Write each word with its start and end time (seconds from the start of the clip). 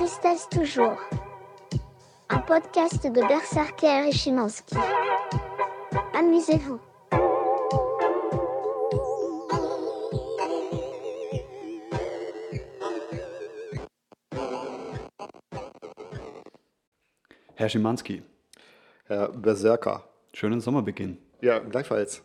Tristesse 0.00 0.48
toujours. 0.48 0.96
Un 2.30 2.38
podcast 2.38 3.04
de 3.04 3.20
Berserker 3.20 4.08
et 4.08 4.12
Chimansky. 4.12 4.74
Amusez-vous. 6.14 6.80
Herr 17.56 17.68
Schimanski, 17.68 18.22
Herr 19.04 19.28
Berserker. 19.32 20.08
schönen 20.32 20.62
Sommerbeginn. 20.62 21.18
Ja, 21.42 21.58
gleichfalls. 21.58 22.22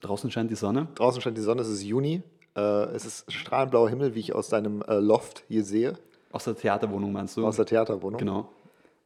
Draußen 0.00 0.30
scheint 0.30 0.52
die 0.52 0.54
Sonne. 0.54 0.86
Draußen 0.94 1.20
scheint 1.20 1.36
die 1.36 1.42
Sonne, 1.42 1.62
es 1.62 1.68
ist 1.68 1.82
Juni. 1.82 2.22
Äh, 2.54 2.60
es 2.94 3.04
ist 3.04 3.32
strahlend 3.32 3.72
blauer 3.72 3.88
Himmel, 3.88 4.14
wie 4.14 4.20
ich 4.20 4.32
aus 4.32 4.48
deinem 4.48 4.82
äh, 4.82 5.00
Loft 5.00 5.42
hier 5.48 5.64
sehe, 5.64 5.98
Aus 6.32 6.44
der 6.44 6.56
Theaterwohnung 6.56 7.12
meinst 7.12 7.36
du? 7.36 7.46
aus 7.46 7.56
der 7.56 7.66
Theaterwohnung. 7.66 8.18
Genau. 8.18 8.48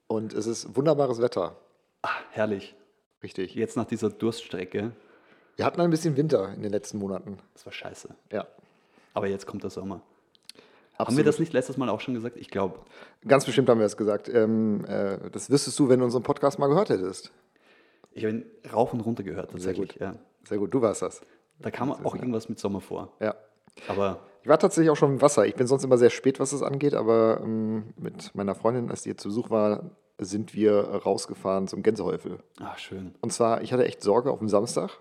Und 0.07 0.33
es 0.33 0.47
ist 0.47 0.77
wunderbares 0.77 1.21
Wetter. 1.21 1.57
Ah, 2.03 2.09
herrlich. 2.31 2.75
Richtig. 3.23 3.55
Jetzt 3.55 3.77
nach 3.77 3.87
dieser 3.87 4.11
Durststrecke, 4.11 4.93
Wir 5.57 5.65
hatten 5.65 5.81
ein 5.81 5.91
bisschen 5.91 6.17
Winter 6.17 6.53
in 6.55 6.63
den 6.63 6.71
letzten 6.71 6.99
Monaten. 6.99 7.39
das 7.55 7.67
war 7.67 7.73
scheiße. 7.73 8.11
Ja. 8.33 8.47
Aber 9.15 9.27
jetzt 9.27 9.47
kommt 9.47 9.63
der 9.63 9.71
Sommer. 9.71 10.03
Absolut. 10.93 11.09
Haben 11.09 11.17
wir 11.17 11.25
das 11.25 11.39
nicht 11.39 11.53
letztes 11.53 11.77
Mal 11.77 11.89
auch 11.89 12.01
schon 12.01 12.15
gesagt? 12.15 12.37
Ich 12.37 12.49
glaube. 12.49 12.79
Ganz 13.27 13.45
bestimmt 13.45 13.69
haben 13.69 13.79
wir 13.79 13.85
das 13.85 13.97
gesagt. 13.97 14.29
Ähm, 14.29 14.85
äh, 14.87 15.31
das 15.31 15.51
wüsstest 15.51 15.79
du, 15.79 15.89
wenn 15.89 15.99
du 15.99 16.05
unseren 16.05 16.23
Podcast 16.23 16.59
mal 16.59 16.69
gehört 16.69 16.91
hättest. 16.91 17.33
Ich 18.13 18.25
habe 18.25 18.35
ihn 18.37 18.47
rauf 18.73 18.93
und 18.95 19.01
runter 19.01 19.23
gehört 19.23 19.51
Sehr 19.51 19.59
tatsächlich. 19.59 19.93
gut. 19.93 20.01
Ja. 20.01 20.15
Sehr 20.45 20.59
gut, 20.59 20.73
du 20.73 20.81
warst 20.81 21.03
das. 21.03 21.21
Da 21.59 21.71
kam 21.71 21.91
auch 21.91 22.15
irgendwas 22.15 22.49
mit 22.49 22.59
Sommer 22.59 22.81
vor. 22.81 23.13
Ja. 23.21 23.35
Aber 23.89 24.21
Ich 24.47 24.49
war 24.49 24.61
tatsächlich 24.61 24.91
auch 24.91 24.97
schon 24.97 25.15
im 25.15 25.23
Wasser. 25.23 25.45
Ich 25.45 25.57
bin 25.57 25.67
sonst 25.67 25.83
immer 25.83 25.99
sehr 25.99 26.09
spät, 26.09 26.39
was 26.39 26.51
das 26.51 26.63
angeht, 26.63 26.95
aber 26.95 27.41
ähm, 27.43 27.93
mit 27.97 28.33
meiner 28.37 28.55
Freundin, 28.55 28.91
als 28.93 29.03
die 29.03 29.09
hier 29.09 29.17
zu 29.17 29.27
Besuch 29.27 29.51
war, 29.51 29.91
sind 30.19 30.55
wir 30.55 30.83
rausgefahren 30.85 31.67
zum 31.67 31.83
Gänsehäufel. 31.83 32.39
ah, 32.61 32.79
schön. 32.79 33.17
Und 33.23 33.33
zwar, 33.33 33.63
ich 33.63 33.73
hatte 33.73 33.85
echt 33.85 34.05
Sorge 34.05 34.31
auf 34.31 34.39
dem 34.39 34.49
Samstag, 34.49 35.01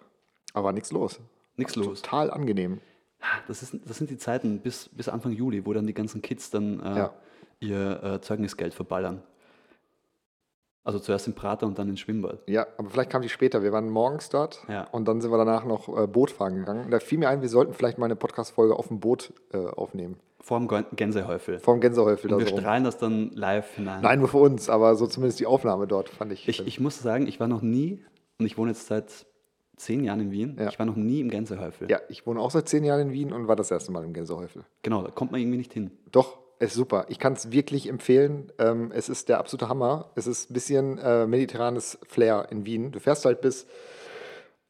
aber 0.56 0.72
nichts 0.72 0.92
los. 0.92 1.20
Nichts 1.58 1.76
los. 1.76 2.02
Total 2.02 2.32
angenehm. 2.32 2.82
Das, 3.48 3.62
ist, 3.62 3.78
das 3.86 3.98
sind 3.98 4.10
die 4.10 4.18
Zeiten 4.18 4.62
bis, 4.62 4.90
bis 4.90 5.10
Anfang 5.10 5.32
Juli, 5.32 5.64
wo 5.68 5.74
dann 5.74 5.86
die 5.86 5.94
ganzen 5.94 6.24
Kids 6.24 6.50
dann 6.50 6.80
äh, 6.80 6.98
Ja. 6.98 7.14
ihr 7.60 8.04
äh, 8.04 8.22
Zeugnisgeld 8.22 8.74
verballern. 8.74 9.22
Also 10.86 11.00
zuerst 11.00 11.28
im 11.28 11.34
Prater 11.34 11.66
und 11.66 11.78
dann 11.80 11.90
ins 11.90 12.00
Schwimmbad. 12.00 12.40
Ja, 12.48 12.68
aber 12.78 12.90
vielleicht 12.92 13.10
kam 13.10 13.22
die 13.24 13.30
später. 13.30 13.62
Wir 13.64 13.72
waren 13.74 13.90
morgens 13.90 14.30
dort 14.30 14.64
Ja. 14.70 14.84
und 14.92 15.08
dann 15.08 15.20
sind 15.20 15.32
wir 15.32 15.38
danach 15.38 15.66
noch 15.66 15.90
äh, 15.98 16.06
Boot 16.08 16.30
fahren 16.32 16.56
gegangen. 16.56 16.86
Und 16.86 16.92
da 16.92 17.00
fiel 17.00 17.18
mir 17.18 17.28
ein, 17.28 17.42
wir 17.42 17.50
sollten 17.50 17.74
vielleicht 17.74 17.98
mal 17.98 18.06
eine 18.06 18.16
Podcast-Folge 18.16 18.76
auf 18.78 18.88
dem 18.90 19.00
Boot 19.00 19.34
äh, 19.52 19.58
aufnehmen. 19.58 20.18
Vor 20.42 20.60
dem 20.60 20.68
Gän- 20.70 20.86
Gänsehäufel. 20.96 21.58
Vor 21.60 21.76
dem 21.76 21.82
Gänsehäufel 21.82 22.32
Und 22.32 22.40
wir 22.40 22.46
so 22.46 22.54
rum. 22.54 22.62
strahlen 22.62 22.84
das 22.84 23.00
dann 23.00 23.32
live 23.32 23.76
hinein. 23.76 24.04
Nein, 24.04 24.20
nur 24.20 24.28
für 24.28 24.38
uns, 24.38 24.70
aber 24.70 24.94
so 24.96 25.08
zumindest 25.08 25.40
die 25.40 25.48
Aufnahme 25.48 25.88
dort 25.88 26.08
fand 26.10 26.32
ich. 26.32 26.48
Ich, 26.48 26.66
ich 26.68 26.80
muss 26.80 27.00
sagen, 27.02 27.26
ich 27.26 27.40
war 27.40 27.48
noch 27.48 27.64
nie, 27.64 28.04
und 28.40 28.46
ich 28.46 28.56
wohne 28.56 28.70
jetzt 28.70 28.86
seit 28.86 29.26
zehn 29.78 30.04
Jahren 30.04 30.20
in 30.20 30.32
Wien, 30.32 30.56
Ja. 30.60 30.68
ich 30.70 30.78
war 30.78 30.86
noch 30.86 30.96
nie 30.96 31.20
im 31.20 31.30
Gänsehäufel. 31.32 31.90
ja, 31.90 32.00
ich 32.10 32.28
wohne 32.28 32.40
auch 32.40 32.52
seit 32.52 32.70
zehn 32.70 32.84
Jahren 32.84 33.02
in 33.08 33.12
Wien 33.12 33.34
und 33.34 33.48
war 33.48 33.56
das 33.56 33.72
erste 33.72 33.92
Mal 33.92 34.04
im 34.04 34.14
Gänsehäufel. 34.14 34.64
Genau, 34.84 35.02
da 35.02 35.10
kommt 35.10 35.32
man 35.32 35.42
irgendwie 35.42 35.58
nicht 35.58 35.74
hin. 35.74 35.90
Doch, 36.12 36.38
ist 36.60 36.74
super. 36.74 37.06
Ich 37.10 37.20
kann 37.20 37.34
es 37.34 37.52
wirklich 37.52 37.88
empfehlen. 37.90 38.52
Ähm, 38.60 38.92
es 38.94 39.10
ist 39.10 39.30
der 39.30 39.40
absolute 39.40 39.70
Hammer. 39.70 40.12
Es 40.16 40.28
ist 40.28 40.50
ein 40.50 40.54
bisschen 40.54 40.98
äh, 40.98 41.28
mediterranes 41.28 41.98
Flair 42.08 42.48
in 42.50 42.66
Wien. 42.66 42.92
Du 42.92 43.00
fährst 43.00 43.26
halt 43.26 43.42
bis 43.42 43.66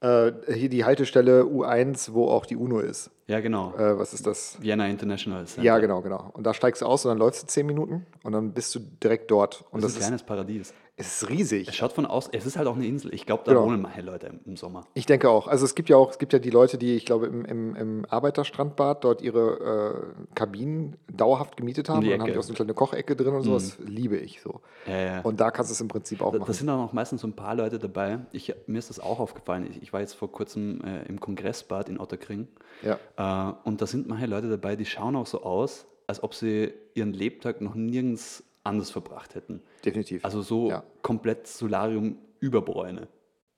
äh, 0.01 0.31
hier 0.51 0.69
die 0.69 0.85
Haltestelle 0.85 1.43
U1, 1.43 2.13
wo 2.13 2.27
auch 2.29 2.45
die 2.45 2.55
UNO 2.55 2.79
ist. 2.79 3.11
Ja, 3.27 3.39
genau. 3.39 3.73
Äh, 3.75 3.97
was 3.97 4.13
ist 4.13 4.27
das? 4.27 4.57
Vienna 4.61 4.87
International 4.87 5.45
Center. 5.45 5.63
Ja, 5.63 5.79
genau, 5.79 6.01
genau. 6.01 6.29
Und 6.33 6.43
da 6.45 6.53
steigst 6.53 6.81
du 6.81 6.85
aus 6.85 7.05
und 7.05 7.09
dann 7.09 7.17
läufst 7.17 7.41
du 7.43 7.47
zehn 7.47 7.65
Minuten 7.65 8.05
und 8.23 8.31
dann 8.33 8.53
bist 8.53 8.73
du 8.75 8.79
direkt 8.79 9.31
dort. 9.31 9.65
Und 9.71 9.83
Das, 9.83 9.93
das, 9.93 9.93
ist 9.93 9.97
ein 9.97 10.01
kleines 10.09 10.23
Paradies. 10.23 10.67
ist, 10.69 10.75
es 10.97 11.23
ist 11.23 11.29
riesig. 11.29 11.67
Es 11.67 11.75
schaut 11.75 11.91
von 11.93 12.05
aus, 12.05 12.29
es 12.31 12.45
ist 12.45 12.55
halt 12.55 12.67
auch 12.67 12.75
eine 12.75 12.85
Insel. 12.85 13.11
Ich 13.15 13.25
glaube, 13.25 13.41
da 13.45 13.51
Genau. 13.53 13.65
wohnen 13.65 13.81
manche 13.81 14.01
Leute 14.01 14.27
im, 14.27 14.39
im 14.45 14.55
Sommer. 14.57 14.85
Ich 14.93 15.07
denke 15.07 15.27
auch. 15.29 15.47
Also 15.47 15.65
es 15.65 15.73
gibt 15.73 15.89
ja 15.89 15.97
auch, 15.97 16.11
es 16.11 16.19
gibt 16.19 16.33
ja 16.33 16.39
die 16.39 16.51
Leute, 16.51 16.77
die, 16.77 16.95
ich 16.95 17.05
glaube, 17.05 17.25
im, 17.25 17.43
im, 17.45 17.75
im 17.75 18.05
Arbeiterstrandbad 18.07 19.03
dort 19.03 19.21
ihre 19.23 20.05
äh, 20.29 20.35
Kabinen 20.35 20.95
dauerhaft 21.11 21.57
gemietet 21.57 21.89
haben. 21.89 22.01
die 22.01 22.11
Dann 22.11 22.21
haben 22.21 22.31
die 22.31 22.37
auch 22.37 22.43
so 22.43 22.49
eine 22.49 22.55
kleine 22.57 22.73
Kochecke 22.75 23.15
drin 23.15 23.33
und 23.33 23.41
sowas. 23.41 23.77
Liebe 23.83 24.17
ich 24.17 24.39
so. 24.41 24.61
Ja, 24.85 24.97
ja. 24.99 25.21
Und 25.21 25.39
da 25.39 25.49
kannst 25.49 25.71
du 25.71 25.73
es 25.73 25.81
im 25.81 25.87
Prinzip 25.87 26.21
auch 26.21 26.27
Da, 26.31 26.37
da 26.37 26.39
machen. 26.41 26.53
sind 26.53 26.67
dann 26.67 26.79
auch 26.79 26.93
meistens 26.93 27.21
so 27.21 27.27
ein 27.27 27.33
paar 27.35 27.55
Leute 27.55 27.79
dabei. 27.79 28.19
Ich, 28.31 28.53
mir 28.67 28.77
ist 28.77 28.91
das 28.91 28.99
auch 28.99 29.19
aufgefallen. 29.19 29.67
Ich, 29.69 29.81
ich 29.81 29.91
war 29.93 29.99
jetzt 30.01 30.13
vor 30.13 30.31
kurzem 30.31 30.81
äh, 30.81 31.03
im 31.07 31.19
Kongressbad 31.19 31.89
in 31.89 31.99
Otterkring. 31.99 32.47
Ja. 32.85 32.99
Äh, 33.17 33.53
und 33.67 33.81
da 33.81 33.87
sind 33.87 34.07
manche 34.07 34.27
Leute 34.27 34.49
dabei, 34.49 34.75
die 34.77 34.85
schauen 34.85 35.15
auch 35.15 35.27
so 35.27 35.41
aus, 35.43 35.85
als 36.07 36.23
ob 36.23 36.33
sie 36.33 36.71
ihren 36.93 37.11
Lebtag 37.13 37.59
noch 37.59 37.75
nirgends 37.75 38.43
anders 38.63 38.89
verbracht 38.91 39.35
hätten. 39.35 39.61
Definitiv. 39.83 40.23
Also 40.23 40.41
so 40.41 40.69
Ja. 40.69 40.83
komplett 41.01 41.47
Solarium 41.47 42.17
überbräune. 42.39 43.07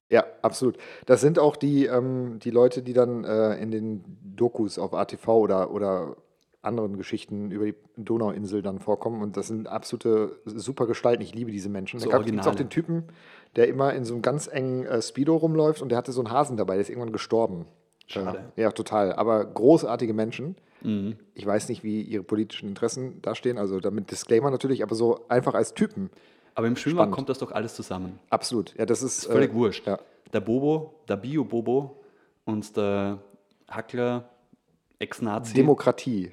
Ja, 0.10 0.26
absolut. 0.42 0.78
Das 1.06 1.20
sind 1.22 1.38
auch 1.38 1.56
die, 1.58 1.86
ähm, 1.86 2.40
die 2.40 2.50
Leute, 2.52 2.82
die 2.82 2.94
dann 2.94 3.26
äh, 3.26 3.56
in 3.62 3.72
den 3.72 4.04
Dokus 4.36 4.80
auf 4.80 4.94
ATV 4.94 5.28
oder, 5.28 5.72
oder 5.72 6.16
anderen 6.62 6.98
Geschichten 6.98 7.52
über 7.52 7.66
die 7.66 7.76
Donauinsel 7.98 8.62
dann 8.62 8.80
vorkommen. 8.80 9.22
Und 9.22 9.36
das 9.38 9.48
sind 9.48 9.68
absolute 9.68 10.40
super 10.46 10.88
Gestalten. 10.88 11.22
Ich 11.24 11.34
liebe 11.34 11.52
diese 11.52 11.70
Menschen. 11.70 12.00
So 12.00 12.10
da 12.10 12.20
gibt 12.20 12.40
es 12.40 12.48
auch 12.48 12.56
den 12.56 12.70
Typen, 12.70 13.04
der 13.56 13.68
immer 13.68 13.94
in 13.94 14.06
so 14.06 14.14
einem 14.14 14.22
ganz 14.22 14.48
engen 14.48 14.86
äh, 14.86 15.02
Speedo 15.02 15.36
rumläuft 15.36 15.82
und 15.82 15.90
der 15.90 15.98
hatte 15.98 16.12
so 16.12 16.22
einen 16.22 16.32
Hasen 16.32 16.58
dabei, 16.58 16.74
der 16.76 16.82
ist 16.82 16.90
irgendwann 16.90 17.12
gestorben. 17.12 17.66
Schade. 18.08 18.52
Ja, 18.56 18.72
total. 18.72 19.14
Aber 19.14 19.46
großartige 19.46 20.14
Menschen. 20.14 20.56
Mhm. 20.82 21.18
Ich 21.34 21.46
weiß 21.46 21.70
nicht, 21.70 21.84
wie 21.84 22.02
ihre 22.02 22.24
politischen 22.24 22.70
Interessen 22.70 23.22
dastehen, 23.22 23.58
also 23.58 23.80
damit 23.80 24.12
Disclaimer 24.12 24.50
natürlich, 24.52 24.84
aber 24.84 24.96
so 24.96 25.26
einfach 25.28 25.54
als 25.54 25.74
Typen. 25.74 26.10
Aber 26.56 26.68
im 26.68 26.76
Schwimmbad 26.76 27.04
Spannend. 27.04 27.16
kommt 27.16 27.30
das 27.30 27.38
doch 27.40 27.52
alles 27.52 27.76
zusammen. 27.76 28.20
Absolut. 28.30 28.74
Ja, 28.78 28.86
das 28.86 29.04
ist, 29.04 29.20
Ist 29.20 29.32
völlig 29.32 29.52
äh, 29.52 29.54
wurscht. 29.56 29.86
Ja. 29.86 30.00
Der 30.34 30.40
Bobo, 30.40 30.94
der 31.08 31.18
Bio-Bobo 31.18 32.00
und 32.46 32.76
der 32.76 33.20
Hackler, 33.70 34.30
Ex-Nazi. 35.00 35.54
Demokratie. 35.54 36.32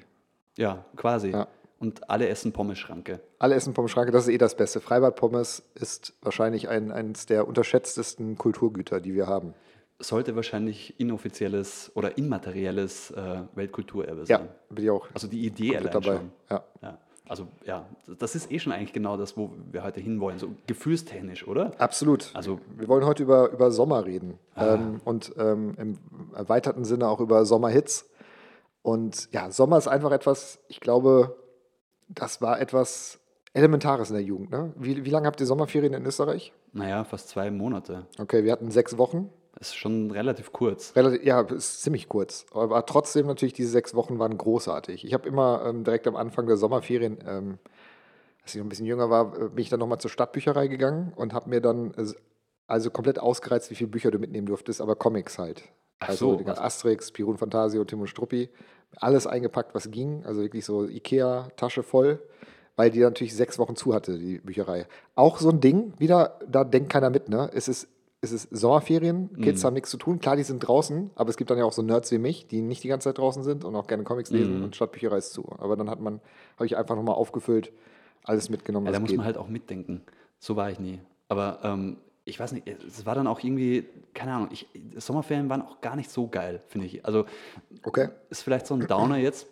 ja, 0.57 0.85
quasi. 0.95 1.29
Ja. 1.31 1.47
Und 1.77 2.09
alle 2.09 2.27
essen 2.29 2.53
Pommeschranke. 2.53 3.19
Alle 3.37 3.55
essen 3.55 3.73
Pommes 3.73 3.91
Schranke, 3.91 4.11
das 4.11 4.27
ist 4.27 4.33
eh 4.33 4.37
das 4.37 4.55
Beste. 4.55 4.79
Freibad-Pommes 4.79 5.61
ist 5.75 6.13
wahrscheinlich 6.21 6.69
ein, 6.69 6.91
eines 6.91 7.25
der 7.25 7.47
unterschätztesten 7.47 8.37
Kulturgüter, 8.37 9.01
die 9.01 9.13
wir 9.13 9.27
haben. 9.27 9.53
Sollte 9.99 10.35
wahrscheinlich 10.35 10.99
inoffizielles 10.99 11.91
oder 11.95 12.17
immaterielles 12.17 13.11
äh, 13.11 13.43
Weltkulturerbe 13.55 14.23
Ja, 14.27 14.39
sein. 14.39 14.49
bin 14.69 14.83
ich 14.83 14.89
auch 14.91 15.07
Also 15.13 15.27
die 15.27 15.45
Idee 15.45 15.77
allein 15.77 15.91
dabei. 15.93 16.17
schon. 16.17 16.31
Ja. 16.49 16.63
Ja. 16.81 16.97
Also 17.27 17.47
ja, 17.65 17.85
das 18.19 18.35
ist 18.35 18.51
eh 18.51 18.59
schon 18.59 18.71
eigentlich 18.73 18.93
genau 18.93 19.15
das, 19.17 19.35
wo 19.37 19.51
wir 19.71 19.83
heute 19.83 19.99
hinwollen. 20.01 20.37
So 20.37 20.49
gefühlstechnisch, 20.67 21.47
oder? 21.47 21.71
Absolut. 21.79 22.29
Also- 22.33 22.59
wir 22.77 22.87
wollen 22.87 23.05
heute 23.05 23.23
über, 23.23 23.49
über 23.51 23.71
Sommer 23.71 24.05
reden 24.05 24.37
ähm, 24.57 25.01
und 25.05 25.33
ähm, 25.37 25.73
im 25.79 25.97
erweiterten 26.35 26.83
Sinne 26.83 27.07
auch 27.07 27.19
über 27.21 27.45
Sommerhits. 27.45 28.07
Und 28.81 29.29
ja, 29.31 29.49
Sommer 29.49 29.77
ist 29.77 29.87
einfach 29.87 30.11
etwas, 30.11 30.59
ich 30.67 30.81
glaube, 30.81 31.35
das 32.09 32.41
war 32.41 32.59
etwas 32.61 33.19
Elementares 33.53 34.09
in 34.09 34.15
der 34.17 34.23
Jugend. 34.23 34.51
Ne? 34.51 34.73
Wie, 34.75 35.05
wie 35.05 35.09
lange 35.09 35.25
habt 35.25 35.39
ihr 35.39 35.47
Sommerferien 35.47 35.93
in 35.93 36.05
Österreich? 36.05 36.53
Naja, 36.73 37.03
fast 37.05 37.29
zwei 37.29 37.49
Monate. 37.49 38.05
Okay, 38.19 38.43
wir 38.43 38.51
hatten 38.51 38.69
sechs 38.69 38.97
Wochen. 38.99 39.29
Ist 39.59 39.75
schon 39.75 40.11
relativ 40.11 40.51
kurz. 40.51 40.95
Relativ, 40.95 41.23
ja, 41.23 41.41
ist 41.41 41.81
ziemlich 41.81 42.09
kurz. 42.09 42.45
Aber 42.51 42.85
trotzdem 42.85 43.27
natürlich, 43.27 43.53
diese 43.53 43.69
sechs 43.69 43.95
Wochen 43.95 44.19
waren 44.19 44.37
großartig. 44.37 45.05
Ich 45.05 45.13
habe 45.13 45.27
immer 45.27 45.63
ähm, 45.65 45.83
direkt 45.83 46.07
am 46.07 46.15
Anfang 46.15 46.45
der 46.45 46.57
Sommerferien, 46.57 47.19
ähm, 47.25 47.59
als 48.43 48.53
ich 48.53 48.59
noch 48.59 48.65
ein 48.65 48.69
bisschen 48.69 48.85
jünger 48.85 49.09
war, 49.09 49.33
äh, 49.39 49.49
bin 49.49 49.59
ich 49.59 49.69
dann 49.69 49.79
nochmal 49.79 49.99
zur 49.99 50.11
Stadtbücherei 50.11 50.67
gegangen 50.67 51.13
und 51.15 51.33
habe 51.33 51.49
mir 51.49 51.61
dann 51.61 51.93
äh, 51.93 52.13
also 52.67 52.89
komplett 52.89 53.19
ausgereizt, 53.19 53.71
wie 53.71 53.75
viele 53.75 53.89
Bücher 53.89 54.11
du 54.11 54.19
mitnehmen 54.19 54.47
durftest, 54.47 54.81
aber 54.81 54.95
Comics 54.95 55.39
halt. 55.39 55.63
Ach 55.99 56.09
also 56.09 56.37
so, 56.37 56.45
Asterix, 56.45 57.11
Pirun 57.11 57.37
Fantasio, 57.37 57.83
Tim 57.85 58.01
und 58.01 58.07
Struppi. 58.07 58.49
Alles 58.97 59.27
eingepackt, 59.27 59.73
was 59.73 59.89
ging. 59.91 60.25
Also 60.25 60.41
wirklich 60.41 60.65
so 60.65 60.85
Ikea-Tasche 60.85 61.83
voll, 61.83 62.21
weil 62.75 62.91
die 62.91 62.99
natürlich 62.99 63.35
sechs 63.35 63.57
Wochen 63.59 63.75
zu 63.75 63.93
hatte, 63.93 64.17
die 64.17 64.39
Bücherei. 64.39 64.87
Auch 65.15 65.39
so 65.39 65.49
ein 65.49 65.61
Ding, 65.61 65.93
wieder, 65.97 66.39
da 66.47 66.63
denkt 66.63 66.89
keiner 66.91 67.09
mit, 67.09 67.29
ne? 67.29 67.49
Es 67.53 67.67
ist, 67.67 67.87
es 68.25 68.45
ist 68.45 68.47
Sommerferien, 68.55 69.29
Kids 69.41 69.63
haben 69.63 69.73
nichts 69.73 69.89
zu 69.89 69.97
tun. 69.97 70.19
Klar, 70.19 70.35
die 70.35 70.43
sind 70.43 70.59
draußen, 70.59 71.11
aber 71.15 71.29
es 71.29 71.37
gibt 71.37 71.49
dann 71.49 71.57
ja 71.57 71.65
auch 71.65 71.71
so 71.73 71.81
Nerds 71.81 72.11
wie 72.11 72.17
mich, 72.17 72.47
die 72.47 72.61
nicht 72.61 72.83
die 72.83 72.87
ganze 72.87 73.09
Zeit 73.09 73.17
draußen 73.17 73.43
sind 73.43 73.63
und 73.63 73.75
auch 73.75 73.87
gerne 73.87 74.03
Comics 74.03 74.29
lesen 74.31 74.63
und 74.63 74.75
Stadtbücherei 74.75 75.17
ist 75.17 75.31
zu. 75.33 75.45
Aber 75.59 75.75
dann 75.75 75.89
hat 75.89 75.99
man, 75.99 76.19
habe 76.55 76.65
ich 76.65 76.77
einfach 76.77 76.95
nochmal 76.95 77.15
aufgefüllt, 77.15 77.71
alles 78.23 78.49
mitgenommen, 78.49 78.87
Ja, 78.87 78.91
da 78.93 78.99
muss 78.99 79.09
geht. 79.09 79.17
man 79.17 79.25
halt 79.25 79.37
auch 79.37 79.47
mitdenken. 79.47 80.01
So 80.39 80.55
war 80.55 80.69
ich 80.71 80.79
nie. 80.79 80.99
Aber 81.27 81.59
ähm, 81.63 81.97
ich 82.25 82.39
weiß 82.39 82.51
nicht, 82.53 82.67
es 82.67 83.05
war 83.05 83.15
dann 83.15 83.27
auch 83.27 83.39
irgendwie, 83.43 83.85
keine 84.13 84.33
Ahnung, 84.33 84.49
ich, 84.51 84.67
Sommerferien 84.97 85.49
waren 85.49 85.61
auch 85.61 85.79
gar 85.81 85.95
nicht 85.95 86.09
so 86.09 86.27
geil, 86.27 86.61
finde 86.67 86.87
ich. 86.87 87.05
Also 87.05 87.25
Okay, 87.83 88.09
ist 88.29 88.41
vielleicht 88.41 88.65
so 88.67 88.73
ein 88.73 88.87
Downer 88.87 89.17
jetzt, 89.17 89.47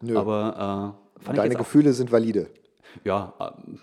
Nö. 0.00 0.18
aber 0.18 0.94
äh, 1.30 1.34
deine 1.34 1.54
Gefühle 1.54 1.92
sind 1.92 2.10
valide. 2.12 2.48
ja, 3.04 3.32
ähm, 3.40 3.78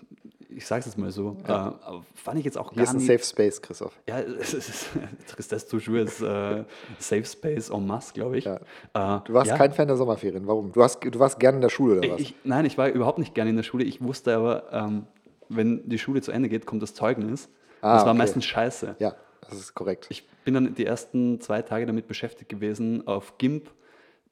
ich 0.56 0.66
sage 0.66 0.80
es 0.80 0.86
jetzt 0.86 0.98
mal 0.98 1.10
so, 1.10 1.36
äh, 1.46 1.50
aber 1.50 2.04
fand 2.14 2.38
ich 2.38 2.44
jetzt 2.44 2.56
auch 2.58 2.72
Hier 2.72 2.82
ist 2.82 2.88
gar 2.88 2.94
ein 2.94 2.98
nicht. 2.98 3.06
Safe 3.06 3.24
Space, 3.24 3.60
Christoph. 3.60 3.98
Ja, 4.08 4.20
es 4.40 4.54
ist 4.54 4.88
Tristesse 5.26 5.68
toujours 5.68 5.98
ist 5.98 6.20
äh, 6.20 6.64
Safe 6.98 7.24
Space 7.24 7.70
en 7.70 7.86
masse, 7.86 8.12
glaube 8.12 8.38
ich. 8.38 8.44
Ja. 8.44 8.56
Äh, 8.56 9.20
Du 9.24 9.32
warst 9.34 9.50
ja. 9.50 9.56
kein 9.56 9.72
Fan 9.72 9.88
der 9.88 9.96
Sommerferien. 9.96 10.46
Warum? 10.46 10.72
Du, 10.72 10.82
hast, 10.82 11.00
du 11.04 11.18
warst 11.18 11.38
gerne 11.38 11.56
in 11.56 11.62
der 11.62 11.68
Schule 11.68 11.98
oder 11.98 12.10
was? 12.12 12.20
Ich, 12.20 12.34
nein, 12.44 12.64
ich 12.64 12.78
war 12.78 12.88
überhaupt 12.88 13.18
nicht 13.18 13.34
gerne 13.34 13.50
in 13.50 13.56
der 13.56 13.62
Schule. 13.62 13.84
Ich 13.84 14.02
wusste 14.02 14.34
aber, 14.34 14.72
ähm, 14.72 15.06
wenn 15.48 15.88
die 15.88 15.98
Schule 15.98 16.20
zu 16.22 16.32
Ende 16.32 16.48
geht, 16.48 16.66
kommt 16.66 16.82
das 16.82 16.94
Zeugnis. 16.94 17.48
Ah, 17.80 17.94
das 17.94 18.04
war 18.04 18.10
okay. 18.12 18.18
meistens 18.18 18.44
scheiße. 18.44 18.96
ja, 18.98 19.14
das 19.42 19.58
ist 19.58 19.74
korrekt. 19.74 20.06
Ich 20.10 20.26
bin 20.44 20.54
dann 20.54 20.74
die 20.74 20.86
ersten 20.86 21.40
zwei 21.40 21.62
Tage 21.62 21.86
damit 21.86 22.08
beschäftigt 22.08 22.48
gewesen, 22.48 23.06
auf 23.06 23.38
GIMP 23.38 23.70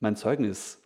mein 0.00 0.16
Zeugnis 0.16 0.81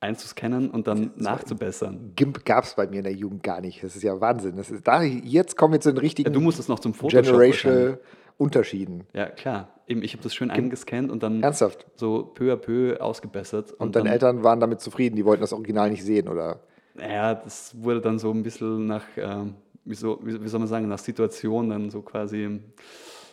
einzuscannen 0.00 0.70
und 0.70 0.86
dann 0.86 1.10
nachzubessern. 1.16 2.12
GIMP 2.14 2.44
gab 2.44 2.64
es 2.64 2.74
bei 2.74 2.86
mir 2.86 2.98
in 2.98 3.04
der 3.04 3.14
Jugend 3.14 3.42
gar 3.42 3.60
nicht. 3.60 3.82
Das 3.82 3.96
ist 3.96 4.02
ja 4.02 4.20
Wahnsinn. 4.20 4.56
Das 4.56 4.70
ist, 4.70 4.86
da, 4.86 5.02
jetzt 5.02 5.56
kommen 5.56 5.74
wir 5.74 5.80
zu 5.80 5.92
den 5.92 5.98
richtigen 5.98 6.28
Ja, 6.28 6.32
du 6.32 6.40
musstest 6.40 6.68
noch 6.68 6.78
zum 6.78 6.94
Photoshop. 6.94 7.24
Generational 7.24 7.98
Unterschieden. 8.36 9.04
Ja, 9.12 9.26
klar. 9.26 9.68
Eben, 9.88 10.02
ich 10.02 10.12
habe 10.12 10.22
das 10.22 10.32
schön 10.32 10.50
eingescannt 10.50 11.10
und 11.10 11.24
dann 11.24 11.42
Ernsthaft. 11.42 11.86
so 11.96 12.22
peu 12.22 12.52
à 12.52 12.56
peu 12.56 13.00
ausgebessert. 13.00 13.72
Und 13.72 13.96
deine 13.96 14.04
dann, 14.04 14.12
Eltern 14.12 14.44
waren 14.44 14.60
damit 14.60 14.80
zufrieden, 14.80 15.16
die 15.16 15.24
wollten 15.24 15.40
das 15.40 15.52
Original 15.52 15.90
nicht 15.90 16.04
sehen, 16.04 16.28
oder? 16.28 16.60
Ja, 17.00 17.34
das 17.34 17.74
wurde 17.82 18.00
dann 18.00 18.20
so 18.20 18.30
ein 18.30 18.44
bisschen 18.44 18.86
nach, 18.86 19.04
ähm, 19.16 19.54
wie, 19.84 19.94
so, 19.94 20.20
wie, 20.22 20.40
wie 20.40 20.48
soll 20.48 20.60
man 20.60 20.68
sagen, 20.68 20.86
nach 20.86 20.98
Situation 20.98 21.70
dann 21.70 21.90
so 21.90 22.02
quasi 22.02 22.60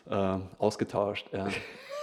äh, 0.10 0.38
ausgetauscht. 0.58 1.30
Ja. 1.32 1.48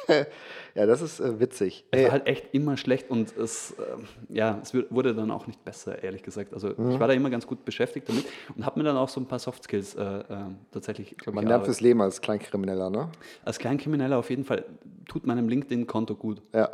Ja, 0.74 0.86
das 0.86 1.02
ist 1.02 1.20
äh, 1.20 1.38
witzig. 1.38 1.84
Es 1.90 2.04
war 2.04 2.12
halt 2.12 2.26
echt 2.26 2.46
immer 2.54 2.78
schlecht 2.78 3.10
und 3.10 3.36
es, 3.36 3.74
ähm, 3.78 4.08
ja, 4.30 4.58
es 4.62 4.72
wurde 4.88 5.14
dann 5.14 5.30
auch 5.30 5.46
nicht 5.46 5.62
besser, 5.66 6.02
ehrlich 6.02 6.22
gesagt. 6.22 6.54
Also 6.54 6.68
Mhm. 6.74 6.92
ich 6.92 7.00
war 7.00 7.08
da 7.08 7.12
immer 7.14 7.28
ganz 7.28 7.46
gut 7.46 7.64
beschäftigt 7.66 8.08
damit 8.08 8.24
und 8.56 8.64
habe 8.64 8.80
mir 8.80 8.84
dann 8.84 8.96
auch 8.96 9.10
so 9.10 9.20
ein 9.20 9.26
paar 9.26 9.38
Soft 9.38 9.64
Skills 9.64 9.94
äh, 9.94 10.02
äh, 10.02 10.24
tatsächlich, 10.70 11.14
glaube 11.18 11.36
man 11.36 11.46
lernt 11.46 11.66
fürs 11.66 11.82
Leben 11.82 12.00
als 12.00 12.22
Kleinkrimineller, 12.22 12.88
ne? 12.88 13.10
Als 13.44 13.58
Kleinkrimineller 13.58 14.16
auf 14.18 14.30
jeden 14.30 14.44
Fall 14.44 14.64
tut 15.06 15.26
meinem 15.26 15.48
LinkedIn-Konto 15.48 16.14
gut. 16.14 16.40
Ja. 16.54 16.70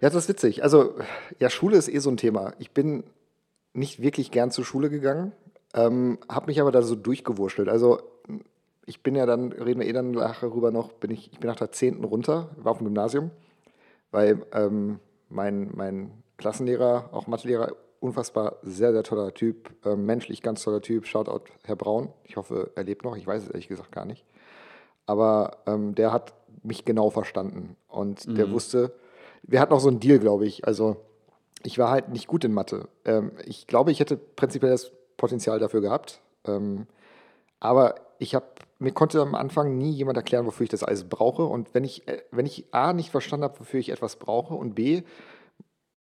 Ja, 0.00 0.10
das 0.10 0.14
ist 0.14 0.28
witzig. 0.28 0.62
Also, 0.62 0.94
ja, 1.40 1.50
Schule 1.50 1.76
ist 1.76 1.88
eh 1.88 1.98
so 1.98 2.10
ein 2.10 2.16
Thema. 2.16 2.52
Ich 2.60 2.70
bin 2.70 3.02
nicht 3.72 4.00
wirklich 4.00 4.30
gern 4.30 4.50
zur 4.52 4.64
Schule 4.64 4.90
gegangen, 4.90 5.32
ähm, 5.74 6.18
habe 6.28 6.46
mich 6.46 6.60
aber 6.60 6.70
da 6.70 6.82
so 6.82 6.94
durchgewurschtelt. 6.94 7.68
Also, 7.68 7.98
ich 8.86 9.02
bin 9.02 9.14
ja 9.14 9.26
dann, 9.26 9.52
reden 9.52 9.80
wir 9.80 9.88
eh 9.88 9.92
dann 9.92 10.12
nachher 10.12 10.52
rüber 10.52 10.70
noch, 10.70 10.92
bin 10.92 11.10
ich, 11.10 11.32
ich 11.32 11.38
bin 11.38 11.48
nach 11.48 11.56
der 11.56 11.72
10. 11.72 12.04
runter, 12.04 12.50
war 12.56 12.72
auf 12.72 12.78
dem 12.78 12.86
Gymnasium, 12.86 13.30
weil 14.10 14.44
ähm, 14.52 15.00
mein, 15.28 15.70
mein 15.74 16.22
Klassenlehrer, 16.36 17.10
auch 17.12 17.26
Mathelehrer, 17.26 17.72
unfassbar 18.00 18.56
sehr, 18.62 18.92
sehr 18.92 19.02
toller 19.02 19.32
Typ, 19.32 19.70
ähm, 19.84 20.04
menschlich 20.04 20.42
ganz 20.42 20.62
toller 20.62 20.82
Typ. 20.82 21.06
Shoutout 21.06 21.44
Herr 21.64 21.76
Braun. 21.76 22.12
Ich 22.24 22.36
hoffe, 22.36 22.70
er 22.74 22.84
lebt 22.84 23.02
noch. 23.02 23.16
Ich 23.16 23.26
weiß 23.26 23.44
es 23.44 23.48
ehrlich 23.48 23.68
gesagt 23.68 23.92
gar 23.92 24.04
nicht. 24.04 24.26
Aber 25.06 25.58
ähm, 25.66 25.94
der 25.94 26.12
hat 26.12 26.34
mich 26.62 26.84
genau 26.84 27.08
verstanden 27.10 27.76
und 27.88 28.38
der 28.38 28.50
wusste, 28.50 28.94
wir 29.42 29.60
hatten 29.60 29.72
auch 29.72 29.80
so 29.80 29.88
einen 29.88 30.00
Deal, 30.00 30.18
glaube 30.18 30.46
ich. 30.46 30.66
Also 30.66 30.96
ich 31.62 31.78
war 31.78 31.90
halt 31.90 32.10
nicht 32.10 32.26
gut 32.26 32.44
in 32.44 32.52
Mathe. 32.52 32.88
Ähm, 33.04 33.32
ich 33.44 33.66
glaube, 33.66 33.90
ich 33.90 34.00
hätte 34.00 34.16
prinzipiell 34.16 34.72
das 34.72 34.92
Potenzial 35.16 35.58
dafür 35.58 35.80
gehabt. 35.80 36.20
Ähm, 36.46 36.86
aber 37.60 37.96
ich 38.18 38.34
habe, 38.34 38.46
mir 38.78 38.92
konnte 38.92 39.20
am 39.20 39.34
Anfang 39.34 39.78
nie 39.78 39.90
jemand 39.92 40.16
erklären, 40.16 40.46
wofür 40.46 40.64
ich 40.64 40.70
das 40.70 40.82
alles 40.82 41.04
brauche. 41.04 41.44
Und 41.44 41.74
wenn 41.74 41.84
ich, 41.84 42.06
äh, 42.08 42.22
wenn 42.30 42.46
ich 42.46 42.66
A 42.72 42.92
nicht 42.92 43.10
verstanden 43.10 43.44
habe, 43.44 43.60
wofür 43.60 43.80
ich 43.80 43.90
etwas 43.90 44.16
brauche 44.16 44.54
und 44.54 44.74
B, 44.74 45.02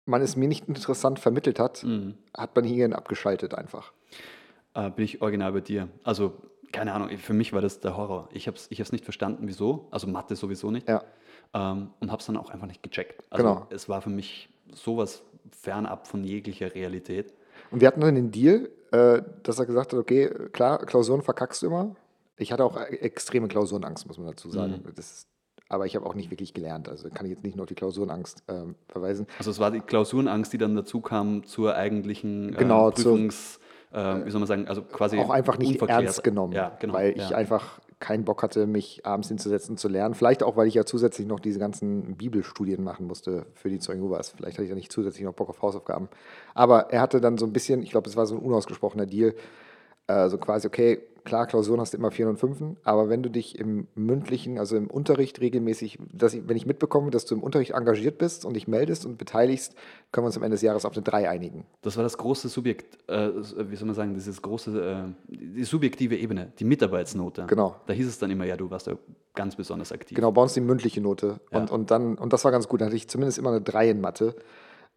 man 0.07 0.21
es 0.23 0.37
mir 0.37 0.49
nicht 0.49 0.69
interessant 0.69 1.19
vermittelt 1.19 1.59
hat, 1.59 1.83
Mhm. 1.85 2.15
hat 2.37 2.55
mein 2.57 2.65
Hirn 2.65 2.93
abgeschaltet 2.93 3.55
einfach. 3.55 3.93
Äh, 4.75 4.91
bin 4.91 5.05
ich 5.05 5.23
original 5.23 5.53
bei 5.53 5.61
dir. 5.61 5.89
Also, 6.03 6.33
keine 6.73 6.93
Ahnung, 6.93 7.09
für 7.19 7.33
mich 7.35 7.53
war 7.53 7.61
das 7.61 7.81
der 7.81 7.97
Horror. 7.97 8.29
Ich 8.33 8.47
habe 8.49 8.57
es 8.57 8.67
ich 8.71 8.81
hab's 8.81 8.93
nicht 8.93 9.05
verstanden, 9.05 9.47
wieso. 9.47 9.87
Also 9.91 10.07
Mathe 10.09 10.35
sowieso 10.35 10.71
nicht. 10.71 10.89
Ja. 10.89 11.05
Ähm, 11.55 11.91
und 12.01 12.11
habe 12.11 12.21
es 12.21 12.27
dann 12.27 12.37
auch 12.37 12.51
einfach 12.51 12.67
nicht 12.67 12.83
gecheckt. 12.83 13.23
Also 13.31 13.45
Genau. 13.47 13.67
es 13.71 13.89
war 13.89 14.03
für 14.03 14.11
mich 14.11 14.49
sowas 14.73 15.23
fernab 15.53 16.09
von 16.09 16.25
jeglicher 16.25 16.75
Realität. 16.75 17.33
Und 17.71 17.81
wir 17.81 17.87
hatten 17.89 18.01
dann 18.01 18.17
den 18.17 18.31
Deal, 18.33 18.69
äh, 18.91 19.23
dass 19.45 19.59
er 19.61 19.67
gesagt 19.67 19.93
hat, 19.93 19.99
okay, 20.01 20.29
klar, 20.53 20.79
Klausuren 20.85 21.23
verkackst 21.23 21.63
du 21.63 21.67
immer. 21.69 21.95
Ich 22.37 22.53
hatte 22.53 22.65
auch 22.65 22.77
e- 22.79 22.97
extreme 22.97 23.49
Klausurenangst, 23.49 24.07
muss 24.07 24.19
man 24.19 24.27
dazu 24.27 24.51
sagen. 24.51 24.83
Mhm. 24.85 24.95
Das 24.95 25.27
aber 25.69 25.87
ich 25.87 25.97
habe 25.97 26.07
auch 26.07 26.15
nicht 26.15 26.31
wirklich 26.31 26.53
gelernt. 26.53 26.89
Also 26.89 27.09
kann 27.09 27.27
ich 27.27 27.33
jetzt 27.33 27.43
nicht 27.43 27.57
nur 27.57 27.65
auf 27.65 27.69
die 27.69 27.75
Klausurenangst 27.75 28.45
ähm, 28.49 28.75
verweisen. 28.89 29.27
Also 29.39 29.51
es 29.51 29.59
war 29.59 29.71
die 29.71 29.81
Klausurenangst, 29.81 30.53
die 30.53 30.59
dann 30.59 30.77
dazu 30.77 31.01
kam 31.01 31.45
zur 31.45 31.75
eigentlichen 31.75 32.55
äh, 32.55 32.59
Genau, 32.59 32.91
Prüfungs, 32.91 33.59
äh, 33.91 34.25
wie 34.27 34.31
soll 34.31 34.41
man 34.41 34.47
sagen, 34.47 34.69
also 34.69 34.83
quasi 34.83 35.19
auch 35.19 35.31
einfach 35.31 35.59
nicht 35.59 35.81
ernst 35.81 36.23
genommen, 36.23 36.53
Ja, 36.53 36.77
genau. 36.79 36.95
weil 36.95 37.17
ja. 37.17 37.25
ich 37.25 37.35
einfach 37.35 37.81
keinen 37.99 38.25
Bock 38.25 38.43
hatte, 38.43 38.67
mich 38.67 39.07
abends 39.07 39.29
hinzusetzen 39.29 39.79
zu 39.79 39.89
lernen. 39.89 40.15
Vielleicht 40.15 40.43
auch, 40.43 40.57
weil 40.57 40.67
ich 40.67 40.75
ja 40.75 40.85
zusätzlich 40.85 41.27
noch 41.27 41.41
diese 41.41 41.59
ganzen 41.59 42.17
Bibelstudien 42.17 42.85
machen 42.85 43.07
musste 43.07 43.47
für 43.55 43.71
die 43.71 43.79
Zeugen 43.79 44.01
Jehovas. 44.03 44.31
Vielleicht 44.37 44.59
hatte 44.59 44.65
ich 44.65 44.69
ja 44.71 44.75
nicht 44.75 44.93
zusätzlich 44.93 45.25
noch 45.25 45.33
Bock 45.33 45.49
auf 45.49 45.63
Hausaufgaben. 45.63 46.09
Aber 46.53 46.93
er 46.93 47.01
hatte 47.01 47.23
dann 47.23 47.39
so 47.39 47.47
ein 47.47 47.53
bisschen, 47.55 47.83
ich 47.83 47.91
glaube, 47.91 48.11
es 48.11 48.17
war 48.17 48.27
so 48.27 48.35
ein 48.37 48.43
unausgesprochener 48.43 49.07
Deal, 49.07 49.35
äh, 50.07 50.29
so 50.29 50.37
quasi, 50.37 50.67
okay, 50.67 51.03
klar, 51.25 51.47
Klausuren 51.47 51.81
hast 51.81 51.95
du 51.95 51.99
immer 51.99 52.11
vier 52.11 52.29
und 52.29 52.39
fünfen, 52.39 52.77
aber 52.85 53.09
wenn 53.09 53.23
du 53.23 53.31
dich 53.31 53.59
im 53.59 53.89
mündlichen, 53.95 54.59
also 54.59 54.77
im 54.77 54.89
Unterricht 54.89 55.41
regelmäßig, 55.41 55.99
dass 56.13 56.35
ich, 56.35 56.47
wenn 56.47 56.57
ich 56.57 56.67
mitbekomme, 56.67 57.11
dass 57.11 57.25
du 57.25 57.35
im 57.35 57.43
Unterricht 57.43 57.73
engagiert 57.73 58.19
bist 58.19 58.45
und 58.45 58.55
dich 58.55 58.69
meldest 58.69 59.07
und 59.07 59.19
beteiligst, 59.19 59.75
können 60.13 60.25
wir 60.25 60.27
uns 60.27 60.37
am 60.37 60.43
Ende 60.43 60.55
des 60.55 60.63
Jahres 60.63 60.85
auf 60.85 60.93
eine 60.93 61.03
3 61.03 61.29
einigen. 61.29 61.65
Das 61.83 61.97
war 61.97 62.05
das 62.05 62.19
große 62.19 62.49
Subjekt, 62.49 62.99
äh, 63.09 63.31
wie 63.35 63.77
soll 63.77 63.87
man 63.87 63.95
sagen, 63.95 64.15
dieses 64.15 64.41
große, 64.41 64.81
äh, 64.81 65.35
die 65.35 65.65
subjektive 65.65 66.17
Ebene, 66.17 66.53
die 66.59 66.65
Mitarbeitsnote. 66.65 67.47
Genau. 67.47 67.77
Da 67.87 67.93
hieß 67.93 68.07
es 68.07 68.19
dann 68.19 68.31
immer, 68.31 68.45
ja, 68.45 68.57
du 68.57 68.71
warst 68.71 68.87
da 68.87 68.97
ganz 69.35 69.57
besonders 69.57 69.93
aktiv. 69.93 70.15
Genau, 70.15 70.31
bei 70.31 70.43
uns 70.43 70.55
die 70.55 70.61
mündliche 70.61 71.01
Note. 71.01 71.41
Ja. 71.51 71.59
Und, 71.59 71.71
und 71.71 71.91
dann, 71.91 72.17
und 72.17 72.33
das 72.33 72.45
war 72.45 72.53
ganz 72.53 72.69
gut. 72.69 72.81
Da 72.81 72.87
hatte 72.87 72.97
ich 72.97 73.09
zumindest 73.09 73.39
immer 73.39 73.51
eine 73.51 73.61
3 73.61 73.91
in 73.91 74.01
Mathe. 74.01 74.37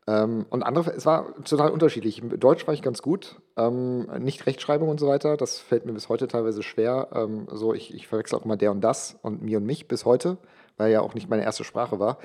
Ähm, 0.07 0.45
und 0.49 0.63
andere, 0.63 0.93
es 0.93 1.05
war 1.05 1.35
total 1.43 1.69
unterschiedlich. 1.69 2.21
In 2.21 2.39
Deutsch 2.39 2.65
war 2.65 2.73
ich 2.73 2.81
ganz 2.81 3.01
gut. 3.01 3.41
Ähm, 3.57 4.07
nicht 4.19 4.45
Rechtschreibung 4.45 4.87
und 4.87 4.99
so 4.99 5.07
weiter. 5.07 5.35
Das 5.35 5.59
fällt 5.59 5.85
mir 5.85 5.93
bis 5.93 6.07
heute 6.07 6.27
teilweise 6.27 6.63
schwer. 6.63 7.09
Ähm, 7.13 7.47
so, 7.51 7.73
ich, 7.73 7.93
ich 7.93 8.07
verwechsel 8.07 8.39
auch 8.39 8.45
immer 8.45 8.55
der 8.55 8.71
und 8.71 8.81
das 8.81 9.17
und 9.21 9.41
mir 9.41 9.57
und 9.57 9.65
mich 9.65 9.87
bis 9.87 10.05
heute, 10.05 10.37
weil 10.77 10.91
ja 10.91 11.01
auch 11.01 11.13
nicht 11.13 11.29
meine 11.29 11.43
erste 11.43 11.65
Sprache 11.65 11.99
war. 11.99 12.19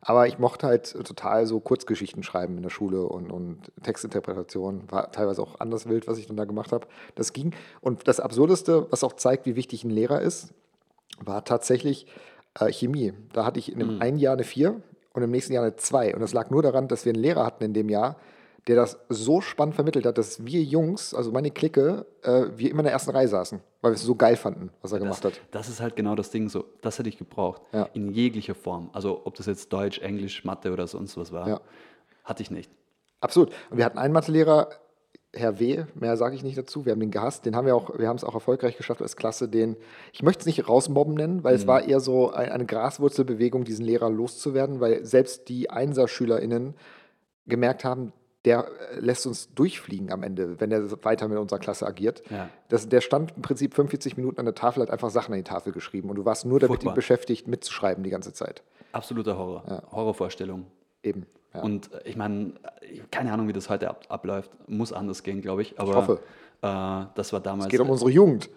Aber 0.00 0.26
ich 0.26 0.38
mochte 0.38 0.66
halt 0.66 0.92
total 0.92 1.46
so 1.46 1.60
Kurzgeschichten 1.60 2.22
schreiben 2.22 2.56
in 2.56 2.62
der 2.62 2.70
Schule 2.70 3.02
und, 3.04 3.30
und 3.30 3.72
Textinterpretation. 3.82 4.84
War 4.90 5.12
teilweise 5.12 5.42
auch 5.42 5.60
anders 5.60 5.88
wild, 5.88 6.06
was 6.08 6.18
ich 6.18 6.26
dann 6.26 6.36
da 6.36 6.44
gemacht 6.44 6.72
habe. 6.72 6.86
Das 7.14 7.32
ging. 7.32 7.54
Und 7.80 8.06
das 8.08 8.20
Absurdeste, 8.20 8.86
was 8.90 9.04
auch 9.04 9.14
zeigt, 9.14 9.46
wie 9.46 9.56
wichtig 9.56 9.84
ein 9.84 9.90
Lehrer 9.90 10.20
ist, 10.20 10.54
war 11.20 11.44
tatsächlich 11.44 12.06
äh, 12.58 12.72
Chemie. 12.72 13.12
Da 13.32 13.44
hatte 13.44 13.58
ich 13.58 13.72
in 13.72 13.78
dem 13.80 14.00
einen 14.00 14.18
Jahr 14.18 14.34
eine 14.34 14.44
4 14.44 14.80
und 15.18 15.24
im 15.24 15.30
nächsten 15.30 15.52
Jahr 15.52 15.64
eine 15.64 15.76
2. 15.76 16.14
Und 16.14 16.20
das 16.20 16.32
lag 16.32 16.50
nur 16.50 16.62
daran, 16.62 16.88
dass 16.88 17.04
wir 17.04 17.12
einen 17.12 17.22
Lehrer 17.22 17.44
hatten 17.44 17.64
in 17.64 17.74
dem 17.74 17.88
Jahr, 17.88 18.16
der 18.66 18.76
das 18.76 18.98
so 19.08 19.40
spannend 19.40 19.74
vermittelt 19.74 20.04
hat, 20.04 20.18
dass 20.18 20.44
wir 20.44 20.62
Jungs, 20.62 21.14
also 21.14 21.32
meine 21.32 21.50
Clique, 21.50 22.04
äh, 22.22 22.46
wir 22.56 22.70
immer 22.70 22.80
in 22.80 22.84
der 22.84 22.92
ersten 22.92 23.10
Reihe 23.10 23.28
saßen, 23.28 23.60
weil 23.80 23.92
wir 23.92 23.96
es 23.96 24.02
so 24.02 24.14
geil 24.14 24.36
fanden, 24.36 24.70
was 24.82 24.92
er 24.92 24.98
gemacht 24.98 25.24
Das, 25.24 25.32
hat. 25.32 25.40
das 25.52 25.68
ist 25.68 25.80
halt 25.80 25.96
genau 25.96 26.14
das 26.14 26.30
Ding 26.30 26.48
so. 26.48 26.64
Das 26.82 26.98
hätte 26.98 27.08
ich 27.08 27.16
gebraucht. 27.18 27.62
Ja. 27.72 27.88
In 27.94 28.10
jeglicher 28.12 28.54
Form. 28.54 28.90
Also 28.92 29.22
ob 29.24 29.34
das 29.36 29.46
jetzt 29.46 29.72
Deutsch, 29.72 29.98
Englisch, 30.00 30.44
Mathe 30.44 30.72
oder 30.72 30.86
sonst 30.86 31.16
was 31.16 31.32
war. 31.32 31.48
Ja. 31.48 31.60
Hatte 32.24 32.42
ich 32.42 32.50
nicht. 32.50 32.70
Absolut. 33.20 33.50
Und 33.70 33.78
wir 33.78 33.84
hatten 33.84 33.98
einen 33.98 34.12
Mathelehrer, 34.12 34.68
Herr 35.34 35.60
W., 35.60 35.84
mehr 35.94 36.16
sage 36.16 36.34
ich 36.34 36.42
nicht 36.42 36.56
dazu, 36.56 36.86
wir 36.86 36.92
haben 36.92 37.00
den 37.00 37.10
gehasst, 37.10 37.44
den 37.44 37.54
haben 37.54 37.66
wir 37.66 37.76
auch, 37.76 37.98
wir 37.98 38.08
haben 38.08 38.16
es 38.16 38.24
auch 38.24 38.34
erfolgreich 38.34 38.76
geschafft 38.76 39.02
als 39.02 39.16
Klasse, 39.16 39.48
den, 39.48 39.76
ich 40.12 40.22
möchte 40.22 40.40
es 40.40 40.46
nicht 40.46 40.68
rausmobben 40.68 41.14
nennen, 41.14 41.44
weil 41.44 41.54
es 41.54 41.66
war 41.66 41.84
eher 41.86 42.00
so 42.00 42.32
ein, 42.32 42.50
eine 42.50 42.64
Graswurzelbewegung, 42.64 43.64
diesen 43.64 43.84
Lehrer 43.84 44.08
loszuwerden, 44.08 44.80
weil 44.80 45.04
selbst 45.04 45.48
die 45.50 45.68
Einser-SchülerInnen 45.68 46.74
gemerkt 47.46 47.84
haben, 47.84 48.12
der 48.44 48.68
äh, 48.92 49.00
lässt 49.00 49.26
uns 49.26 49.52
durchfliegen 49.54 50.12
am 50.12 50.22
Ende, 50.22 50.60
wenn 50.60 50.72
er 50.72 50.90
weiter 51.04 51.28
mit 51.28 51.38
unserer 51.38 51.58
Klasse 51.58 51.86
agiert. 51.86 52.22
Ja. 52.30 52.48
Das, 52.68 52.88
der 52.88 53.02
stand 53.02 53.36
im 53.36 53.42
Prinzip 53.42 53.74
45 53.74 54.16
Minuten 54.16 54.38
an 54.38 54.46
der 54.46 54.54
Tafel, 54.54 54.82
hat 54.82 54.90
einfach 54.90 55.10
Sachen 55.10 55.32
an 55.34 55.38
die 55.38 55.44
Tafel 55.44 55.72
geschrieben 55.72 56.08
und 56.08 56.16
du 56.16 56.24
warst 56.24 56.46
nur 56.46 56.58
damit 56.58 56.68
Furchtbar. 56.68 56.94
beschäftigt, 56.94 57.48
mitzuschreiben 57.48 58.02
die 58.02 58.10
ganze 58.10 58.32
Zeit. 58.32 58.62
Absoluter 58.92 59.36
Horror. 59.36 59.82
Horrorvorstellung. 59.92 60.66
Eben. 61.02 61.26
Ja. 61.54 61.62
Und 61.62 61.92
äh, 61.92 62.00
ich 62.08 62.16
meine, 62.16 62.52
keine 63.10 63.32
Ahnung, 63.32 63.48
wie 63.48 63.52
das 63.52 63.68
heute 63.70 63.88
ab, 63.88 64.04
abläuft. 64.08 64.50
Muss 64.68 64.92
anders 64.92 65.22
gehen, 65.22 65.40
glaube 65.40 65.62
ich. 65.62 65.78
Aber 65.80 65.94
hoffe. 65.94 66.20
Äh, 66.62 67.06
das 67.14 67.32
war 67.32 67.40
damals. 67.40 67.66
es 67.66 67.70
geht 67.70 67.80
um 67.80 67.90
unsere 67.90 68.10
Jugend. 68.10 68.50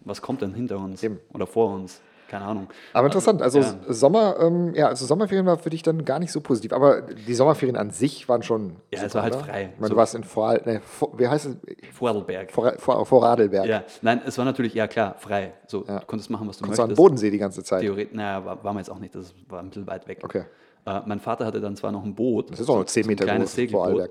was 0.00 0.20
kommt 0.20 0.42
denn 0.42 0.54
hinter 0.54 0.78
uns 0.78 1.02
Eben. 1.02 1.18
oder 1.32 1.46
vor 1.46 1.72
uns? 1.72 2.00
Keine 2.26 2.46
Ahnung. 2.46 2.68
Aber 2.94 3.06
interessant, 3.06 3.42
also 3.42 3.60
ja. 3.60 3.74
Sommer, 3.88 4.40
ähm, 4.40 4.74
ja, 4.74 4.88
also 4.88 5.04
Sommerferien 5.06 5.44
war 5.46 5.58
für 5.58 5.68
dich 5.70 5.82
dann 5.82 6.04
gar 6.06 6.18
nicht 6.18 6.32
so 6.32 6.40
positiv, 6.40 6.72
aber 6.72 7.02
die 7.02 7.34
Sommerferien 7.34 7.76
an 7.76 7.90
sich 7.90 8.28
waren 8.28 8.42
schon. 8.42 8.76
Ja, 8.92 9.02
es 9.04 9.14
war 9.14 9.22
halt 9.22 9.34
oder? 9.36 9.44
frei. 9.44 9.62
Ich 9.74 9.78
meine, 9.78 9.88
So. 9.88 9.94
du 9.94 9.96
warst 9.96 10.14
in 10.14 10.24
Vorarl, 10.24 10.62
ne, 10.64 10.80
vor, 10.80 11.16
wie 11.18 11.28
heißt 11.28 11.46
es? 11.46 11.56
Vorarlberg. 11.92 12.50
Vor, 12.50 12.72
vor, 12.78 13.04
vor 13.06 13.22
Radelberg. 13.22 13.66
Ja, 13.66 13.84
nein, 14.00 14.22
es 14.26 14.36
war 14.38 14.44
natürlich, 14.46 14.72
ja 14.74 14.88
klar, 14.88 15.14
frei. 15.18 15.52
So, 15.68 15.84
Ja. 15.86 16.00
du 16.00 16.06
konntest 16.06 16.30
machen, 16.30 16.48
was 16.48 16.56
du 16.56 16.62
Konntest 16.64 16.78
du 16.78 16.82
an 16.82 16.88
den 16.88 16.92
möchtest. 16.92 16.96
Bodensee 16.96 17.30
die 17.30 17.38
ganze 17.38 17.62
Zeit. 17.62 17.82
Theoretisch, 17.82 18.14
naja, 18.14 18.44
war, 18.44 18.64
waren 18.64 18.74
wir 18.74 18.80
jetzt 18.80 18.90
auch 18.90 18.98
nicht, 18.98 19.14
das 19.14 19.34
war 19.48 19.60
ein 19.60 19.68
bisschen 19.68 19.86
weit 19.86 20.08
weg. 20.08 20.20
Okay. 20.24 20.44
Äh, 20.86 21.00
mein 21.06 21.20
Vater 21.20 21.46
hatte 21.46 21.60
dann 21.60 21.76
zwar 21.76 21.92
noch 21.92 22.04
ein 22.04 22.14
Boot. 22.14 22.50
Das 22.50 22.60
ist 22.60 22.68
auch 22.68 22.76
nur 22.76 22.86
10 22.86 23.06
Meter 23.06 23.24
kleines 23.24 23.50
groß, 23.50 23.54
Segelboot. 23.54 24.10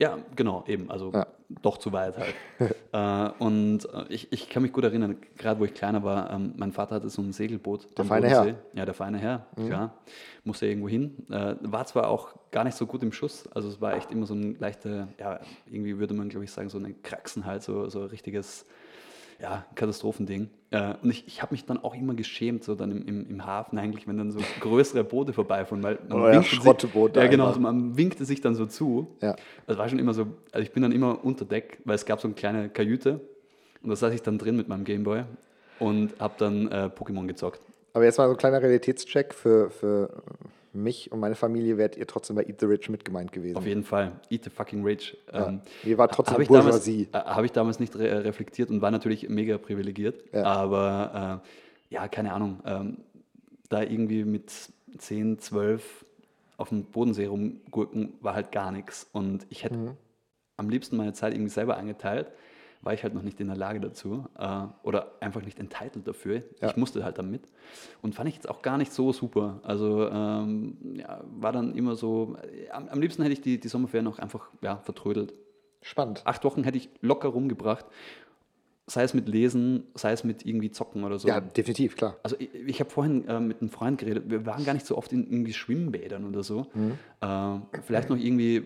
Ja, 0.00 0.18
genau, 0.34 0.64
eben. 0.66 0.90
Also 0.90 1.12
Ja. 1.12 1.26
doch 1.62 1.78
zu 1.78 1.92
weit 1.92 2.16
halt. 2.18 2.34
äh, 2.92 3.42
und 3.42 3.84
äh, 3.94 4.04
ich, 4.08 4.32
ich 4.32 4.48
kann 4.50 4.62
mich 4.64 4.72
gut 4.72 4.82
erinnern, 4.82 5.16
gerade 5.38 5.60
wo 5.60 5.64
ich 5.64 5.72
kleiner 5.72 6.02
war, 6.02 6.32
ähm, 6.32 6.52
mein 6.56 6.72
Vater 6.72 6.96
hatte 6.96 7.08
so 7.08 7.22
ein 7.22 7.32
Segelboot. 7.32 7.96
Der 7.96 8.04
feine 8.04 8.28
Herr. 8.28 8.42
Mhm. 8.42 8.46
Bodensee. 8.48 8.62
Ja, 8.74 8.84
der 8.84 8.94
feine 8.94 9.18
Herr, 9.18 9.46
klar. 9.66 9.94
Musste 10.42 10.66
irgendwo 10.66 10.88
hin. 10.88 11.24
Äh, 11.30 11.54
war 11.60 11.86
zwar 11.86 12.08
auch 12.08 12.34
gar 12.50 12.64
nicht 12.64 12.76
so 12.76 12.86
gut 12.86 13.02
im 13.04 13.12
Schuss, 13.12 13.48
also 13.54 13.68
es 13.68 13.80
war 13.80 13.94
echt 13.94 14.10
immer 14.10 14.26
so 14.26 14.34
ein 14.34 14.56
leichter, 14.58 15.08
ja, 15.18 15.40
irgendwie 15.66 15.98
würde 15.98 16.14
man, 16.14 16.28
glaube 16.28 16.44
ich, 16.44 16.50
sagen, 16.50 16.68
so 16.68 16.78
ein 16.78 17.00
Kraxen 17.02 17.46
halt, 17.46 17.62
so, 17.62 17.88
so 17.88 18.00
ein 18.00 18.06
richtiges 18.06 18.66
ja, 19.44 19.66
Katastrophending. 19.74 20.48
Äh, 20.70 20.94
und 21.02 21.10
ich, 21.10 21.26
ich 21.26 21.42
habe 21.42 21.52
mich 21.52 21.66
dann 21.66 21.78
auch 21.84 21.94
immer 21.94 22.14
geschämt, 22.14 22.64
so 22.64 22.74
dann 22.74 22.90
im, 22.90 23.06
im, 23.06 23.28
im 23.30 23.46
Hafen 23.46 23.78
eigentlich, 23.78 24.08
wenn 24.08 24.16
dann 24.16 24.30
so 24.32 24.40
größere 24.60 25.04
Boote 25.04 25.32
vorbeifahren, 25.34 25.82
weil 25.82 25.98
man 26.08 26.18
Oder 26.18 26.28
ja, 26.30 26.34
winkte 26.38 26.50
sich- 26.54 26.62
Schrotteboot 26.64 27.16
Ja, 27.16 27.26
genau, 27.26 27.44
einfach. 27.44 27.56
also 27.58 27.60
man 27.60 27.96
winkte 27.98 28.24
sich 28.24 28.40
dann 28.40 28.54
so 28.54 28.64
zu. 28.66 29.06
Ja. 29.20 29.36
Das 29.66 29.76
war 29.76 29.86
schon 29.88 29.98
immer 29.98 30.14
so, 30.14 30.26
also 30.50 30.62
ich 30.62 30.72
bin 30.72 30.82
dann 30.82 30.92
immer 30.92 31.22
unter 31.24 31.44
Deck, 31.44 31.78
weil 31.84 31.94
es 31.94 32.06
gab 32.06 32.20
so 32.20 32.26
eine 32.28 32.34
kleine 32.34 32.70
Kajüte 32.70 33.20
und 33.82 33.90
da 33.90 33.96
saß 33.96 34.14
ich 34.14 34.22
dann 34.22 34.38
drin 34.38 34.56
mit 34.56 34.66
meinem 34.68 34.84
Gameboy 34.84 35.24
und 35.78 36.18
habe 36.18 36.34
dann 36.38 36.68
äh, 36.68 36.88
Pokémon 36.96 37.26
gezockt. 37.26 37.60
Aber 37.92 38.04
jetzt 38.04 38.16
mal 38.18 38.26
so 38.26 38.32
ein 38.32 38.38
kleiner 38.38 38.62
Realitätscheck 38.62 39.34
für, 39.34 39.68
für 39.70 40.22
mich 40.74 41.10
und 41.12 41.20
meine 41.20 41.34
Familie, 41.34 41.76
wärt 41.78 41.96
ihr 41.96 42.06
trotzdem 42.06 42.36
bei 42.36 42.44
Eat 42.44 42.60
the 42.60 42.66
Rich 42.66 42.88
mit 42.88 43.04
gemeint 43.04 43.32
gewesen. 43.32 43.56
Auf 43.56 43.66
jeden 43.66 43.84
Fall. 43.84 44.12
Eat 44.30 44.44
the 44.44 44.50
fucking 44.50 44.86
rage. 44.86 45.16
Ja. 45.32 45.60
Ihr 45.84 45.98
wart 45.98 46.12
trotzdem 46.14 46.34
habe 46.34 46.44
damals, 46.46 46.64
Bourgeoisie. 46.64 47.08
äh, 47.12 47.18
hab 47.18 47.44
ich 47.44 47.52
damals 47.52 47.80
nicht 47.80 47.96
re 47.96 48.24
reflektiert 48.24 48.70
und 48.70 48.80
war 48.82 48.90
natürlich 48.90 49.28
mega 49.28 49.56
privilegiert. 49.58 50.22
Ja. 50.32 50.44
Aber 50.44 51.42
äh, 51.90 51.94
ja, 51.94 52.08
keine 52.08 52.32
Ahnung. 52.32 52.60
Ähm, 52.66 52.98
da 53.68 53.82
irgendwie 53.82 54.24
mit 54.24 54.52
10, 54.98 55.38
12 55.38 56.04
auf 56.56 56.68
dem 56.68 56.84
Bodensee 56.84 57.26
rumgurken 57.26 58.14
war 58.20 58.34
halt 58.34 58.52
gar 58.52 58.70
nichts. 58.72 59.08
Und 59.12 59.46
ich 59.50 59.64
hätte 59.64 59.76
Mhm. 59.76 59.90
am 60.56 60.68
liebsten 60.68 60.96
meine 60.96 61.12
Zeit 61.12 61.32
irgendwie 61.34 61.50
selber 61.50 61.76
eingeteilt, 61.76 62.28
war 62.84 62.92
ich 62.92 63.02
halt 63.02 63.14
noch 63.14 63.22
nicht 63.22 63.40
in 63.40 63.48
der 63.48 63.56
Lage 63.56 63.80
dazu 63.80 64.26
äh, 64.38 64.66
oder 64.82 65.12
einfach 65.20 65.42
nicht 65.42 65.58
entitled 65.58 66.06
dafür. 66.06 66.42
Ja. 66.60 66.70
Ich 66.70 66.76
musste 66.76 67.04
halt 67.04 67.18
damit. 67.18 67.42
Und 68.02 68.14
fand 68.14 68.28
ich 68.28 68.34
jetzt 68.34 68.48
auch 68.48 68.62
gar 68.62 68.78
nicht 68.78 68.92
so 68.92 69.12
super. 69.12 69.60
Also 69.62 70.08
ähm, 70.08 70.76
ja, 70.94 71.22
war 71.38 71.52
dann 71.52 71.74
immer 71.74 71.96
so, 71.96 72.36
äh, 72.42 72.70
am, 72.70 72.88
am 72.88 73.00
liebsten 73.00 73.22
hätte 73.22 73.32
ich 73.32 73.40
die, 73.40 73.58
die 73.58 73.68
Sommerferien 73.68 74.04
noch 74.04 74.18
einfach 74.18 74.50
ja, 74.60 74.76
vertrödelt. 74.76 75.34
Spannend. 75.80 76.22
Acht 76.24 76.44
Wochen 76.44 76.64
hätte 76.64 76.78
ich 76.78 76.88
locker 77.00 77.28
rumgebracht, 77.28 77.84
sei 78.86 79.02
es 79.02 79.14
mit 79.14 79.28
Lesen, 79.28 79.84
sei 79.94 80.12
es 80.12 80.24
mit 80.24 80.44
irgendwie 80.44 80.70
Zocken 80.70 81.04
oder 81.04 81.18
so. 81.18 81.28
Ja, 81.28 81.40
definitiv, 81.40 81.96
klar. 81.96 82.16
Also 82.22 82.36
ich, 82.38 82.54
ich 82.54 82.80
habe 82.80 82.90
vorhin 82.90 83.26
äh, 83.28 83.40
mit 83.40 83.60
einem 83.60 83.70
Freund 83.70 83.98
geredet, 83.98 84.24
wir 84.28 84.46
waren 84.46 84.64
gar 84.64 84.74
nicht 84.74 84.86
so 84.86 84.96
oft 84.96 85.12
in 85.12 85.24
irgendwie 85.24 85.52
Schwimmbädern 85.52 86.24
oder 86.26 86.42
so. 86.42 86.66
Äh, 87.20 87.58
vielleicht 87.82 88.10
noch 88.10 88.18
irgendwie 88.18 88.64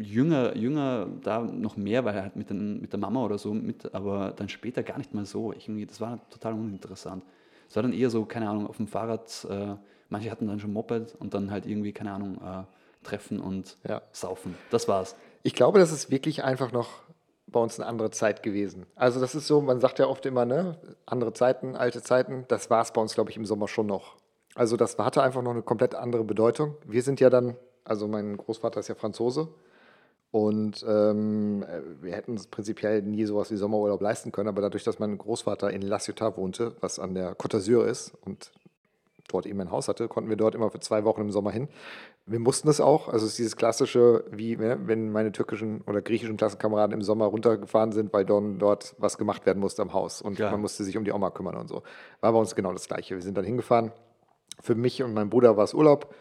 jünger, 0.00 0.56
jünger 0.56 1.06
da 1.22 1.40
noch 1.40 1.76
mehr, 1.76 2.04
weil 2.04 2.20
halt 2.20 2.36
mit, 2.36 2.50
den, 2.50 2.80
mit 2.80 2.92
der 2.92 3.00
Mama 3.00 3.24
oder 3.24 3.38
so 3.38 3.52
mit, 3.54 3.94
aber 3.94 4.32
dann 4.36 4.48
später 4.48 4.82
gar 4.82 4.98
nicht 4.98 5.14
mal 5.14 5.26
so. 5.26 5.52
Ich, 5.52 5.70
das 5.86 6.00
war 6.00 6.18
total 6.30 6.54
uninteressant. 6.54 7.24
Es 7.68 7.76
war 7.76 7.82
dann 7.82 7.92
eher 7.92 8.10
so, 8.10 8.24
keine 8.24 8.48
Ahnung, 8.48 8.66
auf 8.66 8.76
dem 8.78 8.86
Fahrrad, 8.88 9.46
äh, 9.50 9.74
manche 10.08 10.30
hatten 10.30 10.46
dann 10.48 10.60
schon 10.60 10.72
Moped 10.72 11.14
und 11.18 11.34
dann 11.34 11.50
halt 11.50 11.66
irgendwie, 11.66 11.92
keine 11.92 12.12
Ahnung, 12.12 12.36
äh, 12.36 12.64
treffen 13.04 13.40
und 13.40 13.76
Ja. 13.86 14.02
saufen. 14.12 14.54
Das 14.70 14.88
war's. 14.88 15.16
Ich 15.42 15.54
glaube, 15.54 15.78
das 15.78 15.92
ist 15.92 16.10
wirklich 16.10 16.44
einfach 16.44 16.72
noch 16.72 16.88
bei 17.46 17.60
uns 17.60 17.78
eine 17.78 17.88
andere 17.88 18.10
Zeit 18.10 18.42
gewesen. 18.42 18.86
Also 18.94 19.20
das 19.20 19.34
ist 19.34 19.46
so, 19.46 19.60
man 19.60 19.80
sagt 19.80 19.98
ja 19.98 20.06
oft 20.06 20.26
immer, 20.26 20.44
ne, 20.44 20.78
andere 21.06 21.32
Zeiten, 21.32 21.76
alte 21.76 22.02
Zeiten. 22.02 22.44
Das 22.48 22.68
war 22.70 22.82
es 22.82 22.92
bei 22.92 23.00
uns, 23.00 23.14
glaube 23.14 23.30
ich, 23.30 23.36
im 23.36 23.46
Sommer 23.46 23.68
schon 23.68 23.86
noch. 23.86 24.16
Also 24.54 24.76
das 24.76 24.98
hatte 24.98 25.22
einfach 25.22 25.42
noch 25.42 25.52
eine 25.52 25.62
komplett 25.62 25.94
andere 25.94 26.24
Bedeutung. 26.24 26.74
Wir 26.86 27.02
sind 27.02 27.20
ja 27.20 27.30
dann, 27.30 27.56
also 27.84 28.08
mein 28.08 28.36
Großvater 28.36 28.80
ist 28.80 28.88
ja 28.88 28.94
Franzose 28.94 29.48
und 30.30 30.84
ähm, 30.86 31.62
äh, 31.62 32.02
wir 32.02 32.12
hätten 32.12 32.32
uns 32.32 32.46
prinzipiell 32.48 33.02
nie 33.02 33.24
sowas 33.24 33.50
wie 33.50 33.56
Sommerurlaub 33.56 34.00
leisten 34.00 34.30
können, 34.30 34.48
aber 34.48 34.60
dadurch, 34.60 34.84
dass 34.84 34.98
mein 34.98 35.16
Großvater 35.16 35.70
in 35.70 35.82
La 35.82 35.98
Ciotat 35.98 36.36
wohnte, 36.36 36.76
was 36.80 36.98
an 36.98 37.14
der 37.14 37.34
Côte 37.36 37.56
d'Azur 37.56 37.86
ist 37.86 38.12
und 38.24 38.52
dort 39.28 39.46
eben 39.46 39.60
ein 39.60 39.70
Haus 39.70 39.88
hatte, 39.88 40.08
konnten 40.08 40.28
wir 40.28 40.36
dort 40.36 40.54
immer 40.54 40.70
für 40.70 40.80
zwei 40.80 41.04
Wochen 41.04 41.20
im 41.20 41.30
Sommer 41.30 41.50
hin. 41.50 41.68
Wir 42.26 42.40
mussten 42.40 42.68
es 42.68 42.80
auch. 42.80 43.08
Also 43.08 43.24
es 43.24 43.32
ist 43.32 43.38
dieses 43.38 43.56
klassische, 43.56 44.24
wie 44.30 44.56
ne, 44.56 44.78
wenn 44.84 45.10
meine 45.12 45.32
türkischen 45.32 45.82
oder 45.82 46.02
griechischen 46.02 46.36
Klassenkameraden 46.36 46.92
im 46.92 47.02
Sommer 47.02 47.26
runtergefahren 47.26 47.92
sind, 47.92 48.12
weil 48.12 48.24
dann 48.24 48.58
dort 48.58 48.94
was 48.98 49.16
gemacht 49.16 49.46
werden 49.46 49.60
musste 49.60 49.82
am 49.82 49.92
Haus 49.92 50.20
und 50.20 50.36
Klar. 50.36 50.50
man 50.50 50.60
musste 50.60 50.84
sich 50.84 50.96
um 50.98 51.04
die 51.04 51.12
Oma 51.12 51.30
kümmern 51.30 51.56
und 51.56 51.68
so. 51.68 51.82
War 52.20 52.32
bei 52.32 52.38
uns 52.38 52.54
genau 52.54 52.72
das 52.72 52.88
Gleiche. 52.88 53.14
Wir 53.14 53.22
sind 53.22 53.36
dann 53.36 53.44
hingefahren. 53.44 53.92
Für 54.60 54.74
mich 54.74 55.02
und 55.02 55.14
meinen 55.14 55.30
Bruder 55.30 55.56
war 55.56 55.64
es 55.64 55.72
Urlaub. 55.72 56.14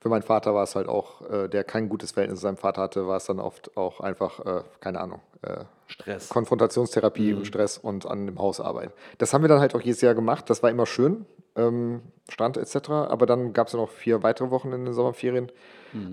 Für 0.00 0.08
meinen 0.08 0.22
Vater 0.22 0.54
war 0.54 0.64
es 0.64 0.74
halt 0.74 0.88
auch, 0.88 1.28
äh, 1.30 1.48
der 1.48 1.64
kein 1.64 1.88
gutes 1.88 2.12
Verhältnis 2.12 2.40
zu 2.40 2.44
seinem 2.44 2.56
Vater 2.56 2.82
hatte, 2.82 3.06
war 3.06 3.18
es 3.18 3.26
dann 3.26 3.38
oft 3.38 3.76
auch 3.76 4.00
einfach, 4.00 4.44
äh, 4.44 4.62
keine 4.80 5.00
Ahnung, 5.00 5.20
äh, 5.42 5.64
Stress. 5.86 6.28
Konfrontationstherapie 6.28 7.34
und 7.34 7.46
Stress 7.46 7.76
und 7.76 8.06
an 8.06 8.26
dem 8.26 8.38
Haus 8.38 8.60
arbeiten. 8.60 8.92
Das 9.18 9.34
haben 9.34 9.42
wir 9.42 9.48
dann 9.48 9.60
halt 9.60 9.74
auch 9.74 9.80
jedes 9.80 10.00
Jahr 10.00 10.14
gemacht. 10.14 10.48
Das 10.48 10.62
war 10.62 10.70
immer 10.70 10.86
schön, 10.86 11.26
ähm, 11.56 12.02
Strand 12.28 12.56
etc. 12.56 12.90
Aber 12.90 13.26
dann 13.26 13.52
gab 13.52 13.66
es 13.66 13.74
noch 13.74 13.90
vier 13.90 14.22
weitere 14.22 14.50
Wochen 14.50 14.72
in 14.72 14.84
den 14.84 14.94
Sommerferien 14.94 15.50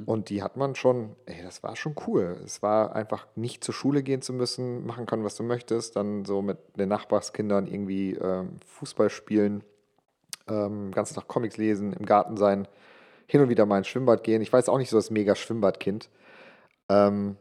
und 0.05 0.29
die 0.29 0.41
hat 0.41 0.57
man 0.57 0.73
schon, 0.73 1.15
ey, 1.27 1.43
das 1.43 1.61
war 1.61 1.75
schon 1.75 1.95
cool. 2.07 2.37
Es 2.43 2.63
war 2.63 2.95
einfach 2.95 3.27
nicht 3.35 3.63
zur 3.63 3.75
Schule 3.75 4.01
gehen 4.01 4.23
zu 4.23 4.33
müssen, 4.33 4.85
machen 4.87 5.05
können, 5.05 5.23
was 5.23 5.35
du 5.35 5.43
möchtest, 5.43 5.95
dann 5.95 6.25
so 6.25 6.41
mit 6.41 6.57
den 6.77 6.89
Nachbarskindern 6.89 7.67
irgendwie 7.67 8.13
ähm, 8.13 8.57
Fußball 8.65 9.11
spielen, 9.11 9.63
ähm, 10.47 10.91
ganz 10.91 11.13
Tag 11.13 11.27
Comics 11.27 11.57
lesen, 11.57 11.93
im 11.93 12.07
Garten 12.07 12.37
sein, 12.37 12.67
hin 13.27 13.41
und 13.41 13.49
wieder 13.49 13.65
mal 13.65 13.77
ins 13.77 13.87
Schwimmbad 13.87 14.23
gehen. 14.23 14.41
Ich 14.41 14.51
jetzt 14.51 14.69
auch 14.69 14.77
nicht 14.77 14.89
so 14.89 14.97
das 14.97 15.11
mega 15.11 15.35
Schwimmbadkind. 15.35 16.09
Ähm, 16.89 17.37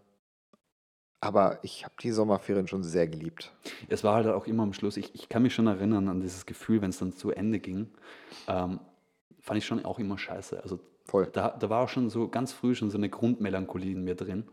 aber 1.20 1.58
ich 1.62 1.84
habe 1.84 1.94
die 2.02 2.10
Sommerferien 2.10 2.68
schon 2.68 2.82
sehr 2.82 3.08
geliebt. 3.08 3.52
Es 3.88 4.04
war 4.04 4.16
halt 4.16 4.26
auch 4.26 4.46
immer 4.46 4.64
am 4.64 4.72
Schluss, 4.72 4.96
ich, 4.96 5.14
ich 5.14 5.28
kann 5.28 5.42
mich 5.42 5.54
schon 5.54 5.66
erinnern 5.66 6.08
an 6.08 6.20
dieses 6.20 6.44
Gefühl, 6.46 6.82
wenn 6.82 6.90
es 6.90 6.98
dann 6.98 7.12
zu 7.12 7.30
Ende 7.30 7.58
ging, 7.58 7.88
ähm, 8.48 8.80
fand 9.40 9.58
ich 9.58 9.66
schon 9.66 9.84
auch 9.84 9.98
immer 9.98 10.18
scheiße. 10.18 10.62
Also 10.62 10.78
Voll. 11.06 11.28
da, 11.32 11.50
da 11.50 11.70
war 11.70 11.84
auch 11.84 11.88
schon 11.88 12.10
so 12.10 12.28
ganz 12.28 12.52
früh 12.52 12.74
schon 12.74 12.90
so 12.90 12.98
eine 12.98 13.08
Grundmelancholie 13.08 13.92
in 13.92 14.04
mir 14.04 14.14
drin, 14.14 14.44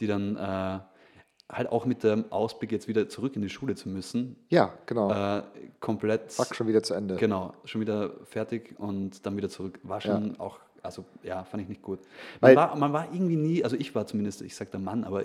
die 0.00 0.06
dann 0.06 0.36
äh, 0.36 0.80
halt 1.50 1.70
auch 1.70 1.84
mit 1.84 2.02
dem 2.02 2.24
Ausblick 2.32 2.72
jetzt 2.72 2.88
wieder 2.88 3.08
zurück 3.08 3.36
in 3.36 3.42
die 3.42 3.48
Schule 3.50 3.74
zu 3.74 3.88
müssen, 3.88 4.36
Ja, 4.48 4.72
genau. 4.86 5.10
äh, 5.38 5.42
komplett, 5.80 6.32
Fuck, 6.32 6.54
schon 6.54 6.66
wieder 6.68 6.82
zu 6.82 6.94
Ende. 6.94 7.16
genau, 7.16 7.52
schon 7.64 7.80
wieder 7.80 8.10
fertig 8.24 8.74
und 8.78 9.24
dann 9.26 9.36
wieder 9.36 9.48
zurück. 9.50 9.78
War 9.82 10.00
schon 10.00 10.40
auch, 10.40 10.58
also 10.82 11.04
ja, 11.22 11.44
fand 11.44 11.62
ich 11.62 11.68
nicht 11.68 11.82
gut. 11.82 12.00
Man 12.40 12.56
war, 12.56 12.76
man 12.76 12.92
war 12.92 13.08
irgendwie 13.12 13.36
nie, 13.36 13.62
also 13.62 13.76
ich 13.76 13.94
war 13.94 14.06
zumindest, 14.06 14.40
ich 14.42 14.56
sag 14.56 14.70
der 14.70 14.80
Mann, 14.80 15.04
aber 15.04 15.22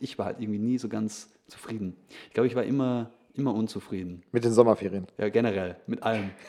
ich 0.00 0.18
war 0.18 0.26
halt 0.26 0.40
irgendwie 0.40 0.60
nie 0.60 0.78
so 0.78 0.88
ganz 0.88 1.30
zufrieden. 1.48 1.96
Ich 2.28 2.34
glaube, 2.34 2.46
ich 2.46 2.54
war 2.54 2.62
immer, 2.62 3.10
immer 3.34 3.52
unzufrieden. 3.52 4.22
Mit 4.32 4.44
den 4.44 4.52
Sommerferien. 4.52 5.06
Ja, 5.18 5.28
generell, 5.28 5.76
mit 5.86 6.02
allem. 6.02 6.30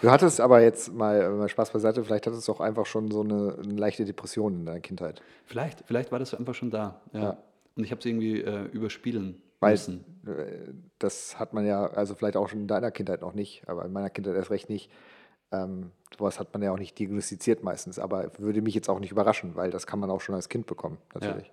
Du 0.00 0.10
hattest 0.10 0.40
aber 0.40 0.60
jetzt 0.62 0.92
mal, 0.94 1.30
mal 1.30 1.48
Spaß 1.48 1.70
beiseite, 1.72 2.04
vielleicht 2.04 2.26
hattest 2.26 2.46
du 2.46 2.52
auch 2.52 2.60
einfach 2.60 2.86
schon 2.86 3.10
so 3.10 3.22
eine, 3.22 3.56
eine 3.62 3.74
leichte 3.74 4.04
Depression 4.04 4.54
in 4.54 4.66
deiner 4.66 4.80
Kindheit. 4.80 5.22
Vielleicht, 5.44 5.82
vielleicht 5.86 6.12
war 6.12 6.18
das 6.18 6.34
einfach 6.34 6.54
schon 6.54 6.70
da. 6.70 7.00
Ja. 7.12 7.20
Ja. 7.20 7.36
Und 7.76 7.84
ich 7.84 7.90
habe 7.90 7.98
es 8.00 8.06
irgendwie 8.06 8.40
äh, 8.40 8.64
überspielen 8.72 9.40
Weil 9.60 9.72
müssen. 9.72 10.04
äh, 10.26 10.72
das 10.98 11.38
hat 11.38 11.52
man 11.52 11.66
ja, 11.66 11.86
also 11.86 12.14
vielleicht 12.14 12.36
auch 12.36 12.48
schon 12.48 12.60
in 12.60 12.66
deiner 12.68 12.90
Kindheit 12.90 13.20
noch 13.20 13.34
nicht, 13.34 13.68
aber 13.68 13.84
in 13.84 13.92
meiner 13.92 14.10
Kindheit 14.10 14.34
erst 14.34 14.50
recht 14.50 14.68
nicht. 14.70 14.90
Ähm, 15.52 15.90
sowas 16.18 16.40
hat 16.40 16.52
man 16.52 16.62
ja 16.62 16.72
auch 16.72 16.78
nicht 16.78 16.98
diagnostiziert 16.98 17.62
meistens, 17.62 17.98
aber 17.98 18.32
würde 18.38 18.62
mich 18.62 18.74
jetzt 18.74 18.88
auch 18.88 18.98
nicht 18.98 19.12
überraschen, 19.12 19.54
weil 19.54 19.70
das 19.70 19.86
kann 19.86 20.00
man 20.00 20.10
auch 20.10 20.20
schon 20.20 20.34
als 20.34 20.48
Kind 20.48 20.66
bekommen, 20.66 20.98
natürlich. 21.14 21.52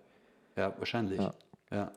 Ja, 0.55 0.73
wahrscheinlich. 0.79 1.19
Ja. 1.19 1.33
Ja. 1.71 1.91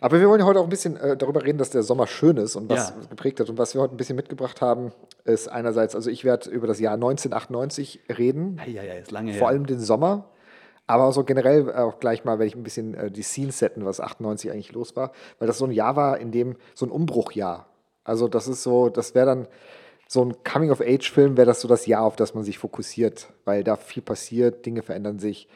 Aber 0.00 0.20
wir 0.20 0.28
wollen 0.28 0.40
ja 0.40 0.46
heute 0.46 0.60
auch 0.60 0.64
ein 0.64 0.68
bisschen 0.68 0.96
äh, 0.98 1.16
darüber 1.16 1.42
reden, 1.42 1.56
dass 1.56 1.70
der 1.70 1.82
Sommer 1.82 2.06
schön 2.06 2.36
ist 2.36 2.54
und 2.54 2.68
was 2.68 2.90
Ja. 2.90 2.96
geprägt 3.08 3.40
hat. 3.40 3.48
Und 3.48 3.56
was 3.56 3.74
wir 3.74 3.80
heute 3.80 3.94
ein 3.94 3.96
bisschen 3.96 4.14
mitgebracht 4.16 4.60
haben, 4.60 4.92
ist 5.24 5.48
einerseits, 5.48 5.94
also 5.94 6.10
ich 6.10 6.22
werde 6.24 6.50
über 6.50 6.66
das 6.66 6.80
Jahr 6.80 6.94
1998 6.94 8.00
reden, 8.18 8.60
Ja, 8.66 8.82
ja, 8.82 8.92
ist 8.94 9.10
lange 9.10 9.32
vor 9.32 9.40
her. 9.40 9.48
allem 9.48 9.64
den 9.66 9.80
Sommer. 9.80 10.28
Aber 10.86 11.12
so 11.12 11.24
generell 11.24 11.72
auch 11.72 12.00
gleich 12.00 12.24
mal 12.24 12.38
werde 12.38 12.48
ich 12.48 12.56
ein 12.56 12.62
bisschen 12.62 12.94
äh, 12.94 13.10
die 13.10 13.22
Scenes 13.22 13.58
setten, 13.58 13.84
was 13.84 14.00
98 14.00 14.50
eigentlich 14.50 14.72
los 14.72 14.96
war, 14.96 15.12
weil 15.38 15.46
das 15.46 15.58
so 15.58 15.64
ein 15.64 15.70
Jahr 15.70 15.96
war, 15.96 16.18
in 16.18 16.32
dem 16.32 16.56
so 16.74 16.86
ein 16.86 16.90
Umbruchjahr. 16.90 17.66
Also 18.04 18.28
das 18.28 18.48
ist 18.48 18.62
so, 18.62 18.88
das 18.88 19.14
wäre 19.14 19.26
dann 19.26 19.48
so 20.08 20.24
ein 20.24 20.42
Coming-of-Age-Film, 20.44 21.36
wäre 21.36 21.46
das 21.46 21.60
so 21.60 21.68
das 21.68 21.86
Jahr, 21.86 22.02
auf 22.02 22.16
das 22.16 22.34
man 22.34 22.44
sich 22.44 22.58
fokussiert, 22.58 23.32
weil 23.44 23.64
da 23.64 23.76
viel 23.76 24.02
passiert, 24.02 24.66
Dinge 24.66 24.82
verändern 24.82 25.18
sich. 25.18 25.48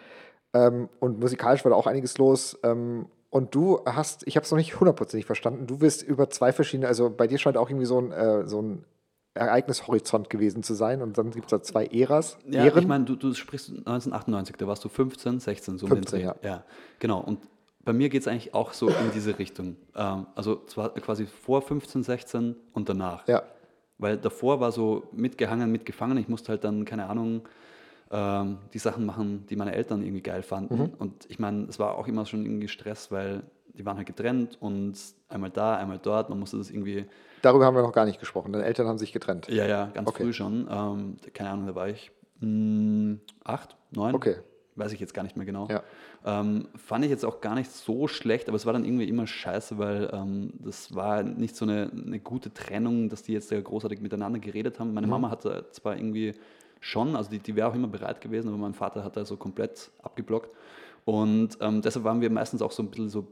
Ähm, 0.55 0.89
und 1.01 1.21
musikalisch 1.21 1.65
war 1.65 1.71
da 1.71 1.77
auch 1.77 1.87
einiges 1.87 2.17
los. 2.17 2.59
Ähm, 2.63 3.07
und 3.29 3.55
du 3.55 3.81
hast, 3.85 4.27
ich 4.27 4.37
habe 4.37 4.45
es 4.45 4.51
noch 4.51 4.57
nicht 4.57 4.81
hundertprozentig 4.81 5.27
verstanden, 5.27 5.67
du 5.67 5.81
wirst 5.81 6.03
über 6.03 6.31
zwei 6.31 6.53
verschiedene, 6.53 6.89
also 6.89 7.11
bei 7.11 7.27
dir 7.27 7.37
scheint 7.37 7.59
auch 7.59 7.69
irgendwie 7.69 7.87
so 7.87 8.01
ein, 8.01 8.13
äh, 8.13 8.47
so 8.47 8.63
ein 8.63 8.85
Ereignishorizont 9.37 10.31
gewesen 10.31 10.63
zu 10.63 10.75
sein 10.75 11.03
und 11.03 11.19
dann 11.19 11.31
gibt 11.31 11.47
es 11.47 11.51
da 11.51 11.63
zwei 11.63 11.87
Äras. 11.87 12.39
Ja, 12.47 12.65
Ähren. 12.65 12.79
ich 12.81 12.87
meine, 12.87 13.05
du, 13.05 13.17
du 13.17 13.33
sprichst 13.35 13.69
1998, 13.71 14.57
da 14.57 14.67
warst 14.67 14.85
du 14.85 14.89
15, 14.89 15.41
16, 15.41 15.79
so 15.79 15.87
um 15.87 15.93
15, 15.93 16.19
den 16.19 16.29
Dreh. 16.29 16.35
ja. 16.43 16.51
ja. 16.51 16.65
Genau. 16.99 17.21
Und 17.21 17.41
bei 17.85 17.93
mir 17.93 18.09
geht 18.09 18.23
es 18.23 18.29
eigentlich 18.29 18.53
auch 18.55 18.73
so 18.73 18.89
in 18.89 19.13
diese 19.15 19.39
Richtung. 19.39 19.77
Ähm, 19.95 20.27
also 20.35 20.65
zwar 20.67 20.91
quasi 20.95 21.27
vor 21.27 21.63
15, 21.63 22.03
16 22.03 22.57
und 22.73 22.89
danach. 22.89 23.27
ja. 23.29 23.43
Weil 23.99 24.19
davor 24.19 24.61
war 24.61 24.73
so 24.73 25.05
mitgehangen, 25.13 25.73
mitgefangen. 25.73 26.19
Ich 26.19 26.29
musste 26.29 26.51
halt 26.51 26.65
dann, 26.65 26.85
keine 26.85 27.09
Ahnung, 27.09 27.49
ähm, 28.11 28.59
die 28.75 28.79
Sachen 28.79 29.07
machen, 29.07 29.47
die 29.49 29.57
meine 29.57 29.75
Eltern 29.75 30.03
irgendwie 30.03 30.23
geil 30.23 30.43
fanden. 30.43 30.77
Mhm. 30.77 30.93
Und 30.99 31.25
ich 31.29 31.39
meine, 31.39 31.65
es 31.65 31.79
war 31.79 31.97
auch 31.97 32.07
immer 32.07 32.27
schon 32.27 32.45
irgendwie 32.45 32.69
Stress, 32.69 33.11
weil 33.11 33.43
die 33.73 33.87
waren 33.87 33.97
halt 33.97 34.07
getrennt 34.07 34.59
und 34.61 34.99
einmal 35.29 35.51
da, 35.51 35.77
einmal 35.77 35.99
dort. 35.99 36.29
Man 36.29 36.39
musste 36.39 36.59
das 36.59 36.71
irgendwie, 36.71 37.07
Darüber 37.43 37.65
haben 37.67 37.75
wir 37.77 37.83
noch 37.83 37.93
gar 37.93 38.05
nicht 38.07 38.19
gesprochen. 38.21 38.53
Deine 38.53 38.65
Eltern 38.65 38.87
haben 38.89 38.99
sich 38.99 39.13
getrennt. 39.13 39.49
ja, 39.49 39.67
ja, 39.67 39.87
ganz 39.95 40.09
Okay. 40.09 40.25
früh 40.25 40.33
schon. 40.33 40.67
Ähm, 40.71 41.17
keine 41.35 41.51
Ahnung, 41.51 41.67
da 41.67 41.75
war 41.75 41.89
ich 41.89 42.11
mh, 42.41 43.19
acht, 43.45 43.77
neun. 43.95 44.15
Okay. 44.15 44.37
Weiß 44.79 44.93
ich 44.93 45.01
jetzt 45.01 45.15
gar 45.15 45.23
nicht 45.23 45.37
mehr 45.37 45.47
genau. 45.47 45.69
Ja. 45.71 45.83
Ähm, 46.25 46.69
fand 46.77 47.03
ich 47.05 47.11
jetzt 47.11 47.25
auch 47.25 47.41
gar 47.41 47.55
nicht 47.55 47.71
so 47.71 48.09
schlecht, 48.09 48.49
aber 48.49 48.57
es 48.57 48.67
war 48.67 48.75
dann 48.75 48.85
irgendwie 48.85 49.09
immer 49.09 49.27
scheiße, 49.27 49.79
weil 49.79 50.11
ähm, 50.13 50.53
das 50.59 50.95
war 50.95 51.23
nicht 51.23 51.57
so 51.57 51.65
eine, 51.65 51.91
eine 51.91 52.21
gute 52.21 52.53
Trennung, 52.53 53.09
dass 53.09 53.23
die 53.23 53.33
jetzt 53.33 53.51
großartig 53.51 54.01
miteinander 54.03 54.39
geredet 54.39 54.79
haben. 54.79 54.89
Mhm. 54.89 54.95
Meine 54.95 55.07
Mama 55.07 55.31
hatte 55.31 55.65
zwar 55.73 55.97
irgendwie 55.97 56.35
schon, 56.81 57.17
also 57.17 57.31
die, 57.31 57.39
die 57.39 57.57
wäre 57.57 57.69
auch 57.69 57.75
immer 57.75 57.89
bereit 57.89 58.21
gewesen, 58.21 58.49
aber 58.49 58.59
mein 58.59 58.75
Vater 58.75 59.03
hat 59.03 59.17
da 59.17 59.25
so 59.25 59.39
komplett 59.39 59.91
abgeblockt. 60.03 60.51
Und 61.07 61.57
ähm, 61.61 61.81
deshalb 61.81 62.05
waren 62.05 62.21
wir 62.21 62.29
meistens 62.31 62.61
auch 62.61 62.73
so 62.73 62.83
ein 62.83 62.91
bisschen 62.91 63.09
so 63.09 63.23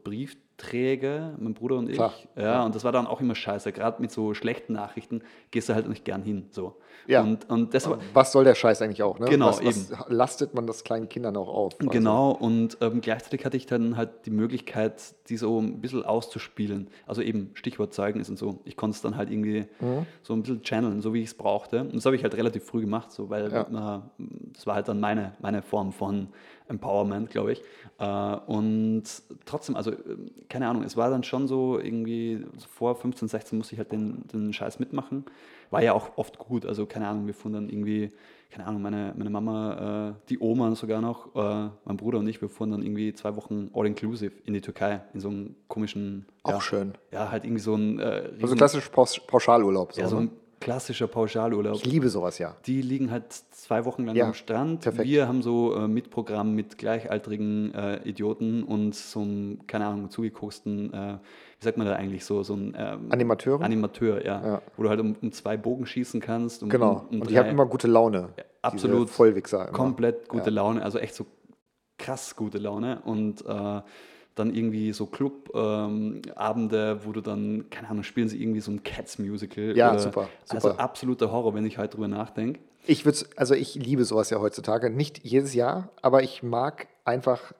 Briefträger, 0.56 1.34
mein 1.38 1.54
Bruder 1.54 1.76
und 1.76 1.88
ich. 1.88 1.96
Klar. 1.96 2.12
Ja, 2.36 2.64
und 2.64 2.74
das 2.74 2.84
war 2.84 2.92
dann 2.92 3.06
auch 3.06 3.20
immer 3.20 3.34
scheiße. 3.34 3.72
Gerade 3.72 4.00
mit 4.00 4.10
so 4.10 4.34
schlechten 4.34 4.72
Nachrichten 4.74 5.22
gehst 5.50 5.68
du 5.68 5.74
halt 5.74 5.88
nicht 5.88 6.04
gern 6.04 6.22
hin. 6.22 6.46
So. 6.50 6.76
Ja. 7.06 7.22
Und, 7.22 7.48
und 7.50 7.74
deshalb, 7.74 8.00
Was 8.14 8.32
soll 8.32 8.44
der 8.44 8.54
Scheiß 8.54 8.80
eigentlich 8.80 9.02
auch? 9.02 9.18
Ne? 9.18 9.26
Genau, 9.26 9.48
was, 9.48 9.64
was 9.64 9.92
lastet 10.08 10.54
man 10.54 10.66
das 10.66 10.84
kleinen 10.84 11.08
Kindern 11.08 11.36
auch 11.36 11.48
auf? 11.48 11.74
Also, 11.78 11.90
Genau, 11.90 12.30
und 12.30 12.78
ähm, 12.80 13.00
gleichzeitig 13.00 13.44
hatte 13.44 13.56
ich 13.56 13.66
dann 13.66 13.96
halt 13.96 14.26
die 14.26 14.30
Möglichkeit, 14.30 15.02
die 15.28 15.36
so 15.36 15.60
ein 15.60 15.80
bisschen 15.80 16.04
auszuspielen. 16.04 16.88
Also 17.06 17.20
eben 17.20 17.50
Stichwort 17.54 17.92
Zeugnis 17.92 18.30
und 18.30 18.38
so. 18.38 18.60
Ich 18.64 18.76
konnte 18.76 18.94
es 18.96 19.02
dann 19.02 19.16
halt 19.16 19.30
irgendwie 19.30 19.66
Mhm. 19.80 20.06
so 20.22 20.32
ein 20.34 20.42
bisschen 20.42 20.62
channeln, 20.62 21.00
so 21.02 21.12
wie 21.12 21.20
ich 21.20 21.26
es 21.28 21.34
brauchte. 21.34 21.80
Und 21.80 21.94
das 21.96 22.06
habe 22.06 22.16
ich 22.16 22.22
halt 22.22 22.34
relativ 22.36 22.64
früh 22.64 22.80
gemacht, 22.82 23.10
so, 23.10 23.28
weil 23.28 23.52
Ja. 23.52 23.98
äh, 24.18 24.22
das 24.52 24.66
war 24.66 24.76
halt 24.76 24.88
dann 24.88 25.00
meine, 25.00 25.32
meine 25.40 25.62
Form 25.62 25.92
von 25.92 26.28
Empowerment, 26.68 27.30
glaube 27.30 27.52
ich. 27.52 27.62
Äh, 27.98 28.36
und 28.46 29.04
trotzdem, 29.44 29.76
also 29.76 29.90
äh, 29.92 29.96
keine 30.48 30.68
Ahnung, 30.68 30.82
es 30.82 30.96
war 30.96 31.10
dann 31.10 31.22
schon 31.22 31.46
so 31.46 31.78
irgendwie, 31.78 32.44
vor 32.68 32.96
15, 32.96 33.28
16 33.28 33.58
musste 33.58 33.74
ich 33.74 33.78
halt 33.78 33.92
den, 33.92 34.26
den 34.32 34.52
Scheiß 34.52 34.78
mitmachen. 34.78 35.24
War 35.70 35.82
ja 35.82 35.92
auch 35.92 36.16
oft 36.16 36.38
gut, 36.38 36.66
also 36.66 36.86
keine 36.86 37.08
Ahnung, 37.08 37.26
wir 37.26 37.34
fuhren 37.34 37.52
dann 37.52 37.68
irgendwie, 37.68 38.10
keine 38.50 38.66
Ahnung, 38.66 38.82
meine, 38.82 39.12
meine 39.16 39.30
Mama, 39.30 40.10
äh, 40.10 40.28
die 40.28 40.38
Oma 40.38 40.74
sogar 40.74 41.00
noch, 41.00 41.34
äh, 41.34 41.70
mein 41.84 41.96
Bruder 41.96 42.18
und 42.18 42.28
ich, 42.28 42.40
wir 42.40 42.48
fuhren 42.48 42.70
dann 42.70 42.82
irgendwie 42.82 43.12
zwei 43.12 43.36
Wochen 43.36 43.70
all-inclusive 43.74 44.32
in 44.44 44.54
die 44.54 44.60
Türkei, 44.60 45.02
in 45.12 45.20
so 45.20 45.28
einem 45.28 45.56
komischen, 45.68 46.26
Auch 46.44 46.52
ja, 46.52 46.60
schön. 46.60 46.94
ja, 47.12 47.30
halt 47.30 47.44
irgendwie 47.44 47.62
so 47.62 47.74
ein, 47.74 47.98
äh, 47.98 48.30
Also 48.40 48.54
klassisch 48.54 48.88
Paus 48.88 49.20
Pauschalurlaub. 49.26 49.92
So, 49.92 50.00
ja, 50.00 50.08
so 50.08 50.16
ne? 50.16 50.22
ein 50.22 50.30
klassischer 50.64 51.06
Pauschalurlaub. 51.06 51.76
Ich 51.76 51.84
liebe 51.84 52.08
sowas 52.08 52.38
ja. 52.38 52.56
Die 52.64 52.80
liegen 52.80 53.10
halt 53.10 53.32
zwei 53.32 53.84
Wochen 53.84 54.04
lang 54.06 54.16
Ja, 54.16 54.26
am 54.26 54.34
Strand. 54.34 54.80
perfekt. 54.80 55.06
Wir 55.08 55.28
haben 55.28 55.42
so 55.42 55.74
äh, 55.76 55.86
Mitprogramm 55.86 56.54
mit 56.54 56.78
gleichaltrigen 56.78 57.74
äh, 57.74 57.96
Idioten 58.08 58.62
und 58.64 58.94
so 58.94 59.20
einem, 59.20 59.66
keine 59.66 59.86
Ahnung, 59.86 60.10
zugekosten, 60.10 60.92
äh, 60.92 61.18
wie 61.60 61.64
sagt 61.64 61.76
man 61.76 61.86
da 61.86 61.94
eigentlich, 61.96 62.24
so, 62.24 62.42
so 62.42 62.54
ein 62.54 62.74
ähm, 62.78 63.06
Animateure? 63.10 63.60
Animateur, 63.62 64.24
ja. 64.24 64.42
Ja. 64.46 64.62
Wo 64.76 64.82
du 64.84 64.88
halt 64.88 65.00
um, 65.00 65.14
um 65.20 65.32
zwei 65.32 65.56
Bogen 65.58 65.84
schießen 65.86 66.20
kannst. 66.20 66.62
Um, 66.62 66.70
Genau. 66.70 67.04
Um, 67.10 67.20
Und 67.20 67.30
die 67.30 67.38
haben 67.38 67.48
immer 67.50 67.66
gute 67.66 67.86
Laune. 67.86 68.30
diese 68.36 68.46
absolut. 68.62 69.10
Vollwichser. 69.10 69.68
Immer. 69.68 69.72
komplett 69.76 70.28
gute 70.28 70.46
Ja. 70.50 70.56
Laune, 70.56 70.82
also 70.82 70.98
echt 70.98 71.14
so 71.14 71.26
krass 71.98 72.34
gute 72.36 72.58
Laune 72.58 73.02
und 73.04 73.44
äh, 73.46 73.80
dann 74.34 74.54
irgendwie 74.54 74.92
so 74.92 75.06
Club-Abende, 75.06 77.00
wo 77.04 77.12
du 77.12 77.20
dann, 77.20 77.66
keine 77.70 77.88
Ahnung, 77.90 78.02
spielen 78.02 78.28
sie 78.28 78.40
irgendwie 78.42 78.60
so 78.60 78.70
ein 78.70 78.82
Cats-Musical. 78.82 79.76
Ja, 79.76 79.90
oder- 79.92 79.98
super, 80.00 80.28
Also 80.48 80.68
super. 80.68 80.80
absoluter 80.80 81.30
Horror, 81.32 81.54
wenn 81.54 81.66
ich 81.66 81.78
heute 81.78 81.94
drüber 81.96 82.08
nachdenke. 82.08 82.60
Ich 82.86 83.04
würde, 83.04 83.18
also 83.36 83.54
ich 83.54 83.74
liebe 83.76 84.04
sowas 84.04 84.30
ja 84.30 84.40
heutzutage. 84.40 84.90
Nicht 84.90 85.24
jedes 85.24 85.54
Jahr, 85.54 85.88
aber 86.02 86.22
ich 86.22 86.42
mag 86.42 86.88
einfach, 87.04 87.52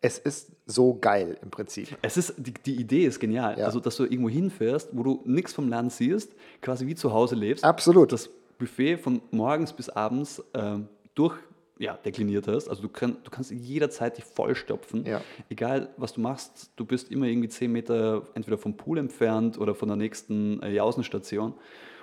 es 0.00 0.18
ist 0.18 0.52
so 0.66 0.94
geil 1.00 1.36
im 1.42 1.50
Prinzip. 1.50 1.96
Es 2.02 2.16
ist, 2.16 2.34
die, 2.36 2.52
die 2.54 2.76
Idee 2.76 3.04
ist 3.06 3.18
genial. 3.18 3.58
Ja. 3.58 3.66
Also, 3.66 3.80
dass 3.80 3.96
du 3.96 4.04
irgendwo 4.04 4.28
hinfährst, 4.28 4.90
wo 4.92 5.02
du 5.02 5.22
nichts 5.24 5.52
vom 5.52 5.68
Land 5.68 5.92
siehst, 5.92 6.32
quasi 6.60 6.86
wie 6.86 6.94
zu 6.94 7.12
Hause 7.12 7.34
lebst. 7.34 7.64
Absolut. 7.64 8.12
Das 8.12 8.30
Buffet 8.58 8.98
von 8.98 9.20
morgens 9.32 9.72
bis 9.72 9.88
abends 9.88 10.42
ähm, 10.54 10.88
durch 11.14 11.34
ja, 11.82 11.94
dekliniert 12.04 12.46
hast. 12.46 12.68
Also 12.68 12.80
du, 12.82 12.88
kann, 12.88 13.16
du 13.24 13.30
kannst 13.30 13.50
jederzeit 13.50 14.16
dich 14.16 14.24
vollstopfen. 14.24 15.04
Ja. 15.04 15.20
Egal, 15.48 15.88
was 15.96 16.12
du 16.12 16.20
machst, 16.20 16.70
du 16.76 16.84
bist 16.84 17.10
immer 17.10 17.26
irgendwie 17.26 17.48
zehn 17.48 17.72
Meter 17.72 18.22
entweder 18.34 18.56
vom 18.56 18.76
Pool 18.76 18.98
entfernt 18.98 19.58
oder 19.58 19.74
von 19.74 19.88
der 19.88 19.96
nächsten 19.96 20.62
äh, 20.62 20.70
Jausenstation. 20.72 21.54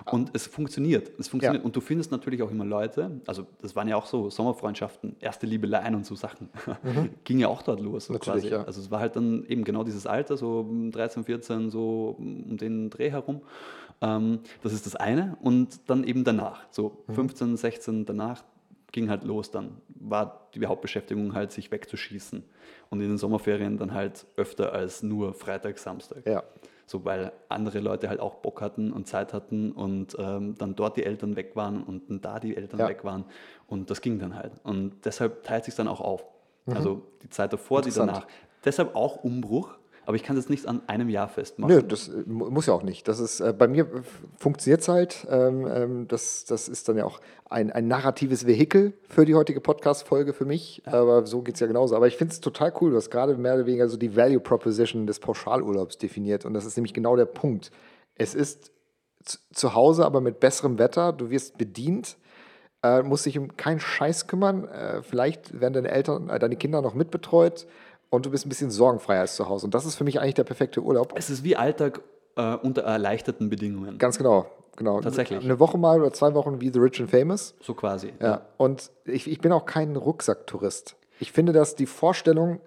Und 0.05 0.31
es 0.33 0.47
funktioniert. 0.47 1.11
Es 1.19 1.27
funktioniert. 1.27 1.61
Ja. 1.61 1.65
Und 1.65 1.75
du 1.75 1.81
findest 1.81 2.11
natürlich 2.11 2.41
auch 2.41 2.49
immer 2.51 2.65
Leute, 2.65 3.21
also 3.27 3.45
das 3.61 3.75
waren 3.75 3.87
ja 3.87 3.95
auch 3.97 4.05
so 4.05 4.29
Sommerfreundschaften, 4.29 5.15
erste 5.19 5.45
Liebeleien 5.45 5.93
und 5.93 6.05
so 6.05 6.15
Sachen. 6.15 6.49
Ging 7.25 7.39
ja 7.39 7.47
auch 7.49 7.61
dort 7.61 7.79
los. 7.79 8.05
So 8.05 8.13
Mhm. 8.13 8.19
Natürlich, 8.19 8.43
quasi. 8.49 8.55
ja. 8.55 8.63
Also 8.65 8.81
es 8.81 8.89
war 8.91 8.99
halt 9.01 9.15
dann 9.15 9.45
eben 9.47 9.63
genau 9.63 9.83
dieses 9.83 10.07
Alter, 10.07 10.35
so 10.37 10.67
13, 10.91 11.25
14, 11.25 11.69
so 11.69 12.15
um 12.17 12.57
den 12.57 12.89
Dreh 12.89 13.11
herum. 13.11 13.41
Ähm, 14.01 14.39
das 14.63 14.73
ist 14.73 14.85
das 14.85 14.95
eine. 14.95 15.37
Und 15.41 15.79
dann 15.89 16.03
eben 16.05 16.23
danach, 16.23 16.61
so 16.71 17.03
Mhm. 17.07 17.13
15, 17.13 17.57
16 17.57 18.05
danach 18.05 18.43
ging 18.91 19.09
halt 19.09 19.23
los. 19.23 19.51
Dann 19.51 19.77
war 19.87 20.47
die 20.53 20.65
Hauptbeschäftigung 20.65 21.33
halt, 21.33 21.51
sich 21.51 21.71
wegzuschießen. 21.71 22.43
Und 22.89 23.01
in 23.01 23.07
den 23.09 23.17
Sommerferien 23.17 23.77
dann 23.77 23.93
halt 23.93 24.25
öfter 24.35 24.73
als 24.73 25.03
nur 25.03 25.33
Freitag, 25.33 25.77
Samstag. 25.77 26.25
Ja. 26.25 26.43
So, 26.85 27.05
weil 27.05 27.31
andere 27.49 27.79
Leute 27.81 28.09
halt 28.09 28.19
auch 28.19 28.35
Bock 28.35 28.61
hatten 28.61 28.91
und 28.91 29.07
Zeit 29.07 29.31
hatten 29.31 29.71
und 29.71 30.15
ähm, 30.17 30.55
dann 30.57 30.75
dort 30.75 30.97
die 30.97 31.03
Eltern 31.05 31.35
weg 31.35 31.55
waren 31.55 31.83
und 31.83 32.09
dann 32.09 32.19
da 32.21 32.39
die 32.39 32.57
Eltern 32.57 32.79
Ja. 32.79 32.87
weg 32.89 33.03
waren. 33.03 33.25
Und 33.67 33.91
das 33.91 34.01
ging 34.01 34.17
dann 34.17 34.33
halt. 34.35 34.53
Und 34.63 35.05
deshalb 35.05 35.43
teilt 35.43 35.65
sich 35.65 35.75
dann 35.75 35.87
auch 35.87 36.01
auf. 36.01 36.25
Also 36.65 37.01
die 37.23 37.29
Zeit 37.29 37.51
davor, 37.53 37.81
die 37.81 37.89
Mhm. 37.89 37.95
Danach. 37.95 38.27
Deshalb 38.65 38.95
auch 38.95 39.23
Umbruch, 39.23 39.77
aber 40.09 40.15
ich 40.15 40.23
kann 40.23 40.35
es 40.35 40.45
jetzt 40.45 40.49
nicht 40.49 40.65
an 40.65 40.81
einem 40.87 41.07
Jahr 41.07 41.27
festmachen. 41.27 41.71
Nö, 41.71 41.83
das 41.83 42.07
äh, 42.07 42.23
mu- 42.25 42.49
muss 42.49 42.65
ja 42.65 42.73
auch 42.73 42.81
nicht. 42.81 43.07
Das 43.07 43.19
ist, 43.19 43.41
äh, 43.41 43.53
bei 43.55 43.67
mir 43.67 43.85
funktioniert 44.37 44.81
es 44.81 44.87
halt. 44.87 45.27
Ähm, 45.29 45.67
ähm, 45.71 46.07
das, 46.07 46.45
das 46.45 46.67
ist 46.67 46.89
dann 46.89 46.97
ja 46.97 47.05
auch 47.05 47.21
ein, 47.47 47.71
ein 47.71 47.87
narratives 47.87 48.47
Vehikel 48.47 48.93
für 49.07 49.25
die 49.25 49.35
heutige 49.35 49.61
Podcast-Folge 49.61 50.33
für 50.33 50.45
mich. 50.45 50.81
Aber 50.87 51.27
so 51.27 51.43
geht 51.43 51.53
es 51.53 51.59
ja 51.61 51.67
genauso. 51.67 51.95
Aber 51.95 52.07
ich 52.07 52.17
finde 52.17 52.33
es 52.33 52.39
total 52.39 52.73
cool. 52.81 52.89
Du 52.89 52.97
hast 52.97 53.11
gerade 53.11 53.37
mehr 53.37 53.53
oder 53.53 53.67
weniger 53.67 53.87
so 53.87 53.97
die 53.97 54.15
Value 54.15 54.39
Proposition 54.39 55.05
des 55.05 55.19
Pauschalurlaubs 55.19 55.99
definiert. 55.99 56.43
Und 56.43 56.55
das 56.55 56.65
ist 56.65 56.75
nämlich 56.75 56.95
genau 56.95 57.15
der 57.15 57.25
Punkt. 57.25 57.69
Es 58.15 58.33
ist 58.33 58.71
zu, 59.23 59.37
zu 59.53 59.75
Hause, 59.75 60.07
aber 60.07 60.21
mit 60.21 60.39
besserem 60.39 60.79
Wetter. 60.79 61.13
Du 61.13 61.29
wirst 61.29 61.59
bedient. 61.59 62.17
Äh, 62.81 63.03
musst 63.03 63.27
dich 63.27 63.37
um 63.37 63.57
keinen 63.57 63.79
Scheiß 63.79 64.25
kümmern. 64.25 64.67
Äh, 64.69 65.03
vielleicht 65.03 65.59
werden 65.59 65.73
deine 65.73 65.91
Eltern, 65.91 66.29
äh, 66.29 66.39
deine 66.39 66.55
Kinder 66.55 66.81
noch 66.81 66.95
mitbetreut 66.95 67.67
und 68.09 68.25
du 68.25 68.31
bist 68.31 68.45
ein 68.45 68.49
bisschen 68.49 68.71
sorgenfreier 68.71 69.21
als 69.21 69.35
zu 69.35 69.47
Hause. 69.47 69.65
Und 69.65 69.73
das 69.73 69.85
ist 69.85 69.95
für 69.95 70.03
mich 70.03 70.19
eigentlich 70.19 70.35
der 70.35 70.43
perfekte 70.43 70.81
Urlaub. 70.81 71.13
Es 71.15 71.29
ist 71.29 71.43
wie 71.43 71.55
Alltag 71.55 72.01
äh, 72.35 72.55
unter 72.55 72.83
erleichterten 72.83 73.49
Bedingungen. 73.49 73.97
Ganz 73.97 74.17
genau, 74.17 74.47
genau. 74.75 75.01
Tatsächlich. 75.01 75.43
Eine 75.43 75.59
Woche 75.59 75.77
mal 75.77 76.01
oder 76.01 76.13
zwei 76.13 76.33
Wochen 76.33 76.61
wie 76.61 76.69
The 76.71 76.79
Rich 76.79 76.99
and 77.01 77.11
Famous. 77.11 77.55
So 77.61 77.73
quasi. 77.73 78.13
Ja. 78.21 78.41
Und 78.57 78.91
ich, 79.05 79.29
ich 79.29 79.39
bin 79.39 79.51
auch 79.51 79.65
kein 79.65 79.95
Rucksacktourist. 79.95 80.95
Ich 81.19 81.31
finde, 81.31 81.51
dass 81.51 81.75
die 81.75 81.85
Vorstellung, 81.85 82.61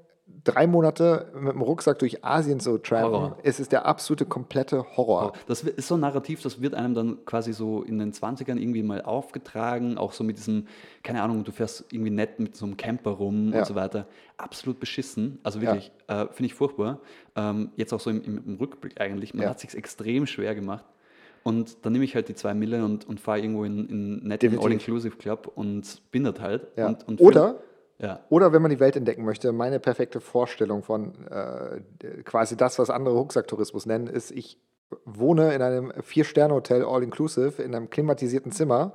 drei 0.44 0.66
Monate 0.66 1.30
mit 1.38 1.52
dem 1.52 1.62
Rucksack 1.62 1.98
durch 2.00 2.24
Asien 2.24 2.58
zu 2.60 2.78
travelen, 2.78 3.12
Horror. 3.12 3.36
ist, 3.42 3.60
ist 3.60 3.72
der 3.72 3.86
absolute 3.86 4.26
komplette 4.26 4.84
Horror. 4.96 5.32
Das 5.46 5.62
ist 5.62 5.88
so 5.88 5.94
ein 5.94 6.00
Narrativ, 6.00 6.42
das 6.42 6.60
wird 6.60 6.74
einem 6.74 6.94
dann 6.94 7.24
quasi 7.24 7.52
so 7.52 7.82
in 7.82 7.98
den 7.98 8.12
20ern 8.12 8.56
irgendwie 8.58 8.82
mal 8.82 9.02
aufgetragen, 9.02 9.98
auch 9.98 10.12
so 10.12 10.24
mit 10.24 10.36
diesem, 10.38 10.66
keine 11.02 11.22
Ahnung, 11.22 11.44
du 11.44 11.52
fährst 11.52 11.84
irgendwie 11.92 12.10
nett 12.10 12.40
mit 12.40 12.56
so 12.56 12.66
einem 12.66 12.76
Camper 12.76 13.10
rum 13.12 13.52
Ja. 13.52 13.60
und 13.60 13.66
so 13.66 13.74
weiter. 13.74 14.06
Absolut 14.36 14.80
beschissen, 14.80 15.38
also 15.42 15.60
wirklich, 15.60 15.92
äh, 16.08 16.26
finde 16.32 16.46
ich 16.46 16.54
furchtbar. 16.54 17.00
Ähm, 17.36 17.70
jetzt 17.76 17.92
auch 17.92 18.00
so 18.00 18.10
im, 18.10 18.22
im, 18.24 18.56
Rückblick 18.56 19.00
eigentlich, 19.00 19.34
man 19.34 19.44
Ja. 19.44 19.50
hat 19.50 19.60
sich 19.60 19.74
extrem 19.76 20.26
schwer 20.26 20.54
gemacht. 20.54 20.84
Und 21.44 21.84
dann 21.84 21.92
nehme 21.92 22.04
ich 22.04 22.14
halt 22.14 22.28
die 22.28 22.34
zwei 22.34 22.54
Mille 22.54 22.84
und, 22.84 23.08
und 23.08 23.18
fahre 23.18 23.40
irgendwo 23.40 23.64
in, 23.64 23.88
in 23.88 24.14
netten 24.18 24.50
Definitiv. 24.50 24.64
All-Inclusive-Club 24.64 25.50
und 25.54 26.00
bin 26.12 26.22
dort 26.24 26.40
halt. 26.40 26.68
Ja. 26.76 26.86
Und, 26.86 27.06
und 27.08 27.20
Oder, 27.20 27.56
ja. 28.02 28.20
oder 28.28 28.52
wenn 28.52 28.60
man 28.60 28.70
die 28.70 28.80
Welt 28.80 28.96
entdecken 28.96 29.24
möchte, 29.24 29.52
meine 29.52 29.80
perfekte 29.80 30.20
Vorstellung 30.20 30.82
von 30.82 31.14
äh, 31.28 32.22
quasi 32.24 32.56
das, 32.56 32.78
was 32.78 32.90
andere 32.90 33.14
Rucksacktourismus 33.14 33.86
nennen, 33.86 34.08
ist, 34.08 34.30
ich 34.30 34.58
wohne 35.06 35.54
in 35.54 35.62
einem 35.62 35.92
Vier-Sterne-Hotel 36.02 36.84
All-Inclusive 36.84 37.62
in 37.62 37.74
einem 37.74 37.88
klimatisierten 37.88 38.52
Zimmer, 38.52 38.92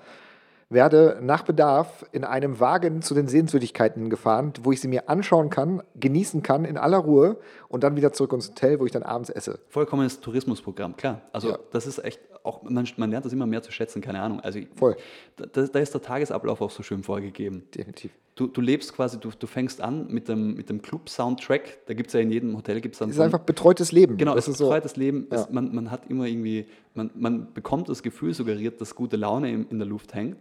werde 0.70 1.20
nach 1.22 1.44
Bedarf 1.44 2.06
in 2.12 2.26
einem 2.26 2.60
Wagen 2.60 3.02
zu 3.02 3.14
den 3.14 3.28
Sehenswürdigkeiten 3.28 4.10
gefahren, 4.10 4.52
wo 4.64 4.74
ich 4.74 4.82
sie 4.82 4.90
mir 4.90 5.10
anschauen 5.10 5.50
kann, 5.50 5.82
genießen 5.96 6.44
kann 6.44 6.66
in 6.66 6.78
aller 6.78 6.98
Ruhe 6.98 7.38
und 7.70 7.84
dann 7.84 7.96
wieder 7.96 8.12
zurück 8.12 8.34
ins 8.34 8.50
Hotel, 8.50 8.80
wo 8.80 8.86
ich 8.86 8.92
dann 8.92 9.04
abends 9.04 9.30
esse. 9.30 9.60
Vollkommenes 9.70 10.20
Tourismusprogramm, 10.20 10.98
klar. 10.98 11.22
Also 11.32 11.52
Ja. 11.52 11.60
das 11.72 11.88
ist 11.88 12.04
echt 12.04 12.20
auch, 12.48 12.64
man, 12.64 12.88
man 12.98 13.12
lernt 13.12 13.26
das 13.26 13.34
immer 13.34 13.46
mehr 13.46 13.62
zu 13.62 13.72
schätzen, 13.72 14.02
keine 14.02 14.22
Ahnung. 14.22 14.40
Also 14.40 14.60
Voll. 14.76 14.96
Da, 15.36 15.46
da 15.46 15.80
ist 15.80 15.94
der 15.94 16.02
Tagesablauf 16.02 16.62
auch 16.62 16.72
so 16.72 16.84
schön 16.84 17.04
vorgegeben. 17.04 17.64
Definitiv. 17.76 18.12
Du, 18.36 18.46
du 18.46 18.62
lebst 18.62 18.94
quasi, 18.94 19.20
du, 19.20 19.32
du 19.38 19.48
fängst 19.48 19.82
an 19.82 20.08
mit 20.10 20.28
dem, 20.28 20.54
mit 20.54 20.70
dem 20.70 20.82
Club-Soundtrack. 20.82 21.86
Da 21.88 21.94
gibt 21.94 22.08
es 22.10 22.14
ja 22.14 22.20
in 22.20 22.32
jedem 22.32 22.56
Hotel 22.56 22.82
gibt's 22.82 23.00
dann 23.00 23.10
Es 23.10 23.16
ist 23.16 23.22
einfach 23.22 23.40
betreutes 23.40 23.92
Leben. 23.92 24.18
Genau, 24.18 24.36
das 24.36 24.46
es 24.46 24.50
ist 24.50 24.54
ist 24.54 24.58
so. 24.60 24.66
betreutes 24.66 24.96
Leben. 24.96 25.28
Ja. 25.32 25.38
Es, 25.38 25.50
man, 25.50 25.74
man 25.74 25.90
hat 25.90 26.10
immer 26.10 26.26
irgendwie, 26.26 26.68
man, 26.94 27.10
man 27.16 27.54
bekommt 27.54 27.90
das 27.90 28.04
Gefühl 28.04 28.34
suggeriert, 28.34 28.80
dass 28.80 28.94
gute 28.94 29.18
Laune 29.18 29.52
in, 29.52 29.68
in 29.70 29.80
der 29.80 29.88
Luft 29.88 30.14
hängt. 30.14 30.38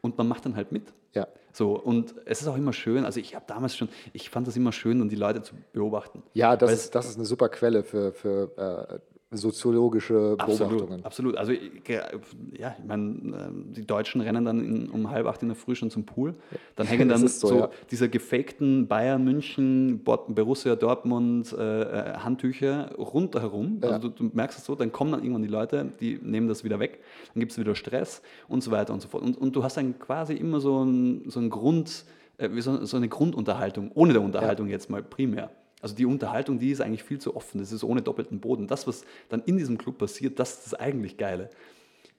Und 0.00 0.16
man 0.16 0.28
macht 0.28 0.46
dann 0.46 0.56
halt 0.56 0.72
mit. 0.72 0.92
Ja. 1.14 1.26
So, 1.52 1.72
und 1.78 2.14
es 2.24 2.40
ist 2.40 2.48
auch 2.48 2.56
immer 2.56 2.72
schön, 2.72 3.04
also 3.04 3.18
ich 3.18 3.34
habe 3.34 3.44
damals 3.46 3.76
schon, 3.76 3.88
ich 4.12 4.30
fand 4.30 4.46
das 4.46 4.56
immer 4.56 4.72
schön, 4.72 5.00
um 5.02 5.08
die 5.08 5.16
Leute 5.16 5.42
zu 5.42 5.54
beobachten. 5.72 6.22
Ja, 6.32 6.56
das 6.56 6.68
Weil 6.68 6.76
ist, 6.76 6.94
das 6.94 7.08
ist 7.08 7.16
eine 7.16 7.24
super 7.24 7.48
Quelle 7.48 7.82
für, 7.82 8.12
für 8.12 8.50
äh, 8.56 8.98
soziologische 9.32 10.36
Beobachtungen. 10.36 11.04
Absolut, 11.04 11.04
absolut. 11.04 11.36
Also 11.36 11.52
ja, 11.52 12.74
ich 12.78 12.84
meine, 12.84 13.02
ähm, 13.02 13.72
die 13.72 13.86
Deutschen 13.86 14.20
rennen 14.20 14.44
dann 14.44 14.64
in, 14.64 14.90
um 14.90 15.10
halb 15.10 15.26
acht 15.26 15.42
in 15.42 15.48
der 15.48 15.56
Früh 15.56 15.74
schon 15.76 15.90
zum 15.90 16.04
Pool. 16.04 16.34
Dann 16.74 16.86
hängen 16.86 17.08
dann 17.08 17.26
so, 17.28 17.48
so, 17.48 17.58
ja. 17.60 17.70
diese 17.90 18.08
gefakten 18.08 18.88
Bayern, 18.88 19.22
München, 19.22 20.00
Bor- 20.02 20.26
Borussia 20.28 20.74
Dortmund 20.74 21.52
äh, 21.52 21.82
äh, 21.82 22.16
Handtücher 22.18 22.92
rundherum. 22.96 23.80
Ja. 23.82 23.90
Also 23.90 24.08
du, 24.08 24.28
du 24.28 24.30
merkst 24.34 24.58
es 24.58 24.64
so, 24.64 24.74
dann 24.74 24.90
kommen 24.90 25.12
dann 25.12 25.20
irgendwann 25.22 25.42
die 25.42 25.48
Leute, 25.48 25.92
die 26.00 26.18
nehmen 26.20 26.48
das 26.48 26.64
wieder 26.64 26.80
weg, 26.80 26.98
dann 27.32 27.40
gibt 27.40 27.52
es 27.52 27.58
wieder 27.58 27.74
Stress 27.76 28.22
und 28.48 28.62
so 28.64 28.72
weiter 28.72 28.92
und 28.92 29.00
so 29.00 29.08
fort. 29.08 29.22
Und, 29.22 29.38
und 29.38 29.54
du 29.54 29.62
hast 29.62 29.76
dann 29.76 29.98
quasi 29.98 30.34
immer 30.34 30.60
so 30.60 30.84
ein, 30.84 31.22
so 31.30 31.38
ein 31.38 31.50
Grund, 31.50 32.04
äh, 32.38 32.48
so, 32.60 32.84
so 32.84 32.96
eine 32.96 33.08
Grundunterhaltung, 33.08 33.92
ohne 33.94 34.12
der 34.12 34.22
Unterhaltung 34.22 34.68
jetzt 34.68 34.90
mal 34.90 35.02
primär. 35.04 35.50
Also 35.82 35.94
die 35.94 36.06
Unterhaltung, 36.06 36.58
die 36.58 36.70
ist 36.70 36.80
eigentlich 36.80 37.02
viel 37.02 37.18
zu 37.18 37.36
offen. 37.36 37.58
Das 37.58 37.72
ist 37.72 37.84
ohne 37.84 38.02
doppelten 38.02 38.40
Boden. 38.40 38.66
Das, 38.66 38.86
was 38.86 39.04
dann 39.28 39.42
in 39.44 39.56
diesem 39.56 39.78
Club 39.78 39.98
passiert, 39.98 40.38
das 40.38 40.54
ist 40.54 40.66
das 40.66 40.74
eigentlich 40.74 41.16
Geile. 41.16 41.50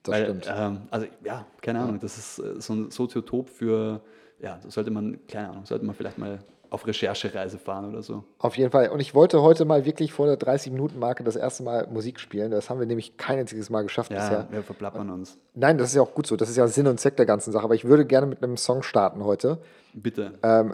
Das 0.03 0.19
stimmt. 0.19 0.51
Ähm, 0.51 0.81
also 0.89 1.05
ja, 1.23 1.45
keine 1.61 1.79
Ahnung, 1.79 1.99
das 1.99 2.17
ist 2.17 2.39
äh, 2.39 2.59
so 2.59 2.73
ein 2.73 2.91
Soziotop 2.91 3.49
für, 3.49 4.01
ja, 4.41 4.59
sollte 4.67 4.89
man, 4.89 5.19
keine 5.27 5.49
Ahnung, 5.49 5.65
sollte 5.65 5.85
man 5.85 5.95
vielleicht 5.95 6.17
mal 6.17 6.39
auf 6.71 6.87
Recherchereise 6.87 7.57
fahren 7.59 7.89
oder 7.89 8.01
so. 8.01 8.23
Auf 8.39 8.55
jeden 8.55 8.71
Fall. 8.71 8.89
Und 8.89 9.01
ich 9.01 9.13
wollte 9.13 9.41
heute 9.41 9.65
mal 9.65 9.83
wirklich 9.83 10.13
vor 10.13 10.25
der 10.25 10.39
30-Minuten-Marke 10.39 11.21
das 11.21 11.35
erste 11.35 11.63
Mal 11.63 11.85
Musik 11.91 12.17
spielen. 12.17 12.49
Das 12.49 12.69
haben 12.69 12.79
wir 12.79 12.87
nämlich 12.87 13.17
kein 13.17 13.39
einziges 13.39 13.69
Mal 13.69 13.83
geschafft 13.83 14.09
Ja, 14.09 14.19
bisher. 14.19 14.47
wir 14.49 14.63
verplappern 14.63 15.09
uns. 15.09 15.37
Nein, 15.53 15.77
das 15.77 15.89
ist 15.89 15.95
ja 15.95 16.01
auch 16.01 16.13
gut 16.13 16.27
so. 16.27 16.37
Das 16.37 16.49
ist 16.49 16.55
ja 16.55 16.65
Sinn 16.67 16.87
und 16.87 16.97
Zweck 16.97 17.17
der 17.17 17.25
ganzen 17.25 17.51
Sache. 17.51 17.65
Aber 17.65 17.75
ich 17.75 17.83
würde 17.83 18.05
gerne 18.05 18.25
mit 18.25 18.41
einem 18.41 18.55
Song 18.55 18.83
starten 18.83 19.25
heute. 19.25 19.57
Bitte. 19.93 20.39
Ähm, 20.43 20.71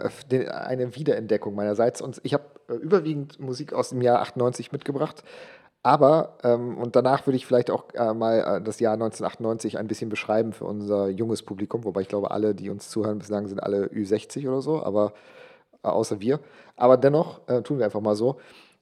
eine 0.52 0.94
Wiederentdeckung 0.94 1.56
meinerseits. 1.56 2.00
Und 2.00 2.20
ich 2.22 2.32
habe 2.32 2.44
äh, 2.68 2.74
überwiegend 2.74 3.40
Musik 3.40 3.72
aus 3.72 3.90
dem 3.90 4.00
Jahr 4.00 4.20
98 4.20 4.70
mitgebracht. 4.70 5.24
Aber, 5.82 6.38
ähm, 6.44 6.78
und 6.78 6.94
danach 6.94 7.26
würde 7.26 7.36
ich 7.36 7.46
vielleicht 7.46 7.72
auch 7.72 7.86
äh, 7.94 8.14
mal 8.14 8.38
äh, 8.38 8.62
das 8.62 8.78
Jahr 8.78 8.92
1998 8.94 9.78
ein 9.78 9.88
bisschen 9.88 10.10
beschreiben 10.10 10.52
für 10.52 10.64
unser 10.64 11.08
junges 11.08 11.42
Publikum. 11.42 11.82
Wobei 11.82 12.02
ich 12.02 12.08
glaube, 12.08 12.30
alle, 12.30 12.54
die 12.54 12.70
uns 12.70 12.88
zuhören 12.88 13.18
bislang, 13.18 13.48
sind 13.48 13.60
alle 13.60 13.86
Ü60 13.86 14.48
oder 14.48 14.60
so. 14.60 14.80
Aber 14.80 15.12
außer 15.92 16.20
wir. 16.20 16.40
Aber 16.76 16.96
dennoch 16.96 17.46
äh, 17.48 17.62
tun 17.62 17.78
wir 17.78 17.84
einfach 17.84 18.00
mal 18.00 18.16
so. 18.16 18.38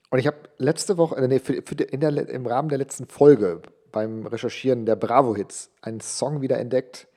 Und 0.09 0.19
ich 0.19 0.27
habe 0.27 0.37
letzte 0.57 0.97
Woche, 0.97 1.15
äh, 1.15 1.27
nee, 1.27 1.39
für, 1.39 1.61
für, 1.63 1.75
der, 1.75 2.29
im 2.29 2.45
Rahmen 2.45 2.69
der 2.69 2.77
letzten 2.77 3.07
Folge 3.07 3.61
beim 3.91 4.25
Recherchieren 4.25 4.85
der 4.85 4.95
Bravo-Hits 4.95 5.71
einen 5.81 6.01
Song 6.01 6.41
wieder 6.41 6.57
entdeckt, 6.59 7.07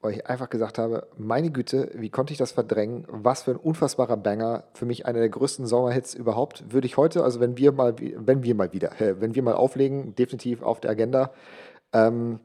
weil 0.00 0.12
ich 0.12 0.26
einfach 0.26 0.48
gesagt 0.48 0.78
habe, 0.78 1.08
meine 1.16 1.50
Güte, 1.50 1.90
wie 1.94 2.10
konnte 2.10 2.32
ich 2.32 2.38
das 2.38 2.52
verdrängen? 2.52 3.04
Was 3.08 3.42
für 3.42 3.52
ein 3.52 3.56
unfassbarer 3.56 4.16
Banger. 4.16 4.64
Für 4.74 4.86
mich 4.86 5.06
einer 5.06 5.18
der 5.18 5.28
größten 5.28 5.66
Sommerhits 5.66 6.14
überhaupt. 6.14 6.72
Würde 6.72 6.86
ich 6.86 6.96
heute, 6.96 7.24
also 7.24 7.40
wenn 7.40 7.56
wir 7.56 7.72
mal, 7.72 7.96
wenn 7.98 8.42
wir 8.42 8.54
mal 8.54 8.72
wieder, 8.72 9.00
äh, 9.00 9.20
wenn 9.20 9.34
wir 9.34 9.42
mal 9.42 9.54
auflegen, 9.54 10.14
definitiv 10.14 10.62
auf 10.62 10.80
der 10.80 10.92
Agenda. 10.92 11.32
Ähm, 11.92 12.40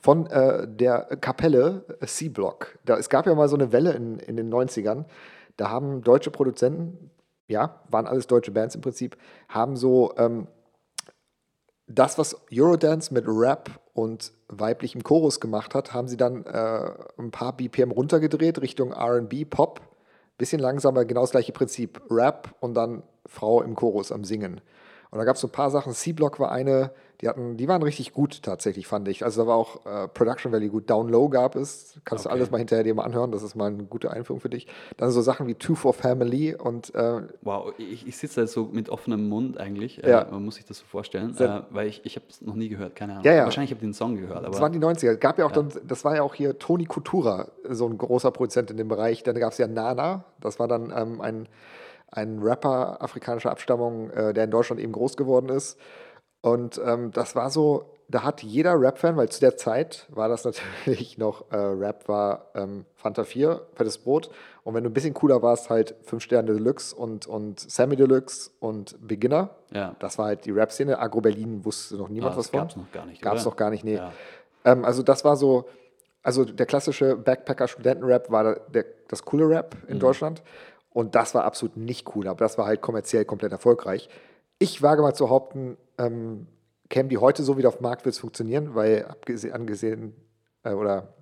von 0.00 0.26
äh, 0.26 0.66
der 0.66 1.02
Kapelle 1.20 1.84
äh, 2.00 2.06
C-Block. 2.06 2.78
Es 2.86 3.10
gab 3.10 3.26
ja 3.26 3.34
mal 3.34 3.48
so 3.48 3.56
eine 3.56 3.70
Welle 3.72 3.92
in, 3.92 4.18
in 4.18 4.36
den 4.36 4.52
90ern. 4.52 5.04
Da 5.60 5.68
haben 5.68 6.00
deutsche 6.00 6.30
Produzenten, 6.30 7.10
ja, 7.46 7.82
waren 7.90 8.06
alles 8.06 8.26
deutsche 8.26 8.50
Bands 8.50 8.74
im 8.74 8.80
Prinzip, 8.80 9.18
haben 9.46 9.76
so 9.76 10.14
ähm, 10.16 10.46
das, 11.86 12.16
was 12.16 12.34
Eurodance 12.50 13.12
mit 13.12 13.26
Rap 13.28 13.78
und 13.92 14.32
weiblichem 14.48 15.02
Chorus 15.02 15.38
gemacht 15.38 15.74
hat, 15.74 15.92
haben 15.92 16.08
sie 16.08 16.16
dann 16.16 16.46
äh, 16.46 16.92
ein 17.18 17.30
paar 17.30 17.54
BPM 17.54 17.90
runtergedreht 17.90 18.62
Richtung 18.62 18.94
RB, 18.94 19.44
Pop. 19.50 19.82
Bisschen 20.38 20.60
langsamer, 20.62 21.04
genau 21.04 21.20
das 21.20 21.32
gleiche 21.32 21.52
Prinzip. 21.52 22.00
Rap 22.08 22.54
und 22.60 22.72
dann 22.72 23.02
Frau 23.26 23.60
im 23.60 23.74
Chorus 23.74 24.12
am 24.12 24.24
Singen. 24.24 24.62
Und 25.10 25.18
da 25.18 25.24
gab 25.24 25.34
es 25.34 25.42
so 25.42 25.48
ein 25.48 25.52
paar 25.52 25.70
Sachen. 25.70 25.92
C-Block 25.92 26.40
war 26.40 26.52
eine, 26.52 26.90
die 27.20 27.28
hatten, 27.28 27.56
die 27.58 27.68
waren 27.68 27.82
richtig 27.82 28.12
gut 28.12 28.42
tatsächlich, 28.42 28.86
fand 28.86 29.06
ich. 29.08 29.24
Also 29.24 29.42
da 29.42 29.46
war 29.48 29.56
auch 29.56 29.84
äh, 29.84 30.08
Production 30.08 30.52
Value 30.52 30.70
gut. 30.70 30.88
Down 30.88 31.08
Low 31.08 31.28
gab 31.28 31.54
es. 31.54 32.00
Kannst 32.04 32.24
du 32.24 32.28
Okay. 32.30 32.36
alles 32.38 32.50
mal 32.50 32.58
hinterher 32.58 32.82
dir 32.82 32.94
mal 32.94 33.02
anhören. 33.04 33.30
Das 33.30 33.42
ist 33.42 33.54
mal 33.54 33.66
eine 33.66 33.84
gute 33.84 34.10
Einführung 34.10 34.40
für 34.40 34.48
dich. 34.48 34.66
Dann 34.96 35.10
so 35.10 35.20
Sachen 35.20 35.46
wie 35.46 35.54
Two 35.54 35.74
for 35.74 35.92
Family 35.92 36.54
und 36.54 36.94
äh, 36.94 37.20
Wow, 37.42 37.74
ich, 37.76 38.06
ich 38.06 38.16
sitze 38.16 38.40
da 38.40 38.46
so 38.46 38.64
mit 38.72 38.88
offenem 38.88 39.28
Mund 39.28 39.58
eigentlich. 39.58 39.98
Ja. 39.98 40.22
Äh, 40.22 40.30
man 40.30 40.44
muss 40.44 40.54
sich 40.54 40.64
das 40.64 40.78
so 40.78 40.86
vorstellen, 40.86 41.36
äh, 41.38 41.62
weil 41.70 41.88
ich, 41.88 42.00
ich 42.04 42.16
habe 42.16 42.24
es 42.30 42.40
noch 42.40 42.54
nie 42.54 42.68
gehört, 42.70 42.96
keine 42.96 43.12
Ahnung. 43.12 43.24
Ja, 43.24 43.34
ja. 43.34 43.44
Wahrscheinlich 43.44 43.70
habe 43.70 43.78
ich 43.80 43.86
den 43.86 43.94
Song 43.94 44.16
gehört, 44.16 44.46
Das 44.46 44.60
waren 44.60 44.72
die 44.72 44.78
90er. 44.78 45.12
Es 45.12 45.20
gab 45.20 45.38
ja 45.38 45.44
auch 45.46 45.52
dann, 45.52 45.68
das 45.86 46.04
war 46.04 46.16
ja 46.16 46.22
auch 46.22 46.34
hier 46.34 46.58
Toni 46.58 46.86
Kutura, 46.86 47.48
so 47.68 47.86
ein 47.86 47.98
großer 47.98 48.30
Produzent 48.30 48.70
in 48.70 48.76
dem 48.78 48.88
Bereich. 48.88 49.22
Dann 49.24 49.34
gab 49.38 49.52
es 49.52 49.58
ja 49.58 49.66
Nana, 49.66 50.24
das 50.40 50.58
war 50.58 50.68
dann 50.68 50.92
ähm, 50.96 51.20
ein, 51.20 51.48
ein 52.10 52.38
Rapper 52.40 53.02
afrikanischer 53.02 53.50
Abstammung, 53.50 54.10
äh, 54.10 54.32
der 54.32 54.44
in 54.44 54.50
Deutschland 54.50 54.80
eben 54.80 54.92
groß 54.92 55.16
geworden 55.16 55.48
ist. 55.50 55.78
Und 56.42 56.80
ähm, 56.84 57.10
das 57.12 57.36
war 57.36 57.50
so, 57.50 57.84
da 58.08 58.22
hat 58.22 58.42
jeder 58.42 58.80
Rap-Fan, 58.80 59.16
weil 59.16 59.28
zu 59.28 59.40
der 59.40 59.56
Zeit 59.56 60.06
war 60.08 60.28
das 60.28 60.44
natürlich 60.78 61.18
noch, 61.18 61.50
äh, 61.52 61.56
Rap 61.56 62.08
war 62.08 62.46
ähm, 62.54 62.86
Fanta 62.96 63.24
4, 63.24 63.60
fettes 63.74 63.98
Brot. 63.98 64.30
Und 64.64 64.74
wenn 64.74 64.84
du 64.84 64.90
ein 64.90 64.94
bisschen 64.94 65.14
cooler 65.14 65.42
warst, 65.42 65.70
halt 65.70 65.94
5 66.02 66.22
Sterne 66.22 66.52
Deluxe 66.52 66.94
und, 66.94 67.26
und 67.26 67.60
Sammy 67.60 67.96
Deluxe 67.96 68.50
und 68.60 68.96
Beginner. 69.06 69.50
ja. 69.72 69.94
Das 69.98 70.18
war 70.18 70.26
halt 70.26 70.44
die 70.44 70.50
Rap-Szene. 70.50 70.98
Agro 70.98 71.20
Berlin 71.20 71.64
wusste 71.64 71.96
noch 71.96 72.08
niemand 72.08 72.34
Ah, 72.34 72.38
was 72.38 72.48
von. 72.48 72.60
gab's 72.60 72.76
noch 72.76 72.90
gar 72.92 73.06
nicht, 73.06 73.22
Gab 73.22 73.34
es 73.36 73.42
oder? 73.42 73.50
noch 73.50 73.56
gar 73.56 73.70
nicht, 73.70 73.84
nee. 73.84 73.96
Ja. 73.96 74.12
Ähm, 74.64 74.84
also 74.84 75.02
das 75.02 75.24
war 75.24 75.36
so, 75.36 75.68
also 76.22 76.44
der 76.44 76.66
klassische 76.66 77.16
Backpacker-Studenten-Rap 77.16 78.30
war 78.30 78.44
der, 78.44 78.60
der, 78.72 78.84
das 79.08 79.24
coole 79.24 79.48
Rap 79.48 79.76
in 79.88 79.96
Mhm. 79.96 80.00
Deutschland. 80.00 80.42
Und 80.92 81.14
das 81.14 81.34
war 81.34 81.44
absolut 81.44 81.76
nicht 81.76 82.14
cool, 82.16 82.26
aber 82.26 82.38
das 82.44 82.58
war 82.58 82.66
halt 82.66 82.80
kommerziell 82.80 83.24
komplett 83.24 83.52
erfolgreich. 83.52 84.08
Ich 84.58 84.82
wage 84.82 85.00
mal 85.02 85.14
zu 85.14 85.24
behaupten, 85.24 85.76
ähm, 86.00 86.46
kämen 86.88 87.08
die 87.08 87.18
heute 87.18 87.42
so 87.42 87.56
wieder 87.56 87.68
auf 87.68 87.76
den 87.76 87.82
Markt, 87.84 88.04
wird 88.04 88.14
es 88.14 88.18
funktionieren, 88.20 88.74
weil 88.74 89.04
abgesehen, 89.06 89.52
angesehen 89.54 90.14
äh, 90.64 90.72
oder 90.72 91.14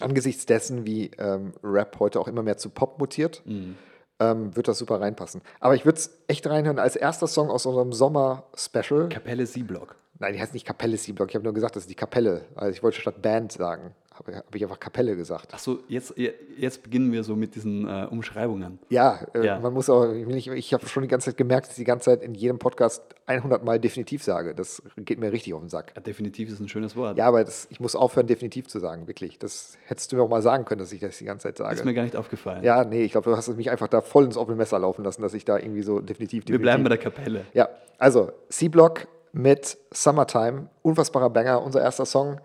angesichts 0.00 0.46
dessen, 0.46 0.86
wie 0.86 1.10
ähm, 1.18 1.52
Rap 1.62 1.98
heute 2.00 2.18
auch 2.20 2.26
immer 2.28 2.42
mehr 2.42 2.56
zu 2.56 2.68
Pop 2.70 2.98
mutiert, 2.98 3.42
Mhm. 3.46 3.76
ähm, 4.18 4.56
wird 4.56 4.66
das 4.66 4.78
super 4.78 5.00
reinpassen. 5.00 5.40
Aber 5.60 5.74
ich 5.76 5.84
würde 5.84 5.98
es 5.98 6.10
echt 6.26 6.46
reinhören 6.46 6.78
als 6.80 6.96
erster 6.96 7.26
Song 7.28 7.48
aus 7.50 7.64
unserem 7.66 7.92
Sommer-Special. 7.92 9.08
Kapelle 9.10 9.44
C-Block. 9.46 9.94
Nein, 10.18 10.32
die 10.34 10.40
heißt 10.40 10.54
nicht 10.54 10.66
Kapelle 10.66 10.96
C-Block. 10.96 11.28
Ich 11.28 11.34
habe 11.34 11.44
nur 11.44 11.54
gesagt, 11.54 11.76
das 11.76 11.84
ist 11.84 11.90
die 11.90 11.94
Kapelle. 11.96 12.44
Also 12.56 12.70
ich 12.72 12.82
wollte 12.82 13.00
statt 13.00 13.22
Band 13.22 13.52
sagen. 13.52 13.94
Habe 14.16 14.36
hab 14.36 14.54
ich 14.54 14.62
einfach 14.62 14.78
Kapelle 14.78 15.16
gesagt. 15.16 15.52
Achso, 15.52 15.80
jetzt, 15.88 16.14
jetzt 16.56 16.84
beginnen 16.84 17.10
wir 17.10 17.24
so 17.24 17.34
mit 17.34 17.56
diesen 17.56 17.88
äh, 17.88 18.06
Umschreibungen. 18.08 18.78
Ja, 18.88 19.26
äh, 19.34 19.44
Ja. 19.44 19.58
man 19.58 19.72
muss 19.72 19.90
auch, 19.90 20.04
ich, 20.12 20.46
ich 20.48 20.72
habe 20.72 20.86
schon 20.86 21.02
die 21.02 21.08
ganze 21.08 21.30
Zeit 21.30 21.36
gemerkt, 21.36 21.66
dass 21.66 21.72
ich 21.72 21.78
die 21.78 21.84
ganze 21.84 22.04
Zeit 22.06 22.22
in 22.22 22.32
jedem 22.32 22.60
Podcast 22.60 23.02
100 23.26 23.64
Mal 23.64 23.80
definitiv 23.80 24.22
sage. 24.22 24.54
Das 24.54 24.80
geht 24.96 25.18
mir 25.18 25.32
richtig 25.32 25.52
auf 25.54 25.60
den 25.60 25.68
Sack. 25.68 25.92
Ja, 25.96 26.00
definitiv 26.00 26.48
ist 26.48 26.60
ein 26.60 26.68
schönes 26.68 26.94
Wort. 26.94 27.18
Ja, 27.18 27.26
aber 27.26 27.42
das, 27.42 27.66
ich 27.70 27.80
muss 27.80 27.96
aufhören, 27.96 28.28
definitiv 28.28 28.68
zu 28.68 28.78
sagen, 28.78 29.08
wirklich. 29.08 29.38
Das 29.40 29.76
hättest 29.86 30.12
du 30.12 30.16
mir 30.16 30.22
auch 30.22 30.28
mal 30.28 30.42
sagen 30.42 30.64
können, 30.64 30.78
dass 30.78 30.92
ich 30.92 31.00
das 31.00 31.18
die 31.18 31.24
ganze 31.24 31.48
Zeit 31.48 31.56
sage. 31.58 31.74
Ist 31.74 31.84
mir 31.84 31.92
gar 31.92 32.04
nicht 32.04 32.14
aufgefallen. 32.14 32.62
ja, 32.62 32.84
nee, 32.84 33.02
ich 33.02 33.10
glaube, 33.12 33.28
du 33.28 33.36
hast 33.36 33.48
mich 33.56 33.70
einfach 33.72 33.88
da 33.88 34.00
voll 34.00 34.26
ins 34.26 34.36
offene 34.36 34.56
Messer 34.56 34.78
laufen 34.78 35.02
lassen, 35.04 35.22
dass 35.22 35.34
ich 35.34 35.44
da 35.44 35.58
irgendwie 35.58 35.82
so 35.82 35.98
definitiv, 35.98 36.44
definitiv 36.44 36.52
wir 36.52 36.58
bleiben 36.60 36.84
bei 36.84 36.90
der 36.90 36.98
Kapelle. 36.98 37.46
Ja, 37.52 37.68
also 37.98 38.30
C-Block 38.48 39.08
mit 39.32 39.76
Summertime, 39.90 40.68
unfassbarer 40.82 41.30
Banger, 41.30 41.60
unser 41.64 41.80
erster 41.82 42.06
Song 42.06 42.40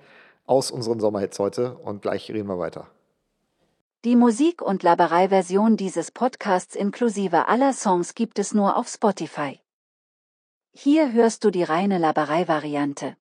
aus 0.49 0.71
unseren 0.71 0.99
Sommerhits 0.99 1.37
heute 1.37 1.75
und 1.75 2.01
gleich 2.01 2.29
reden 2.31 2.47
wir 2.47 2.57
weiter. 2.57 2.87
Die 4.03 4.15
Musik- 4.15 4.61
und 4.61 4.81
Laberei-Version 4.81 5.77
dieses 5.77 6.09
Podcasts 6.09 6.75
inklusive 6.75 7.47
aller 7.47 7.73
Songs 7.73 8.15
gibt 8.15 8.39
es 8.39 8.53
nur 8.53 8.75
auf 8.75 8.87
Spotify. 8.87 9.59
Hier 10.71 11.13
hörst 11.13 11.43
du 11.43 11.51
die 11.51 11.63
reine 11.63 11.99
Laberei-Variante. 11.99 13.15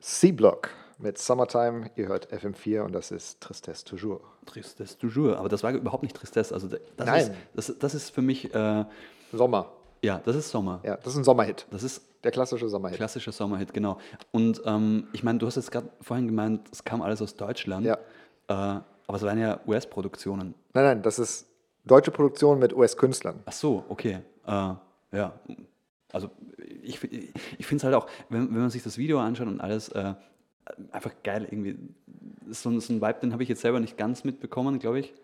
C-Block 0.00 0.70
mit 0.98 1.18
Summertime, 1.18 1.90
ihr 1.96 2.06
hört 2.06 2.32
FM4 2.32 2.82
und 2.82 2.92
das 2.92 3.10
ist 3.10 3.40
Tristesse 3.40 3.84
Toujours. 3.84 4.20
Tristesse 4.46 4.96
toujours. 4.98 5.36
Aber 5.36 5.48
das 5.48 5.62
war 5.62 5.72
überhaupt 5.72 6.02
nicht 6.02 6.14
Tristesse. 6.14 6.54
Also 6.54 6.68
das, 6.68 6.80
Nein. 6.98 7.20
Ist, 7.20 7.32
das, 7.54 7.78
das 7.78 7.94
ist 7.94 8.10
für 8.10 8.22
mich, 8.22 8.54
äh, 8.54 8.84
Sommer, 9.32 9.72
ja, 10.02 10.20
das 10.24 10.36
ist 10.36 10.50
Sommer. 10.50 10.80
ja, 10.84 10.96
das 10.96 11.08
ist 11.12 11.16
ein 11.18 11.24
Sommerhit, 11.24 11.66
Das 11.70 11.82
ist 11.82 12.02
der 12.24 12.30
klassische 12.30 12.68
Sommerhit. 12.68 12.96
klassischer 12.96 13.32
Sommerhit, 13.32 13.72
genau. 13.72 13.98
Und 14.30 14.60
ähm, 14.64 15.08
ich 15.12 15.22
meine, 15.22 15.38
du 15.38 15.46
hast 15.46 15.56
jetzt 15.56 15.70
gerade 15.70 15.88
vorhin 16.00 16.26
gemeint, 16.26 16.68
es 16.72 16.84
kam 16.84 17.02
alles 17.02 17.22
aus 17.22 17.34
Deutschland. 17.36 17.86
Ja. 17.86 17.94
Äh, 18.48 18.80
aber 19.06 19.16
es 19.16 19.22
waren 19.22 19.38
ja 19.38 19.60
US-Produktionen. 19.66 20.54
Nein, 20.72 20.84
nein, 20.84 21.02
das 21.02 21.18
ist 21.18 21.46
deutsche 21.84 22.10
Produktion 22.10 22.58
mit 22.58 22.72
US-Künstlern. 22.74 23.40
Ach 23.46 23.52
so, 23.52 23.84
okay. 23.88 24.20
Äh, 24.46 24.50
ja. 25.12 25.32
Also 26.12 26.30
ich, 26.58 27.02
ich 27.58 27.66
finde 27.66 27.76
es 27.76 27.84
halt 27.84 27.94
auch, 27.94 28.06
wenn, 28.28 28.48
wenn 28.54 28.60
man 28.60 28.70
sich 28.70 28.82
das 28.82 28.98
Video 28.98 29.18
anschaut 29.18 29.46
und 29.48 29.60
alles, 29.60 29.88
äh, 29.90 30.14
einfach 30.92 31.12
geil 31.22 31.46
irgendwie. 31.50 31.78
So, 32.50 32.78
so 32.80 32.92
ein 32.92 33.00
Vibe, 33.00 33.18
den 33.22 33.32
habe 33.32 33.42
ich 33.42 33.48
jetzt 33.48 33.60
selber 33.62 33.80
nicht 33.80 33.96
ganz 33.96 34.24
mitbekommen, 34.24 34.78
glaube 34.78 35.00
ich. 35.00 35.14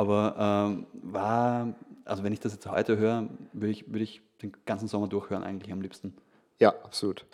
Aber 0.00 0.34
ähm, 0.38 0.86
war, 1.12 1.74
also 2.06 2.22
wenn 2.22 2.32
ich 2.32 2.40
das 2.40 2.54
jetzt 2.54 2.66
heute 2.66 2.96
höre, 2.96 3.28
würde 3.52 3.70
ich, 3.70 3.86
würde 3.86 4.02
ich 4.02 4.22
den 4.40 4.50
ganzen 4.64 4.88
Sommer 4.88 5.08
durchhören 5.08 5.44
eigentlich 5.44 5.70
am 5.74 5.82
liebsten. 5.82 6.14
Ja, 6.58 6.70
absolut. 6.70 7.26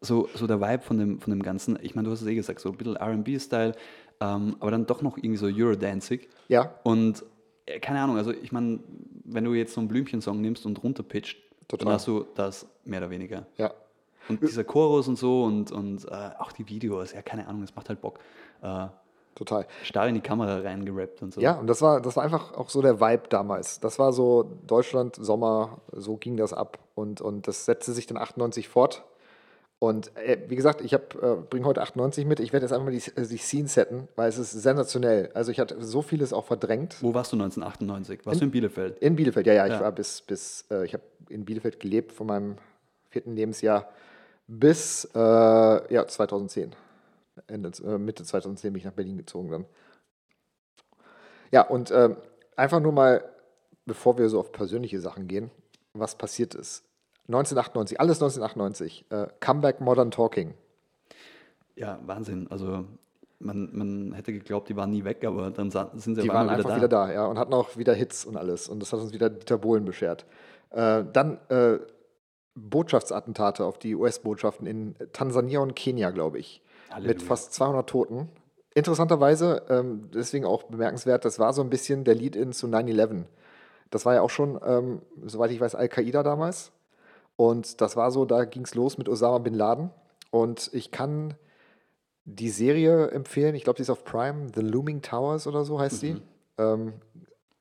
So, 0.00 0.30
so 0.34 0.46
der 0.46 0.58
Vibe 0.58 0.82
von 0.82 0.96
dem, 0.96 1.20
von 1.20 1.30
dem 1.30 1.42
Ganzen, 1.42 1.78
ich 1.82 1.94
meine, 1.94 2.06
du 2.06 2.12
hast 2.12 2.22
es 2.22 2.26
eh 2.26 2.34
gesagt, 2.34 2.60
so 2.60 2.70
ein 2.70 2.78
bisschen 2.78 2.96
RB-Style, 2.96 3.74
ähm, 4.22 4.56
aber 4.58 4.70
dann 4.70 4.86
doch 4.86 5.02
noch 5.02 5.18
irgendwie 5.18 5.36
so 5.36 5.48
Eurodancig. 5.52 6.30
Ja, 6.48 6.74
Und 6.82 7.22
äh, 7.66 7.78
keine 7.78 8.00
Ahnung, 8.00 8.16
also 8.16 8.30
ich 8.30 8.52
meine, 8.52 8.80
wenn 9.24 9.44
du 9.44 9.52
jetzt 9.52 9.74
so 9.74 9.82
einen 9.82 9.88
Blümchensong 9.88 10.40
nimmst 10.40 10.64
und 10.64 10.82
runterpitcht, 10.82 11.36
Total. 11.68 11.84
dann 11.84 11.94
hast 11.94 12.08
du 12.08 12.24
das 12.34 12.66
mehr 12.86 13.00
oder 13.00 13.10
weniger. 13.10 13.46
ja. 13.58 13.70
Und 14.30 14.40
dieser 14.40 14.64
Chorus 14.64 15.06
und 15.08 15.18
so 15.18 15.44
und, 15.44 15.70
und 15.70 16.06
äh, 16.06 16.30
auch 16.38 16.52
die 16.52 16.66
Videos, 16.66 17.12
ja, 17.12 17.20
keine 17.20 17.46
Ahnung, 17.46 17.62
es 17.62 17.76
macht 17.76 17.90
halt 17.90 18.00
Bock. 18.00 18.20
Äh, 18.62 18.86
Total. 19.34 19.66
starr 19.82 20.08
in 20.08 20.14
die 20.14 20.20
Kamera 20.20 20.58
reingerappt 20.60 21.22
und 21.22 21.34
so. 21.34 21.40
Ja, 21.40 21.54
und 21.58 21.66
das 21.66 21.82
war, 21.82 22.00
das 22.00 22.16
war 22.16 22.22
einfach 22.24 22.52
auch 22.54 22.70
so 22.70 22.82
der 22.82 23.00
Vibe 23.00 23.24
damals. 23.28 23.80
Das 23.80 23.98
war 23.98 24.12
so 24.12 24.58
Deutschland, 24.66 25.16
Sommer, 25.16 25.78
so 25.92 26.16
ging 26.16 26.36
das 26.36 26.52
ab. 26.52 26.78
Und, 26.94 27.20
und 27.20 27.48
das 27.48 27.64
setzte 27.64 27.92
sich 27.92 28.06
dann 28.06 28.16
98 28.16 28.68
fort. 28.68 29.04
Und 29.80 30.16
äh, 30.16 30.38
wie 30.48 30.56
gesagt, 30.56 30.80
ich 30.80 30.92
äh, 30.92 30.98
bringe 31.50 31.66
heute 31.66 31.82
98 31.82 32.24
mit. 32.24 32.40
Ich 32.40 32.52
werde 32.52 32.64
jetzt 32.64 32.72
einfach 32.72 32.86
mal 32.86 32.92
die, 32.92 33.02
äh, 33.20 33.26
die 33.26 33.36
Scene 33.36 33.68
setten, 33.68 34.08
weil 34.16 34.28
es 34.28 34.38
ist 34.38 34.52
sensationell. 34.52 35.30
Also 35.34 35.50
ich 35.50 35.58
hatte 35.60 35.82
so 35.82 36.00
vieles 36.00 36.32
auch 36.32 36.44
verdrängt. 36.46 36.96
Wo 37.02 37.12
warst 37.12 37.32
du 37.32 37.36
1998? 37.36 38.24
Warst 38.24 38.40
du 38.40 38.44
in 38.44 38.50
Bielefeld? 38.50 38.98
In 39.00 39.16
Bielefeld, 39.16 39.46
ja, 39.46 39.52
ja. 39.52 39.66
Ich 39.66 39.72
Ja. 39.72 39.80
war 39.80 39.92
bis, 39.92 40.22
bis 40.22 40.64
äh, 40.70 40.84
ich 40.86 40.94
habe 40.94 41.02
in 41.28 41.44
Bielefeld 41.44 41.80
gelebt 41.80 42.12
von 42.12 42.28
meinem 42.28 42.56
vierten 43.10 43.34
Lebensjahr 43.34 43.88
bis 44.46 45.06
äh, 45.14 45.18
ja, 45.18 46.06
2010. 46.06 46.72
Ende, 47.46 47.70
äh, 47.84 47.98
Mitte 47.98 48.24
2010 48.24 48.72
bin 48.72 48.78
ich 48.78 48.84
nach 48.84 48.92
Berlin 48.92 49.16
gezogen 49.16 49.50
dann. 49.50 49.64
Ja, 51.50 51.62
und 51.62 51.90
ähm, 51.90 52.16
einfach 52.56 52.80
nur 52.80 52.92
mal, 52.92 53.24
bevor 53.86 54.18
wir 54.18 54.28
so 54.28 54.40
auf 54.40 54.52
persönliche 54.52 55.00
Sachen 55.00 55.28
gehen, 55.28 55.50
was 55.92 56.16
passiert 56.16 56.54
ist. 56.54 56.84
1998, 57.28 58.00
alles 58.00 58.16
1998. 58.16 59.06
Äh, 59.10 59.26
Comeback 59.40 59.80
Modern 59.80 60.10
Talking. 60.10 60.54
Ja, 61.76 61.98
Wahnsinn. 62.04 62.48
Also 62.50 62.84
man, 63.38 63.70
man 63.72 64.12
hätte 64.12 64.32
geglaubt, 64.32 64.68
die 64.68 64.76
waren 64.76 64.90
nie 64.90 65.04
weg, 65.04 65.24
aber 65.24 65.50
dann 65.50 65.70
sind 65.70 66.16
sie 66.16 66.22
Die 66.22 66.28
waren 66.28 66.48
einmal 66.48 66.56
einfach 66.56 66.76
wieder 66.76 66.88
da, 66.88 67.12
ja, 67.12 67.26
und 67.26 67.38
hatten 67.38 67.54
auch 67.54 67.76
wieder 67.76 67.94
Hits 67.94 68.24
und 68.24 68.36
alles. 68.36 68.68
Und 68.68 68.80
das 68.80 68.92
hat 68.92 69.00
uns 69.00 69.12
wieder 69.12 69.30
Dieter 69.30 69.58
Bohlen 69.58 69.84
beschert. 69.84 70.26
Äh, 70.70 71.04
dann 71.12 71.38
äh, 71.48 71.78
Botschaftsattentate 72.54 73.64
auf 73.64 73.78
die 73.78 73.94
US-Botschaften 73.94 74.66
in 74.66 74.94
Tansania 75.12 75.60
und 75.60 75.74
Kenia, 75.74 76.10
glaube 76.10 76.38
ich. 76.38 76.62
Halleluja. 76.94 77.14
Mit 77.14 77.22
fast 77.22 77.52
200 77.54 77.88
Toten. 77.88 78.28
Interessanterweise, 78.74 79.62
ähm, 79.68 80.10
deswegen 80.12 80.44
auch 80.44 80.64
bemerkenswert, 80.64 81.24
das 81.24 81.38
war 81.38 81.52
so 81.52 81.62
ein 81.62 81.70
bisschen 81.70 82.04
der 82.04 82.14
Lead-In 82.14 82.52
zu 82.52 82.66
9-11. 82.66 83.24
Das 83.90 84.04
war 84.04 84.14
ja 84.14 84.22
auch 84.22 84.30
schon, 84.30 84.58
ähm, 84.64 85.02
soweit 85.24 85.50
ich 85.50 85.60
weiß, 85.60 85.74
Al-Qaida 85.74 86.22
damals. 86.22 86.72
Und 87.36 87.80
das 87.80 87.96
war 87.96 88.10
so, 88.10 88.24
da 88.24 88.44
ging 88.44 88.64
es 88.64 88.74
los 88.74 88.98
mit 88.98 89.08
Osama 89.08 89.38
Bin 89.38 89.54
Laden. 89.54 89.90
Und 90.30 90.70
ich 90.72 90.90
kann 90.90 91.34
die 92.24 92.50
Serie 92.50 93.08
empfehlen. 93.08 93.54
Ich 93.54 93.64
glaube, 93.64 93.76
die 93.76 93.82
ist 93.82 93.90
auf 93.90 94.04
Prime. 94.04 94.48
The 94.54 94.62
Looming 94.62 95.02
Towers 95.02 95.46
oder 95.46 95.64
so 95.64 95.78
heißt 95.78 96.00
sie. 96.00 96.16
Ähm, 96.58 96.94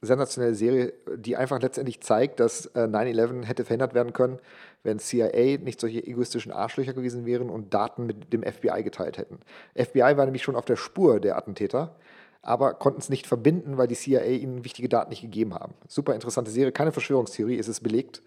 sensationelle 0.06 0.56
Serie, 0.56 0.94
die 1.16 1.36
einfach 1.36 1.62
letztendlich 1.62 2.02
zeigt, 2.02 2.40
dass 2.40 2.68
äh, 2.68 2.82
9-11 2.82 3.46
hätte 3.46 3.66
verhindert 3.66 3.94
werden 3.94 4.14
können, 4.14 4.40
wenn 4.84 5.00
CIA 5.00 5.58
nicht 5.62 5.80
solche 5.80 6.06
egoistischen 6.06 6.52
Arschlöcher 6.52 6.94
gewesen 6.94 7.26
wären 7.26 7.50
und 7.50 7.74
Daten 7.74 8.06
mit 8.06 8.34
dem 8.34 8.44
FBI 8.44 8.84
geteilt 8.84 9.18
hätten. 9.18 9.40
FBI 9.76 10.18
war 10.18 10.26
nämlich 10.26 10.44
schon 10.44 10.56
auf 10.56 10.66
der 10.66 10.76
Spur 10.76 11.20
der 11.20 11.38
Attentäter, 11.38 11.96
aber 12.42 12.74
konnten 12.74 13.00
es 13.00 13.10
nicht 13.10 13.26
verbinden, 13.26 13.78
weil 13.78 13.88
die 13.88 13.96
CIA 13.96 14.26
ihnen 14.26 14.66
wichtige 14.66 14.90
Daten 14.90 15.10
nicht 15.10 15.22
gegeben 15.22 15.54
haben. 15.54 15.74
Super 15.88 16.14
interessante 16.14 16.52
Serie, 16.52 16.72
keine 16.72 16.92
Verschwörungstheorie, 16.92 17.58
es 17.58 17.68
ist 17.68 17.82
belegt. 17.82 18.22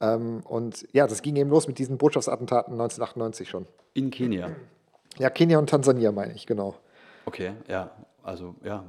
Ähm, 0.00 0.40
und 0.44 0.88
ja, 0.92 1.06
das 1.06 1.20
ging 1.20 1.36
eben 1.36 1.50
los 1.50 1.68
mit 1.68 1.78
diesen 1.78 1.98
Botschaftsattentaten 1.98 2.72
1998 2.72 3.48
schon. 3.48 3.66
In 3.92 4.10
Kenia. 4.10 4.50
Ja, 5.18 5.28
Kenia 5.28 5.58
und 5.58 5.68
Tansania 5.68 6.12
meine 6.12 6.32
ich, 6.32 6.46
genau. 6.46 6.76
Okay, 7.26 7.52
ja. 7.68 7.90
Also 8.22 8.54
ja, 8.62 8.84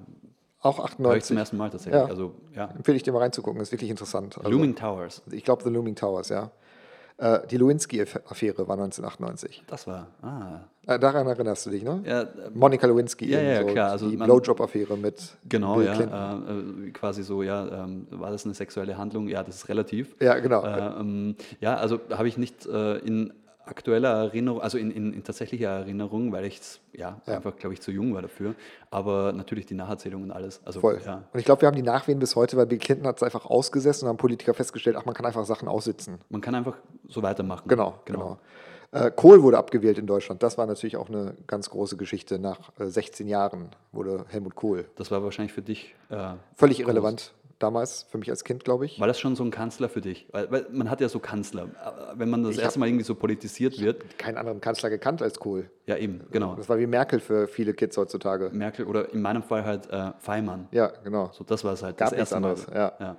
Auch 0.62 0.78
höre 0.78 0.86
ich 0.86 0.92
98. 0.92 1.24
zum 1.26 1.38
ersten 1.38 1.58
Mal 1.58 1.70
tatsächlich. 1.70 2.02
Ja. 2.02 2.08
Also 2.08 2.36
ja. 2.56 2.70
Empfehle 2.76 2.98
ich 2.98 3.04
dir 3.04 3.12
mal 3.12 3.20
reinzugucken, 3.20 3.62
ist 3.62 3.72
wirklich 3.72 3.90
interessant. 3.90 4.38
Also, 4.38 4.50
Looming 4.50 4.76
Towers. 4.76 5.22
Ich 5.32 5.44
glaube, 5.44 5.64
The 5.64 5.70
Looming 5.70 5.96
Towers, 5.96 6.30
ja. 6.30 6.52
Äh, 7.22 7.46
die 7.48 7.58
Lewinsky-Affäre 7.58 8.68
war 8.68 8.78
1998. 8.80 9.64
Das 9.68 9.86
war. 9.86 10.08
Ah. 10.24 10.62
Äh, 10.88 10.98
daran 10.98 11.28
erinnerst 11.28 11.68
du 11.68 11.70
dich, 11.70 11.84
ne? 11.84 12.02
Ja, 12.04 12.22
äh, 12.22 12.28
Monika 12.52 12.88
Lewinsky, 12.88 13.30
Ja, 13.30 13.40
ja, 13.40 13.62
so, 13.62 13.68
klar, 13.68 13.92
also 13.92 14.10
die 14.10 14.18
Blowjob-Affäre 14.18 14.98
mit 14.98 15.38
genau, 15.48 15.76
Bill 15.76 15.86
ja. 15.86 15.94
Clinton. 15.94 16.48
Äh, 16.48 16.88
äh, 16.88 16.92
quasi 16.92 17.22
so, 17.22 17.44
ja, 17.44 17.84
ähm, 17.84 18.08
war 18.10 18.32
das 18.32 18.46
eine 18.46 18.56
sexuelle 18.56 18.98
Handlung? 18.98 19.28
Ja, 19.28 19.44
das 19.44 19.58
ist 19.58 19.70
relativ. 19.70 20.16
Ja, 20.20 20.40
genau. 20.40 20.64
Äh, 20.64 21.00
ähm, 21.00 21.36
ja, 21.60 21.76
also 21.76 22.00
habe 22.10 22.28
ich 22.28 22.38
nicht 22.38 22.66
in 22.66 23.34
aktueller 23.66 24.10
Erinnerung, 24.10 24.62
also 24.62 24.78
in, 24.78 24.92
in, 24.92 25.14
in 25.14 25.24
tatsächlicher 25.24 25.70
Erinnerung, 25.70 26.32
weil 26.32 26.46
ich 26.46 26.60
ja, 26.94 27.22
Ja. 27.26 27.36
einfach, 27.36 27.56
glaube 27.56 27.74
ich, 27.74 27.82
zu 27.82 27.92
jung 27.92 28.14
war 28.14 28.22
dafür. 28.22 28.56
Aber 28.90 29.32
natürlich 29.34 29.66
die 29.66 29.74
Nacherzählung 29.76 30.24
und 30.24 30.32
alles. 30.32 30.62
Also, 30.66 30.80
Voll. 30.82 31.00
Ja, 31.06 31.24
Und 31.32 31.40
ich 31.40 31.46
glaube, 31.46 31.62
wir 31.62 31.68
haben 31.68 31.76
die 31.76 31.82
Nachwehen 31.84 32.20
bis 32.20 32.36
heute, 32.36 32.58
weil 32.58 32.66
Bill 32.66 32.78
Clinton 32.80 33.08
hat 33.08 33.18
es 33.18 33.24
einfach 33.24 33.46
ausgesessen 33.46 34.06
und 34.06 34.10
haben 34.10 34.18
Politiker 34.18 34.54
festgestellt, 34.54 34.96
ach, 35.00 35.06
man 35.06 35.14
kann 35.16 35.26
einfach 35.26 35.46
Sachen 35.46 35.68
aussitzen. 35.68 36.18
man 36.30 36.42
kann 36.42 36.56
einfach 36.56 36.76
so 37.08 37.22
weitermachen. 37.24 37.68
Genau, 37.68 38.00
genau. 38.06 38.40
Äh, 38.94 39.10
Kohl 39.10 39.42
wurde 39.42 39.58
abgewählt 39.58 39.98
in 39.98 40.06
Deutschland. 40.06 40.44
Das 40.44 40.58
war 40.58 40.66
natürlich 40.66 40.98
auch 40.98 41.08
eine 41.08 41.34
ganz 41.48 41.70
große 41.70 41.96
Geschichte. 41.96 42.40
Nach 42.40 42.72
äh, 42.78 42.88
16 42.88 43.26
Jahren 43.28 43.70
wurde 43.94 44.26
Helmut 44.28 44.56
Kohl. 44.56 44.90
Das 44.98 45.12
war 45.12 45.24
wahrscheinlich 45.24 45.54
für 45.54 45.62
dich. 45.62 45.96
Äh, 46.10 46.34
Völlig 46.56 46.82
irrelevant 46.82 47.34
damals, 47.64 48.04
für 48.10 48.18
mich 48.18 48.30
als 48.30 48.44
Kind, 48.44 48.64
glaube 48.64 48.86
ich. 48.86 49.00
War 49.00 49.08
das 49.08 49.20
schon 49.20 49.36
so 49.36 49.44
ein 49.44 49.52
Kanzler 49.52 49.90
für 49.90 50.02
dich? 50.02 50.28
Weil, 50.32 50.52
weil 50.52 50.66
man 50.72 50.90
hat 50.90 51.02
ja 51.02 51.10
so 51.10 51.20
Kanzler. 51.20 51.68
Wenn 52.16 52.30
man 52.30 52.44
das 52.44 52.54
Ich 52.56 52.58
erste 52.62 52.76
hab- 52.76 52.80
Mal 52.82 52.88
irgendwie 52.88 53.06
so 53.06 53.16
politisiert 53.16 53.80
wird, 53.80 54.18
Keinen 54.18 54.38
anderen 54.38 54.62
Kanzler 54.62 54.90
gekannt 54.90 55.22
als 55.22 55.40
Kohl. 55.40 55.70
ja 55.86 55.98
eben, 55.98 56.22
genau. 56.32 56.56
Das 56.56 56.68
war 56.70 56.78
wie 56.80 56.88
Merkel 56.88 57.20
für 57.20 57.48
viele 57.48 57.74
Kids 57.74 57.98
heutzutage. 57.98 58.50
Merkel 58.52 58.86
oder 58.86 59.14
in 59.14 59.22
meinem 59.22 59.44
Fall 59.44 59.64
halt 59.66 59.90
äh, 59.90 60.12
Feimann. 60.20 60.68
Ja, 60.72 60.88
genau. 61.04 61.30
So, 61.34 61.44
das 61.44 61.64
war 61.64 61.74
es 61.74 61.84
halt. 61.84 61.98
Gab 61.98 62.10
das 62.10 62.18
erste 62.20 62.40
Mal. 62.40 62.50
anderes, 62.52 62.68
ja. 62.74 62.94
ja. 63.00 63.18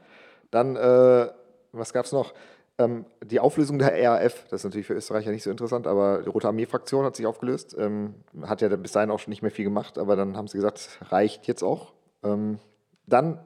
Dann, 0.51 0.77
äh, 0.77 1.29
was 1.73 1.93
gab 1.93 2.05
es 2.05 2.13
noch? 2.13 2.35
Ähm, 2.79 3.05
die 3.25 3.39
Auflösung 3.39 3.79
der 3.79 3.93
RAF, 3.93 4.45
das 4.49 4.61
ist 4.61 4.65
natürlich 4.65 4.87
für 4.87 4.95
Österreicher 4.95 5.31
nicht 5.31 5.43
so 5.43 5.51
interessant, 5.51 5.87
aber 5.87 6.23
die 6.23 6.29
Rote 6.31 6.49
Armee-Fraktion 6.49 7.05
hat 7.05 7.17
sich 7.17 7.27
aufgelöst. 7.27 7.77
Ähm, 7.79 8.15
hat 8.43 8.61
ja 8.63 8.69
bis 8.77 8.93
dahin 8.93 9.11
auch 9.11 9.19
schon 9.19 9.31
nicht 9.31 9.43
mehr 9.43 9.51
viel 9.51 9.65
gemacht, 9.67 9.99
aber 9.99 10.17
dann 10.17 10.37
haben 10.37 10.49
sie 10.49 10.57
gesagt, 10.59 10.99
reicht 11.11 11.47
jetzt 11.47 11.63
auch. 11.63 11.93
Ähm, 12.25 12.59
dann, 13.07 13.39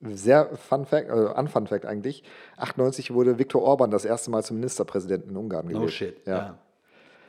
sehr 0.00 0.56
Fun 0.56 0.86
Fact, 0.86 1.10
also 1.10 1.34
Unfun 1.34 1.66
Fact 1.66 1.84
eigentlich, 1.84 2.24
98 2.56 3.12
wurde 3.12 3.38
Viktor 3.38 3.62
Orban 3.62 3.90
das 3.90 4.04
erste 4.04 4.30
Mal 4.30 4.42
zum 4.42 4.56
Ministerpräsidenten 4.56 5.30
in 5.30 5.36
Ungarn 5.36 5.66
gewählt. 5.68 5.82
No 5.82 5.88
shit. 5.88 6.26
Ja. 6.26 6.36
Ja. 6.36 6.58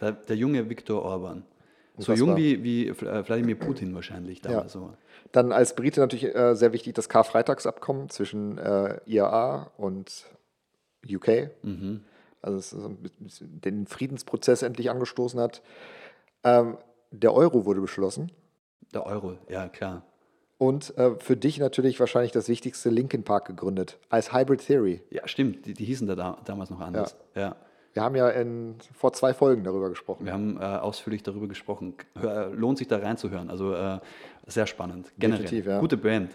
Der, 0.02 0.12
der 0.14 0.36
junge 0.36 0.70
Viktor 0.70 1.04
Orban. 1.04 1.44
So 1.98 2.14
jung 2.14 2.36
wie, 2.38 2.64
wie 2.64 2.88
äh, 2.88 3.28
Wladimir 3.28 3.56
Putin 3.56 3.94
wahrscheinlich 3.94 4.42
damals. 4.42 4.72
So. 4.72 4.94
Dann 5.32 5.52
als 5.52 5.76
Brite 5.76 6.00
natürlich 6.00 6.34
äh, 6.34 6.56
sehr 6.56 6.74
wichtig 6.74 6.94
das 6.94 7.10
Karfreitagsabkommen 7.10 8.10
zwischen 8.10 8.58
äh, 8.58 9.00
IAA 9.06 9.72
und 9.78 10.26
UK. 11.08 11.50
Mhm. 11.62 12.02
Also 12.42 12.96
den 13.40 13.86
Friedensprozess 13.86 14.64
endlich 14.64 14.90
angestoßen 14.90 15.40
hat. 15.40 15.62
Ähm, 16.44 16.78
der 17.12 17.34
Euro 17.34 17.66
wurde 17.66 17.82
beschlossen. 17.82 18.32
Der 18.94 19.06
Euro, 19.06 19.38
ja 19.48 19.68
klar. 19.70 20.04
Und 20.62 20.96
äh, 20.96 21.16
für 21.18 21.36
dich 21.36 21.58
natürlich 21.58 22.00
wahrscheinlich 22.00 22.34
das 22.34 22.48
wichtigste 22.48 22.92
Linkin 22.92 23.24
Park 23.24 23.46
gegründet. 23.46 23.98
Als 24.10 24.32
Hybrid 24.32 24.64
Theory. 24.64 25.02
Ja, 25.10 25.28
stimmt. 25.28 25.66
Die, 25.66 25.74
die 25.74 25.86
hießen 25.86 26.06
da, 26.06 26.14
da 26.14 26.38
damals 26.46 26.70
noch 26.70 26.82
anders. 26.82 27.16
Ja. 27.34 27.56
Wir 27.94 28.04
haben 28.04 28.16
ja 28.16 28.30
in, 28.30 28.76
vor 28.94 29.12
zwei 29.12 29.34
Folgen 29.34 29.64
darüber 29.64 29.90
gesprochen. 29.90 30.24
Wir 30.24 30.34
haben 30.34 30.58
äh, 30.58 30.64
ausführlich 30.64 31.24
darüber 31.24 31.48
gesprochen. 31.48 31.96
Hör, 32.14 32.52
lohnt 32.52 32.78
sich 32.78 32.88
da 32.88 33.00
reinzuhören. 33.00 33.50
Also 33.50 33.74
äh, 33.74 33.98
sehr 34.46 34.68
spannend. 34.68 35.12
Generell. 35.18 35.42
Definitiv, 35.42 35.66
ja. 35.66 35.80
Gute 35.80 35.98
Band. 35.98 36.30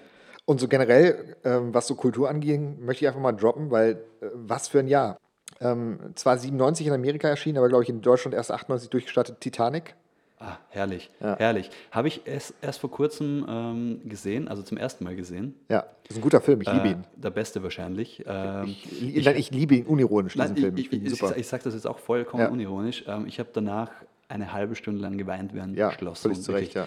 Und 0.44 0.58
so 0.58 0.66
generell, 0.66 1.36
ähm, 1.44 1.72
was 1.72 1.86
so 1.86 1.94
Kultur 1.94 2.28
anging, 2.28 2.84
möchte 2.84 3.04
ich 3.04 3.08
einfach 3.08 3.20
mal 3.20 3.30
droppen, 3.30 3.70
weil 3.70 3.92
äh, 4.20 4.26
was 4.34 4.66
für 4.66 4.80
ein 4.80 4.88
Jahr. 4.88 5.18
Ähm, 5.60 6.00
zwar 6.16 6.36
97 6.36 6.88
in 6.88 6.92
Amerika 6.92 7.28
erschienen, 7.28 7.58
aber 7.58 7.68
glaube 7.68 7.84
ich 7.84 7.90
in 7.90 8.00
Deutschland 8.00 8.34
erst 8.34 8.50
98 8.50 8.90
durchgestartet 8.90 9.40
Titanic. 9.40 9.94
Ah, 10.38 10.58
herrlich, 10.68 11.10
Ja. 11.20 11.36
herrlich. 11.38 11.70
Habe 11.90 12.08
ich 12.08 12.26
erst, 12.26 12.52
erst 12.60 12.80
vor 12.80 12.90
kurzem 12.90 13.46
ähm, 13.48 14.00
gesehen, 14.04 14.48
also 14.48 14.62
zum 14.62 14.76
ersten 14.76 15.02
Mal 15.04 15.16
gesehen. 15.16 15.54
Ja, 15.70 15.86
das 16.02 16.10
ist 16.10 16.16
ein 16.16 16.20
guter 16.20 16.42
Film, 16.42 16.60
ich 16.60 16.70
liebe 16.70 16.88
Äh, 16.88 16.90
ihn. 16.92 17.04
Der 17.16 17.30
beste 17.30 17.62
wahrscheinlich. 17.62 18.22
Ähm, 18.26 18.64
Ich, 18.66 19.16
ich, 19.16 19.24
nein, 19.24 19.36
ich 19.36 19.50
liebe 19.50 19.74
ihn 19.76 19.86
unironisch, 19.86 20.34
diesen 20.34 20.48
Nein, 20.48 20.56
Film. 20.56 20.76
ich, 20.76 20.92
Ich 20.92 21.04
ich, 21.04 21.22
ich, 21.36 21.46
sage 21.48 21.62
das 21.64 21.72
jetzt 21.72 21.86
auch 21.86 21.98
vollkommen 21.98 22.42
Ja. 22.42 22.48
unironisch. 22.50 23.04
Ähm, 23.06 23.26
ich 23.26 23.38
habe 23.38 23.48
danach 23.52 23.90
eine 24.28 24.52
halbe 24.52 24.74
Stunde 24.74 25.00
lang 25.00 25.16
geweint 25.16 25.54
während 25.54 25.76
Ja, 25.76 25.90
Schloss. 25.92 26.20
völlig 26.20 26.42
zu 26.42 26.52
Recht, 26.52 26.74
ja. 26.74 26.86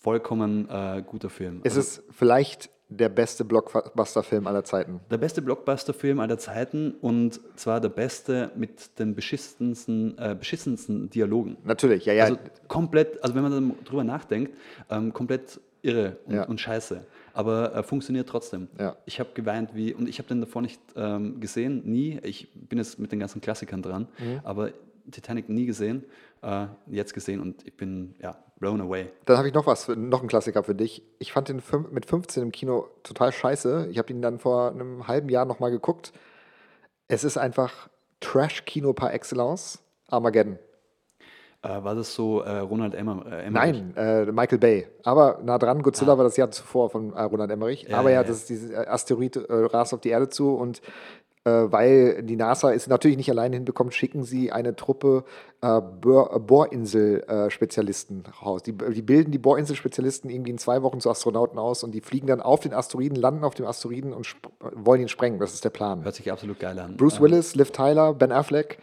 Vollkommen 0.00 0.68
äh, 0.68 1.02
guter 1.04 1.30
Film. 1.30 1.62
Es 1.64 1.76
Also 1.76 1.80
ist 1.80 2.02
vielleicht 2.12 2.70
der 2.96 3.08
beste 3.08 3.44
Blockbuster-Film 3.44 4.46
aller 4.46 4.64
Zeiten. 4.64 5.00
der 5.10 5.18
beste 5.18 5.42
Blockbuster-Film 5.42 6.20
aller 6.20 6.38
Zeiten 6.38 6.94
und 7.00 7.40
zwar 7.56 7.80
der 7.80 7.88
beste 7.88 8.50
mit 8.56 8.98
den 8.98 9.14
beschissensten, 9.14 10.16
äh, 10.18 10.34
beschissensten 10.38 11.10
Dialogen. 11.10 11.56
Natürlich, 11.64 12.04
ja, 12.06 12.12
ja. 12.12 12.24
Also 12.24 12.38
komplett, 12.68 13.22
also 13.22 13.34
wenn 13.34 13.42
man 13.42 13.52
dann 13.52 13.74
drüber 13.84 14.04
nachdenkt, 14.04 14.56
ähm, 14.90 15.12
komplett 15.12 15.60
irre 15.82 16.16
und, 16.26 16.34
Ja. 16.34 16.44
und 16.44 16.60
scheiße. 16.60 17.04
Aber 17.34 17.74
äh, 17.74 17.82
funktioniert 17.82 18.28
trotzdem. 18.28 18.68
Ja. 18.78 18.96
Ich 19.06 19.18
habe 19.20 19.30
geweint 19.34 19.74
wie, 19.74 19.92
und 19.92 20.08
ich 20.08 20.18
habe 20.18 20.28
den 20.28 20.40
davor 20.40 20.62
nicht 20.62 20.80
ähm, 20.96 21.40
gesehen, 21.40 21.82
nie. 21.84 22.18
Ich 22.22 22.48
bin 22.54 22.78
jetzt 22.78 22.98
mit 22.98 23.12
den 23.12 23.18
ganzen 23.20 23.40
Klassikern 23.40 23.82
dran, 23.82 24.06
Mhm. 24.18 24.40
aber 24.44 24.70
Titanic 25.10 25.48
nie 25.48 25.66
gesehen, 25.66 26.04
äh, 26.42 26.66
jetzt 26.86 27.14
gesehen 27.14 27.40
und 27.40 27.66
ich 27.66 27.76
bin 27.76 28.14
ja 28.20 28.36
blown 28.58 28.80
away. 28.80 29.10
Dann 29.24 29.36
habe 29.36 29.48
ich 29.48 29.54
noch 29.54 29.66
was, 29.66 29.88
noch 29.88 30.20
einen 30.20 30.28
Klassiker 30.28 30.62
für 30.62 30.74
dich. 30.74 31.02
Ich 31.18 31.32
fand 31.32 31.48
den 31.48 31.62
mit 31.90 32.06
15 32.06 32.42
im 32.42 32.52
Kino 32.52 32.88
total 33.02 33.32
scheiße. 33.32 33.88
Ich 33.90 33.98
habe 33.98 34.12
ihn 34.12 34.22
dann 34.22 34.38
vor 34.38 34.70
einem 34.70 35.06
halben 35.06 35.28
Jahr 35.28 35.44
nochmal 35.44 35.70
geguckt. 35.70 36.12
Es 37.08 37.24
ist 37.24 37.36
einfach 37.36 37.88
Trash-Kino 38.20 38.92
par 38.92 39.12
excellence. 39.12 39.80
Armageddon. 40.08 40.58
Äh, 41.62 41.82
war 41.82 41.94
das 41.94 42.14
so 42.14 42.40
äh, 42.42 42.58
Ronald 42.58 42.94
Emmer, 42.94 43.24
äh, 43.26 43.44
Emmerich? 43.44 43.52
Nein, 43.52 43.96
äh, 43.96 44.30
Michael 44.30 44.58
Bay. 44.58 44.86
Aber 45.02 45.40
nah 45.42 45.56
dran, 45.56 45.82
Godzilla 45.82 46.16
war 46.18 46.24
das 46.24 46.36
Jahr 46.36 46.50
zuvor 46.50 46.90
von 46.90 47.14
äh, 47.14 47.22
Roland 47.22 47.50
Emmerich. 47.50 47.86
Ja, 47.88 47.98
Aber 47.98 48.10
ja, 48.10 48.16
ja, 48.20 48.22
das 48.22 48.38
ist 48.38 48.50
dieses 48.50 48.74
Asteroid 48.74 49.38
rast 49.48 49.94
auf 49.94 50.00
die 50.00 50.10
Erde 50.10 50.28
zu 50.28 50.54
und 50.54 50.82
weil 51.50 52.22
die 52.22 52.36
NASA 52.36 52.72
es 52.72 52.86
natürlich 52.86 53.16
nicht 53.16 53.30
alleine 53.30 53.56
hinbekommt, 53.56 53.92
schicken 53.94 54.24
sie 54.24 54.50
eine 54.50 54.76
Truppe 54.76 55.24
äh, 55.60 55.80
Bohr- 55.80 56.40
Bohrinsel-Spezialisten 56.40 58.24
raus. 58.42 58.62
Die, 58.62 58.72
die 58.72 59.02
bilden 59.02 59.30
die 59.30 59.38
Bohrinsel-Spezialisten 59.38 60.30
irgendwie 60.30 60.52
in 60.52 60.58
zwei 60.58 60.82
Wochen 60.82 61.00
zu 61.00 61.10
Astronauten 61.10 61.58
aus 61.58 61.84
und 61.84 61.92
die 61.92 62.00
fliegen 62.00 62.26
dann 62.26 62.40
auf 62.40 62.60
den 62.60 62.72
Asteroiden, 62.72 63.16
landen 63.16 63.44
auf 63.44 63.54
dem 63.54 63.66
Asteroiden 63.66 64.12
und 64.12 64.36
wollen 64.74 65.02
ihn 65.02 65.08
sprengen. 65.08 65.38
Das 65.38 65.54
ist 65.54 65.64
der 65.64 65.70
Plan. 65.70 66.04
Hört 66.04 66.14
sich 66.14 66.30
absolut 66.32 66.58
geil 66.58 66.78
an. 66.78 66.96
Bruce 66.96 67.18
Äh, 67.18 67.22
Willis, 67.22 67.54
Liv 67.54 67.70
Tyler, 67.72 68.14
Ben 68.14 68.32
Affleck. 68.32 68.78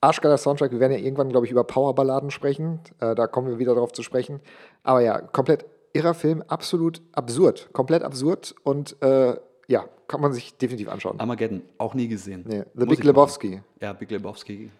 Arschgeiler 0.00 0.38
Soundtrack. 0.38 0.70
Wir 0.70 0.78
werden 0.80 0.92
ja 0.92 0.98
irgendwann, 0.98 1.28
glaube 1.28 1.46
ich, 1.46 1.52
über 1.52 1.64
Powerballaden 1.64 2.30
sprechen. 2.30 2.80
Äh, 3.00 3.14
da 3.14 3.26
kommen 3.26 3.48
wir 3.48 3.58
wieder 3.58 3.74
drauf 3.74 3.92
zu 3.92 4.02
sprechen. 4.02 4.40
Aber 4.84 5.00
ja, 5.00 5.20
komplett 5.20 5.64
irrer 5.92 6.14
Film, 6.14 6.42
absolut 6.46 7.02
absurd. 7.12 7.70
Komplett 7.72 8.04
absurd 8.04 8.54
und 8.62 9.00
äh, 9.02 9.36
ja, 9.68 9.84
kann 10.08 10.20
man 10.20 10.32
sich 10.32 10.56
definitiv 10.58 10.88
anschauen. 10.88 11.20
Armageddon, 11.20 11.62
auch 11.78 11.94
nie 11.94 12.08
gesehen. 12.08 12.44
Nee. 12.46 12.64
The 12.74 12.86
Muss 12.86 12.96
Big 12.96 13.04
Lebowski, 13.04 13.48
machen. 13.50 13.64
Ja, 13.80 13.92
Big 13.92 14.10
Lebowski, 14.10 14.70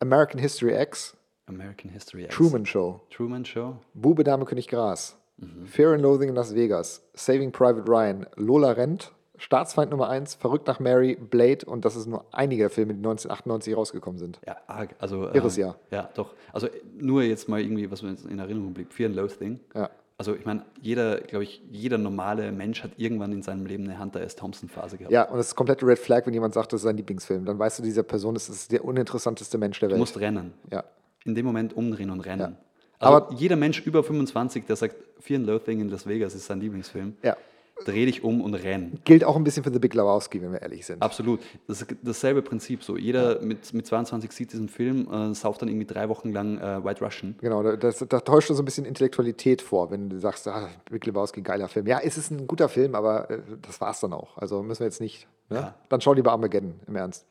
American 0.00 0.40
History 0.40 0.74
X, 0.80 1.16
American 1.46 1.90
History 1.90 2.24
X. 2.24 2.34
Truman 2.34 2.64
Show, 2.66 3.00
Truman 3.10 3.44
Show. 3.44 3.76
Bube, 3.94 4.22
Dame, 4.24 4.44
König, 4.44 4.68
Gras, 4.68 5.16
Mhm. 5.38 5.66
Fear 5.66 5.92
and 5.94 6.02
Loathing 6.02 6.30
in 6.30 6.34
Las 6.34 6.54
Vegas, 6.54 7.02
Saving 7.14 7.52
Private 7.52 7.86
Ryan, 7.90 8.26
Lola 8.36 8.72
Rent, 8.72 9.12
Staatsfeind 9.36 9.90
Nummer 9.90 10.08
1, 10.08 10.34
Verrückt 10.34 10.66
nach 10.66 10.80
Mary, 10.80 11.14
Blade 11.14 11.66
und 11.66 11.84
das 11.84 11.94
ist 11.94 12.06
nur 12.06 12.24
einige 12.32 12.62
der 12.62 12.70
Filme, 12.70 12.94
die 12.94 13.00
1998 13.00 13.76
rausgekommen 13.76 14.18
sind. 14.18 14.40
Ja, 14.46 14.56
arg. 14.66 14.94
Also, 14.98 15.28
Irres 15.32 15.58
äh, 15.58 15.62
Jahr. 15.62 15.78
Ja, 15.90 16.08
doch. 16.14 16.34
Also 16.54 16.68
nur 16.98 17.22
jetzt 17.22 17.48
mal 17.50 17.60
irgendwie, 17.60 17.90
was 17.90 18.00
mir 18.02 18.10
jetzt 18.12 18.24
in 18.24 18.38
Erinnerung 18.38 18.72
blieb. 18.72 18.92
Fear 18.94 19.10
and 19.10 19.16
Loathing. 19.16 19.60
Ja. 19.74 19.90
Also 20.18 20.34
ich 20.34 20.46
meine, 20.46 20.62
jeder, 20.80 21.20
glaube 21.20 21.44
ich, 21.44 21.62
jeder 21.70 21.98
normale 21.98 22.50
Mensch 22.50 22.82
hat 22.82 22.92
irgendwann 22.96 23.32
in 23.32 23.42
seinem 23.42 23.66
Leben 23.66 23.84
eine 23.84 23.98
Hunter 24.00 24.22
S. 24.22 24.34
Thompson-Phase 24.34 24.96
gehabt. 24.96 25.12
Ja, 25.12 25.24
und 25.28 25.38
es 25.38 25.48
ist 25.48 25.54
komplette 25.56 25.86
Red 25.86 25.98
Flag, 25.98 26.24
wenn 26.26 26.32
jemand 26.32 26.54
sagt, 26.54 26.72
das 26.72 26.80
ist 26.80 26.84
sein 26.84 26.96
Lieblingsfilm. 26.96 27.44
Dann 27.44 27.58
weißt 27.58 27.78
du, 27.78 27.82
dieser 27.82 28.02
Person 28.02 28.34
ist, 28.34 28.48
ist 28.48 28.72
der 28.72 28.82
uninteressanteste 28.84 29.58
Mensch 29.58 29.78
der 29.78 29.88
Du 29.90 29.92
Welt. 29.94 30.00
musst 30.00 30.18
rennen. 30.18 30.54
ja. 30.72 30.84
In 31.24 31.34
dem 31.34 31.44
Moment 31.44 31.76
umdrehen 31.76 32.10
und 32.10 32.20
rennen. 32.20 32.40
Ja. 32.40 32.52
Also 33.00 33.14
Aber- 33.16 33.34
jeder 33.34 33.56
Mensch 33.56 33.80
über 33.84 34.02
25, 34.04 34.64
der 34.64 34.76
sagt, 34.76 34.94
Fear 35.20 35.40
and 35.40 35.46
Loathing 35.48 35.80
in 35.80 35.88
Las 35.90 36.06
Vegas 36.06 36.34
ist 36.36 36.46
sein 36.46 36.60
Lieblingsfilm, 36.60 37.16
ja. 37.22 37.36
Dreh 37.84 38.06
dich 38.06 38.24
um 38.24 38.40
und 38.40 38.54
renn. 38.54 38.98
Gilt 39.04 39.24
auch 39.24 39.36
ein 39.36 39.44
bisschen 39.44 39.62
für 39.62 39.72
The 39.72 39.78
Big 39.78 39.94
Lebowski, 39.94 40.40
wenn 40.40 40.52
wir 40.52 40.62
ehrlich 40.62 40.86
sind. 40.86 41.02
Absolut. 41.02 41.40
Das 41.68 41.82
ist 41.82 41.94
dasselbe 42.02 42.42
Prinzip 42.42 42.82
so. 42.82 42.96
Jeder 42.96 43.40
mit, 43.42 43.72
mit 43.74 43.86
22 43.86 44.32
sieht 44.32 44.52
diesen 44.52 44.68
Film, 44.68 45.08
äh, 45.12 45.34
sauft 45.34 45.62
dann 45.62 45.68
irgendwie 45.68 45.86
drei 45.86 46.08
Wochen 46.08 46.32
lang 46.32 46.58
äh, 46.58 46.84
White 46.84 47.04
Russian. 47.04 47.36
Genau, 47.40 47.62
da, 47.62 47.76
das, 47.76 47.98
da 47.98 48.20
täuscht 48.20 48.50
du 48.50 48.54
so 48.54 48.62
ein 48.62 48.64
bisschen 48.64 48.84
Intellektualität 48.86 49.62
vor, 49.62 49.90
wenn 49.90 50.08
du 50.08 50.18
sagst, 50.18 50.48
ah, 50.48 50.68
Big 50.90 51.04
Lebowski, 51.06 51.42
geiler 51.42 51.68
Film. 51.68 51.86
Ja, 51.86 52.00
es 52.02 52.16
ist 52.16 52.30
ein 52.30 52.46
guter 52.46 52.68
Film, 52.68 52.94
aber 52.94 53.30
äh, 53.30 53.40
das 53.60 53.80
war's 53.80 54.00
dann 54.00 54.12
auch. 54.12 54.38
Also 54.38 54.62
müssen 54.62 54.80
wir 54.80 54.86
jetzt 54.86 55.00
nicht. 55.00 55.28
Ne? 55.50 55.56
Ja. 55.56 55.74
Dann 55.88 56.00
schau 56.00 56.14
lieber 56.14 56.32
Armageddon, 56.32 56.80
im 56.86 56.96
Ernst. 56.96 57.26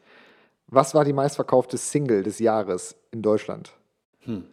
Was 0.67 0.93
war 0.93 1.05
die 1.05 1.13
meistverkaufte 1.13 1.77
Single 1.77 2.23
des 2.23 2.39
Jahres 2.39 2.95
in 3.11 3.21
Deutschland? 3.21 3.73
Keine 4.25 4.43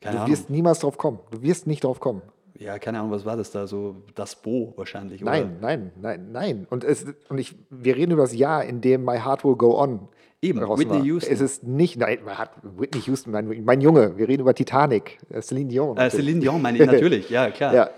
du 0.00 0.08
Ahnung. 0.08 0.28
wirst 0.28 0.50
niemals 0.50 0.80
drauf 0.80 0.96
kommen. 0.96 1.18
Du 1.30 1.42
wirst 1.42 1.66
nicht 1.66 1.84
drauf 1.84 2.00
kommen. 2.00 2.22
Ja, 2.58 2.78
keine 2.78 3.00
Ahnung, 3.00 3.10
was 3.10 3.24
war 3.24 3.36
das 3.36 3.50
da? 3.50 3.66
So 3.66 3.96
das 4.14 4.36
Bo 4.36 4.72
wahrscheinlich. 4.76 5.22
Oder? 5.22 5.32
Nein, 5.32 5.56
nein, 5.60 5.92
nein, 6.00 6.28
nein. 6.32 6.66
Und, 6.70 6.84
es, 6.84 7.04
und 7.28 7.38
ich, 7.38 7.56
wir 7.70 7.96
reden 7.96 8.12
über 8.12 8.22
das 8.22 8.34
Jahr, 8.34 8.64
in 8.64 8.80
dem 8.80 9.04
My 9.04 9.18
Heart 9.18 9.44
Will 9.44 9.56
Go 9.56 9.76
On. 9.80 10.08
Eben, 10.40 10.60
Whitney 10.60 10.88
war. 10.90 11.04
Houston. 11.04 11.32
Es 11.32 11.40
ist 11.40 11.64
nicht, 11.64 11.96
nein, 11.98 12.18
Whitney 12.62 13.00
Houston, 13.02 13.32
mein, 13.32 13.64
mein 13.64 13.80
Junge. 13.80 14.16
Wir 14.18 14.28
reden 14.28 14.42
über 14.42 14.54
Titanic, 14.54 15.18
äh, 15.30 15.40
Celine 15.40 15.68
Dion. 15.70 15.96
Äh, 15.96 16.10
Celine 16.10 16.38
Dion 16.40 16.60
meine 16.62 16.78
ich 16.80 16.86
natürlich, 16.86 17.30
ja, 17.30 17.50
klar. 17.50 17.74
Ja. 17.74 17.90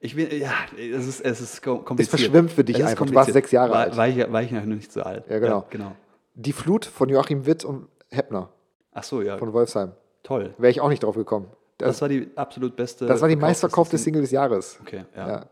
Ich 0.00 0.14
bin, 0.14 0.28
ja, 0.38 0.52
es 0.76 1.06
ist, 1.06 1.20
es 1.24 1.40
ist 1.40 1.64
kom- 1.64 1.78
Es 1.78 1.84
kompliziert. 1.86 2.20
verschwimmt 2.20 2.52
für 2.52 2.64
dich 2.64 2.78
Es 2.78 2.82
einfach. 2.86 3.06
Du 3.06 3.14
warst 3.14 3.28
kompliziert. 3.28 3.34
sechs 3.34 3.50
Jahre 3.52 3.70
war, 3.70 3.78
alt. 3.80 3.96
War 3.96 4.08
ich, 4.08 4.18
war 4.32 4.42
ich 4.42 4.50
noch 4.50 4.64
nicht 4.64 4.92
so 4.92 5.02
alt. 5.02 5.24
Ja, 5.30 5.38
genau. 5.38 5.60
Ja, 5.60 5.64
genau. 5.70 5.92
Die 6.34 6.52
Flut 6.52 6.84
von 6.84 7.08
Joachim 7.08 7.46
Witt 7.46 7.64
und 7.64 7.86
Heppner 8.10 8.50
Ach 8.92 9.02
so, 9.04 9.22
ja, 9.22 9.38
von 9.38 9.52
Wolfsheim. 9.54 9.92
toll. 10.22 10.54
Wäre 10.58 10.70
ich 10.70 10.80
auch 10.82 10.88
nicht 10.90 11.02
drauf 11.02 11.14
gekommen. 11.14 11.46
Das 11.78 11.88
Das, 11.88 12.00
war 12.02 12.08
die 12.08 12.30
absolut 12.36 12.74
beste. 12.76 13.06
das 13.06 13.20
war 13.20 13.28
die 13.28 13.34
verkaufte 13.34 13.46
meistverkaufte 13.50 13.98
Single. 13.98 14.22
Des 14.22 14.30
Jahres. 14.30 14.78
Okay, 14.80 15.04
ja. 15.16 15.28
Ja. 15.28 15.46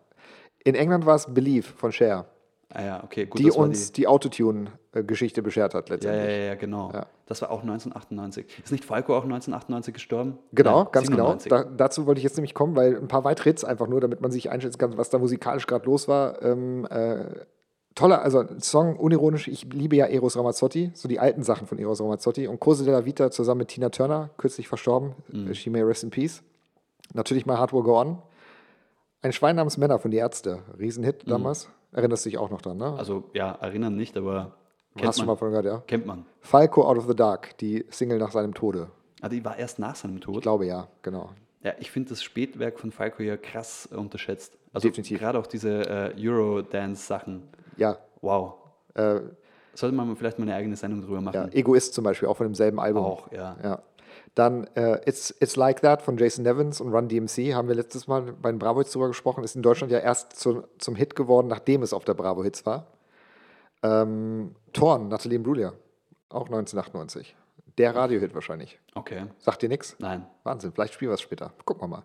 In 0.64 0.74
England 0.74 1.04
war 1.04 1.16
es 1.16 1.26
Believe 1.32 1.66
von 1.76 1.92
Cher, 1.92 2.26
Ah, 2.76 2.82
ja, 2.82 3.04
okay, 3.04 3.26
gut. 3.26 3.38
die 3.40 3.50
uns 3.52 3.92
die, 3.92 4.08
Autotune-Geschichte 4.08 5.42
beschert 5.42 5.74
hat 5.74 5.86
die, 5.88 5.90
ja, 5.90 5.94
letztendlich. 5.96 6.28
ja, 6.36 6.44
ja, 6.44 6.54
genau. 6.56 6.90
Ja. 6.92 7.06
Das 7.26 7.40
war 7.42 7.50
auch 7.50 7.60
1998. 7.62 8.46
Ist 8.64 8.72
nicht 8.72 8.84
Falco 8.84 9.12
auch 9.14 9.22
1998 9.22 9.94
gestorben? 9.94 10.38
Genau, 10.52 10.82
Nein, 10.84 10.88
ganz 10.92 11.06
97. 11.06 11.50
genau. 11.50 11.62
Da, 11.64 11.70
dazu 11.76 12.06
wollte 12.06 12.18
ich 12.18 12.24
jetzt 12.24 12.36
nämlich 12.36 12.54
kommen, 12.54 12.74
weil 12.74 12.96
ein 12.96 13.06
paar 13.06 13.22
weitere 13.22 13.50
Hits 13.50 13.64
einfach 13.64 13.86
nur, 13.86 14.00
damit 14.00 14.20
man 14.22 14.32
sich 14.32 14.50
einschätzen 14.50 14.78
kann, 14.78 14.96
was 14.96 15.10
da 15.10 15.18
musikalisch 15.18 15.66
gerade 15.66 15.84
los 15.86 16.08
war. 16.08 16.42
Ähm, 16.42 16.86
äh, 16.90 17.26
toller, 17.94 18.22
also 18.22 18.40
ein 18.40 18.60
Song, 18.60 18.96
unironisch, 18.96 19.48
ich 19.48 19.64
liebe 19.72 19.96
ja 19.96 20.06
Eros 20.06 20.36
Ramazzotti, 20.36 20.90
so 20.94 21.08
die 21.08 21.18
alten 21.20 21.42
Sachen 21.42 21.66
von 21.66 21.78
Eros 21.78 22.00
Ramazzotti 22.00 22.46
und 22.48 22.60
Cose 22.60 22.84
della 22.84 23.04
Vita 23.04 23.30
zusammen 23.30 23.58
mit 23.60 23.68
Tina 23.68 23.88
Turner, 23.90 24.30
kürzlich 24.36 24.68
verstorben, 24.68 25.14
Mhm. 25.28 25.54
She 25.54 25.70
May 25.70 25.82
Rest 25.82 26.04
in 26.04 26.10
Peace. 26.10 26.42
Natürlich 27.12 27.46
mal 27.46 27.58
Hard 27.58 27.70
Go 27.70 27.98
On. 28.00 28.18
Ein 29.22 29.32
Schwein 29.32 29.56
namens 29.56 29.76
Männer 29.78 29.98
von 29.98 30.10
die 30.10 30.16
Ärzte, 30.18 30.60
Riesenhit 30.78 31.28
damals. 31.30 31.68
Erinnerst 31.92 32.24
du 32.26 32.30
dich 32.30 32.38
auch 32.38 32.50
noch 32.50 32.60
dran, 32.60 32.76
ne? 32.76 32.90
Mhm. 32.90 32.96
Also, 32.98 33.24
ja, 33.34 33.52
erinnern 33.60 33.94
nicht, 33.96 34.16
aber 34.16 34.52
kennt 34.96 35.06
Hast 35.08 35.18
du 35.18 35.20
schon 35.20 35.26
man. 35.26 35.34
mal 35.34 35.38
von 35.38 35.48
gehört, 35.50 35.64
ja? 35.66 35.82
kennt 35.86 36.06
man. 36.06 36.26
Falco 36.40 36.82
Out 36.86 36.98
of 36.98 37.06
the 37.06 37.14
Dark, 37.14 37.56
die 37.58 37.84
Single 37.90 38.18
nach 38.18 38.32
seinem 38.32 38.52
Tode. 38.54 38.88
Ah, 39.22 39.28
die 39.28 39.44
war 39.44 39.56
erst 39.56 39.78
nach 39.78 39.94
seinem 39.94 40.20
Tod. 40.20 40.36
Ich 40.36 40.42
glaube 40.42 40.66
ja, 40.66 40.88
genau. 41.02 41.30
Ja, 41.62 41.72
ich 41.78 41.90
finde 41.90 42.10
das 42.10 42.22
Spätwerk 42.22 42.78
von 42.78 42.90
Falco 42.92 43.22
ja 43.22 43.36
krass 43.38 43.88
unterschätzt. 43.90 44.52
Also 44.74 44.88
Definitiv. 44.88 45.20
gerade 45.20 45.38
auch 45.38 45.46
diese 45.46 45.82
äh, 45.88 46.14
Eurodance-Sachen. 46.18 47.42
Ja, 47.76 47.98
Wow. 48.20 48.54
äh, 48.94 49.20
Sollte 49.74 49.94
man 49.96 50.16
vielleicht 50.16 50.38
mal 50.38 50.44
eine 50.44 50.54
eigene 50.54 50.76
Sendung 50.76 51.02
drüber 51.02 51.16
ja, 51.16 51.20
machen. 51.20 51.52
Egoist 51.52 51.94
zum 51.94 52.04
Beispiel, 52.04 52.28
auch 52.28 52.36
von 52.36 52.46
demselben 52.46 52.78
Album. 52.78 53.04
Auch, 53.04 53.32
ja. 53.32 53.56
Ja. 53.62 53.82
Dann 54.36 54.64
äh, 54.74 55.00
It's, 55.08 55.34
It's 55.40 55.56
Like 55.56 55.80
That 55.82 56.02
von 56.02 56.16
Jason 56.16 56.44
Nevins 56.44 56.80
und 56.80 56.92
Run 56.92 57.08
DMC 57.08 57.54
haben 57.54 57.68
wir 57.68 57.74
letztes 57.74 58.06
Mal 58.06 58.22
bei 58.32 58.50
den 58.50 58.58
Bravo 58.58 58.80
Hits 58.80 58.92
drüber 58.92 59.08
gesprochen. 59.08 59.42
Ist 59.44 59.56
in 59.56 59.62
Deutschland 59.62 59.92
ja 59.92 59.98
erst 59.98 60.38
zu, 60.38 60.62
zum 60.78 60.94
Hit 60.96 61.14
geworden, 61.16 61.48
nachdem 61.48 61.82
es 61.82 61.92
auf 61.92 62.04
der 62.04 62.14
Bravo 62.14 62.42
Hits 62.44 62.64
war. 62.66 62.86
Ähm, 63.82 64.54
Torn, 64.72 65.08
Nathalie 65.08 65.36
Imbruglia, 65.36 65.72
auch 66.30 66.46
1998. 66.46 67.36
Der 67.78 67.94
Radiohit 67.94 68.34
wahrscheinlich. 68.34 68.78
Okay. 68.94 69.26
Sagt 69.38 69.62
dir 69.62 69.68
nichts? 69.68 69.96
Nein. 69.98 70.24
Wahnsinn, 70.44 70.72
vielleicht 70.72 70.94
spielen 70.94 71.10
wir 71.10 71.14
es 71.14 71.20
später. 71.20 71.52
Gucken 71.64 71.82
wir 71.82 71.88
mal. 71.88 72.02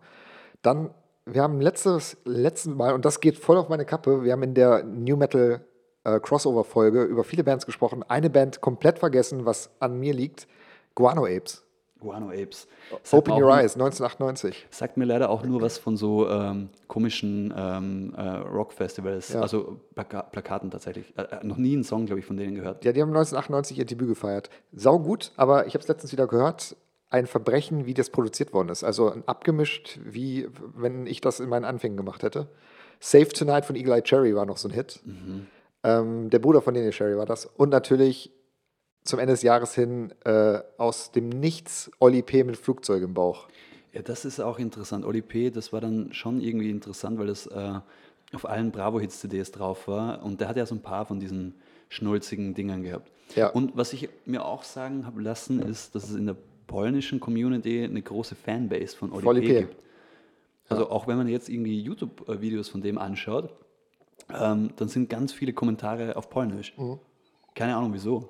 Dann, 0.61 0.89
wir 1.33 1.41
haben 1.41 1.61
letztes, 1.61 2.17
letzten 2.25 2.75
Mal, 2.75 2.93
und 2.93 3.05
das 3.05 3.19
geht 3.19 3.37
voll 3.37 3.57
auf 3.57 3.69
meine 3.69 3.85
Kappe, 3.85 4.23
wir 4.23 4.31
haben 4.31 4.43
in 4.43 4.53
der 4.53 4.83
New 4.83 5.15
Metal 5.17 5.61
äh, 6.03 6.19
Crossover-Folge 6.19 7.03
über 7.03 7.23
viele 7.23 7.43
Bands 7.43 7.65
gesprochen. 7.65 8.03
Eine 8.07 8.29
Band 8.29 8.61
komplett 8.61 8.99
vergessen, 8.99 9.45
was 9.45 9.69
an 9.79 9.99
mir 9.99 10.13
liegt. 10.13 10.47
Guano 10.95 11.25
Apes. 11.25 11.63
Guano 11.99 12.29
Apes. 12.29 12.65
Open 13.11 13.33
Your 13.33 13.49
Eyes, 13.51 13.75
1998. 13.75 14.67
Nur, 14.69 14.73
sagt 14.73 14.95
mir 14.95 15.03
leider 15.03 15.29
auch 15.29 15.43
nur 15.43 15.61
was 15.61 15.77
von 15.77 15.97
so 15.97 16.29
ähm, 16.29 16.69
komischen 16.87 17.53
ähm, 17.55 18.13
äh, 18.15 18.21
Rockfestivals, 18.21 19.33
Ja. 19.33 19.41
also 19.41 19.81
Plaka 19.95 20.23
Plakaten 20.23 20.71
tatsächlich. 20.71 21.13
Äh, 21.17 21.23
äh, 21.23 21.43
noch 21.43 21.57
nie 21.57 21.73
einen 21.73 21.83
Song, 21.83 22.05
glaube 22.05 22.21
ich, 22.21 22.25
von 22.25 22.37
denen 22.37 22.55
gehört. 22.55 22.85
Ja, 22.85 22.93
die 22.93 23.01
haben 23.01 23.09
1998 23.09 23.77
ihr 23.77 23.85
Debüt 23.85 24.07
gefeiert. 24.07 24.49
Sau 24.71 24.97
gut, 24.99 25.33
aber 25.35 25.67
ich 25.67 25.73
habe 25.73 25.81
es 25.81 25.89
letztens 25.89 26.13
wieder 26.13 26.27
gehört. 26.27 26.77
Ein 27.09 27.25
Verbrechen, 27.25 27.85
wie 27.85 27.93
das 27.93 28.09
produziert 28.09 28.53
worden 28.53 28.69
ist. 28.69 28.83
Also 28.83 29.09
abgemischt, 29.25 29.99
wie 30.03 30.47
wenn 30.75 31.07
ich 31.07 31.21
das 31.21 31.39
in 31.39 31.49
meinen 31.49 31.65
Anfängen 31.65 31.97
gemacht 31.97 32.23
hätte. 32.23 32.47
Save 32.99 33.29
Tonight 33.29 33.65
von 33.65 33.75
Eagle 33.75 33.93
Eye 33.93 34.03
Cherry 34.03 34.35
war 34.35 34.45
noch 34.45 34.57
so 34.57 34.67
ein 34.67 34.73
Hit. 34.73 35.01
Ähm, 35.83 36.29
der 36.29 36.39
Bruder 36.39 36.61
von 36.61 36.73
Nene 36.73 36.91
Cherry 36.91 37.17
war 37.17 37.25
das. 37.25 37.45
Und 37.45 37.69
natürlich 37.69 38.31
zum 39.03 39.19
Ende 39.19 39.33
des 39.33 39.41
Jahres 39.41 39.73
hin 39.73 40.13
äh, 40.25 40.59
aus 40.77 41.11
dem 41.11 41.29
Nichts 41.29 41.89
Oli 41.99 42.21
P. 42.21 42.43
mit 42.43 42.57
Flugzeug 42.57 43.01
im 43.03 43.13
Bauch. 43.13 43.47
Ja, 43.93 44.01
das 44.01 44.25
ist 44.25 44.39
auch 44.39 44.59
interessant. 44.59 45.05
Oli 45.05 45.21
P., 45.21 45.49
das 45.49 45.73
war 45.73 45.81
dann 45.81 46.13
schon 46.13 46.41
irgendwie 46.41 46.69
interessant, 46.69 47.17
weil 47.17 47.27
das 47.27 47.47
äh, 47.47 47.79
auf 48.33 48.47
allen 48.47 48.71
Bravo-Hits-CDs 48.71 49.51
drauf 49.51 49.87
war. 49.87 50.23
Und 50.23 50.41
der 50.41 50.49
hat 50.49 50.57
ja 50.57 50.65
so 50.65 50.75
ein 50.75 50.81
paar 50.81 51.05
von 51.05 51.19
diesen 51.19 51.55
schnulzigen 51.87 52.53
Dingern 52.53 52.83
gehabt. 52.83 53.11
Ja. 53.35 53.49
Und 53.49 53.75
was 53.75 53.93
ich 53.93 54.09
mir 54.25 54.45
auch 54.45 54.63
sagen 54.63 55.05
habe 55.05 55.21
lassen, 55.21 55.59
ist, 55.61 55.95
dass 55.95 56.09
es 56.09 56.15
in 56.15 56.27
der 56.27 56.35
polnischen 56.69 57.19
Community 57.19 57.83
eine 57.83 58.01
große 58.01 58.35
Fanbase 58.35 58.95
von 58.95 59.11
Oli, 59.11 59.25
Oli 59.27 59.41
P. 59.41 59.59
Gibt. 59.61 59.75
Also 60.69 60.89
auch 60.91 61.07
wenn 61.07 61.17
man 61.17 61.27
jetzt 61.27 61.49
irgendwie 61.49 61.81
YouTube-Videos 61.81 62.69
von 62.69 62.81
dem 62.81 62.97
anschaut, 62.99 63.49
ähm, 64.31 64.69
dann 64.77 64.87
sind 64.87 65.09
ganz 65.09 65.33
viele 65.33 65.51
Kommentare 65.51 66.15
auf 66.15 66.29
Polnisch. 66.29 66.77
Mhm. 66.77 66.99
Keine 67.55 67.75
Ahnung 67.75 67.91
wieso. 67.93 68.29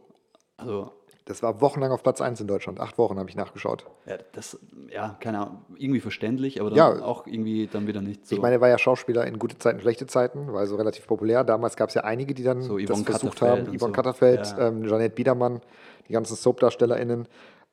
Also 0.55 0.93
Das 1.25 1.43
war 1.43 1.59
wochenlang 1.61 1.91
auf 1.91 2.01
Platz 2.01 2.21
1 2.21 2.39
in 2.41 2.47
Deutschland. 2.47 2.79
Acht 2.79 2.97
Wochen 2.97 3.19
habe 3.19 3.29
ich 3.29 3.35
nachgeschaut. 3.35 3.85
Ja, 4.07 4.17
das, 4.31 4.57
ja, 4.89 5.17
keine 5.19 5.39
Ahnung, 5.39 5.65
irgendwie 5.75 5.99
verständlich, 5.99 6.59
aber 6.61 6.69
dann 6.71 6.77
Ja. 6.77 7.03
auch 7.05 7.27
irgendwie 7.27 7.67
dann 7.67 7.85
wieder 7.87 8.01
nicht 8.01 8.25
so. 8.25 8.35
Ich 8.35 8.41
meine, 8.41 8.55
er 8.55 8.61
war 8.61 8.69
ja 8.69 8.77
Schauspieler 8.79 9.27
in 9.27 9.37
gute 9.37 9.57
Zeiten, 9.59 9.79
schlechte 9.81 10.07
Zeiten, 10.07 10.51
war 10.53 10.61
also 10.61 10.75
relativ 10.77 11.05
populär. 11.05 11.43
Damals 11.43 11.75
gab 11.75 11.89
es 11.89 11.95
ja 11.95 12.03
einige, 12.05 12.33
die 12.33 12.43
dann 12.43 12.61
So 12.61 12.77
das 12.79 13.01
versucht 13.01 13.35
Katterfeld 13.35 13.67
haben. 13.67 13.77
Yvonne 13.77 13.91
so. 13.91 13.95
Katterfeld, 13.95 14.47
Ja. 14.57 14.67
ähm, 14.69 14.85
Janette 14.85 15.13
Biedermann, 15.13 15.59
die 16.07 16.13
ganzen 16.13 16.35
Soap-DarstellerInnen. 16.37 17.27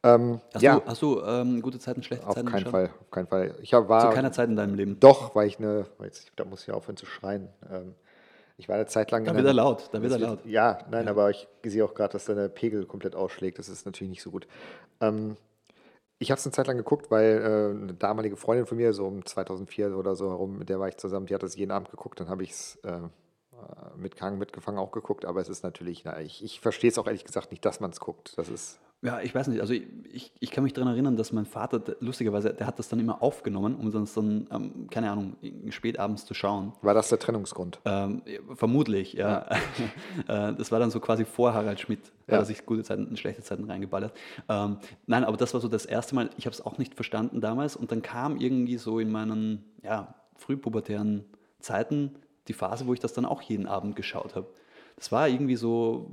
Ähm, 0.06 0.40
hast 0.54 0.62
ja, 0.62 0.78
du, 0.78 0.86
hast 0.86 1.02
du 1.02 1.22
ähm, 1.22 1.60
gute 1.62 1.80
Zeiten, 1.80 2.02
schlechte 2.02 2.26
auf 2.26 2.34
Zeiten 2.34 2.48
keinen 2.48 2.64
geschaut? 2.64 2.70
Fall, 2.70 2.90
auf 3.00 3.10
keinen 3.10 3.26
Fall. 3.26 3.54
Ich 3.60 3.72
war 3.72 4.08
Zu 4.08 4.14
keiner 4.14 4.30
Zeit 4.30 4.48
in 4.48 4.56
deinem 4.56 4.74
Leben. 4.74 5.00
doch, 5.00 5.34
weil 5.34 5.48
ich 5.48 5.58
eine, 5.58 5.86
jetzt, 6.02 6.30
da 6.36 6.44
muss 6.44 6.62
ich 6.62 6.72
aufhören 6.72 6.96
zu 6.96 7.06
schreien. 7.06 7.48
Ähm, 7.70 7.94
ich 8.56 8.68
war 8.68 8.76
eine 8.76 8.86
Zeit 8.86 9.10
lang 9.10 9.24
Da 9.24 9.34
wird 9.34 9.46
er 9.46 9.52
laut, 9.52 9.90
da 9.92 10.00
wird 10.00 10.12
er 10.12 10.18
laut. 10.18 10.46
Ja, 10.46 10.78
nein, 10.90 11.08
aber 11.08 11.30
ich 11.30 11.48
sehe 11.64 11.84
auch 11.84 11.92
gerade, 11.92 12.12
dass 12.12 12.24
deine 12.24 12.48
Pegel 12.48 12.86
komplett 12.86 13.14
ausschlägt. 13.16 13.58
Das 13.58 13.68
ist 13.68 13.84
natürlich 13.84 14.10
nicht 14.10 14.22
so 14.22 14.30
gut. 14.30 14.46
Ähm, 15.00 15.36
ich 16.18 16.30
habe 16.30 16.38
es 16.38 16.46
eine 16.46 16.52
Zeit 16.52 16.66
lang 16.66 16.76
geguckt, 16.78 17.10
weil 17.10 17.42
äh, 17.42 17.82
eine 17.82 17.94
damalige 17.94 18.36
Freundin 18.36 18.66
von 18.66 18.78
mir, 18.78 18.92
so 18.94 19.06
um 19.06 19.26
2004 19.26 19.96
oder 19.96 20.14
so 20.14 20.30
herum, 20.30 20.58
mit 20.58 20.68
der 20.68 20.80
war 20.80 20.88
ich 20.88 20.96
zusammen, 20.96 21.26
die 21.26 21.34
hat 21.34 21.42
das 21.42 21.56
jeden 21.56 21.72
Abend 21.72 21.90
geguckt. 21.90 22.20
Dann 22.20 22.28
habe 22.30 22.44
ich 22.44 22.52
es 22.52 22.76
äh, 22.76 23.00
mitgehangen, 23.96 24.38
mitgefangen 24.38 24.78
auch 24.78 24.92
geguckt. 24.92 25.24
Aber 25.24 25.40
es 25.40 25.48
ist 25.48 25.62
natürlich, 25.62 26.04
na, 26.04 26.20
ich, 26.20 26.42
ich 26.42 26.60
verstehe 26.60 26.90
es 26.90 26.98
auch 26.98 27.06
ehrlich 27.06 27.24
gesagt 27.24 27.50
nicht, 27.50 27.64
dass 27.64 27.80
man 27.80 27.90
es 27.90 28.00
guckt. 28.00 28.32
Das 28.38 28.48
ist, 28.48 28.78
Ja, 29.06 29.20
ich 29.20 29.34
weiß 29.34 29.46
nicht. 29.48 29.60
Also 29.60 29.72
ich, 29.72 29.84
ich, 30.12 30.32
ich 30.40 30.50
kann 30.50 30.64
mich 30.64 30.72
daran 30.72 30.90
erinnern, 30.92 31.16
dass 31.16 31.32
mein 31.32 31.46
Vater, 31.46 31.78
der- 31.78 31.96
lustigerweise, 32.00 32.52
der 32.52 32.66
hat 32.66 32.78
das 32.78 32.88
dann 32.88 32.98
immer 32.98 33.22
aufgenommen, 33.22 33.76
um 33.76 33.92
das 33.92 34.14
dann, 34.14 34.48
ähm, 34.50 34.88
keine 34.90 35.10
Ahnung, 35.10 35.36
spät 35.70 35.98
abends 35.98 36.24
zu 36.26 36.34
schauen. 36.34 36.72
war 36.82 36.92
das 36.94 37.08
der 37.08 37.18
Trennungsgrund? 37.18 37.78
Ähm, 37.84 38.22
ja, 38.26 38.40
vermutlich, 38.54 39.12
ja. 39.12 39.46
Äh, 40.28 40.54
das 40.54 40.72
war 40.72 40.80
dann 40.80 40.90
so 40.90 40.98
quasi 40.98 41.24
vor 41.24 41.54
Harald 41.54 41.78
Schmidt, 41.78 42.00
Ja. 42.26 42.34
hat 42.34 42.42
er 42.42 42.44
sich 42.46 42.66
gute 42.66 42.82
Zeiten 42.82 43.06
und 43.06 43.18
schlechte 43.18 43.42
Zeiten 43.42 43.64
reingeballert. 43.70 44.12
Ähm, 44.48 44.78
nein, 45.06 45.22
aber 45.24 45.36
das 45.36 45.54
war 45.54 45.60
so 45.60 45.68
das 45.68 45.86
erste 45.86 46.14
Mal, 46.14 46.30
ich 46.36 46.46
habe 46.46 46.54
es 46.54 46.64
auch 46.64 46.78
nicht 46.78 46.94
verstanden 46.94 47.40
damals 47.40 47.76
und 47.76 47.92
dann 47.92 48.02
kam 48.02 48.38
irgendwie 48.38 48.76
so 48.78 48.98
in 48.98 49.10
meinen 49.12 49.64
ja, 49.84 50.14
frühpubertären 50.36 51.24
Zeiten 51.60 52.16
die 52.48 52.54
Phase, 52.54 52.86
wo 52.86 52.94
ich 52.94 53.00
das 53.00 53.12
dann 53.12 53.24
auch 53.24 53.42
jeden 53.42 53.66
Abend 53.66 53.94
geschaut 53.94 54.34
habe. 54.34 54.46
Das 54.96 55.12
war 55.12 55.28
irgendwie 55.28 55.56
so 55.56 56.10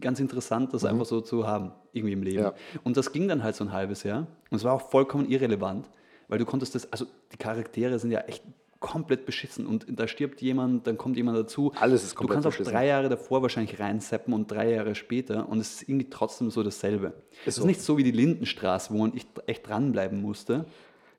ganz 0.00 0.20
interessant, 0.20 0.72
das 0.74 0.84
einfach 0.84 1.06
so 1.06 1.20
zu 1.20 1.46
haben, 1.46 1.72
irgendwie 1.92 2.12
im 2.12 2.22
Leben. 2.22 2.38
Mhm. 2.38 2.44
Ja. 2.44 2.54
Und 2.84 2.96
das 2.96 3.12
ging 3.12 3.28
dann 3.28 3.42
halt 3.42 3.56
so 3.56 3.64
ein 3.64 3.72
halbes 3.72 4.02
Jahr. 4.04 4.26
Und 4.50 4.56
es 4.56 4.64
war 4.64 4.72
auch 4.74 4.90
vollkommen 4.90 5.28
irrelevant, 5.28 5.90
weil 6.28 6.38
du 6.38 6.44
konntest 6.44 6.74
das, 6.74 6.90
also 6.92 7.06
die 7.32 7.36
Charaktere 7.36 7.98
sind 7.98 8.10
ja 8.10 8.20
echt 8.20 8.42
komplett 8.78 9.26
beschissen 9.26 9.64
und 9.66 9.86
da 9.88 10.08
stirbt 10.08 10.42
jemand, 10.42 10.88
dann 10.88 10.98
kommt 10.98 11.16
jemand 11.16 11.38
dazu. 11.38 11.72
Alles 11.78 12.02
ist 12.02 12.12
Du 12.12 12.16
komplett 12.16 12.34
kannst 12.36 12.46
auch 12.48 12.50
beschissen. 12.50 12.72
drei 12.72 12.86
Jahre 12.88 13.08
davor 13.08 13.40
wahrscheinlich 13.40 13.78
reinseppen 13.78 14.34
und 14.34 14.50
drei 14.50 14.72
Jahre 14.72 14.96
später 14.96 15.48
und 15.48 15.60
es 15.60 15.74
ist 15.74 15.88
irgendwie 15.88 16.10
trotzdem 16.10 16.50
so 16.50 16.64
dasselbe. 16.64 17.12
es 17.46 17.54
so. 17.54 17.62
ist 17.62 17.66
nicht 17.66 17.80
so 17.80 17.96
wie 17.96 18.02
die 18.02 18.10
Lindenstraße, 18.10 18.92
wo 18.92 19.06
ich 19.06 19.24
echt 19.46 19.68
dranbleiben 19.68 20.20
musste. 20.20 20.64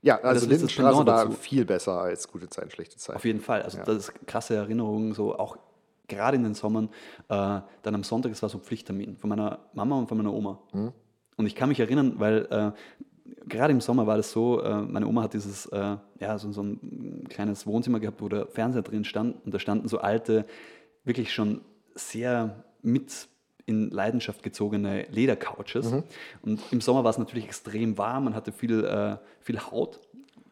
Ja, 0.01 0.17
das 0.17 0.25
also 0.25 0.39
das 0.41 0.49
Lindenstraße 0.49 0.97
war 0.97 1.05
dazu. 1.05 1.31
viel 1.31 1.63
besser 1.63 2.01
als 2.01 2.27
gute 2.27 2.49
Zeiten, 2.49 2.69
schlechte 2.69 2.97
Zeiten. 2.97 3.15
Auf 3.15 3.23
jeden 3.23 3.39
Fall. 3.39 3.61
Also 3.61 3.79
das 3.85 4.09
ist 4.09 4.27
krasse 4.27 4.55
Erinnerungen, 4.55 5.13
so 5.13 5.37
auch 5.39 5.57
gerade 6.07 6.37
in 6.37 6.43
den 6.43 6.53
Sommern. 6.53 6.89
Äh, 7.29 7.61
dann 7.81 7.95
am 7.95 8.03
Sonntag, 8.03 8.31
es 8.31 8.41
war 8.41 8.49
so 8.49 8.57
ein 8.57 8.61
Pflichttermin 8.61 9.17
von 9.17 9.29
meiner 9.29 9.59
Mama 9.73 9.97
und 9.97 10.07
von 10.07 10.17
meiner 10.17 10.33
Oma. 10.33 10.59
Und 11.35 11.45
ich 11.45 11.55
kann 11.55 11.69
mich 11.69 11.79
erinnern, 11.79 12.15
weil 12.17 12.47
äh, 12.51 12.71
gerade 13.47 13.73
im 13.73 13.81
Sommer 13.81 14.07
war 14.07 14.17
das 14.17 14.31
so, 14.31 14.61
äh, 14.61 14.81
meine 14.81 15.07
Oma 15.07 15.23
hat 15.23 15.33
dieses, 15.33 15.65
äh, 15.67 15.97
ja, 16.19 16.37
so, 16.37 16.51
so 16.51 16.61
ein 16.63 17.25
kleines 17.29 17.65
Wohnzimmer 17.65 17.99
gehabt, 17.99 18.21
wo 18.21 18.29
der 18.29 18.47
Fernseher 18.47 18.81
drin 18.81 19.03
stand 19.03 19.43
und 19.45 19.53
da 19.53 19.59
standen 19.59 19.87
so 19.87 19.99
alte, 19.99 20.45
wirklich 21.03 21.33
schon 21.33 21.61
sehr 21.95 22.63
mit 22.81 23.27
in 23.65 23.89
Leidenschaft 23.89 24.43
gezogene 24.43 25.03
Ledercouches. 25.09 25.91
Und 26.41 26.61
im 26.71 26.81
Sommer 26.81 27.03
war 27.03 27.11
es 27.11 27.17
natürlich 27.17 27.45
extrem 27.45 27.97
warm, 27.97 28.25
man 28.25 28.35
hatte 28.35 28.51
viel, 28.51 28.83
äh, 28.83 29.17
viel 29.39 29.59
Haut, 29.59 30.01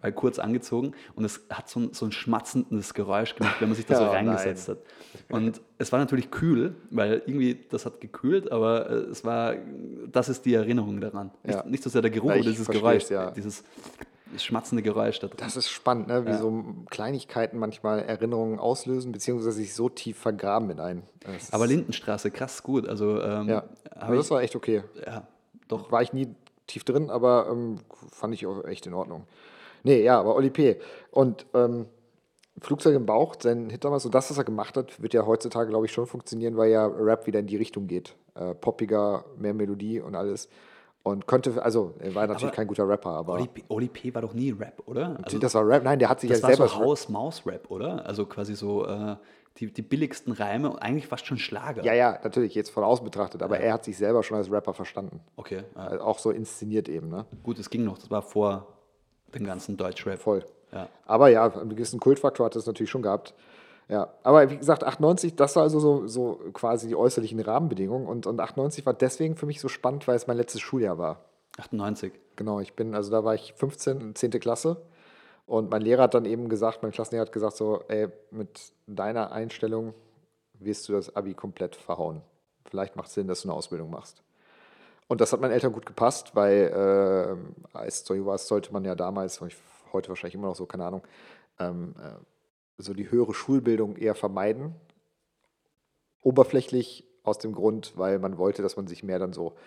weil 0.01 0.11
kurz 0.11 0.39
angezogen 0.39 0.93
und 1.15 1.25
es 1.25 1.41
hat 1.49 1.69
so 1.69 1.79
ein, 1.79 1.93
so 1.93 2.05
ein 2.05 2.11
schmatzendes 2.11 2.93
Geräusch 2.93 3.35
gemacht, 3.35 3.57
wenn 3.59 3.69
man 3.69 3.75
sich 3.75 3.85
da 3.85 3.95
so 3.95 4.03
Oh, 4.11 4.11
reingesetzt 4.11 4.67
hat. 4.69 4.79
Und 5.29 5.61
es 5.77 5.91
war 5.91 5.99
natürlich 5.99 6.31
kühl, 6.31 6.75
weil 6.89 7.21
irgendwie 7.25 7.65
das 7.69 7.85
hat 7.85 8.01
gekühlt, 8.01 8.51
aber 8.51 8.89
äh, 8.89 8.93
es 8.93 9.23
war, 9.23 9.55
das 10.11 10.29
ist 10.29 10.45
die 10.45 10.53
Erinnerung 10.53 10.99
daran. 10.99 11.31
Ja. 11.43 11.57
Nicht, 11.57 11.65
nicht 11.67 11.83
so 11.83 11.89
sehr 11.89 12.01
der 12.01 12.11
Geruch, 12.11 12.33
ich 12.33 12.45
dieses 12.45 12.67
Geräusch, 12.67 13.09
ja. 13.09 13.31
dieses 13.31 13.63
schmatzende 14.37 14.81
Geräusch 14.81 15.19
da 15.19 15.27
drin. 15.27 15.37
Das 15.39 15.57
ist 15.57 15.69
spannend, 15.69 16.07
ne? 16.07 16.25
wie 16.25 16.31
Ja. 16.31 16.37
so 16.37 16.63
Kleinigkeiten 16.89 17.57
manchmal 17.57 17.99
Erinnerungen 17.99 18.59
auslösen, 18.59 19.11
beziehungsweise 19.11 19.51
sich 19.51 19.73
so 19.73 19.89
tief 19.89 20.17
vergraben 20.17 20.67
mit 20.67 20.79
ein. 20.79 21.03
Das 21.19 21.51
aber 21.53 21.67
Lindenstraße, 21.67 22.31
krass 22.31 22.63
gut. 22.63 22.87
Also, 22.87 23.21
ähm, 23.21 23.49
Ja, 23.49 23.63
aber 23.95 24.15
das 24.15 24.25
ich, 24.25 24.31
war 24.31 24.41
echt 24.41 24.55
okay. 24.55 24.83
ja, 25.05 25.27
doch. 25.67 25.91
War 25.91 26.01
ich 26.01 26.13
nie 26.13 26.29
tief 26.67 26.83
drin, 26.83 27.09
aber 27.09 27.47
ähm, 27.51 27.79
fand 28.11 28.33
ich 28.33 28.45
auch 28.45 28.63
echt 28.65 28.87
in 28.87 28.93
Ordnung. 28.93 29.25
Nee, 29.83 30.03
ja, 30.03 30.19
aber 30.19 30.35
Oli 30.35 30.49
P. 30.49 30.79
Und 31.11 31.45
ähm, 31.53 31.87
Flugzeug 32.59 32.95
im 32.95 33.05
Bauch, 33.05 33.35
sein 33.39 33.69
Hit 33.69 33.83
damals, 33.83 34.05
und 34.05 34.13
das, 34.13 34.29
was 34.29 34.37
er 34.37 34.43
gemacht 34.43 34.77
hat, 34.77 35.01
wird 35.01 35.13
ja 35.13 35.25
heutzutage, 35.25 35.69
glaube 35.69 35.85
ich, 35.85 35.91
schon 35.91 36.05
funktionieren, 36.05 36.57
weil 36.57 36.69
ja 36.69 36.85
Rap 36.85 37.25
wieder 37.27 37.39
in 37.39 37.47
die 37.47 37.57
Richtung 37.57 37.87
geht. 37.87 38.15
Äh, 38.35 38.53
poppiger, 38.53 39.25
mehr 39.37 39.53
Melodie 39.53 39.99
und 39.99 40.15
alles. 40.15 40.49
Und 41.03 41.25
könnte, 41.25 41.63
also, 41.63 41.95
er 41.99 42.13
war 42.13 42.27
natürlich 42.27 42.43
Aber 42.43 42.55
kein 42.55 42.67
guter 42.67 42.87
Rapper, 42.87 43.09
aber 43.09 43.33
Oli 43.33 43.47
P, 43.47 43.63
Oli 43.69 43.87
P. 43.87 44.13
war 44.13 44.21
doch 44.21 44.33
nie 44.33 44.51
Rap, 44.51 44.83
oder? 44.85 45.17
Also, 45.23 45.39
das 45.39 45.55
war 45.55 45.67
Rap. 45.67 45.83
Nein, 45.83 45.97
der 45.97 46.09
hat 46.09 46.19
sich 46.19 46.29
das 46.29 46.41
ja 46.41 46.49
war 46.49 46.55
selber. 46.55 46.67
so 46.67 46.75
Haus-Maus-Rap, 46.77 47.71
oder? 47.71 48.05
Also 48.05 48.27
quasi 48.27 48.53
so 48.53 48.85
äh, 48.85 49.15
die, 49.57 49.73
die 49.73 49.81
billigsten 49.81 50.31
Reime 50.31 50.69
und 50.69 50.77
eigentlich 50.77 51.07
fast 51.07 51.25
schon 51.25 51.37
Schlager. 51.37 51.83
ja, 51.83 51.93
ja, 51.93 52.19
natürlich, 52.23 52.53
jetzt 52.53 52.69
von 52.69 52.83
außen 52.83 53.03
betrachtet, 53.03 53.41
aber 53.41 53.59
er 53.59 53.73
hat 53.73 53.83
sich 53.83 53.97
selber 53.97 54.21
schon 54.21 54.37
als 54.37 54.51
Rapper 54.51 54.75
verstanden. 54.75 55.21
Okay, 55.37 55.63
ja. 55.75 55.81
Also 55.81 56.03
auch 56.03 56.19
so 56.19 56.29
inszeniert 56.29 56.87
eben, 56.87 57.09
ne? 57.09 57.25
gut, 57.41 57.57
es 57.57 57.71
ging 57.71 57.83
noch. 57.83 57.97
Das 57.97 58.11
war 58.11 58.21
vor 58.21 58.67
dem 59.35 59.45
ganzen 59.45 59.77
Deutschrap. 59.77 60.19
Voll. 60.19 60.45
Ja. 60.71 60.87
Aber 61.05 61.29
ja, 61.29 61.51
einen 61.51 61.69
gewissen 61.71 61.99
Kultfaktor 61.99 62.45
hat 62.45 62.55
es 62.55 62.65
natürlich 62.65 62.89
schon 62.89 63.01
gehabt. 63.01 63.33
Ja, 63.89 64.09
aber 64.23 64.49
wie 64.49 64.57
gesagt, 64.57 64.85
98, 64.85 65.35
das 65.35 65.55
war 65.57 65.63
also 65.63 65.79
so, 65.79 66.07
so 66.07 66.39
quasi 66.53 66.87
die 66.87 66.95
äußerlichen 66.95 67.39
Rahmenbedingungen. 67.41 68.07
Und, 68.07 68.25
und 68.25 68.39
98 68.39 68.85
war 68.85 68.93
deswegen 68.93 69.35
für 69.35 69.45
mich 69.45 69.59
so 69.59 69.67
spannend, 69.67 70.07
weil 70.07 70.15
es 70.15 70.27
mein 70.27 70.37
letztes 70.37 70.61
Schuljahr 70.61 70.97
war. 70.97 71.25
98. 71.57 72.13
Genau, 72.37 72.61
ich 72.61 72.73
bin, 72.73 72.95
also 72.95 73.11
da 73.11 73.25
war 73.25 73.35
ich 73.35 73.53
15, 73.57 74.15
10. 74.15 74.31
Klasse. 74.39 74.77
Und 75.45 75.69
mein 75.69 75.81
Lehrer 75.81 76.03
hat 76.03 76.13
dann 76.13 76.23
eben 76.23 76.47
gesagt, 76.47 76.83
mein 76.83 76.93
Klassenlehrer 76.93 77.25
hat 77.25 77.33
gesagt, 77.33 77.57
so, 77.57 77.83
ey, 77.89 78.07
mit 78.29 78.71
deiner 78.87 79.33
Einstellung 79.33 79.93
wirst 80.53 80.87
du 80.87 80.93
das 80.93 81.13
Abi 81.15 81.33
komplett 81.33 81.75
verhauen. 81.75 82.21
Vielleicht 82.69 82.95
macht 82.95 83.09
es 83.09 83.15
Sinn, 83.15 83.27
dass 83.27 83.41
du 83.41 83.49
eine 83.49 83.57
Ausbildung 83.57 83.89
machst. 83.89 84.23
Und 85.11 85.19
das 85.19 85.33
hat 85.33 85.41
meinen 85.41 85.51
Eltern 85.51 85.73
gut 85.73 85.85
gepasst, 85.85 86.37
weil 86.37 86.71
äh, 86.73 87.77
als 87.77 88.05
so 88.05 88.25
was 88.25 88.47
sollte 88.47 88.71
man 88.71 88.85
ja 88.85 88.95
damals, 88.95 89.41
heute 89.41 90.07
wahrscheinlich 90.07 90.35
immer 90.35 90.47
noch 90.47 90.55
so, 90.55 90.65
keine 90.65 90.85
Ahnung, 90.85 91.01
ähm, 91.59 91.95
äh, 92.01 92.13
so 92.77 92.93
die 92.93 93.11
höhere 93.11 93.33
Schulbildung 93.33 93.97
eher 93.97 94.15
vermeiden. 94.15 94.73
Oberflächlich 96.21 97.05
aus 97.23 97.39
dem 97.39 97.51
Grund, 97.51 97.91
weil 97.97 98.19
man 98.19 98.37
wollte, 98.37 98.61
dass 98.61 98.77
man 98.77 98.87
sich 98.87 99.03
mehr 99.03 99.19
dann 99.19 99.33
so 99.33 99.57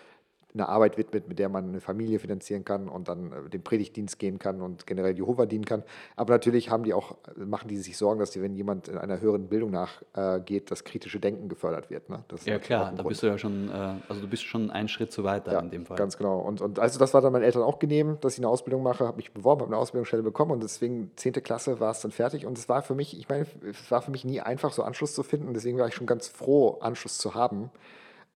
einer 0.55 0.69
Arbeit 0.69 0.97
widmet, 0.97 1.27
mit 1.27 1.37
der 1.37 1.49
man 1.49 1.69
eine 1.69 1.79
Familie 1.81 2.17
finanzieren 2.19 2.65
kann 2.65 2.89
und 2.89 3.07
dann 3.07 3.31
äh, 3.31 3.49
den 3.49 3.61
Predigtdienst 3.61 4.17
gehen 4.17 4.39
kann 4.39 4.61
und 4.61 4.87
generell 4.87 5.15
Jehova 5.15 5.45
dienen 5.45 5.65
kann. 5.65 5.83
Aber 6.15 6.33
natürlich 6.33 6.69
haben 6.71 6.83
die 6.83 6.93
auch, 6.93 7.15
machen 7.35 7.67
die 7.67 7.77
sich 7.77 7.97
Sorgen, 7.97 8.19
dass 8.19 8.31
die, 8.31 8.41
wenn 8.41 8.55
jemand 8.55 8.87
in 8.87 8.97
einer 8.97 9.21
höheren 9.21 9.47
Bildung 9.47 9.71
nachgeht, 9.71 10.71
das 10.71 10.83
kritische 10.83 11.19
Denken 11.19 11.49
gefördert 11.49 11.89
wird. 11.89 12.09
Ne? 12.09 12.23
Ja 12.45 12.57
klar, 12.59 12.93
da 12.95 13.03
bist 13.03 13.21
du 13.21 13.27
ja 13.27 13.37
schon, 13.37 13.69
äh, 13.69 13.95
also 14.07 14.21
du 14.21 14.27
bist 14.27 14.43
schon 14.43 14.71
einen 14.71 14.87
Schritt 14.87 15.11
zu 15.11 15.23
weit 15.23 15.45
da 15.47 15.53
Ja, 15.53 15.59
in 15.59 15.69
dem 15.69 15.85
Fall. 15.85 15.97
ganz 15.97 16.17
genau. 16.17 16.39
Und, 16.39 16.61
und 16.61 16.79
also 16.79 16.97
das 16.99 17.13
war 17.13 17.21
dann 17.21 17.33
meinen 17.33 17.43
Eltern 17.43 17.61
auch 17.63 17.79
genehm, 17.79 18.17
dass 18.21 18.33
ich 18.33 18.39
eine 18.39 18.47
Ausbildung 18.49 18.81
mache, 18.83 19.05
habe 19.05 19.17
mich 19.17 19.33
beworben, 19.33 19.61
habe 19.61 19.73
eine 19.73 19.81
Ausbildungsstelle 19.81 20.23
bekommen 20.23 20.51
und 20.51 20.63
deswegen 20.63 21.11
10. 21.15 21.33
Klasse 21.43 21.79
war 21.79 21.91
es 21.91 22.01
dann 22.01 22.11
fertig 22.11 22.45
und 22.45 22.57
es 22.57 22.69
war 22.69 22.81
für 22.81 22.95
mich, 22.95 23.17
ich 23.19 23.27
meine, 23.29 23.45
es 23.69 23.91
war 23.91 24.01
für 24.01 24.11
mich 24.11 24.23
nie 24.25 24.39
einfach, 24.41 24.71
so 24.71 24.83
Anschluss 24.83 25.13
zu 25.13 25.23
finden, 25.23 25.53
deswegen 25.53 25.77
war 25.77 25.87
ich 25.87 25.95
schon 25.95 26.07
ganz 26.07 26.27
froh, 26.27 26.77
Anschluss 26.79 27.17
zu 27.17 27.35
haben. 27.35 27.71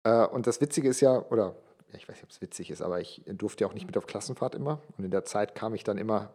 Äh, 0.04 0.26
Und 0.26 0.46
das 0.46 0.60
Witzige 0.60 0.88
ist 0.88 1.00
ja, 1.00 1.24
oder 1.30 1.54
ich 1.92 2.08
weiß 2.08 2.16
nicht, 2.16 2.24
ob 2.24 2.30
es 2.30 2.40
witzig 2.40 2.70
ist, 2.70 2.82
aber 2.82 3.00
ich 3.00 3.22
durfte 3.26 3.64
ja 3.64 3.68
auch 3.68 3.74
nicht 3.74 3.86
mit 3.86 3.96
auf 3.96 4.06
Klassenfahrt 4.06 4.54
immer 4.54 4.80
und 4.96 5.04
in 5.04 5.10
der 5.10 5.24
Zeit 5.24 5.54
kam 5.54 5.74
ich 5.74 5.84
dann 5.84 5.98
immer 5.98 6.30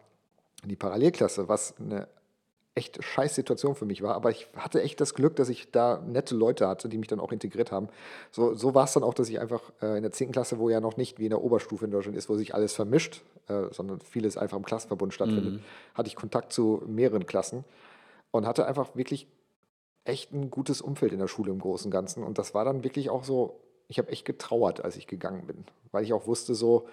in 0.62 0.68
die 0.68 0.76
Parallelklasse, 0.76 1.48
was 1.48 1.74
eine 1.78 2.08
echt 2.74 3.02
scheiß 3.02 3.36
Situation 3.36 3.76
für 3.76 3.84
mich 3.84 4.02
war, 4.02 4.14
aber 4.14 4.30
ich 4.30 4.48
hatte 4.56 4.82
echt 4.82 5.00
das 5.00 5.14
Glück, 5.14 5.36
dass 5.36 5.48
ich 5.48 5.70
da 5.70 6.02
nette 6.04 6.34
Leute 6.34 6.66
hatte, 6.66 6.88
die 6.88 6.98
mich 6.98 7.06
dann 7.06 7.20
auch 7.20 7.30
integriert 7.30 7.70
haben. 7.70 7.88
So, 8.32 8.54
so 8.54 8.74
war 8.74 8.84
es 8.84 8.92
dann 8.92 9.04
auch, 9.04 9.14
dass 9.14 9.28
ich 9.28 9.38
einfach 9.38 9.62
äh, 9.80 9.96
in 9.96 10.02
der 10.02 10.10
10. 10.10 10.32
Klasse, 10.32 10.58
wo 10.58 10.68
ja 10.68 10.80
noch 10.80 10.96
nicht 10.96 11.20
wie 11.20 11.24
in 11.24 11.30
der 11.30 11.42
Oberstufe 11.42 11.84
in 11.84 11.92
Deutschland 11.92 12.18
ist, 12.18 12.28
wo 12.28 12.34
sich 12.34 12.52
alles 12.52 12.74
vermischt, 12.74 13.22
äh, 13.46 13.66
sondern 13.70 14.00
vieles 14.00 14.36
einfach 14.36 14.56
im 14.56 14.64
Klassenverbund 14.64 15.14
stattfindet, 15.14 15.60
hatte 15.94 16.08
ich 16.08 16.16
Kontakt 16.16 16.52
zu 16.52 16.82
mehreren 16.86 17.26
Klassen 17.26 17.64
und 18.32 18.44
hatte 18.44 18.66
einfach 18.66 18.96
wirklich 18.96 19.28
echt 20.04 20.32
ein 20.32 20.50
gutes 20.50 20.80
Umfeld 20.80 21.12
in 21.12 21.20
der 21.20 21.28
Schule 21.28 21.52
im 21.52 21.60
Großen 21.60 21.86
und 21.86 21.92
Ganzen. 21.92 22.24
Und 22.24 22.38
das 22.38 22.54
war 22.54 22.64
dann 22.64 22.82
wirklich 22.82 23.08
auch 23.08 23.22
so, 23.22 23.60
ich 23.94 23.98
habe 23.98 24.10
echt 24.10 24.24
getrauert, 24.24 24.84
als 24.84 24.96
ich 24.96 25.06
gegangen 25.06 25.46
bin, 25.46 25.64
weil 25.92 26.02
ich 26.02 26.12
auch 26.12 26.26
wusste, 26.26 26.56
so, 26.56 26.88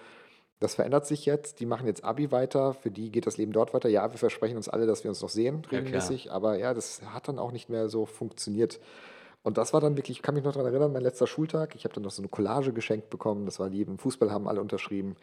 das 0.60 0.76
verändert 0.76 1.04
sich 1.04 1.26
jetzt, 1.26 1.58
die 1.58 1.66
machen 1.66 1.88
jetzt 1.88 2.04
Abi 2.04 2.30
weiter, 2.30 2.74
für 2.74 2.92
die 2.92 3.10
geht 3.10 3.26
das 3.26 3.38
Leben 3.38 3.50
dort 3.50 3.74
weiter. 3.74 3.88
Ja, 3.88 4.12
wir 4.12 4.18
versprechen 4.18 4.56
uns 4.56 4.68
alle, 4.68 4.86
dass 4.86 5.02
wir 5.02 5.10
uns 5.10 5.20
noch 5.20 5.28
sehen, 5.28 5.64
regelmäßig, 5.72 6.30
aber 6.30 6.58
ja, 6.58 6.74
das 6.74 7.02
hat 7.12 7.26
dann 7.26 7.40
auch 7.40 7.50
nicht 7.50 7.68
mehr 7.68 7.88
so 7.88 8.06
funktioniert. 8.06 8.78
Und 9.42 9.58
das 9.58 9.72
war 9.72 9.80
dann 9.80 9.96
wirklich, 9.96 10.18
ich 10.18 10.22
kann 10.22 10.36
mich 10.36 10.44
noch 10.44 10.52
daran 10.52 10.72
erinnern, 10.72 10.92
mein 10.92 11.02
letzter 11.02 11.26
Schultag. 11.26 11.74
Ich 11.74 11.82
habe 11.82 11.92
dann 11.92 12.04
noch 12.04 12.12
so 12.12 12.22
eine 12.22 12.28
Collage 12.28 12.72
geschenkt 12.72 13.10
bekommen. 13.10 13.44
Das 13.44 13.58
war 13.58 13.68
lieb. 13.68 13.88
Im 13.88 13.98
Fußball 13.98 14.30
haben 14.30 14.46
alle 14.46 14.60
unterschrieben. 14.60 15.16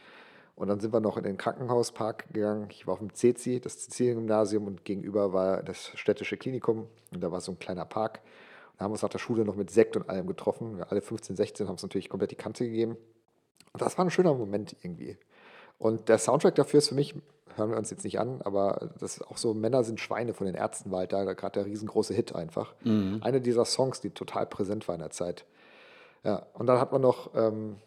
Und 0.58 0.68
dann 0.68 0.82
sind 0.82 0.92
wir 0.92 1.00
noch 1.00 1.16
in 1.16 1.24
den 1.24 1.38
Krankenhauspark 1.38 2.34
gegangen. 2.34 2.68
Ich 2.72 2.86
war 2.86 2.96
auf 2.96 3.00
dem 3.00 3.14
CECI, 3.14 3.62
das 3.62 3.82
Sizilien-Gymnasium, 3.82 4.68
und 4.68 4.84
gegenüber 4.84 5.32
war 5.32 5.64
das 5.64 5.94
städtische 5.96 6.36
Klinikum. 6.36 6.88
Und 7.14 7.24
da 7.24 7.32
war 7.32 7.40
so 7.40 7.54
ein 7.54 7.60
kleiner 7.60 7.86
Park. 7.86 8.20
Und 8.80 8.84
da 8.84 8.86
haben 8.86 8.92
wir 8.92 8.94
uns 8.94 9.02
nach 9.02 9.10
der 9.10 9.20
Schule 9.20 9.44
noch 9.44 9.56
mit 9.56 9.72
Sekt 9.72 9.98
und 9.98 10.10
allem 10.10 10.26
getroffen. 10.26 10.78
Wir 10.78 10.90
alle 10.90 11.02
15, 11.02 11.36
16 11.36 11.68
haben 11.68 11.74
uns 11.74 11.84
natürlich 11.84 12.10
komplett 12.10 12.32
die 12.32 12.36
Kante 12.36 12.64
gegeben. 12.64 12.98
Und 13.74 13.82
das 13.82 13.98
war 13.98 14.06
ein 14.06 14.12
schöner 14.12 14.34
Moment 14.34 14.76
irgendwie. 14.82 15.18
Und 15.78 16.10
der 16.10 16.18
Soundtrack 16.18 16.56
dafür 16.56 16.80
ist 16.80 16.90
für 16.90 16.96
mich, 16.96 17.16
hören 17.56 17.72
wir 17.72 17.78
uns 17.78 17.90
jetzt 17.90 18.04
nicht 18.04 18.20
an, 18.20 18.42
aber 18.42 18.92
das 19.00 19.18
ist 19.18 19.28
auch 19.28 19.38
so 19.38 19.54
Männer 19.54 19.84
sind 19.84 20.00
Schweine 20.00 20.34
von 20.34 20.46
den 20.46 20.56
Ärzten 20.56 20.92
war 20.92 21.00
halt 21.00 21.14
da 21.14 21.34
gerade 21.34 21.60
der 21.60 21.66
riesengroße 21.66 22.14
Hit 22.14 22.36
einfach. 22.36 22.74
Mhm. 22.84 23.20
Eine 23.22 23.42
dieser 23.42 23.66
Songs, 23.66 24.02
die 24.02 24.12
total 24.12 24.46
präsent 24.46 24.88
war 24.88 24.96
in 24.96 25.02
der 25.02 25.10
Zeit. 25.10 25.46
Ja, 26.24 26.46
und 26.54 26.68
dann 26.68 26.80
hat 26.80 26.92
man 26.92 27.02
noch, 27.02 27.32
ähm, 27.36 27.78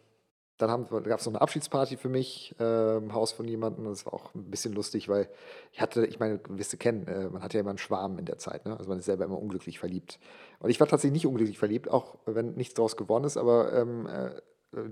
dann 0.58 0.86
gab 0.86 1.18
es 1.18 1.26
noch 1.26 1.32
eine 1.32 1.40
Abschiedsparty 1.40 1.96
für 1.96 2.08
mich 2.08 2.54
äh, 2.60 2.96
im 2.96 3.14
Haus 3.14 3.32
von 3.32 3.48
jemandem. 3.48 3.84
Das 3.84 4.06
war 4.06 4.14
auch 4.14 4.34
ein 4.34 4.50
bisschen 4.50 4.72
lustig, 4.72 5.08
weil 5.08 5.28
ich 5.72 5.80
hatte, 5.80 6.06
ich 6.06 6.20
meine, 6.20 6.40
wirst 6.48 6.72
du 6.72 6.76
kennen, 6.76 7.06
äh, 7.06 7.28
man 7.30 7.42
hat 7.42 7.54
ja 7.54 7.60
immer 7.60 7.70
einen 7.70 7.78
Schwarm 7.78 8.18
in 8.18 8.26
der 8.26 8.38
Zeit, 8.38 8.64
ne? 8.64 8.76
Also 8.76 8.88
man 8.88 8.98
ist 8.98 9.06
selber 9.06 9.24
immer 9.24 9.40
unglücklich 9.40 9.78
verliebt. 9.78 10.20
Und 10.60 10.70
ich 10.70 10.78
war 10.78 10.86
tatsächlich 10.86 11.14
nicht 11.14 11.26
unglücklich 11.26 11.58
verliebt, 11.58 11.90
auch 11.90 12.16
wenn 12.26 12.52
nichts 12.54 12.74
daraus 12.74 12.96
geworden 12.96 13.24
ist, 13.24 13.36
aber 13.36 13.72
ähm, 13.72 14.06
äh, 14.06 14.30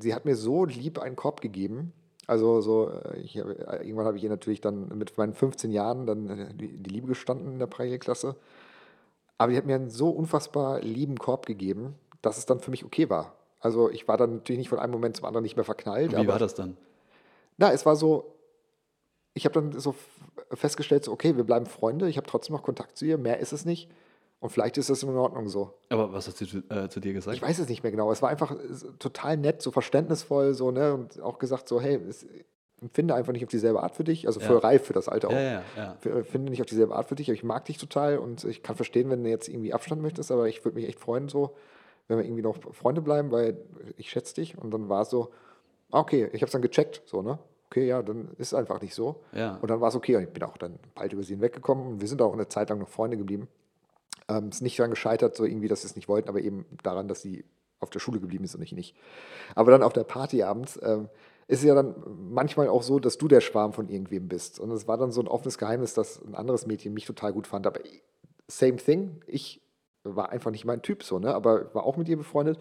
sie 0.01 0.15
hat 0.15 0.25
mir 0.25 0.35
so 0.35 0.65
lieb 0.65 0.99
einen 0.99 1.17
Korb 1.17 1.41
gegeben. 1.41 1.93
Also 2.27 2.61
so, 2.61 2.91
äh, 2.91 3.19
ich, 3.19 3.37
äh, 3.37 3.41
irgendwann 3.41 4.07
habe 4.07 4.17
ich 4.17 4.25
ihr 4.25 4.31
natürlich 4.31 4.61
dann 4.61 4.89
mit 4.97 5.17
meinen 5.19 5.35
15 5.35 5.71
Jahren 5.71 6.07
dann 6.07 6.29
äh, 6.29 6.55
die, 6.55 6.79
die 6.79 6.91
Liebe 6.91 7.09
gestanden 7.09 7.53
in 7.53 7.59
der 7.59 7.67
Parallelklasse. 7.67 8.37
Aber 9.39 9.53
die 9.53 9.59
hat 9.59 9.67
mir 9.67 9.75
einen 9.75 9.91
so 9.91 10.11
unfassbar 10.11 10.81
lieben 10.81 11.17
Korb 11.17 11.47
gegeben, 11.47 11.95
dass 12.23 12.39
es 12.39 12.47
dann 12.47 12.61
für 12.61 12.71
mich 12.71 12.85
okay 12.85 13.09
war. 13.09 13.35
Also 13.61 13.91
ich 13.91 14.09
war 14.09 14.17
dann 14.17 14.37
natürlich 14.37 14.59
nicht 14.59 14.69
von 14.69 14.79
einem 14.79 14.93
Moment 14.93 15.17
zum 15.17 15.27
anderen 15.27 15.43
nicht 15.43 15.57
mehr 15.57 15.65
verknallt. 15.65 16.13
Wie 16.13 16.17
aber 16.17 16.29
war 16.33 16.39
das 16.39 16.55
dann? 16.55 16.77
na, 17.59 17.71
es 17.73 17.85
war 17.85 17.95
so, 17.95 18.35
ich 19.35 19.45
habe 19.45 19.53
dann 19.55 19.79
so 19.79 19.95
festgestellt, 20.53 21.05
so, 21.05 21.13
okay, 21.13 21.37
wir 21.37 21.45
bleiben 21.45 21.67
Freunde, 21.67 22.09
ich 22.09 22.17
habe 22.17 22.27
trotzdem 22.27 22.57
noch 22.57 22.63
Kontakt 22.63 22.97
zu 22.97 23.05
ihr, 23.05 23.19
mehr 23.19 23.39
ist 23.39 23.53
es 23.53 23.65
nicht. 23.65 23.91
Und 24.41 24.49
vielleicht 24.51 24.79
ist 24.79 24.89
das 24.89 25.03
in 25.03 25.11
Ordnung 25.11 25.49
so. 25.51 25.75
Aber 25.91 26.15
was 26.15 26.27
hat 26.27 26.39
sie 26.39 26.47
zu, 26.47 26.59
äh, 26.71 26.89
zu 26.89 26.99
dir 27.01 27.13
gesagt? 27.13 27.37
Ich 27.37 27.43
weiß 27.43 27.59
es 27.59 27.69
nicht 27.69 27.83
mehr 27.83 27.93
genau. 27.93 28.11
Es 28.11 28.23
war 28.23 28.31
einfach 28.31 28.53
äh, 28.53 28.57
total 28.99 29.37
nett, 29.37 29.61
so 29.61 29.71
verständnisvoll, 29.71 30.55
so, 30.55 30.71
ne? 30.71 30.95
Und 30.95 31.21
auch 31.21 31.39
gesagt, 31.39 31.69
so, 31.69 31.79
hey, 31.79 32.01
es, 32.09 32.27
empfinde 32.81 33.15
einfach 33.15 33.35
nicht 33.35 33.45
auf 33.45 33.51
dieselbe 33.51 33.83
Art 33.83 33.95
für 33.95 34.05
dich, 34.05 34.27
also 34.27 34.41
voll 34.41 34.57
Ja. 34.57 34.61
reif 34.63 34.87
für 34.87 34.95
das 34.95 35.07
Alter 35.11 35.29
auch. 35.29 35.33
Ja, 35.35 35.41
ja, 35.43 35.63
ja. 35.77 35.97
F- 36.03 36.27
Finde 36.29 36.51
nicht 36.51 36.63
auf 36.63 36.67
dieselbe 36.67 36.95
Art 36.97 37.07
für 37.11 37.15
dich, 37.15 37.29
aber 37.29 37.35
ich 37.35 37.45
mag 37.45 37.67
dich 37.67 37.77
total 37.77 38.17
und 38.17 38.43
ich 38.45 38.63
kann 38.63 38.75
verstehen, 38.77 39.11
wenn 39.11 39.23
du 39.23 39.29
jetzt 39.29 39.49
irgendwie 39.49 39.75
Abstand 39.75 40.01
möchtest, 40.01 40.33
aber 40.33 40.49
ich 40.49 40.65
würde 40.65 40.77
mich 40.77 40.89
echt 40.89 40.99
freuen, 40.99 41.29
so, 41.29 41.55
wenn 42.11 42.19
wir 42.19 42.25
irgendwie 42.25 42.43
noch 42.43 42.57
Freunde 42.73 43.01
bleiben, 43.01 43.31
weil 43.31 43.57
ich 43.97 44.11
schätze 44.11 44.35
dich. 44.35 44.59
Und 44.59 44.73
dann 44.73 44.89
war 44.89 45.03
es 45.03 45.11
so, 45.11 45.31
ah, 45.93 46.01
okay, 46.01 46.29
ich 46.33 46.43
habe 46.43 46.47
es 46.47 46.53
dann 46.53 46.61
gecheckt, 46.61 47.03
so, 47.07 47.23
ne? 47.23 47.39
Okay, 47.67 47.87
ja, 47.87 48.03
dann 48.03 48.31
ist 48.33 48.49
es 48.49 48.55
einfach 48.55 48.81
nicht 48.83 48.97
so. 48.97 49.23
Ja. 49.33 49.59
Und 49.63 49.71
dann 49.71 49.81
war 49.81 49.91
es 49.91 49.95
okay. 49.95 50.17
Und 50.17 50.25
ich 50.25 50.31
bin 50.31 50.43
auch 50.43 50.59
dann 50.59 50.81
bald 50.97 51.13
über 51.13 51.23
sie 51.23 51.35
hinweggekommen 51.35 51.87
und 51.87 52.01
wir 52.01 52.09
sind 52.09 52.21
auch 52.21 52.33
eine 52.33 52.49
Zeit 52.49 52.69
lang 52.69 52.81
noch 52.81 52.89
Freunde 52.89 53.17
geblieben. 53.17 53.47
Ähm, 54.29 54.49
ist 54.49 54.61
nicht 54.61 54.77
daran 54.77 54.91
gescheitert, 54.91 55.37
so 55.37 55.45
irgendwie, 55.45 55.69
dass 55.69 55.83
sie 55.83 55.87
es 55.87 55.95
nicht 55.95 56.09
wollten, 56.09 56.29
aber 56.29 56.41
eben 56.41 56.67
daran, 56.83 57.07
dass 57.07 57.23
sie 57.23 57.45
auf 57.79 57.91
der 57.91 58.01
Schule 58.01 58.19
geblieben 58.19 58.43
ist 58.43 58.57
und 58.57 58.63
ich 58.63 58.73
nicht. 58.73 58.97
Aber 59.55 59.71
dann 59.71 59.85
auf 59.85 59.93
der 59.93 60.03
Party 60.03 60.43
abends 60.43 60.81
ähm, 60.83 61.09
ist 61.47 61.61
es 61.61 61.65
ja 61.65 61.77
dann 61.77 61.95
manchmal 62.29 62.69
auch 62.69 62.83
so, 62.83 62.99
dass 62.99 63.19
du 63.19 63.29
der 63.29 63.41
Schwarm 63.41 63.73
von 63.73 63.89
irgendwem 63.89 64.27
bist. 64.27 64.59
Und 64.59 64.73
es 64.73 64.89
war 64.89 64.99
dann 64.99 65.13
so 65.13 65.21
ein 65.21 65.29
offenes 65.29 65.59
Geheimnis, 65.59 65.95
dass 65.95 66.21
ein 66.25 66.35
anderes 66.35 66.67
Mädchen 66.67 66.93
mich 66.93 67.05
total 67.05 67.33
gut 67.33 67.47
fand. 67.47 67.69
Aber 67.69 67.79
same 68.49 68.77
thing, 68.77 69.21
ich 69.29 69.63
war 70.05 70.31
einfach 70.31 70.51
nicht 70.51 70.65
mein 70.65 70.83
Typ 70.83 71.03
so, 71.03 71.19
ne? 71.19 71.35
Aber 71.35 71.75
war 71.75 71.85
auch 71.85 71.97
mit 71.97 72.09
ihr 72.09 72.17
befreundet. 72.17 72.59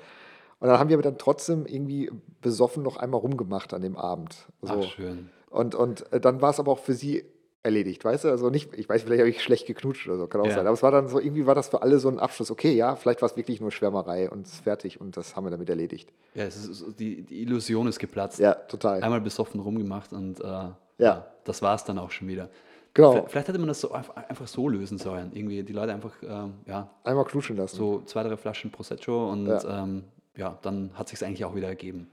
Und 0.60 0.68
dann 0.68 0.78
haben 0.78 0.90
wir 0.90 0.96
aber 0.98 1.04
dann 1.04 1.18
trotzdem 1.18 1.66
irgendwie 1.66 2.12
besoffen 2.42 2.84
noch 2.84 2.98
einmal 2.98 3.22
rumgemacht 3.22 3.74
an 3.74 3.82
dem 3.82 3.96
Abend. 3.96 4.48
So. 4.62 4.74
Ach, 4.74 4.84
schön. 4.84 5.30
Und, 5.50 5.74
und 5.74 6.12
äh, 6.12 6.20
dann 6.20 6.42
war 6.42 6.50
es 6.50 6.60
aber 6.60 6.72
auch 6.72 6.80
für 6.80 6.94
sie 6.94 7.24
erledigt, 7.64 8.06
weißt 8.06 8.26
du? 8.26 8.30
Also 8.30 8.50
nicht, 8.50 8.74
ich 8.78 8.88
weiß, 8.88 9.04
vielleicht 9.04 9.20
habe 9.20 9.30
ich 9.30 9.42
schlecht 9.44 9.68
geknutscht 9.68 10.08
oder 10.08 10.18
so, 10.18 10.28
kann 10.28 10.42
auch 10.42 10.46
Ja. 10.46 10.52
sein. 10.54 10.68
Aber 10.68 10.74
es 10.74 10.84
war 10.84 10.92
dann 10.92 11.08
so, 11.10 11.20
irgendwie 11.20 11.46
war 11.46 11.56
das 11.56 11.70
für 11.70 11.82
alle 11.82 12.00
so 12.00 12.08
ein 12.10 12.20
Abschluss. 12.20 12.52
Okay, 12.52 12.74
ja, 12.74 12.96
vielleicht 12.96 13.22
war 13.22 13.30
es 13.30 13.36
wirklich 13.36 13.60
nur 13.60 13.72
Schwärmerei 13.72 14.30
und 14.30 14.46
es 14.48 14.54
ist 14.54 14.64
fertig 14.64 15.00
und 15.02 15.18
das 15.18 15.36
haben 15.36 15.46
wir 15.46 15.52
damit 15.52 15.70
erledigt. 15.70 16.10
Ja, 16.36 16.44
es 16.46 16.66
ist, 16.66 17.00
die, 17.00 17.22
die 17.24 17.42
Illusion 17.42 17.88
ist 17.88 18.00
geplatzt. 18.00 18.40
Ja, 18.40 18.54
total. 18.54 19.02
Einmal 19.04 19.22
besoffen 19.22 19.60
rumgemacht 19.60 20.14
und 20.14 20.40
äh, 20.42 20.70
ja. 21.00 21.26
das 21.44 21.62
war 21.62 21.76
es 21.76 21.84
dann 21.84 22.00
auch 22.00 22.12
schon 22.12 22.28
wieder. 22.28 22.50
Genau. 22.94 23.26
Vielleicht, 23.28 23.48
hätte 23.48 23.60
man 23.60 23.68
das 23.68 23.82
so 23.82 23.92
einfach, 23.92 24.48
so 24.48 24.68
lösen 24.68 24.98
sollen. 24.98 25.32
Irgendwie 25.34 25.64
die 25.64 25.74
Leute 25.74 25.94
einfach, 25.94 26.14
ähm, 26.24 26.56
ja, 26.66 26.90
Einmal 27.04 27.26
knutschen 27.26 27.56
lassen. 27.58 27.76
so 27.78 28.02
zwei, 28.06 28.24
drei 28.24 28.36
Flaschen 28.36 28.72
Prosecco 28.72 29.30
und 29.30 29.48
Ja. 29.48 29.84
ähm, 29.84 30.04
ja 30.36 30.58
dann 30.62 30.92
hat 30.96 31.10
sich 31.10 31.24
eigentlich 31.24 31.46
auch 31.46 31.56
wieder 31.56 31.68
ergeben. 31.68 32.10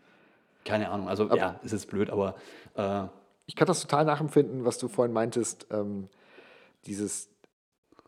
Keine 0.64 0.90
Ahnung, 0.90 1.08
also 1.08 1.32
ja, 1.34 1.58
ist 1.62 1.72
jetzt 1.72 1.88
blöd, 1.88 2.10
aber 2.10 2.34
äh, 2.76 3.04
Ich 3.46 3.54
kann 3.56 3.66
das 3.66 3.80
total 3.80 4.04
nachempfinden, 4.04 4.64
was 4.64 4.78
du 4.78 4.88
vorhin 4.88 5.12
meintest, 5.14 5.66
ähm, 5.70 6.08
dieses, 6.86 7.28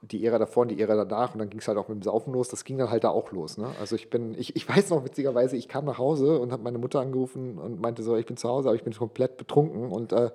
die 0.02 0.24
Ära 0.26 0.38
davor 0.38 0.62
und 0.62 0.68
die 0.68 0.80
Ära 0.80 0.96
danach 1.04 1.32
und 1.34 1.38
dann 1.38 1.50
ging 1.50 1.60
es 1.60 1.68
halt 1.68 1.78
auch 1.78 1.88
mit 1.88 1.96
dem 1.98 2.02
Saufen 2.02 2.32
los, 2.32 2.48
das 2.48 2.64
ging 2.64 2.76
dann 2.78 2.90
halt 2.90 3.04
da 3.04 3.10
auch 3.10 3.30
los. 3.32 3.56
Ne? 3.58 3.68
Also 3.80 3.94
ich 3.96 4.10
bin, 4.10 4.34
ich, 4.38 4.56
ich 4.56 4.68
weiß 4.68 4.90
noch 4.90 5.04
witzigerweise, 5.04 5.56
ich 5.56 5.68
kam 5.68 5.84
nach 5.84 5.98
Hause 5.98 6.38
und 6.40 6.52
habe 6.52 6.62
meine 6.62 6.78
Mutter 6.78 7.00
angerufen 7.00 7.58
und 7.58 7.80
meinte 7.80 8.02
so, 8.02 8.16
ich 8.16 8.26
bin 8.26 8.36
zu 8.36 8.48
Hause, 8.48 8.68
aber 8.68 8.76
ich 8.76 8.82
bin 8.84 8.92
komplett 8.92 9.36
betrunken 9.36 9.90
und 9.92 10.12
äh, 10.12 10.30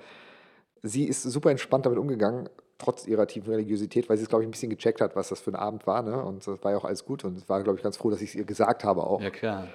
sie 0.84 1.06
ist 1.06 1.24
super 1.24 1.50
entspannt 1.50 1.86
damit 1.86 1.98
umgegangen, 1.98 2.50
trotz 2.78 3.08
ihrer 3.08 3.26
tiefen 3.26 3.50
Religiosität, 3.50 4.10
weil 4.10 4.18
sie 4.18 4.24
es, 4.24 4.30
glaube 4.30 4.44
ich, 4.44 4.48
ein 4.48 4.52
bisschen 4.52 4.70
gecheckt 4.70 5.02
hat, 5.02 5.16
was 5.16 5.30
das 5.30 5.40
für 5.40 5.52
ein 5.52 5.56
Abend 5.56 5.88
war. 5.88 6.02
Ne? 6.04 6.22
Und 6.22 6.46
das 6.46 6.64
war 6.64 6.72
ja 6.72 6.78
auch 6.78 6.86
alles 6.86 7.06
gut 7.06 7.24
und 7.24 7.38
ich 7.38 7.48
war, 7.50 7.64
glaube 7.64 7.78
ich, 7.78 7.84
ganz 7.84 7.98
froh, 7.98 8.10
dass 8.10 8.22
ich 8.22 8.30
es 8.30 8.36
ihr 8.36 8.44
gesagt 8.44 8.84
habe 8.84 9.04
auch. 9.04 9.22
ja 9.22 9.30
klar. 9.30 9.68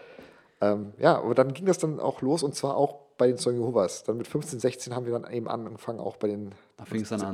Ähm, 0.60 0.92
ja, 0.98 1.18
aber 1.18 1.34
dann 1.34 1.54
ging 1.54 1.66
das 1.66 1.78
dann 1.78 2.00
auch 2.00 2.20
los 2.20 2.42
und 2.42 2.54
zwar 2.54 2.76
auch 2.76 2.96
bei 3.16 3.28
den 3.28 3.36
Zeugen 3.36 3.58
Jehovas. 3.58 4.02
Dann 4.04 4.16
mit 4.16 4.26
15, 4.26 4.58
16 4.58 4.94
haben 4.94 5.06
wir 5.06 5.12
dann 5.12 5.30
eben 5.32 5.48
angefangen, 5.48 6.00
auch 6.00 6.16
bei 6.16 6.28
den 6.28 6.52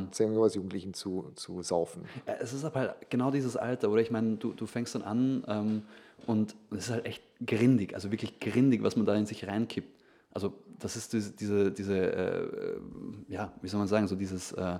Da. 0.07 0.13
Zeugen 0.13 0.33
Jehovas 0.33 0.55
Jugendlichen 0.55 0.95
zu, 0.95 1.31
zu 1.35 1.63
saufen. 1.63 2.05
Ja, 2.27 2.35
es 2.41 2.53
ist 2.53 2.65
aber 2.65 2.81
halt 2.81 3.11
genau 3.11 3.31
dieses 3.31 3.57
Alter, 3.57 3.91
oder? 3.91 4.03
Ich 4.03 4.11
meine, 4.11 4.37
du, 4.37 4.53
du 4.53 4.67
fängst 4.67 4.95
dann 4.95 5.03
an 5.03 5.45
ähm, 5.49 5.83
und 6.27 6.55
es 6.71 6.87
ist 6.87 6.91
halt 6.91 7.07
echt 7.07 7.23
grindig, 7.47 7.95
also 7.95 8.11
wirklich 8.11 8.41
grindig, 8.41 8.83
was 8.83 8.97
man 8.97 9.07
da 9.07 9.15
in 9.15 9.27
sich 9.27 9.47
reinkippt. 9.47 10.04
Also 10.35 10.53
das 10.81 10.97
ist 10.97 11.13
diese, 11.13 11.33
diese, 11.33 11.71
diese 11.73 11.97
äh, 11.97 12.81
ja, 13.29 13.53
wie 13.63 13.69
soll 13.69 13.79
man 13.79 13.89
sagen, 13.89 14.09
so 14.09 14.17
dieses 14.17 14.53
äh, 14.53 14.79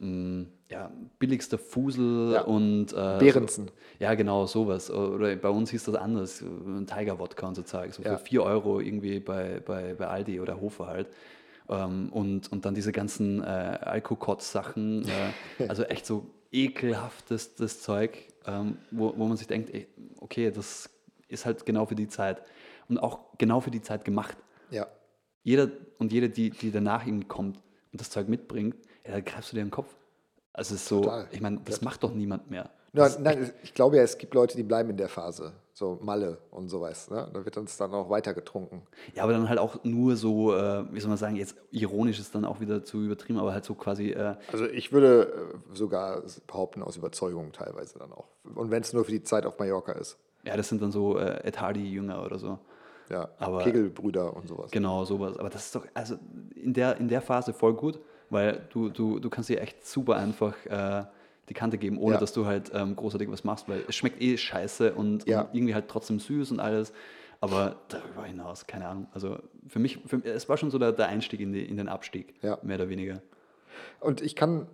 mh, 0.00 0.46
ja, 0.68 0.90
billigster 1.18 1.58
Fusel 1.58 2.32
Ja. 2.32 2.42
und 2.42 2.92
äh, 2.92 3.16
Behrensen. 3.18 3.68
So, 3.68 3.72
ja, 4.00 4.14
genau, 4.14 4.46
sowas. 4.46 4.90
Oder 4.90 5.36
bei 5.36 5.48
uns 5.48 5.70
hieß 5.70 5.84
das 5.84 5.94
anders, 5.94 6.40
ein 6.42 6.86
Tiger-Wodka 6.86 7.46
und 7.46 7.54
so 7.54 7.62
Zeug. 7.62 7.94
So 7.94 8.02
Ja. 8.02 8.16
für 8.16 8.24
4 8.24 8.42
Euro 8.42 8.80
irgendwie 8.80 9.20
bei, 9.20 9.60
bei, 9.64 9.94
bei 9.94 10.06
Aldi 10.08 10.40
oder 10.40 10.60
Hofer 10.60 10.86
halt. 10.88 11.08
Ähm, 11.68 12.08
und, 12.12 12.50
und 12.50 12.64
dann 12.64 12.74
diese 12.74 12.90
ganzen 12.92 13.42
äh, 13.42 13.46
Alkokotz-Sachen, 13.46 15.04
äh, 15.08 15.32
also 15.68 15.84
echt 15.84 16.04
so 16.04 16.26
ekelhaftes 16.52 17.54
das 17.54 17.80
Zeug, 17.80 18.18
ähm, 18.46 18.78
wo, 18.90 19.14
wo 19.16 19.26
man 19.26 19.36
sich 19.36 19.46
denkt, 19.46 19.72
ey, 19.72 19.86
okay, 20.18 20.50
das 20.50 20.90
ist 21.28 21.46
halt 21.46 21.64
genau 21.64 21.86
für 21.86 21.94
die 21.94 22.08
Zeit. 22.08 22.42
Und 22.88 22.98
auch 22.98 23.20
genau 23.38 23.60
für 23.60 23.70
die 23.70 23.82
Zeit 23.82 24.04
gemacht. 24.04 24.36
Ja. 24.70 24.86
Jeder 25.42 25.70
und 25.98 26.12
jede, 26.12 26.28
die, 26.28 26.50
die 26.50 26.70
danach 26.70 27.06
irgendwie 27.06 27.26
kommt 27.26 27.56
und 27.92 28.00
das 28.00 28.10
Zeug 28.10 28.28
mitbringt, 28.28 28.76
ja, 29.04 29.12
da 29.12 29.20
greifst 29.20 29.52
du 29.52 29.56
dir 29.56 29.64
den 29.64 29.70
Kopf. 29.70 29.94
Also 30.52 30.74
es 30.74 30.82
ist 30.82 30.88
so, 30.88 31.00
Total. 31.02 31.28
ich 31.30 31.40
meine, 31.40 31.60
das 31.64 31.80
macht 31.80 32.02
doch 32.02 32.12
niemand 32.12 32.50
mehr. 32.50 32.70
Nein, 32.92 33.12
nein, 33.20 33.52
ich 33.62 33.72
glaube 33.72 33.96
ja, 33.96 34.02
es 34.02 34.18
gibt 34.18 34.34
Leute, 34.34 34.56
die 34.56 34.64
bleiben 34.64 34.90
in 34.90 34.96
der 34.96 35.08
Phase. 35.08 35.52
So 35.72 35.98
Malle 36.02 36.38
und 36.50 36.68
sowas. 36.68 37.08
Ne? 37.08 37.30
Da 37.32 37.44
wird 37.44 37.56
uns 37.56 37.76
dann 37.76 37.94
auch 37.94 38.10
weiter 38.10 38.34
getrunken. 38.34 38.82
Ja, 39.14 39.22
aber 39.22 39.32
dann 39.32 39.48
halt 39.48 39.58
auch 39.60 39.82
nur 39.84 40.16
so, 40.16 40.54
äh, 40.54 40.84
wie 40.92 41.00
soll 41.00 41.08
man 41.08 41.16
sagen, 41.16 41.36
jetzt 41.36 41.56
ironisch 41.70 42.18
ist 42.18 42.34
dann 42.34 42.44
auch 42.44 42.60
wieder 42.60 42.84
zu 42.84 43.02
übertrieben, 43.02 43.38
aber 43.38 43.52
halt 43.52 43.64
so 43.64 43.74
quasi, 43.74 44.10
äh, 44.10 44.34
Also 44.52 44.66
ich 44.66 44.92
würde 44.92 45.32
äh, 45.72 45.74
sogar 45.74 46.22
behaupten, 46.46 46.82
aus 46.82 46.96
Überzeugung 46.96 47.52
teilweise 47.52 47.98
dann 47.98 48.12
auch. 48.12 48.26
Und 48.54 48.70
wenn 48.70 48.82
es 48.82 48.92
nur 48.92 49.04
für 49.04 49.12
die 49.12 49.22
Zeit 49.22 49.46
auf 49.46 49.58
Mallorca 49.58 49.92
ist. 49.92 50.18
ja, 50.44 50.56
das 50.56 50.68
sind 50.68 50.82
dann 50.82 50.92
so 50.92 51.16
äh, 51.16 51.44
Ed 51.44 51.60
Hardy-Jünger 51.60 52.24
oder 52.24 52.38
so. 52.38 52.58
Ja, 53.10 53.28
Aber- 53.38 53.62
Kegelbrüder 53.64 54.34
und 54.36 54.48
sowas. 54.48 54.70
Genau, 54.70 55.04
sowas. 55.04 55.36
Aber 55.36 55.50
das 55.50 55.66
ist 55.66 55.74
doch, 55.74 55.86
also 55.94 56.16
in 56.54 56.72
der, 56.72 56.96
in 56.98 57.08
der 57.08 57.20
Phase 57.20 57.52
voll 57.52 57.74
gut, 57.74 57.98
weil 58.30 58.66
du, 58.70 58.88
du, 58.88 59.18
du 59.18 59.28
kannst 59.30 59.48
dir 59.48 59.60
echt 59.60 59.84
super 59.86 60.16
einfach 60.16 60.54
äh, 60.66 61.04
die 61.48 61.54
Kante 61.54 61.76
geben, 61.78 61.98
ohne 61.98 62.14
Ja. 62.14 62.20
dass 62.20 62.32
du 62.32 62.46
halt 62.46 62.70
ähm, 62.72 62.94
großartig 62.94 63.28
was 63.30 63.42
machst, 63.42 63.68
weil 63.68 63.82
es 63.88 63.96
schmeckt 63.96 64.22
eh 64.22 64.36
scheiße 64.36 64.94
und, 64.94 65.26
Ja. 65.28 65.42
und 65.42 65.54
irgendwie 65.54 65.74
halt 65.74 65.88
trotzdem 65.88 66.20
süß 66.20 66.52
und 66.52 66.60
alles. 66.60 66.92
Aber 67.40 67.76
darüber 67.88 68.24
hinaus, 68.24 68.66
keine 68.66 68.86
Ahnung. 68.86 69.08
Also 69.12 69.38
für 69.66 69.78
mich, 69.78 69.98
für, 70.06 70.22
es 70.24 70.48
war 70.48 70.56
schon 70.58 70.70
so 70.70 70.78
der, 70.78 70.92
der 70.92 71.08
Einstieg 71.08 71.40
in, 71.40 71.52
die, 71.52 71.64
in 71.64 71.78
den 71.78 71.88
Abstieg, 71.88 72.34
Ja. 72.42 72.58
mehr 72.62 72.76
oder 72.76 72.88
weniger. 72.90 73.22
Und 73.98 74.20
ich 74.20 74.36
kann 74.36 74.66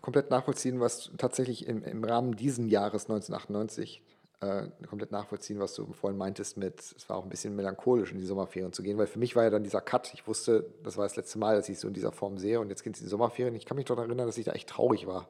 komplett 0.00 0.30
nachvollziehen, 0.30 0.80
was 0.80 1.10
tatsächlich 1.18 1.66
im, 1.66 1.82
im 1.82 2.04
Rahmen 2.04 2.36
diesen 2.36 2.68
Jahres 2.68 3.10
1998 3.10 4.00
äh, 4.42 4.68
komplett 4.86 5.12
nachvollziehen, 5.12 5.60
was 5.60 5.74
du 5.74 5.92
vorhin 5.92 6.18
meintest 6.18 6.56
mit, 6.56 6.80
es 6.80 7.08
war 7.08 7.16
auch 7.16 7.22
ein 7.24 7.30
bisschen 7.30 7.54
melancholisch 7.56 8.12
in 8.12 8.18
die 8.18 8.24
Sommerferien 8.24 8.72
zu 8.72 8.82
gehen, 8.82 8.98
weil 8.98 9.06
für 9.06 9.18
mich 9.18 9.36
war 9.36 9.44
ja 9.44 9.50
dann 9.50 9.62
dieser 9.62 9.80
Cut, 9.80 10.12
ich 10.14 10.26
wusste, 10.26 10.66
das 10.82 10.96
war 10.96 11.04
das 11.04 11.16
letzte 11.16 11.38
Mal, 11.38 11.56
dass 11.56 11.68
ich 11.68 11.78
so 11.78 11.88
in 11.88 11.94
dieser 11.94 12.12
Form 12.12 12.38
sehe 12.38 12.60
und 12.60 12.68
jetzt 12.68 12.82
geht 12.82 12.94
es 12.94 13.00
in 13.00 13.06
die 13.06 13.10
Sommerferien. 13.10 13.54
Ich 13.54 13.64
kann 13.66 13.76
mich 13.76 13.86
doch 13.86 13.98
erinnern, 13.98 14.26
dass 14.26 14.36
ich 14.38 14.44
da 14.44 14.52
echt 14.52 14.68
traurig 14.68 15.06
war. 15.06 15.28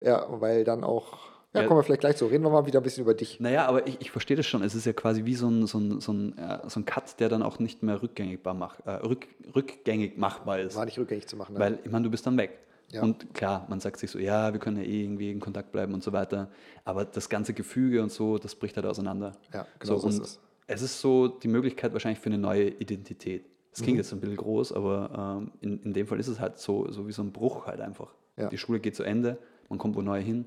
Ja, 0.00 0.26
weil 0.28 0.64
dann 0.64 0.84
auch, 0.84 1.18
Ja, 1.54 1.64
kommen 1.64 1.78
wir 1.78 1.84
vielleicht 1.84 2.00
gleich 2.02 2.16
zu. 2.16 2.26
Reden 2.26 2.44
wir 2.44 2.50
mal 2.50 2.66
wieder 2.66 2.80
ein 2.80 2.82
bisschen 2.82 3.02
über 3.02 3.14
dich. 3.14 3.40
Naja, 3.40 3.64
aber 3.66 3.86
ich, 3.86 3.98
ich 4.00 4.10
verstehe 4.10 4.36
das 4.36 4.44
schon. 4.46 4.62
Es 4.62 4.74
ist 4.74 4.84
ja 4.84 4.92
quasi 4.92 5.24
wie 5.24 5.34
so 5.34 5.48
ein, 5.48 5.66
so 5.66 5.78
ein, 5.78 6.00
so 6.02 6.12
ein, 6.12 6.34
so 6.68 6.80
ein 6.80 6.84
Cut, 6.84 7.18
der 7.18 7.30
dann 7.30 7.42
auch 7.42 7.58
nicht 7.58 7.82
mehr 7.82 8.02
rückgängigbar 8.02 8.52
mach, 8.52 8.78
äh, 8.84 8.90
rück, 8.90 9.26
rückgängig 9.54 10.18
machbar 10.18 10.60
ist. 10.60 10.76
War 10.76 10.84
nicht 10.84 10.98
rückgängig 10.98 11.26
zu 11.26 11.36
machen. 11.36 11.54
Ne? 11.54 11.60
Weil, 11.60 11.78
ich 11.82 11.90
meine, 11.90 12.04
du 12.04 12.10
bist 12.10 12.26
dann 12.26 12.36
weg. 12.36 12.58
Ja. 12.92 13.02
Und 13.02 13.34
klar, 13.34 13.66
man 13.68 13.80
sagt 13.80 13.98
sich 13.98 14.10
so, 14.10 14.18
ja, 14.18 14.52
wir 14.52 14.60
können 14.60 14.76
ja 14.76 14.84
eh 14.84 15.02
irgendwie 15.02 15.30
in 15.30 15.40
Kontakt 15.40 15.72
bleiben 15.72 15.92
und 15.94 16.02
so 16.04 16.12
weiter. 16.12 16.48
Aber 16.84 17.04
das 17.04 17.28
ganze 17.28 17.52
Gefüge 17.52 18.02
und 18.02 18.12
so, 18.12 18.38
das 18.38 18.54
bricht 18.54 18.76
halt 18.76 18.86
auseinander. 18.86 19.32
Ja, 19.52 19.66
genau 19.80 19.96
so 19.98 20.08
ist 20.08 20.18
und 20.18 20.24
es. 20.24 20.40
es 20.68 20.82
ist 20.82 21.00
so 21.00 21.26
die 21.28 21.48
Möglichkeit 21.48 21.92
wahrscheinlich 21.92 22.20
für 22.20 22.26
eine 22.30 22.38
neue 22.38 22.68
Identität. 22.68 23.44
Das 23.72 23.80
Mhm. 23.80 23.84
klingt 23.84 23.98
jetzt 23.98 24.12
ein 24.12 24.20
bisschen 24.20 24.36
groß, 24.36 24.72
aber 24.72 25.38
ähm, 25.42 25.50
in, 25.60 25.82
in 25.82 25.92
dem 25.94 26.06
Fall 26.06 26.20
ist 26.20 26.28
es 26.28 26.38
halt 26.40 26.58
so, 26.58 26.90
so 26.92 27.06
wie 27.08 27.12
so 27.12 27.22
ein 27.22 27.32
Bruch 27.32 27.66
halt 27.66 27.80
einfach. 27.80 28.14
Ja. 28.36 28.48
Die 28.48 28.58
Schule 28.58 28.78
geht 28.80 28.94
zu 28.94 29.02
Ende, 29.02 29.38
man 29.68 29.78
kommt 29.78 29.96
wo 29.96 30.02
neu 30.02 30.22
hin, 30.22 30.46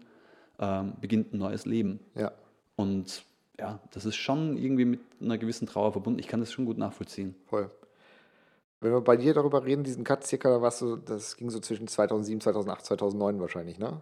ähm, 0.60 0.94
beginnt 1.02 1.34
ein 1.34 1.38
neues 1.40 1.66
Leben. 1.66 2.00
ja. 2.16 2.32
Und 2.76 3.24
ja, 3.60 3.78
das 3.92 4.06
ist 4.06 4.16
schon 4.16 4.56
irgendwie 4.58 4.86
mit 4.86 5.02
einer 5.22 5.38
gewissen 5.38 5.68
Trauer 5.68 5.92
verbunden. 5.92 6.18
Ich 6.20 6.28
kann 6.30 6.40
das 6.40 6.50
schon 6.50 6.64
gut 6.64 6.78
nachvollziehen. 6.78 7.36
Voll. 7.48 7.70
Wenn 8.82 8.93
wir 8.93 9.01
bei 9.01 9.17
dir 9.17 9.34
darüber 9.34 9.65
reden, 9.65 9.84
diesen 9.84 10.03
Cut 10.03 10.25
circa, 10.25 10.49
da 10.49 10.61
warst 10.61 10.82
du, 10.82 10.95
das 10.95 11.36
ging 11.36 11.49
so 11.49 11.59
zwischen 11.59 11.88
2007, 11.88 12.39
2008, 12.41 12.86
2009 12.86 13.39
wahrscheinlich, 13.41 13.77
ne? 13.77 13.99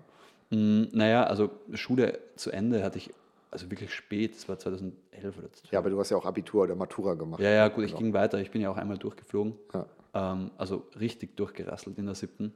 Mm, 0.51 0.84
naja, 0.91 1.23
also 1.23 1.49
Schule 1.73 2.19
zu 2.36 2.51
Ende 2.51 2.84
hatte 2.84 2.99
ich 2.99 3.11
also 3.49 3.71
wirklich 3.71 3.93
spät, 3.93 4.36
das 4.36 4.47
war 4.47 4.59
2011 4.59 4.93
oder 5.13 5.51
2012. 5.51 5.71
Ja, 5.71 5.80
aber 5.80 5.89
du 5.89 5.99
hast 5.99 6.09
ja 6.11 6.17
auch 6.17 6.25
Abitur 6.25 6.63
oder 6.63 6.75
Matura 6.75 7.15
gemacht. 7.15 7.41
Ja, 7.41 7.49
ja, 7.49 7.67
gut, 7.69 7.86
ich 7.86 7.91
Genau. 7.91 8.01
ging 8.03 8.13
weiter. 8.13 8.39
Ich 8.39 8.51
bin 8.51 8.61
ja 8.61 8.69
auch 8.69 8.78
einmal 8.78 8.97
durchgeflogen. 8.97 9.55
Ja. 9.73 9.86
Ähm, 10.13 10.51
also 10.57 10.84
richtig 10.99 11.36
durchgerasselt 11.38 11.97
in 11.97 12.05
der 12.05 12.15
siebten. 12.15 12.53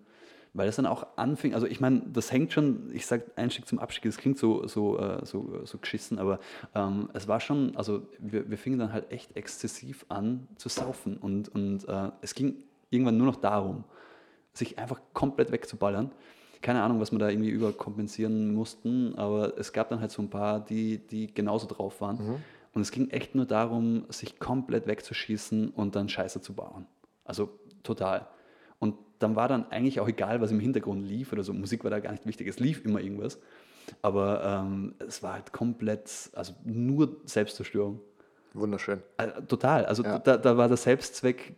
Weil 0.54 0.68
es 0.68 0.76
dann 0.76 0.86
auch 0.86 1.08
anfing, 1.16 1.54
also 1.54 1.66
ich 1.66 1.80
meine, 1.80 2.02
das 2.12 2.32
hängt 2.32 2.52
schon, 2.52 2.90
ich 2.94 3.06
sage 3.06 3.24
Einstieg 3.38 3.68
zum 3.68 3.80
Abstieg, 3.80 4.04
das 4.04 4.18
klingt 4.18 4.38
so, 4.38 4.68
so, 4.68 5.00
äh, 5.00 5.26
so, 5.26 5.62
so 5.64 5.78
geschissen, 5.78 6.20
aber 6.20 6.40
ähm, 6.76 7.10
es 7.14 7.30
war 7.30 7.40
schon, 7.40 7.76
also 7.78 8.06
wir, 8.20 8.50
wir 8.50 8.58
fingen 8.58 8.78
dann 8.78 8.92
halt 8.92 9.12
echt 9.12 9.38
exzessiv 9.38 10.06
an 10.10 10.48
zu 10.58 10.68
saufen 10.68 11.16
und, 11.16 11.48
und 11.50 11.88
äh, 11.88 12.12
es 12.22 12.36
ging 12.36 12.64
irgendwann 12.90 13.18
nur 13.18 13.28
noch 13.28 13.38
darum, 13.38 13.86
sich 14.54 14.78
einfach 14.78 15.00
komplett 15.14 15.52
wegzuballern. 15.54 16.12
Keine 16.62 16.84
Ahnung, 16.84 17.00
was 17.00 17.12
wir 17.12 17.20
da 17.20 17.30
irgendwie 17.30 17.50
überkompensieren 17.50 18.54
mussten, 18.54 19.16
aber 19.16 19.58
es 19.58 19.72
gab 19.72 19.90
dann 19.90 20.02
halt 20.02 20.12
so 20.12 20.22
ein 20.22 20.30
paar, 20.30 20.60
die, 20.60 21.00
die 21.00 21.34
genauso 21.34 21.66
drauf 21.66 22.02
waren. 22.02 22.18
Und 22.74 22.82
es 22.82 22.92
ging 22.92 23.10
echt 23.10 23.36
nur 23.36 23.46
darum, 23.46 24.06
sich 24.10 24.40
komplett 24.40 24.86
wegzuschießen 24.86 25.70
und 25.70 25.96
dann 25.96 26.08
Scheiße 26.08 26.42
zu 26.42 26.54
bauen. 26.54 26.86
Also 27.24 27.50
total. 27.84 28.28
Dann 29.22 29.36
war 29.36 29.48
dann 29.48 29.70
eigentlich 29.72 30.00
auch 30.00 30.08
egal, 30.08 30.42
was 30.42 30.52
im 30.52 30.60
Hintergrund 30.60 31.06
lief 31.08 31.32
oder 31.34 31.44
so. 31.44 31.54
Musik 31.54 31.84
war 31.84 31.92
da 31.92 32.00
gar 32.00 32.12
nicht 32.12 32.26
wichtig. 32.26 32.48
Es 32.48 32.60
lief 32.60 32.84
immer 32.86 33.00
irgendwas. 33.00 33.40
Aber 34.02 34.44
ähm, 34.44 34.96
es 35.00 35.22
war 35.24 35.34
halt 35.34 35.52
komplett, 35.52 36.30
also 36.34 36.54
nur 36.64 37.18
Selbstzerstörung. 37.26 38.00
Wunderschön. 38.54 39.02
Äh, 39.18 39.42
total. 39.48 39.86
Also 39.86 40.04
Ja. 40.04 40.20
da, 40.20 40.38
da 40.38 40.58
war 40.58 40.68
der 40.68 40.78
Selbstzweck 40.78 41.56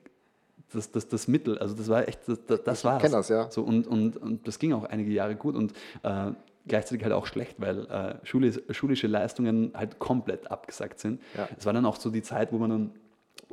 das, 0.73 0.91
das, 0.91 1.07
das 1.07 1.27
Mittel. 1.27 1.57
Also 1.59 1.75
das 1.75 1.87
war 1.89 2.07
echt, 2.07 2.19
das, 2.27 2.39
das, 2.45 2.63
das 2.63 2.81
kenn 2.81 3.11
das, 3.11 3.29
ja. 3.29 3.49
So, 3.51 3.61
und, 3.63 3.87
und, 3.87 4.17
und 4.17 4.47
das 4.47 4.59
ging 4.59 4.73
auch 4.73 4.85
einige 4.85 5.11
Jahre 5.11 5.35
gut 5.35 5.55
und 5.55 5.73
äh, 6.03 6.31
gleichzeitig 6.67 7.03
halt 7.03 7.13
auch 7.13 7.25
schlecht, 7.27 7.59
weil 7.59 7.85
äh, 7.87 8.15
schulisch, 8.25 8.59
schulische 8.71 9.07
Leistungen 9.07 9.71
halt 9.75 9.99
komplett 9.99 10.49
abgesagt 10.49 10.99
sind. 10.99 11.21
Ja. 11.37 11.47
Es 11.57 11.65
war 11.65 11.73
dann 11.73 11.85
auch 11.85 11.97
so 11.97 12.09
die 12.09 12.23
Zeit, 12.23 12.51
wo 12.51 12.57
man 12.57 12.69
dann 12.69 12.91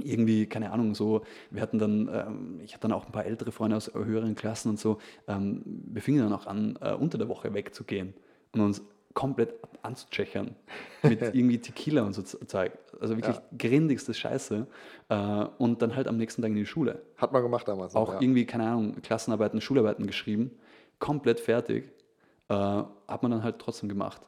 irgendwie, 0.02 0.46
keine 0.46 0.72
Ahnung, 0.72 0.94
so, 0.94 1.22
wir 1.50 1.62
hatten 1.62 1.78
dann, 1.78 2.08
ähm, 2.12 2.60
ich 2.62 2.74
hatte 2.74 2.88
dann 2.88 2.92
auch 2.92 3.06
ein 3.06 3.12
paar 3.12 3.24
ältere 3.24 3.52
Freunde 3.52 3.76
aus 3.76 3.92
höheren 3.94 4.34
Klassen 4.34 4.70
und 4.70 4.78
so, 4.78 4.98
ähm, 5.28 5.62
wir 5.64 6.02
fingen 6.02 6.20
dann 6.20 6.32
auch 6.32 6.46
an, 6.46 6.78
äh, 6.80 6.92
unter 6.92 7.18
der 7.18 7.28
Woche 7.28 7.52
wegzugehen 7.54 8.14
und 8.52 8.60
uns 8.60 8.82
komplett 9.14 9.54
anzutschechern 9.82 10.54
mit 11.02 11.20
irgendwie 11.20 11.58
Tequila 11.58 12.02
und 12.02 12.14
so 12.14 12.22
Zeug. 12.22 12.72
Also 13.00 13.16
wirklich 13.16 13.36
Ja. 13.36 13.42
grindigste 13.58 14.14
Scheiße. 14.14 14.66
Äh, 15.08 15.44
und 15.58 15.82
dann 15.82 15.96
halt 15.96 16.06
am 16.06 16.16
nächsten 16.16 16.42
Tag 16.42 16.50
in 16.50 16.56
die 16.56 16.66
Schule. 16.66 17.02
Hat 17.16 17.32
man 17.32 17.42
gemacht 17.42 17.66
damals. 17.66 17.94
Auch 17.94 18.14
ja. 18.14 18.20
irgendwie, 18.20 18.46
keine 18.46 18.68
Ahnung, 18.68 19.02
Klassenarbeiten, 19.02 19.60
Schularbeiten 19.60 20.06
geschrieben, 20.06 20.52
komplett 20.98 21.40
fertig. 21.40 21.90
Äh, 22.48 22.54
hat 22.54 23.22
man 23.22 23.30
dann 23.30 23.42
halt 23.42 23.58
trotzdem 23.58 23.88
gemacht. 23.88 24.20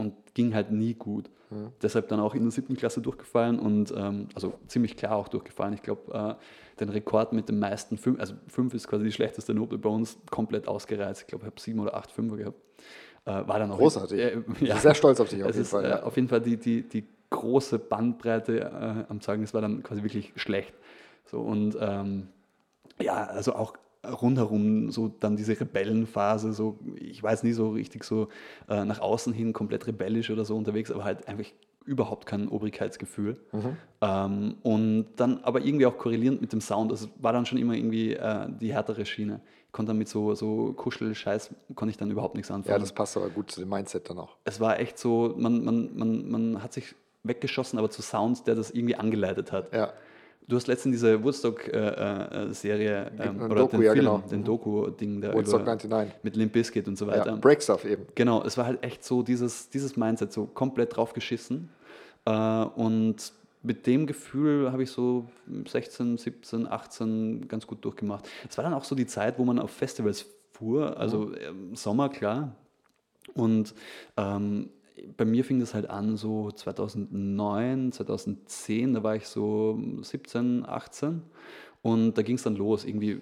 Und 0.00 0.34
ging 0.34 0.54
halt 0.54 0.70
nie 0.70 0.94
gut. 0.94 1.30
Mhm. 1.50 1.72
Deshalb 1.82 2.08
dann 2.08 2.20
auch 2.20 2.34
in 2.34 2.42
der 2.42 2.50
siebten 2.50 2.76
Klasse 2.76 3.00
durchgefallen 3.00 3.58
und 3.58 3.92
ähm, 3.96 4.28
also 4.34 4.54
ziemlich 4.68 4.96
klar 4.96 5.16
auch 5.16 5.28
durchgefallen. 5.28 5.74
Ich 5.74 5.82
glaube, 5.82 6.12
äh, 6.38 6.80
den 6.80 6.88
Rekord 6.88 7.32
mit 7.32 7.48
den 7.48 7.58
meisten 7.58 7.98
fünf, 7.98 8.20
also 8.20 8.34
fünf 8.48 8.72
ist 8.74 8.88
quasi 8.88 9.04
die 9.04 9.12
schlechteste 9.12 9.52
Note 9.54 9.76
bei 9.78 9.88
uns, 9.88 10.18
komplett 10.30 10.68
ausgereizt. 10.68 11.22
Ich 11.22 11.26
glaube, 11.26 11.44
ich 11.44 11.50
habe 11.50 11.60
sieben 11.60 11.80
oder 11.80 11.94
acht 11.94 12.10
Fünfer 12.12 12.36
gehabt. 12.36 12.58
Äh, 13.26 13.46
war 13.46 13.58
dann 13.58 13.70
auch 13.70 13.78
Großartig. 13.78 14.18
Äh, 14.18 14.42
ja. 14.60 14.76
sehr 14.78 14.94
stolz 14.94 15.20
auf 15.20 15.28
dich 15.28 15.42
auf 15.42 15.50
Es 15.50 15.56
jeden 15.56 15.68
Fall. 15.68 15.84
äh, 15.84 15.88
ja. 15.90 16.02
auf 16.04 16.16
jeden 16.16 16.28
Fall 16.28 16.40
die, 16.40 16.56
die, 16.56 16.88
die 16.88 17.04
große 17.30 17.78
Bandbreite 17.78 18.60
äh, 18.60 19.10
am 19.10 19.20
Zeugnis 19.20 19.52
war 19.52 19.60
dann 19.60 19.82
quasi 19.82 20.02
wirklich 20.02 20.32
schlecht. 20.36 20.74
So, 21.26 21.40
und 21.40 21.76
ähm, 21.80 22.28
ja, 23.00 23.24
also 23.24 23.54
auch 23.54 23.74
rundherum 24.04 24.90
so 24.90 25.08
dann 25.08 25.36
diese 25.36 25.58
Rebellenphase, 25.58 26.52
so 26.52 26.78
ich 26.96 27.22
weiß 27.22 27.42
nie 27.42 27.52
so 27.52 27.70
richtig 27.70 28.04
so 28.04 28.28
äh, 28.68 28.84
nach 28.84 29.00
außen 29.00 29.32
hin 29.32 29.52
komplett 29.52 29.86
rebellisch 29.86 30.30
oder 30.30 30.44
so 30.44 30.56
unterwegs, 30.56 30.90
aber 30.90 31.04
halt 31.04 31.28
einfach 31.28 31.44
überhaupt 31.84 32.26
kein 32.26 32.48
Obrigkeitsgefühl. 32.48 33.38
Mhm. 33.52 33.76
Ähm, 34.00 34.56
und 34.62 35.06
dann 35.16 35.42
aber 35.42 35.60
irgendwie 35.60 35.86
auch 35.86 35.98
korrelierend 35.98 36.40
mit 36.40 36.52
dem 36.52 36.60
Sound. 36.60 36.90
Also 36.90 37.06
es 37.06 37.22
war 37.22 37.32
dann 37.32 37.46
schon 37.46 37.58
immer 37.58 37.74
irgendwie 37.74 38.14
äh, 38.14 38.48
die 38.60 38.72
härtere 38.72 39.04
Schiene. 39.04 39.40
Ich 39.66 39.72
konnte 39.72 39.90
dann 39.90 39.98
mit 39.98 40.08
so, 40.08 40.34
so 40.34 40.72
Kuschelscheiß 40.72 41.50
konnte 41.74 41.90
ich 41.90 41.96
dann 41.96 42.10
überhaupt 42.10 42.34
nichts 42.34 42.50
anfangen 42.50 42.72
ja, 42.72 42.78
das 42.78 42.92
passt 42.92 43.16
aber 43.16 43.30
gut 43.30 43.50
zu 43.50 43.60
dem 43.60 43.68
Mindset 43.68 44.10
dann 44.10 44.18
auch. 44.18 44.36
es 44.44 44.58
war 44.58 44.80
echt 44.80 44.98
so, 44.98 45.34
man, 45.36 45.64
man, 45.64 45.96
man, 45.96 46.30
man 46.30 46.62
hat 46.62 46.72
sich 46.72 46.94
weggeschossen, 47.22 47.78
aber 47.78 47.90
zu 47.90 48.02
Sound, 48.02 48.46
der 48.46 48.54
das 48.54 48.70
irgendwie 48.70 48.96
angeleitet 48.96 49.52
hat. 49.52 49.72
Ja, 49.72 49.92
Du 50.46 50.56
hast 50.56 50.66
letztens 50.66 50.96
diese 50.96 51.22
Woodstock-Serie 51.22 53.12
ähm, 53.18 53.20
Ein 53.20 53.42
oder 53.42 53.54
Doku, 53.54 53.76
den 53.76 53.82
ja, 53.82 53.92
Film, 53.92 54.04
genau. 54.04 54.18
den 54.18 54.44
Doku-Ding 54.44 55.20
da 55.20 55.32
Woodstock 55.32 55.62
über, 55.62 55.76
99. 55.76 56.24
mit 56.24 56.36
Limp 56.36 56.52
Bizkit 56.52 56.88
und 56.88 56.96
so 56.96 57.06
Ja, 57.06 57.12
weiter. 57.12 57.36
Break 57.36 57.62
Stuff 57.62 57.84
eben. 57.84 58.06
Genau, 58.14 58.42
es 58.42 58.58
war 58.58 58.66
halt 58.66 58.82
echt 58.82 59.04
so 59.04 59.22
dieses, 59.22 59.70
dieses 59.70 59.96
Mindset, 59.96 60.32
so 60.32 60.46
komplett 60.46 60.96
drauf 60.96 61.12
geschissen. 61.12 61.68
Äh, 62.24 62.32
und 62.32 63.32
mit 63.62 63.86
dem 63.86 64.06
Gefühl 64.06 64.72
habe 64.72 64.82
ich 64.82 64.90
so 64.90 65.26
16, 65.68 66.16
17, 66.16 66.66
18 66.66 67.46
ganz 67.46 67.66
gut 67.66 67.84
durchgemacht. 67.84 68.28
Es 68.48 68.56
war 68.56 68.64
dann 68.64 68.74
auch 68.74 68.84
so 68.84 68.94
die 68.94 69.06
Zeit, 69.06 69.38
wo 69.38 69.44
man 69.44 69.58
auf 69.58 69.70
Festivals 69.70 70.26
fuhr, 70.52 70.96
also 70.98 71.32
im 71.32 71.76
Sommer, 71.76 72.08
klar. 72.08 72.56
Und 73.34 73.74
ähm, 74.16 74.70
bei 75.16 75.24
mir 75.24 75.44
fing 75.44 75.60
das 75.60 75.74
halt 75.74 75.88
an 75.88 76.16
so 76.16 76.50
2009, 76.50 77.92
2010, 77.92 78.94
da 78.94 79.02
war 79.02 79.16
ich 79.16 79.26
so 79.26 79.80
17, 80.02 80.64
18. 80.66 81.22
Und 81.82 82.18
da 82.18 82.22
ging 82.22 82.36
es 82.36 82.42
dann 82.42 82.56
los, 82.56 82.84
irgendwie 82.84 83.20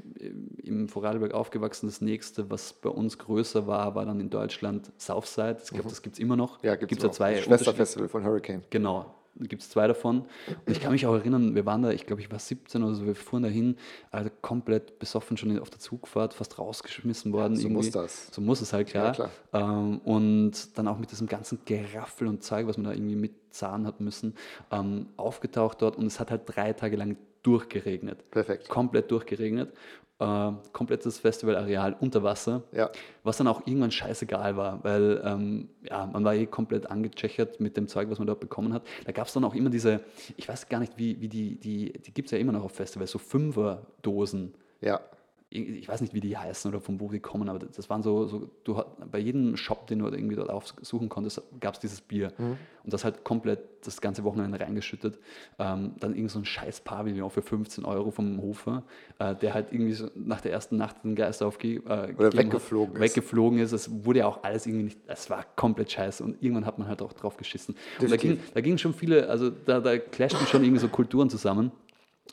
im 0.64 0.88
Vorarlberg 0.88 1.32
aufgewachsen. 1.32 1.86
Das 1.86 2.00
nächste, 2.00 2.50
was 2.50 2.72
bei 2.72 2.90
uns 2.90 3.16
größer 3.18 3.68
war, 3.68 3.94
war 3.94 4.04
dann 4.04 4.18
in 4.18 4.30
Deutschland 4.30 4.90
Southside. 4.98 5.58
Ich 5.62 5.70
glaube, 5.70 5.88
das 5.88 6.02
gibt 6.02 6.14
es 6.14 6.18
immer 6.18 6.34
noch. 6.34 6.60
Mhm. 6.62 6.66
Ja, 6.66 6.76
gibt 6.76 6.92
es 6.92 7.02
ja 7.02 7.12
zwei 7.12 7.40
Schwesterfestival 7.40 8.08
von 8.08 8.24
Hurricane. 8.24 8.62
Genau, 8.70 9.14
gibt 9.46 9.62
es 9.62 9.70
zwei 9.70 9.86
davon. 9.86 10.20
Und 10.20 10.72
ich 10.72 10.80
kann 10.80 10.92
mich 10.92 11.06
auch 11.06 11.14
erinnern, 11.14 11.54
wir 11.54 11.66
waren 11.66 11.82
da, 11.82 11.90
ich 11.90 12.06
glaube, 12.06 12.22
ich 12.22 12.30
war 12.30 12.38
17 12.38 12.82
oder 12.82 12.94
so, 12.94 13.06
wir 13.06 13.14
fuhren 13.14 13.42
dahin, 13.42 13.76
also 14.10 14.30
komplett 14.42 14.98
besoffen 14.98 15.36
schon 15.36 15.58
auf 15.58 15.70
der 15.70 15.78
Zugfahrt, 15.78 16.34
fast 16.34 16.58
rausgeschmissen 16.58 17.32
worden. 17.32 17.56
so 17.56 17.62
irgendwie. 17.62 17.76
muss 17.76 17.90
das. 17.90 18.28
So 18.32 18.40
muss 18.40 18.60
es 18.60 18.72
halt, 18.72 18.88
klar. 18.88 19.06
Ja, 19.06 19.12
klar. 19.12 19.30
Ähm, 19.52 19.98
und 19.98 20.78
dann 20.78 20.88
auch 20.88 20.98
mit 20.98 21.10
diesem 21.10 21.26
ganzen 21.26 21.60
Geraffel 21.64 22.26
und 22.26 22.42
Zeug, 22.42 22.66
was 22.66 22.76
man 22.76 22.84
da 22.84 22.92
irgendwie 22.92 23.16
mit 23.16 23.32
Zahn 23.50 23.86
hat 23.86 24.00
müssen, 24.00 24.34
ähm, 24.70 25.08
aufgetaucht 25.16 25.82
dort 25.82 25.96
und 25.96 26.06
es 26.06 26.20
hat 26.20 26.30
halt 26.30 26.42
drei 26.46 26.72
Tage 26.72 26.96
lang 26.96 27.16
durchgeregnet. 27.42 28.30
Perfekt. 28.30 28.68
Komplett 28.68 29.10
durchgeregnet. 29.10 29.72
Äh, 30.20 30.50
komplettes 30.72 31.18
Festivalareal 31.18 31.96
unter 32.00 32.24
Wasser. 32.24 32.64
Ja. 32.72 32.90
Was 33.22 33.36
dann 33.36 33.46
auch 33.46 33.66
irgendwann 33.66 33.92
scheißegal 33.92 34.56
war, 34.56 34.82
weil 34.82 35.22
ähm, 35.24 35.68
ja, 35.88 36.06
man 36.06 36.24
war 36.24 36.34
eh 36.34 36.46
komplett 36.46 36.90
angechechert 36.90 37.60
mit 37.60 37.76
dem 37.76 37.86
Zeug, 37.86 38.10
was 38.10 38.18
man 38.18 38.26
dort 38.26 38.40
bekommen 38.40 38.72
hat. 38.72 38.82
Da 39.04 39.12
gab 39.12 39.28
es 39.28 39.32
dann 39.32 39.44
auch 39.44 39.54
immer 39.54 39.70
diese, 39.70 40.00
ich 40.36 40.48
weiß 40.48 40.68
gar 40.68 40.80
nicht, 40.80 40.98
wie, 40.98 41.20
wie 41.20 41.28
die, 41.28 41.56
die, 41.56 41.92
die 41.92 42.12
gibt 42.12 42.26
es 42.26 42.32
ja 42.32 42.38
immer 42.38 42.50
noch 42.50 42.64
auf 42.64 42.72
Festivals, 42.72 43.12
so 43.12 43.18
Fünfer-Dosen. 43.18 44.54
Ja, 44.80 45.00
Ich 45.50 45.88
weiß 45.88 46.02
nicht, 46.02 46.12
wie 46.12 46.20
die 46.20 46.36
heißen 46.36 46.70
oder 46.70 46.80
von 46.80 47.00
wo 47.00 47.08
die 47.08 47.20
kommen, 47.20 47.48
aber 47.48 47.58
das 47.58 47.88
waren 47.88 48.02
so, 48.02 48.26
so 48.26 48.50
du 48.64 48.82
bei 49.10 49.18
jedem 49.18 49.56
Shop, 49.56 49.86
den 49.86 50.00
du 50.00 50.08
irgendwie 50.08 50.36
dort 50.36 50.50
aufsuchen 50.50 51.08
konntest, 51.08 51.40
gab 51.60 51.74
es 51.74 51.80
dieses 51.80 52.02
Bier. 52.02 52.32
Und 52.38 52.92
das 52.92 53.04
halt 53.04 53.24
komplett 53.24 53.60
das 53.84 54.00
ganze 54.00 54.24
Wochenende 54.24 54.60
reingeschüttet. 54.60 55.18
Ähm, 55.58 55.92
dann 56.00 56.14
irgend 56.14 56.30
so 56.30 56.38
ein 56.38 56.44
scheiß 56.44 56.80
Pavillon 56.80 57.30
für 57.30 57.42
15 57.42 57.84
Euro 57.84 58.10
vom 58.10 58.40
Hofer, 58.40 58.82
äh, 59.18 59.34
der 59.34 59.54
halt 59.54 59.72
irgendwie 59.72 59.92
so 59.92 60.10
nach 60.14 60.40
der 60.40 60.52
ersten 60.52 60.76
Nacht 60.76 61.04
den 61.04 61.14
Geist 61.14 61.42
aufgegeben 61.42 61.88
äh, 61.88 62.08
gegeben 62.08 62.36
weggeflogen 62.36 62.94
hat, 62.94 63.02
ist. 63.02 63.16
weggeflogen 63.16 63.58
ist. 63.58 63.72
Es 63.72 64.04
wurde 64.04 64.20
ja 64.20 64.26
auch 64.26 64.42
alles 64.42 64.66
irgendwie 64.66 64.84
nicht, 64.84 64.98
es 65.06 65.30
war 65.30 65.44
komplett 65.56 65.92
scheiße 65.92 66.22
und 66.24 66.42
irgendwann 66.42 66.66
hat 66.66 66.78
man 66.78 66.88
halt 66.88 67.02
auch 67.02 67.12
drauf 67.12 67.36
geschissen. 67.36 67.74
Und 68.00 68.10
da, 68.10 68.16
Definitiv. 68.16 68.44
ging, 68.44 68.54
da 68.54 68.60
gingen 68.60 68.78
schon 68.78 68.94
viele, 68.94 69.28
also 69.28 69.50
da, 69.50 69.80
da 69.80 69.98
clashten 69.98 70.46
schon 70.46 70.62
irgendwie 70.62 70.80
so 70.80 70.88
Kulturen 70.88 71.30
zusammen. 71.30 71.72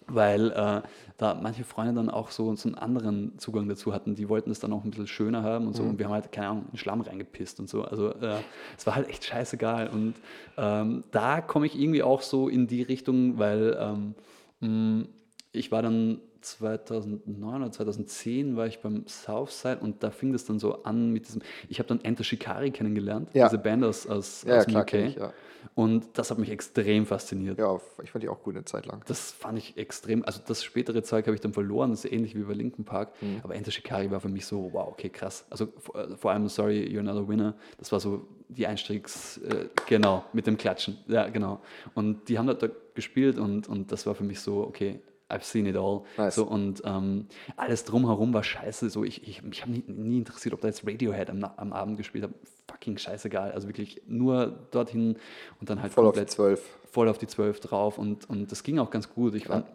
Weil 0.08 0.52
äh, 0.52 0.82
da 1.18 1.34
manche 1.42 1.64
Freunde 1.64 1.94
dann 1.94 2.10
auch 2.10 2.32
so, 2.32 2.56
so 2.56 2.68
einen 2.70 2.78
anderen 2.78 3.38
Zugang 3.40 3.68
dazu 3.68 3.94
hatten. 3.94 4.16
Die 4.16 4.30
wollten 4.30 4.52
es 4.52 4.60
dann 4.60 4.74
auch 4.74 4.84
ein 4.84 4.92
bisschen 4.92 5.08
schöner 5.08 5.44
haben 5.44 5.68
und 5.68 5.76
so. 5.76 5.84
Und 5.84 5.98
wir 5.98 6.06
haben 6.06 6.14
halt, 6.14 6.32
keine 6.32 6.50
Ahnung, 6.50 6.66
in 6.72 6.78
Schlamm 6.78 7.02
reingepisst 7.02 7.60
und 7.60 7.70
so. 7.70 7.84
Also 7.84 8.10
äh, 8.14 8.40
es 8.78 8.86
war 8.86 8.96
halt 8.96 9.10
echt 9.10 9.24
scheißegal. 9.24 9.90
Und 9.90 10.16
ähm, 10.58 11.04
da 11.12 11.42
komme 11.42 11.66
ich 11.66 11.80
irgendwie 11.80 12.04
auch 12.04 12.22
so 12.22 12.50
in 12.50 12.68
die 12.68 12.82
Richtung, 12.82 13.38
weil 13.38 13.78
ähm, 13.80 14.16
mh, 14.60 15.06
ich 15.52 15.72
war 15.72 15.82
dann 15.82 16.20
2009 16.46 17.62
oder 17.62 17.72
2010 17.72 18.56
war 18.56 18.68
ich 18.68 18.80
beim 18.80 19.06
Southside 19.08 19.78
und 19.82 20.04
da 20.04 20.12
fing 20.12 20.32
das 20.32 20.46
dann 20.46 20.60
so 20.60 20.84
an 20.84 21.12
mit 21.12 21.28
diesem, 21.28 21.42
ich 21.70 21.80
habe 21.80 21.88
dann 21.90 22.02
Enter 22.04 22.24
Shikari 22.24 22.72
kennengelernt, 22.72 23.30
Ja. 23.34 23.48
diese 23.48 23.58
Band 23.60 23.84
aus, 23.84 24.08
aus, 24.08 24.44
Ja, 24.48 24.58
aus 24.60 24.66
klar, 24.66 24.84
UK. 24.84 24.94
ich, 24.94 25.16
ja. 25.16 25.34
Und 25.74 26.18
das 26.18 26.30
hat 26.32 26.38
mich 26.38 26.52
extrem 26.52 27.06
fasziniert. 27.06 27.58
Ja, 27.58 27.80
ich 28.04 28.12
fand 28.12 28.24
die 28.24 28.30
auch 28.30 28.42
gut 28.44 28.56
eine 28.56 28.64
Zeit 28.66 28.86
lang. 28.86 29.02
Das 29.08 29.32
fand 29.32 29.58
ich 29.58 29.76
extrem, 29.78 30.24
also 30.24 30.40
das 30.46 30.64
spätere 30.64 31.02
Zeug 31.04 31.26
habe 31.26 31.36
ich 31.36 31.42
dann 31.42 31.54
verloren, 31.54 31.90
das 31.90 32.06
ist 32.06 32.12
ähnlich 32.14 32.36
wie 32.36 32.44
bei 32.44 32.54
Linkin 32.54 32.86
Park, 32.86 33.12
Mhm. 33.22 33.40
aber 33.44 33.56
Enter 33.56 33.72
Shikari 33.72 34.10
war 34.12 34.20
für 34.20 34.30
mich 34.30 34.46
so, 34.46 34.70
wow, 34.72 34.88
okay, 34.90 35.10
krass. 35.10 35.46
Also 35.50 35.68
vor, 35.78 35.96
äh, 36.32 36.34
allem 36.34 36.48
Sorry, 36.50 36.84
You're 36.86 37.00
Another 37.00 37.28
Winner, 37.28 37.56
das 37.78 37.92
war 37.92 38.00
so 38.00 38.28
die 38.48 38.68
Einstiegs, 38.68 39.38
äh, 39.40 39.66
genau, 39.88 40.24
mit 40.34 40.46
dem 40.48 40.56
Klatschen, 40.56 40.98
ja, 41.08 41.28
genau. 41.30 41.60
Und 41.96 42.30
die 42.30 42.38
haben 42.38 42.46
da 42.48 42.56
gespielt 42.94 43.38
und, 43.40 43.68
und 43.68 43.92
das 43.92 44.06
war 44.06 44.14
für 44.16 44.24
mich 44.24 44.40
so, 44.40 44.62
okay, 44.64 45.00
I've 45.36 45.44
seen 45.44 45.66
it 45.66 45.76
all. 45.76 46.04
Nice. 46.18 46.36
So, 46.36 46.46
und 46.46 46.82
ähm, 46.86 47.28
alles 47.58 47.84
drumherum 47.84 48.34
war 48.34 48.44
scheiße. 48.44 48.90
So, 48.90 49.04
ich, 49.04 49.28
ich, 49.28 49.44
mich 49.44 49.62
habe 49.62 49.72
nie, 49.72 49.84
nie 49.88 50.18
interessiert, 50.18 50.54
ob 50.54 50.62
da 50.62 50.68
jetzt 50.68 50.86
Radiohead 50.88 51.30
am, 51.30 51.44
am 51.44 51.74
Abend 51.74 51.98
gespielt 51.98 52.24
hat. 52.24 52.32
Fucking 52.70 52.98
scheißegal. 52.98 53.52
Also 53.52 53.68
wirklich 53.68 54.02
nur 54.08 54.68
dorthin 54.72 55.18
und 55.60 55.70
dann 55.70 55.82
halt 55.82 55.94
Voll 55.94 56.06
auf 56.06 56.14
die 56.14 56.20
komplett 56.20 56.32
zwölf. 56.32 56.62
voll 56.92 57.10
auf 57.10 57.18
die 57.18 57.28
12 57.28 57.60
drauf 57.60 57.98
und, 57.98 58.30
und 58.30 58.52
das 58.52 58.64
ging 58.64 58.80
auch 58.80 58.90
ganz 58.90 59.10
gut. 59.14 59.36
Ich 59.36 59.48
war, 59.50 59.66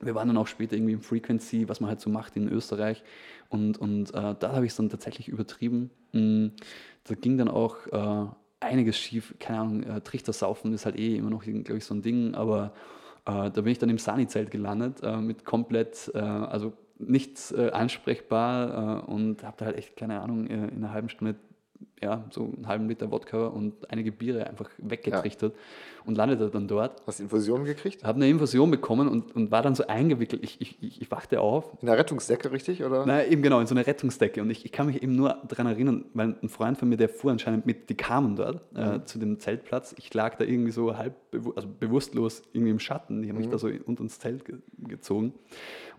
wir 0.00 0.14
waren 0.14 0.28
dann 0.28 0.36
auch 0.36 0.46
später 0.46 0.76
irgendwie 0.76 0.92
im 0.94 1.00
Frequency, 1.02 1.68
was 1.68 1.80
man 1.80 1.88
halt 1.90 2.00
so 2.00 2.10
macht 2.10 2.36
in 2.36 2.48
Österreich 2.48 3.02
und, 3.48 3.78
und 3.78 4.10
äh, 4.14 4.34
da 4.38 4.52
habe 4.52 4.64
ich 4.66 4.72
es 4.72 4.76
dann 4.76 4.88
tatsächlich 4.90 5.28
übertrieben. 5.28 5.90
Mm, 6.12 6.48
Da 7.04 7.14
ging 7.14 7.36
dann 7.38 7.48
auch 7.48 7.76
äh, 7.90 8.26
einiges 8.60 8.96
schief, 8.96 9.34
keine 9.40 9.58
Ahnung, 9.60 9.82
äh, 9.82 10.00
Trichter 10.00 10.32
saufen 10.32 10.72
ist 10.72 10.86
halt 10.86 10.98
eh 10.98 11.16
immer 11.16 11.30
noch, 11.30 11.42
glaube 11.42 11.76
ich, 11.78 11.84
so 11.84 11.94
ein 11.94 12.02
Ding, 12.02 12.34
aber 12.34 12.72
da 13.24 13.48
bin 13.50 13.68
ich 13.68 13.78
dann 13.78 13.90
im 13.90 13.98
Sani-Zelt 13.98 14.50
gelandet 14.50 15.02
äh, 15.02 15.16
mit 15.16 15.44
komplett, 15.44 16.10
äh, 16.14 16.18
also 16.18 16.72
nichts 16.98 17.52
äh, 17.52 17.70
ansprechbar 17.70 19.02
äh, 19.06 19.10
und 19.10 19.44
habe 19.44 19.56
da 19.58 19.66
halt 19.66 19.76
echt, 19.76 19.96
keine 19.96 20.20
Ahnung, 20.20 20.46
äh, 20.46 20.68
in 20.68 20.76
einer 20.78 20.92
halben 20.92 21.08
Stunde 21.08 21.36
ja, 22.02 22.24
so 22.30 22.44
einen 22.56 22.66
halben 22.66 22.88
Liter 22.88 23.10
Wodka 23.10 23.46
und 23.46 23.90
einige 23.90 24.12
Biere 24.12 24.46
einfach 24.46 24.70
weggetrichtert 24.78 25.54
und 26.04 26.16
landete 26.16 26.50
dann 26.50 26.68
dort. 26.68 27.02
Hast 27.06 27.18
du 27.18 27.24
Infusionen 27.24 27.64
gekriegt? 27.64 28.02
Habe 28.04 28.16
eine 28.16 28.28
Infusion 28.28 28.70
bekommen 28.70 29.08
und, 29.08 29.34
und 29.36 29.50
war 29.50 29.62
dann 29.62 29.74
so 29.74 29.86
eingewickelt. 29.86 30.42
Ich, 30.42 30.60
ich, 30.60 30.82
ich 30.82 31.02
ich 31.02 31.10
wachte 31.10 31.40
auf. 31.40 31.76
In 31.80 31.86
der 31.86 31.98
Rettungsdecke, 31.98 32.52
richtig? 32.52 32.82
Oder? 32.84 33.04
Na, 33.06 33.24
eben 33.24 33.42
genau, 33.42 33.60
in 33.60 33.66
so 33.66 33.74
eine 33.74 33.86
Rettungsdecke. 33.86 34.40
Und 34.40 34.50
ich, 34.50 34.64
ich 34.64 34.72
kann 34.72 34.86
mich 34.86 35.02
eben 35.02 35.16
nur 35.16 35.42
daran 35.48 35.66
erinnern, 35.66 36.04
weil 36.14 36.36
ein 36.42 36.48
Freund 36.48 36.78
von 36.78 36.88
mir, 36.88 36.96
der 36.96 37.08
fuhr 37.08 37.32
anscheinend 37.32 37.66
mit, 37.66 37.90
die 37.90 37.96
kamen 37.96 38.36
dort 38.36 38.60
äh, 38.76 39.04
zu 39.04 39.18
dem 39.18 39.40
Zeltplatz. 39.40 39.94
Ich 39.98 40.14
lag 40.14 40.36
da 40.36 40.44
irgendwie 40.44 40.70
so 40.70 40.96
halb, 40.96 41.16
also 41.56 41.68
bewusstlos 41.68 42.42
irgendwie 42.52 42.70
im 42.70 42.78
Schatten. 42.78 43.22
Die 43.22 43.28
haben 43.28 43.36
mich 43.36 43.48
da 43.48 43.58
so 43.58 43.68
unter 43.84 44.02
ins 44.02 44.20
Zelt 44.20 44.44
ge 44.44 44.58
gezogen. 44.78 45.34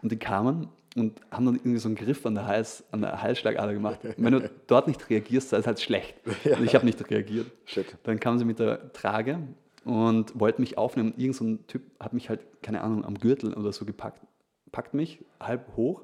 Und 0.01 0.11
die 0.11 0.17
kamen 0.17 0.69
und 0.95 1.19
haben 1.31 1.45
dann 1.45 1.55
irgendwie 1.55 1.79
so 1.79 1.87
einen 1.87 1.95
Griff 1.95 2.25
an 2.25 2.35
der, 2.35 2.45
Hals, 2.45 2.83
an 2.91 3.01
der 3.01 3.21
Halsschlagader 3.21 3.73
gemacht. 3.73 3.99
Und 4.03 4.15
wenn 4.17 4.33
du 4.33 4.49
dort 4.67 4.87
nicht 4.87 5.09
reagierst, 5.09 5.51
dann 5.51 5.61
ist 5.61 5.67
halt 5.67 5.81
schlecht. 5.81 6.15
Und 6.45 6.63
ich 6.63 6.75
habe 6.75 6.85
nicht 6.85 7.09
reagiert. 7.09 7.47
Shit. 7.65 7.95
Dann 8.03 8.19
kamen 8.19 8.37
sie 8.37 8.45
mit 8.45 8.59
der 8.59 8.93
Trage 8.93 9.39
und 9.85 10.39
wollten 10.39 10.61
mich 10.61 10.77
aufnehmen. 10.77 11.13
Irgend 11.17 11.35
so 11.35 11.45
ein 11.45 11.67
Typ 11.67 11.83
hat 11.99 12.13
mich 12.13 12.29
halt, 12.29 12.41
keine 12.61 12.81
Ahnung, 12.81 13.05
am 13.05 13.17
Gürtel 13.17 13.53
oder 13.53 13.71
so 13.71 13.85
gepackt, 13.85 14.21
packt 14.71 14.93
mich 14.93 15.23
halb 15.39 15.75
hoch 15.75 16.03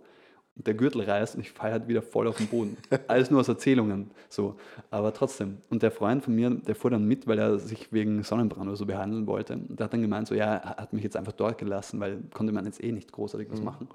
und 0.59 0.67
der 0.67 0.73
Gürtel 0.73 1.01
reißt 1.01 1.35
und 1.35 1.41
ich 1.41 1.51
falle 1.51 1.71
halt 1.71 1.87
wieder 1.87 2.01
voll 2.01 2.27
auf 2.27 2.37
den 2.37 2.47
Boden. 2.47 2.75
Alles 3.07 3.31
nur 3.31 3.39
aus 3.39 3.47
Erzählungen. 3.47 4.11
So. 4.27 4.55
Aber 4.91 5.13
trotzdem. 5.13 5.57
Und 5.69 5.83
der 5.83 5.91
Freund 5.91 6.23
von 6.23 6.35
mir, 6.35 6.49
der 6.49 6.75
fuhr 6.75 6.91
dann 6.91 7.05
mit, 7.05 7.27
weil 7.27 7.39
er 7.39 7.59
sich 7.59 7.93
wegen 7.93 8.23
Sonnenbrand 8.23 8.67
oder 8.67 8.75
so 8.75 8.85
behandeln 8.85 9.25
wollte. 9.25 9.53
Und 9.53 9.79
der 9.79 9.85
hat 9.85 9.93
dann 9.93 10.01
gemeint, 10.01 10.27
so 10.27 10.35
ja, 10.35 10.55
er 10.55 10.75
hat 10.75 10.91
mich 10.91 11.03
jetzt 11.03 11.15
einfach 11.15 11.31
dort 11.31 11.57
gelassen, 11.57 12.01
weil 12.01 12.19
konnte 12.33 12.51
man 12.51 12.65
jetzt 12.65 12.83
eh 12.83 12.91
nicht 12.91 13.11
großartig 13.11 13.49
was 13.51 13.61
machen. 13.61 13.87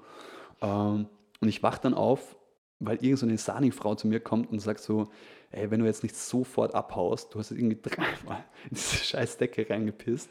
Ähm, 0.61 1.07
und 1.41 1.47
ich 1.47 1.63
wach 1.63 1.77
dann 1.77 1.93
auf, 1.93 2.35
weil 2.79 2.97
irgend 3.03 3.19
so 3.19 3.25
eine 3.25 3.37
Sani-Frau 3.37 3.95
zu 3.95 4.07
mir 4.07 4.19
kommt 4.19 4.49
und 4.51 4.59
sagt 4.59 4.79
so, 4.79 5.09
ey, 5.51 5.69
wenn 5.71 5.79
du 5.79 5.85
jetzt 5.85 6.03
nicht 6.03 6.15
sofort 6.15 6.75
abhaust, 6.75 7.33
du 7.33 7.39
hast 7.39 7.51
jetzt 7.51 7.59
irgendwie 7.59 7.79
dreimal 7.81 8.43
in 8.69 8.71
diese 8.71 8.97
scheiß 8.97 9.37
Decke 9.37 9.69
reingepisst, 9.69 10.29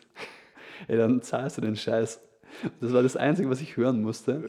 ey, 0.89 0.97
dann 0.97 1.23
zahlst 1.23 1.59
du 1.59 1.63
den 1.63 1.77
Scheiß. 1.77 2.21
Das 2.81 2.93
war 2.93 3.03
das 3.03 3.17
Einzige, 3.17 3.51
was 3.51 3.61
ich 3.61 3.77
hören 3.77 4.03
musste. 4.03 4.49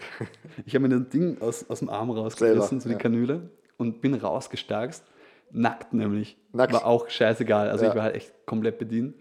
Ich 0.66 0.76
habe 0.76 0.88
mir 0.88 1.00
das 1.00 1.10
Ding 1.10 1.42
aus, 1.42 1.68
aus 1.70 1.80
dem 1.80 1.90
Arm 1.90 2.12
rausgerissen, 2.12 2.80
so 2.80 2.88
die 2.88 2.94
ja. 2.94 3.00
Kanüle, 3.00 3.50
und 3.78 4.02
bin 4.02 4.14
rausgestarkst. 4.14 5.04
Nackt 5.52 5.94
nämlich. 5.94 6.38
Nackt. 6.52 6.74
War 6.74 6.86
auch 6.86 7.10
scheißegal. 7.10 7.70
Also 7.70 7.86
Ja. 7.86 7.90
ich 7.92 7.96
war 7.96 8.04
halt 8.04 8.16
echt 8.16 8.34
komplett 8.46 8.78
bedient. 8.78 9.16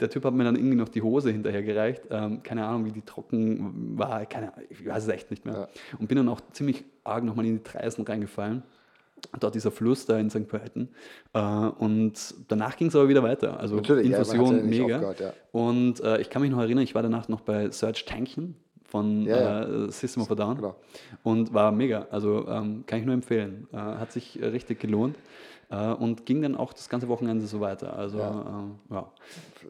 Der 0.00 0.10
Typ 0.10 0.24
hat 0.24 0.34
mir 0.34 0.42
dann 0.44 0.56
irgendwie 0.56 0.76
noch 0.76 0.88
die 0.88 1.02
Hose 1.02 1.30
hinterher 1.30 1.62
gereicht. 1.62 2.02
Ähm, 2.10 2.42
keine 2.42 2.66
Ahnung, 2.66 2.84
wie 2.86 2.90
die 2.92 3.02
trocken 3.02 3.96
war. 3.96 4.26
Keine 4.26 4.52
Ahnung, 4.52 4.66
ich 4.68 4.84
weiß 4.86 5.04
es 5.04 5.08
echt 5.08 5.30
nicht 5.30 5.44
mehr. 5.44 5.54
Ja. 5.54 5.68
Und 5.98 6.08
bin 6.08 6.16
dann 6.16 6.28
auch 6.28 6.40
ziemlich 6.52 6.84
arg 7.04 7.22
nochmal 7.22 7.46
in 7.46 7.58
die 7.58 7.62
Treisen 7.62 8.04
reingefallen. 8.04 8.62
Dort 9.40 9.54
dieser 9.54 9.70
Fluss 9.70 10.04
da 10.04 10.18
in 10.18 10.28
St. 10.30 10.48
Pölten. 10.48 10.88
Äh, 11.32 11.38
und 11.40 12.12
danach 12.48 12.76
ging 12.76 12.88
es 12.88 12.96
aber 12.96 13.08
wieder 13.08 13.22
weiter. 13.22 13.58
Also 13.60 13.76
Natürlich, 13.76 14.06
Infusion 14.06 14.56
ja 14.56 14.62
mega. 14.64 15.12
ja. 15.18 15.32
Und 15.52 16.00
äh, 16.00 16.20
ich 16.20 16.28
kann 16.28 16.42
mich 16.42 16.50
noch 16.50 16.60
erinnern, 16.60 16.82
ich 16.84 16.94
war 16.94 17.02
danach 17.02 17.28
noch 17.28 17.40
bei 17.40 17.70
Search 17.70 18.04
Tanken 18.04 18.56
von 18.84 19.22
Ja. 19.24 19.62
Äh, 19.86 19.90
System 19.92 20.22
of 20.24 20.30
a 20.30 20.34
Down 20.34 20.56
Genau. 20.56 20.76
und 21.22 21.54
war 21.54 21.72
mega. 21.72 22.06
Also 22.10 22.46
ähm, 22.48 22.84
kann 22.86 22.98
ich 22.98 23.04
nur 23.06 23.14
empfehlen. 23.14 23.66
Äh, 23.72 23.76
hat 23.76 24.12
sich 24.12 24.40
richtig 24.42 24.80
gelohnt 24.80 25.16
und 25.76 26.26
ging 26.26 26.42
dann 26.42 26.56
auch 26.56 26.72
das 26.72 26.88
ganze 26.88 27.08
Wochenende 27.08 27.46
so 27.46 27.60
weiter. 27.60 27.96
Also 27.96 28.18
Ja. 28.18 28.66
äh, 28.90 28.94
ja. 28.94 29.12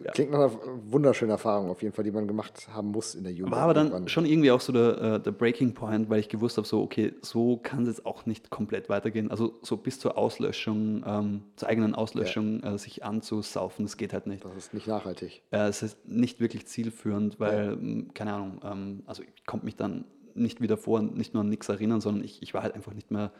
Ja. 0.05 0.11
Klingt 0.11 0.33
nach 0.33 0.41
einer 0.41 0.51
wunderschönen 0.91 1.31
Erfahrung 1.31 1.71
auf 1.71 1.81
jeden 1.83 1.95
Fall, 1.95 2.05
die 2.05 2.11
man 2.11 2.27
gemacht 2.27 2.69
haben 2.75 2.89
muss 2.91 3.15
in 3.15 3.23
der 3.23 3.33
Jugend. 3.33 3.53
War 3.55 3.63
aber 3.63 3.75
dann 3.75 3.87
irgendwann. 3.87 4.09
schon 4.09 4.27
irgendwie 4.27 4.51
auch 4.51 4.61
so 4.61 4.73
der, 4.73 5.01
äh, 5.01 5.21
der 5.21 5.31
Breaking 5.31 5.73
Point, 5.75 6.11
weil 6.11 6.19
ich 6.21 6.29
gewusst 6.29 6.57
habe, 6.57 6.67
so, 6.67 6.83
okay, 6.83 7.13
so 7.23 7.59
kann 7.63 7.83
es 7.83 7.89
jetzt 7.89 8.07
auch 8.07 8.27
nicht 8.27 8.51
komplett 8.51 8.89
weitergehen. 8.89 9.31
Also 9.31 9.55
so 9.63 9.77
bis 9.77 10.01
zur 10.01 10.19
Auslöschung, 10.19 11.05
ähm, 11.07 11.43
zur 11.57 11.69
eigenen 11.69 11.95
Auslöschung 11.95 12.61
äh, 12.63 12.77
sich 12.77 13.05
anzusaufen, 13.05 13.85
das 13.85 13.97
geht 13.97 14.13
halt 14.13 14.27
nicht. 14.27 14.45
Das 14.45 14.57
ist 14.57 14.75
nicht 14.75 14.89
nachhaltig. 14.89 15.43
Äh, 15.53 15.69
es 15.69 15.83
ist 15.83 16.09
nicht 16.09 16.41
wirklich 16.41 16.67
zielführend, 16.67 17.39
weil, 17.39 17.75
ähm, 17.81 18.11
keine 18.15 18.33
Ahnung, 18.35 18.61
ähm, 18.65 19.03
also 19.07 19.23
ich 19.23 19.47
konnte 19.47 19.65
mich 19.65 19.77
dann 19.77 20.05
nicht 20.35 20.61
wieder 20.61 20.77
vor, 20.77 21.01
nicht 21.03 21.35
nur 21.35 21.43
an 21.43 21.49
nichts 21.49 21.69
erinnern, 21.69 22.01
sondern 22.01 22.25
ich, 22.25 22.43
ich 22.43 22.53
war 22.53 22.63
halt 22.63 22.75
einfach 22.75 22.93
nicht 22.95 23.13
mehr 23.13 23.31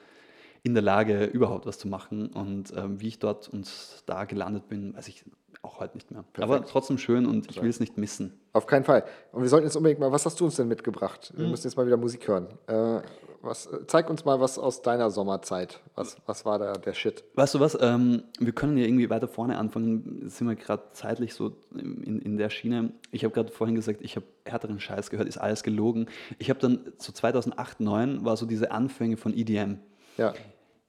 in 0.65 0.75
der 0.75 0.83
Lage, 0.83 1.25
überhaupt 1.27 1.67
was 1.67 1.79
zu 1.79 1.87
machen. 1.87 2.29
Und 2.29 2.73
ähm, 2.75 3.01
wie 3.01 3.09
ich 3.09 3.19
dort 3.19 3.49
und 3.49 3.71
da 4.07 4.25
gelandet 4.25 4.69
bin, 4.69 4.97
weiß 4.97 5.09
ich 5.09 5.25
auch 5.63 5.81
halt 5.81 5.95
nicht 5.95 6.11
mehr. 6.11 6.25
Aber 6.39 6.47
Perfekt. 6.47 6.71
trotzdem 6.71 6.99
schön 6.99 7.27
und 7.27 7.51
ich 7.51 7.63
will 7.63 7.71
es 7.71 7.81
nicht 7.81 7.97
missen. 7.97 8.39
Auf 8.53 8.67
keinen 8.67 8.85
Fall. 8.85 9.05
Und 9.33 9.43
wir 9.43 9.49
sollten 9.49 9.67
jetzt 9.67 9.77
unbedingt 9.77 10.01
mal, 10.01 10.11
was 10.11 10.27
hast 10.27 10.41
du 10.41 10.47
uns 10.47 10.57
denn 10.57 10.69
mitgebracht? 10.69 11.33
Wir 11.37 11.47
müssen 11.47 11.67
jetzt 11.67 11.77
mal 11.77 11.87
wieder 11.87 11.97
Musik 11.97 12.27
hören. 12.29 12.49
Äh, 12.67 13.01
was, 13.43 13.67
äh, 13.67 13.87
zeig 13.87 14.09
uns 14.09 14.25
mal 14.25 14.41
was 14.41 14.59
aus 14.59 14.83
deiner 14.83 15.11
Sommerzeit. 15.11 15.81
Was, 15.95 16.17
was 16.27 16.45
war 16.45 16.59
da 16.59 16.73
der 16.73 16.95
Shit? 16.95 17.25
Weißt 17.35 17.55
du 17.55 17.61
was, 17.61 17.77
ähm, 17.81 18.25
wir 18.39 18.53
können 18.53 18.79
ja 18.79 18.85
irgendwie 18.85 19.11
weiter 19.11 19.29
vorne 19.29 19.59
anfangen. 19.59 20.21
Jetzt 20.23 20.39
sind 20.39 20.49
wir 20.49 20.57
gerade 20.57 20.83
zeitlich 20.93 21.35
so 21.35 21.53
in, 21.75 22.21
in 22.21 22.37
der 22.37 22.51
Schiene. 22.51 22.93
Ich 23.11 23.25
habe 23.25 23.35
gerade 23.35 23.53
vorhin 23.53 23.75
gesagt, 23.75 24.01
ich 24.03 24.17
habe 24.17 24.27
härteren 24.47 24.81
Scheiß 24.81 25.11
gehört, 25.11 25.29
ist 25.29 25.39
alles 25.39 25.63
gelogen. 25.63 26.07
Ich 26.39 26.49
habe 26.49 26.61
dann 26.61 26.93
so 26.99 27.13
2008, 27.13 27.79
2009 27.79 28.25
war 28.25 28.37
so 28.37 28.47
diese 28.47 28.71
Anfänge 28.71 29.17
von 29.17 29.37
EDM. 29.37 29.79
Ja, 30.17 30.33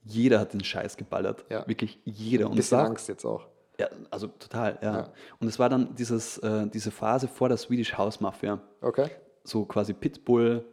Jeder 0.06 0.38
hat 0.40 0.52
den 0.52 0.62
Scheiß 0.64 0.96
geballert. 0.96 1.44
Ja. 1.50 1.66
Wirklich 1.66 1.98
jeder. 2.04 2.46
Und 2.46 2.52
es 2.52 2.56
bisschen 2.66 2.78
war- 2.78 2.86
Angst 2.86 3.08
jetzt 3.08 3.24
auch. 3.24 3.46
Ja, 3.78 3.88
also 4.10 4.28
total, 4.28 4.78
ja. 4.82 4.96
Ja. 4.98 5.12
Und 5.38 5.48
es 5.48 5.58
war 5.58 5.68
dann 5.68 5.94
dieses, 5.96 6.38
äh, 6.38 6.66
diese 6.68 6.90
Phase 6.90 7.28
vor 7.28 7.48
der 7.48 7.58
Swedish 7.58 7.92
House 7.98 8.20
Mafia. 8.20 8.58
Okay. 8.80 9.08
So 9.44 9.64
quasi 9.64 9.92
Pitbull, 9.92 10.64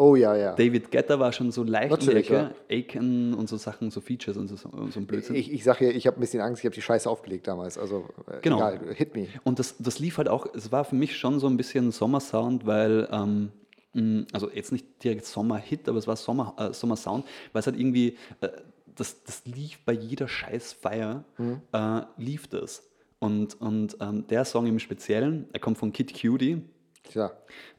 Oh 0.00 0.14
ja, 0.14 0.36
ja. 0.36 0.54
David 0.54 0.92
Guetta 0.92 1.18
war 1.18 1.32
schon 1.32 1.50
so 1.50 1.64
leicht 1.64 1.90
Natürlich, 1.90 2.30
um 2.30 2.36
die 2.68 2.74
Ecke, 2.76 2.94
Aiken 3.00 3.34
und 3.34 3.48
so 3.48 3.56
Sachen, 3.56 3.90
so 3.90 4.00
Features 4.00 4.36
und 4.36 4.46
so, 4.46 4.54
so 4.54 4.68
ein 4.70 5.06
Blödsinn. 5.08 5.34
Ich, 5.34 5.52
ich 5.52 5.64
sag 5.64 5.78
hier, 5.78 5.92
ich 5.92 6.06
habe 6.06 6.16
ein 6.18 6.20
bisschen 6.20 6.40
Angst, 6.40 6.60
ich 6.60 6.66
habe 6.66 6.74
die 6.76 6.82
Scheiße 6.82 7.10
aufgelegt 7.10 7.48
damals. 7.48 7.76
Also 7.76 8.04
äh, 8.28 8.38
Genau. 8.40 8.58
egal, 8.58 8.94
hit 8.94 9.16
me. 9.16 9.26
Und 9.42 9.58
das, 9.58 9.74
das 9.80 9.98
lief 9.98 10.18
halt 10.18 10.28
auch, 10.28 10.46
es 10.54 10.70
war 10.70 10.84
für 10.84 10.94
mich 10.94 11.16
schon 11.18 11.40
so 11.40 11.48
ein 11.48 11.56
bisschen 11.56 11.90
Sommersound, 11.90 12.64
weil, 12.64 13.08
ähm, 13.10 13.50
mh, 13.92 14.26
also 14.32 14.48
jetzt 14.48 14.70
nicht 14.70 14.86
direkt 15.02 15.26
Sommerhit, 15.26 15.88
aber 15.88 15.98
es 15.98 16.06
war 16.06 16.14
Sommer, 16.14 16.54
äh, 16.58 16.72
Sommersound, 16.72 17.26
weil 17.52 17.58
es 17.58 17.66
halt 17.66 17.76
irgendwie, 17.76 18.16
äh, 18.40 18.50
das, 18.98 19.22
das 19.24 19.44
lief 19.46 19.78
bei 19.84 19.92
jeder 19.92 20.28
Scheißfeier, 20.28 21.24
äh, 21.72 22.00
lief 22.16 22.46
das. 22.48 22.82
Und, 23.20 23.60
und 23.60 23.96
ähm, 24.00 24.26
der 24.28 24.44
Song 24.44 24.66
im 24.66 24.78
Speziellen, 24.78 25.48
er 25.52 25.60
kommt 25.60 25.78
von 25.78 25.92
Kid 25.92 26.12
Cutie, 26.20 26.62
Klar, 27.04 27.32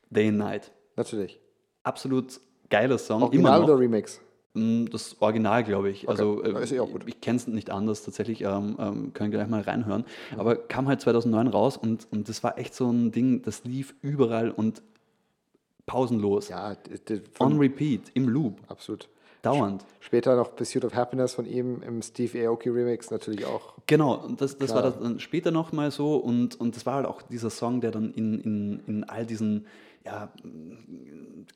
Day 0.10 0.28
and 0.30 0.38
Night. 0.38 0.72
natürlich. 0.96 1.40
Absolut 1.84 2.40
geiler 2.70 2.98
Song, 2.98 3.24
Original 3.24 3.64
oder 3.64 3.80
Remix? 3.80 4.20
Mm, 4.54 4.86
Das 4.92 5.16
Original, 5.22 5.64
glaube 5.64 5.90
ich. 5.92 6.10
Also, 6.10 6.44
Ja, 6.44 6.60
ist 6.60 6.72
eh 6.72 6.80
auch 6.80 6.90
gut. 6.92 7.04
Ich 7.08 7.22
kenne 7.22 7.38
es 7.38 7.48
nicht 7.48 7.70
anders 7.70 8.04
tatsächlich, 8.04 8.42
ähm, 8.42 8.76
ähm, 8.80 9.14
können 9.14 9.32
gleich 9.32 9.48
mal 9.48 9.62
reinhören. 9.62 10.04
Aber 10.38 10.56
kam 10.56 10.88
halt 10.88 11.00
2009 11.02 11.48
raus 11.48 11.78
und, 11.78 12.08
und 12.12 12.28
das 12.28 12.44
war 12.44 12.58
echt 12.58 12.74
so 12.76 12.90
ein 12.92 13.12
Ding, 13.12 13.42
das 13.44 13.64
lief 13.64 13.94
überall 14.02 14.52
und 14.52 14.82
pausenlos. 15.86 16.50
Ja, 16.50 16.76
On 17.40 17.58
repeat, 17.58 18.12
im 18.14 18.28
Loop, 18.30 18.60
absolut. 18.68 19.08
Dauernd. 19.42 19.86
Später 20.00 20.36
noch 20.36 20.56
Pursuit 20.56 20.86
of 20.86 20.96
Happiness 20.96 21.34
von 21.34 21.46
ihm 21.46 21.82
im 21.82 22.02
Steve 22.02 22.48
Aoki 22.48 22.70
Remix 22.70 23.12
natürlich 23.12 23.46
auch. 23.46 23.74
Genau, 23.86 24.28
das, 24.38 24.58
das 24.58 24.72
war 24.74 24.82
Klar. 24.82 24.92
das 24.92 25.02
dann 25.02 25.20
später 25.20 25.52
nochmal 25.52 25.92
so 25.92 26.18
und, 26.18 26.60
und 26.60 26.76
das 26.76 26.86
war 26.86 26.96
halt 26.96 27.06
auch 27.06 27.22
dieser 27.22 27.50
Song, 27.50 27.82
der 27.82 27.92
dann 27.92 28.12
in, 28.12 28.40
in, 28.40 28.80
in 28.88 29.04
all 29.04 29.26
diesen, 29.26 29.66
ja, 30.06 30.32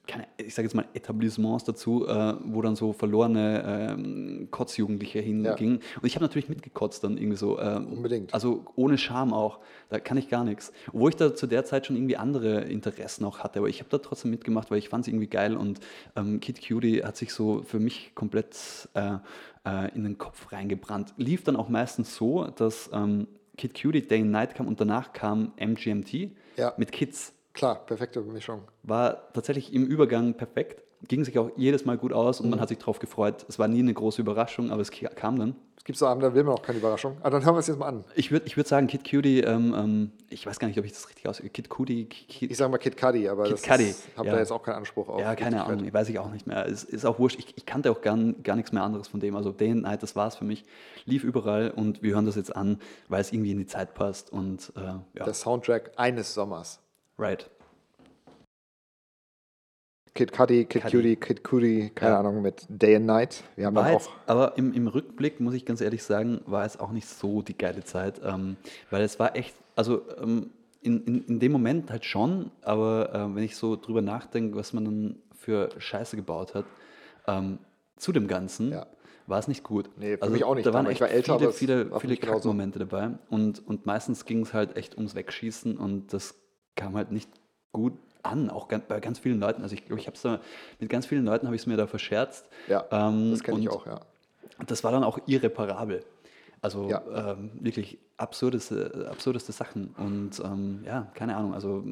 keine, 0.05 0.27
ich 0.37 0.53
sage 0.53 0.67
jetzt 0.67 0.73
mal 0.75 0.85
Etablissements 0.93 1.63
dazu, 1.63 2.05
äh, 2.07 2.33
wo 2.43 2.61
dann 2.61 2.75
so 2.75 2.91
verlorene 2.93 3.63
ähm, 3.91 4.47
Kotzjugendliche 4.51 5.19
hingingen. 5.19 5.77
Und 5.77 6.05
ich 6.05 6.15
habe 6.15 6.25
natürlich 6.25 6.49
mitgekotzt 6.49 7.03
dann 7.03 7.17
irgendwie 7.17 7.37
so. 7.37 7.57
Äh, 7.57 7.77
Unbedingt. 7.77 8.33
Also 8.33 8.65
ohne 8.75 8.97
Scham 8.97 9.33
auch, 9.33 9.59
da 9.89 9.99
kann 9.99 10.17
ich 10.17 10.29
gar 10.29 10.43
nichts. 10.43 10.73
Obwohl 10.87 11.09
ich 11.09 11.15
da 11.15 11.33
zu 11.33 11.47
der 11.47 11.63
Zeit 11.65 11.85
schon 11.85 11.95
irgendwie 11.95 12.17
andere 12.17 12.61
Interessen 12.61 13.23
auch 13.25 13.39
hatte, 13.39 13.59
aber 13.59 13.69
ich 13.69 13.79
habe 13.79 13.89
da 13.89 13.97
trotzdem 13.97 14.31
mitgemacht, 14.31 14.71
weil 14.71 14.77
ich 14.77 14.89
fand 14.89 15.05
es 15.05 15.07
irgendwie 15.07 15.27
geil 15.27 15.55
und 15.55 15.79
ähm, 16.15 16.39
Kid 16.39 16.65
Cutie 16.67 17.03
hat 17.03 17.15
sich 17.17 17.33
so 17.33 17.63
für 17.63 17.79
mich 17.79 18.11
komplett 18.13 18.89
äh, 18.93 19.17
äh, 19.65 19.95
in 19.95 20.03
den 20.03 20.17
Kopf 20.17 20.51
reingebrannt. 20.51 21.13
Lief 21.17 21.43
dann 21.43 21.55
auch 21.55 21.69
meistens 21.69 22.15
so, 22.15 22.45
dass 22.47 22.89
ähm, 22.93 23.27
Kid 23.57 23.79
Cutie 23.79 24.01
Day 24.01 24.21
and 24.21 24.31
Night 24.31 24.55
kam 24.55 24.67
und 24.67 24.81
danach 24.81 25.13
kam 25.13 25.53
MGMT 25.57 26.31
Ja. 26.57 26.73
mit 26.77 26.91
Kids. 26.91 27.33
Klar, 27.53 27.85
perfekte 27.85 28.21
Mischung. 28.21 28.63
War 28.83 29.31
tatsächlich 29.33 29.73
im 29.73 29.85
Übergang 29.85 30.33
perfekt, 30.33 30.83
ging 31.07 31.23
sich 31.23 31.37
auch 31.37 31.51
jedes 31.55 31.85
Mal 31.85 31.97
gut 31.97 32.13
aus 32.13 32.39
und 32.39 32.49
man 32.49 32.59
hat 32.59 32.69
sich 32.69 32.77
darauf 32.79 32.99
gefreut. 32.99 33.45
Es 33.47 33.59
war 33.59 33.67
nie 33.67 33.79
eine 33.79 33.93
große 33.93 34.21
Überraschung, 34.21 34.71
aber 34.71 34.81
es 34.81 34.91
kam 34.91 35.37
dann. 35.37 35.55
Es 35.77 35.83
gibt 35.83 35.99
so 35.99 36.07
Abende, 36.07 36.29
da 36.29 36.33
will 36.33 36.45
man 36.45 36.53
auch 36.53 36.61
keine 36.61 36.77
Überraschung. 36.79 37.17
Aber 37.19 37.31
dann 37.31 37.43
hören 37.43 37.55
wir 37.55 37.59
es 37.59 37.67
jetzt 37.67 37.77
mal 37.77 37.87
an. 37.87 38.05
Ich 38.15 38.31
würde 38.31 38.45
ich 38.47 38.55
würd 38.55 38.67
sagen, 38.67 38.87
Kid 38.87 39.03
Cutie, 39.03 39.41
ähm, 39.41 39.75
ähm, 39.77 40.11
ich 40.29 40.45
weiß 40.45 40.57
gar 40.57 40.69
nicht, 40.69 40.79
ob 40.79 40.85
ich 40.85 40.93
das 40.93 41.09
richtig 41.09 41.27
aus. 41.27 41.43
Kid 41.51 41.69
Cutie, 41.69 42.05
Kid, 42.05 42.51
Ich 42.51 42.55
sage 42.57 42.71
mal 42.71 42.77
Kid 42.77 42.95
Cudi, 42.95 43.27
aber 43.27 43.43
Kid 43.43 43.53
das 43.67 43.79
ist, 43.81 44.07
habe 44.15 44.27
ja. 44.27 44.33
da 44.33 44.39
jetzt 44.39 44.51
auch 44.53 44.63
keinen 44.63 44.75
Anspruch 44.75 45.09
auf. 45.09 45.19
ja, 45.19 45.35
keine. 45.35 45.65
Ahnung, 45.65 45.93
weiß 45.93 46.07
ich 46.07 46.19
auch 46.19 46.31
nicht 46.31 46.47
mehr. 46.47 46.65
Es 46.67 46.85
ist 46.85 47.05
auch 47.05 47.19
wurscht. 47.19 47.37
Ich, 47.37 47.57
ich 47.57 47.65
kannte 47.65 47.91
auch 47.91 47.99
gar, 47.99 48.17
gar 48.43 48.55
nichts 48.55 48.71
mehr 48.71 48.81
anderes 48.81 49.09
von 49.09 49.19
dem. 49.19 49.35
Also 49.35 49.51
Day 49.51 49.71
and 49.71 49.81
Night, 49.81 50.03
das 50.03 50.15
war 50.15 50.29
es 50.29 50.35
für 50.37 50.45
mich. 50.45 50.63
Lief 51.03 51.25
überall 51.25 51.69
und 51.71 52.01
wir 52.01 52.13
hören 52.13 52.25
das 52.25 52.35
jetzt 52.35 52.55
an, 52.55 52.79
weil 53.09 53.19
es 53.19 53.33
irgendwie 53.33 53.51
in 53.51 53.57
die 53.57 53.67
Zeit 53.67 53.93
passt 53.93 54.31
und 54.31 54.71
äh, 54.77 54.79
ja, 54.79 55.25
Der 55.25 55.33
Soundtrack 55.33 55.91
eines 55.97 56.33
Sommers. 56.33 56.79
Right. 57.17 57.49
Kid 60.15 60.31
Cudi, 60.31 60.65
Kid 60.65 60.83
Cudi. 60.83 61.15
Kid 61.15 61.43
Cudi, 61.43 61.91
keine 61.95 62.11
Ja. 62.13 62.19
Ahnung, 62.19 62.43
mit 62.43 62.65
Day 62.69 62.95
and 62.97 63.07
Night. 63.07 63.43
Wir 63.55 63.65
haben 63.65 63.75
War 63.75 63.85
dann 63.85 63.93
jetzt, 63.93 64.09
auch. 64.09 64.13
aber 64.27 64.57
im, 64.57 64.71
im 64.73 64.87
Rückblick, 64.87 65.39
muss 65.39 65.55
ich 65.55 65.65
ganz 65.65 65.81
ehrlich 65.81 66.03
sagen, 66.03 66.41
war 66.45 66.65
es 66.65 66.79
auch 66.79 66.91
nicht 66.91 67.07
so 67.07 67.41
die 67.41 67.57
geile 67.57 67.83
Zeit, 67.83 68.21
ähm, 68.23 68.57
weil 68.91 69.01
es 69.01 69.19
war 69.19 69.35
echt, 69.35 69.55
also 69.75 70.03
ähm, 70.21 70.51
in, 70.81 71.03
in, 71.05 71.25
in 71.25 71.39
dem 71.39 71.51
Moment 71.51 71.89
halt 71.89 72.05
schon, 72.05 72.51
aber 72.61 73.09
äh, 73.11 73.35
wenn 73.35 73.43
ich 73.43 73.55
so 73.55 73.75
drüber 73.75 74.01
nachdenke, 74.03 74.55
was 74.55 74.71
man 74.73 74.85
dann 74.85 75.15
für 75.33 75.69
Scheiße 75.79 76.15
gebaut 76.15 76.53
hat, 76.53 76.65
ähm, 77.25 77.57
zu 77.97 78.11
dem 78.11 78.27
Ganzen, 78.27 78.71
Ja. 78.71 78.85
war 79.25 79.39
es 79.39 79.47
nicht 79.47 79.63
gut. 79.63 79.89
Nee, 79.97 80.17
für 80.17 80.29
mich 80.29 80.43
auch 80.43 80.53
nicht, 80.53 80.67
Da 80.67 80.73
waren 80.73 80.85
echt 80.85 81.01
war 81.01 81.09
älter, 81.09 81.39
viele, 81.39 81.51
viele, 81.53 81.99
viele. 81.99 82.17
Kackmomente 82.17 82.77
dabei 82.77 83.17
und, 83.31 83.65
und 83.67 83.87
meistens 83.87 84.25
ging 84.25 84.41
es 84.41 84.53
halt 84.53 84.77
echt 84.77 84.95
ums 84.95 85.15
Wegschießen 85.15 85.75
und 85.77 86.13
das 86.13 86.35
kam 86.75 86.95
halt 86.95 87.11
nicht 87.11 87.29
gut 87.71 87.93
an, 88.23 88.49
auch 88.49 88.67
bei 88.67 88.99
ganz 88.99 89.19
vielen 89.19 89.39
Leuten. 89.39 89.61
Also 89.63 89.75
ich 89.75 89.85
glaube, 89.85 89.99
ich 89.99 90.07
habe 90.07 90.15
es 90.15 90.21
da, 90.21 90.39
mit 90.79 90.89
ganz 90.89 91.05
vielen 91.05 91.25
Leuten 91.25 91.45
habe 91.47 91.55
ich 91.55 91.63
es 91.63 91.67
mir 91.67 91.77
da 91.77 91.87
verscherzt. 91.87 92.47
Ja, 92.67 92.85
Ähm, 92.91 93.31
das 93.31 93.43
kenne 93.43 93.59
ich 93.59 93.69
auch, 93.69 93.85
ja. 93.85 93.99
Das 94.67 94.83
war 94.83 94.91
dann 94.91 95.03
auch 95.03 95.19
irreparabel. 95.25 96.03
Also 96.61 96.89
Ja. 96.89 97.33
ähm, 97.33 97.51
wirklich 97.55 97.97
absurdeste, 98.17 99.07
absurdeste 99.11 99.51
Sachen. 99.51 99.93
Und 99.97 100.39
ähm, 100.39 100.83
ja, 100.85 101.11
keine 101.13 101.35
Ahnung. 101.35 101.53
Also 101.53 101.83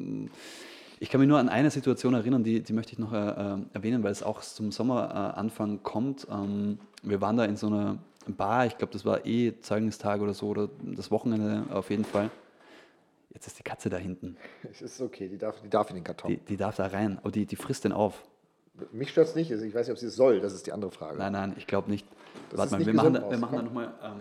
ich 0.98 1.10
kann 1.10 1.20
mich 1.20 1.28
nur 1.28 1.38
an 1.38 1.48
eine 1.50 1.70
Situation 1.70 2.14
erinnern, 2.14 2.44
die, 2.44 2.62
die 2.62 2.72
möchte 2.72 2.92
ich 2.92 2.98
noch 2.98 3.12
äh, 3.12 3.16
äh, 3.16 3.58
erwähnen, 3.74 4.02
weil 4.02 4.12
es 4.12 4.22
auch 4.22 4.40
zum 4.40 4.72
Sommeranfang 4.72 5.82
kommt. 5.82 6.26
Ähm, 6.30 6.78
wir 7.02 7.20
waren 7.20 7.36
da 7.36 7.44
in 7.44 7.56
so 7.56 7.66
einer 7.66 7.98
Bar, 8.28 8.66
ich 8.66 8.78
glaube, 8.78 8.92
das 8.92 9.04
war 9.04 9.26
eh 9.26 9.58
Zeugnistag 9.60 10.20
oder 10.20 10.32
so, 10.32 10.46
oder 10.46 10.68
das 10.82 11.10
Wochenende 11.10 11.64
auf 11.74 11.90
jeden 11.90 12.04
Fall. 12.04 12.30
Jetzt 13.32 13.46
ist 13.46 13.58
die 13.58 13.62
Katze 13.62 13.88
da 13.88 13.96
hinten. 13.96 14.36
Es 14.70 14.82
ist 14.82 15.00
okay, 15.00 15.28
die 15.28 15.38
darf, 15.38 15.60
die 15.60 15.70
darf 15.70 15.88
in 15.90 15.96
den 15.96 16.04
Karton. 16.04 16.30
Die, 16.30 16.36
die 16.36 16.56
darf 16.56 16.76
da 16.76 16.86
rein, 16.86 17.18
aber 17.18 17.30
die, 17.30 17.46
die 17.46 17.56
frisst 17.56 17.84
den 17.84 17.92
auf. 17.92 18.22
Mich 18.92 19.10
stört 19.10 19.28
es 19.28 19.34
nicht, 19.34 19.50
also 19.52 19.64
ich 19.64 19.74
weiß 19.74 19.86
nicht, 19.86 19.92
ob 19.92 19.98
sie 19.98 20.06
es 20.06 20.16
soll, 20.16 20.40
das 20.40 20.52
ist 20.52 20.66
die 20.66 20.72
andere 20.72 20.90
Frage. 20.90 21.18
Nein, 21.18 21.32
nein, 21.32 21.54
ich 21.56 21.66
glaube 21.66 21.90
nicht. 21.90 22.06
Das 22.50 22.58
Warte 22.58 22.72
mal, 22.72 22.78
nicht 22.78 22.86
wir 22.86 22.94
machen, 22.94 23.14
da, 23.14 23.30
wir 23.30 23.38
machen 23.38 23.56
da 23.56 23.62
nochmal. 23.62 23.92
Ähm, 24.02 24.20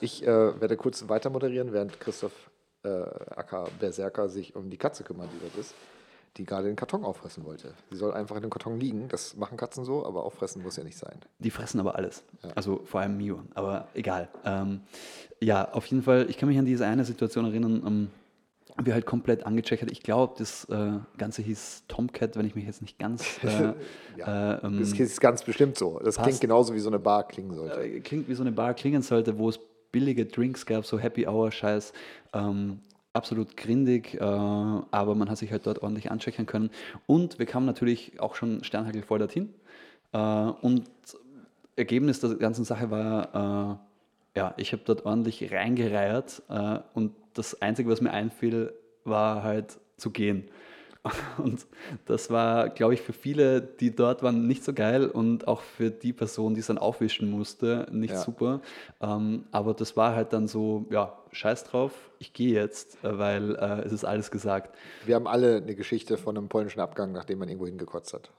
Ich 0.00 0.22
äh, 0.22 0.60
werde 0.60 0.76
kurz 0.76 1.08
weiter 1.08 1.30
moderieren, 1.30 1.72
während 1.72 2.00
Christoph 2.00 2.50
äh, 2.82 2.88
Acker 2.88 3.68
Berserker 3.78 4.28
sich 4.28 4.54
um 4.56 4.70
die 4.70 4.78
Katze 4.78 5.04
kümmert, 5.04 5.28
die 5.32 5.40
dort 5.40 5.56
ist, 5.56 5.74
die 6.36 6.44
gerade 6.44 6.68
den 6.68 6.76
Karton 6.76 7.04
auffressen 7.04 7.44
wollte. 7.44 7.74
Sie 7.90 7.96
soll 7.96 8.12
einfach 8.12 8.36
in 8.36 8.42
dem 8.42 8.50
Karton 8.50 8.78
liegen, 8.78 9.08
das 9.08 9.36
machen 9.36 9.56
Katzen 9.56 9.84
so, 9.84 10.06
aber 10.06 10.24
auffressen 10.24 10.62
muss 10.62 10.76
ja 10.76 10.84
nicht 10.84 10.96
sein. 10.98 11.18
Die 11.38 11.50
fressen 11.50 11.80
aber 11.80 11.96
alles. 11.96 12.22
Also 12.54 12.82
vor 12.84 13.00
allem 13.00 13.16
Mio, 13.16 13.40
aber 13.54 13.88
egal. 13.94 14.28
Ähm, 14.44 14.80
ja, 15.40 15.72
auf 15.72 15.86
jeden 15.86 16.02
Fall, 16.02 16.26
ich 16.30 16.38
kann 16.38 16.48
mich 16.48 16.58
an 16.58 16.66
diese 16.66 16.86
eine 16.86 17.04
Situation 17.04 17.44
erinnern, 17.46 17.82
ähm, 17.86 18.10
wir 18.82 18.94
halt 18.94 19.06
komplett 19.06 19.44
angecheckt 19.44 19.82
hat. 19.82 19.90
Ich 19.90 20.02
glaube, 20.02 20.34
das 20.38 20.64
äh, 20.66 20.92
Ganze 21.18 21.42
hieß 21.42 21.84
Tomcat, 21.88 22.36
wenn 22.36 22.46
ich 22.46 22.54
mich 22.54 22.64
jetzt 22.64 22.80
nicht 22.82 22.98
ganz. 22.98 23.24
Äh, 23.42 23.74
Ja, 24.16 24.54
äh, 24.54 24.66
ähm, 24.66 24.78
Das 24.78 24.92
ist 24.92 25.20
ganz 25.20 25.42
bestimmt 25.42 25.76
so. 25.76 25.98
Das 25.98 26.16
passt. 26.16 26.26
klingt 26.28 26.40
genauso 26.40 26.74
wie 26.74 26.78
so 26.78 26.88
eine 26.88 26.98
Bar 26.98 27.26
klingen 27.26 27.54
sollte. 27.54 27.82
äh, 27.82 28.00
klingt 28.00 28.28
wie 28.28 28.34
so 28.34 28.42
eine 28.42 28.52
Bar 28.52 28.74
klingen 28.74 29.02
sollte, 29.02 29.36
wo 29.38 29.48
es 29.48 29.58
billige 29.92 30.24
Drinks 30.26 30.64
gab, 30.64 30.86
so 30.86 30.98
Happy 30.98 31.26
Hour 31.26 31.50
Scheiß. 31.50 31.92
Ähm, 32.32 32.80
absolut 33.12 33.56
grindig, 33.56 34.14
äh, 34.14 34.20
aber 34.20 35.14
man 35.14 35.28
hat 35.28 35.38
sich 35.38 35.50
halt 35.50 35.66
dort 35.66 35.82
ordentlich 35.82 36.10
anchecken 36.10 36.46
können. 36.46 36.70
Und 37.06 37.38
wir 37.38 37.46
kamen 37.46 37.66
natürlich 37.66 38.20
auch 38.20 38.34
schon 38.34 38.62
sternhagelvoll 38.64 39.18
dorthin. 39.18 39.52
Äh, 40.12 40.18
und 40.18 40.88
Ergebnis 41.76 42.20
der 42.20 42.34
ganzen 42.36 42.64
Sache 42.64 42.90
war, 42.90 43.80
äh, 44.34 44.38
ja, 44.38 44.54
ich 44.56 44.72
habe 44.72 44.82
dort 44.84 45.04
ordentlich 45.04 45.52
reingereiert 45.52 46.42
äh, 46.48 46.78
und 46.94 47.14
das 47.34 47.60
Einzige, 47.60 47.88
was 47.90 48.00
mir 48.00 48.12
einfiel, 48.12 48.72
war 49.04 49.42
halt 49.42 49.78
zu 49.96 50.10
gehen. 50.10 50.48
Und 51.38 51.66
das 52.06 52.30
war, 52.30 52.68
glaube 52.68 52.94
ich, 52.94 53.00
für 53.00 53.12
viele, 53.12 53.60
die 53.62 53.94
dort 53.94 54.22
waren, 54.22 54.46
nicht 54.46 54.64
so 54.64 54.72
geil 54.72 55.06
und 55.06 55.48
auch 55.48 55.62
für 55.62 55.90
die 55.90 56.12
Person, 56.12 56.54
die 56.54 56.60
es 56.60 56.66
dann 56.66 56.78
aufwischen 56.78 57.30
musste, 57.30 57.86
nicht 57.90 58.12
Ja. 58.12 58.20
super. 58.20 58.60
Ähm, 59.00 59.44
aber 59.50 59.72
das 59.74 59.96
war 59.96 60.14
halt 60.14 60.32
dann 60.32 60.46
so, 60.46 60.86
ja, 60.90 61.18
scheiß 61.32 61.64
drauf, 61.64 61.92
ich 62.18 62.32
gehe 62.32 62.52
jetzt, 62.52 63.02
äh, 63.02 63.18
weil 63.18 63.54
äh, 63.56 63.82
es 63.84 63.92
ist 63.92 64.04
alles 64.04 64.30
gesagt. 64.30 64.76
Wir 65.06 65.14
haben 65.14 65.26
alle 65.26 65.56
eine 65.56 65.74
Geschichte 65.74 66.18
von 66.18 66.36
einem 66.36 66.48
polnischen 66.48 66.80
Abgang, 66.80 67.12
nachdem 67.12 67.38
man 67.38 67.48
irgendwo 67.48 67.66
hingekotzt 67.66 68.12
hat. 68.12 68.30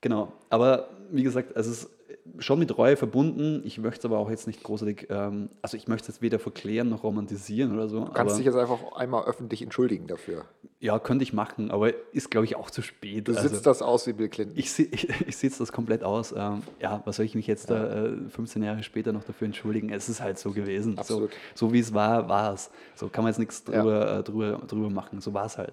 Genau, 0.00 0.32
aber 0.50 0.88
wie 1.10 1.22
gesagt, 1.22 1.52
es 1.56 1.66
ist 1.66 1.90
schon 2.38 2.58
mit 2.58 2.76
Reue 2.76 2.96
verbunden. 2.96 3.62
Ich 3.64 3.78
möchte 3.78 4.00
es 4.00 4.04
aber 4.04 4.18
auch 4.18 4.28
jetzt 4.30 4.46
nicht 4.46 4.62
großartig, 4.62 5.06
ähm, 5.10 5.48
also 5.62 5.76
ich 5.76 5.88
möchte 5.88 6.10
es 6.12 6.20
weder 6.22 6.38
verklären 6.38 6.88
noch 6.88 7.02
romantisieren 7.02 7.72
oder 7.74 7.88
so. 7.88 8.00
Du 8.00 8.12
kannst 8.12 8.18
aber, 8.32 8.36
dich 8.36 8.46
jetzt 8.46 8.56
einfach 8.56 8.78
einmal 8.94 9.24
öffentlich 9.24 9.62
entschuldigen 9.62 10.06
dafür. 10.06 10.44
ja, 10.80 10.98
könnte 10.98 11.22
ich 11.22 11.32
machen, 11.32 11.70
aber 11.70 11.92
ist, 12.12 12.30
glaube 12.30 12.44
ich, 12.46 12.56
auch 12.56 12.70
zu 12.70 12.82
spät. 12.82 13.28
Du 13.28 13.32
Also, 13.34 13.48
sitzt 13.48 13.66
das 13.66 13.82
aus 13.82 14.06
wie 14.06 14.12
Bill 14.12 14.28
Clinton. 14.28 14.56
ich, 14.58 14.78
ich, 14.92 15.08
ich 15.26 15.36
sitze 15.36 15.58
das 15.60 15.72
komplett 15.72 16.04
aus. 16.04 16.32
Ähm, 16.36 16.62
ja, 16.80 17.02
was 17.04 17.16
soll 17.16 17.24
ich 17.26 17.34
mich 17.34 17.46
jetzt 17.46 17.70
da 17.70 18.06
äh, 18.06 18.16
15 18.28 18.62
Jahre 18.62 18.82
später 18.82 19.12
noch 19.12 19.24
dafür 19.24 19.46
entschuldigen? 19.46 19.90
Es 19.90 20.08
ist 20.08 20.20
halt 20.20 20.38
so 20.38 20.50
gewesen. 20.52 20.92
So, 20.94 21.00
Absolut. 21.00 21.30
so 21.54 21.72
wie 21.72 21.78
es 21.80 21.94
war, 21.94 22.28
war 22.28 22.52
es. 22.54 22.70
So 22.94 23.08
kann 23.08 23.24
man 23.24 23.30
jetzt 23.32 23.38
nichts 23.38 23.64
Ja. 23.70 23.80
drüber, 23.82 24.18
äh, 24.18 24.22
drüber, 24.22 24.60
drüber 24.66 24.90
machen. 24.90 25.20
So 25.20 25.32
war 25.34 25.46
es 25.46 25.56
halt. 25.58 25.72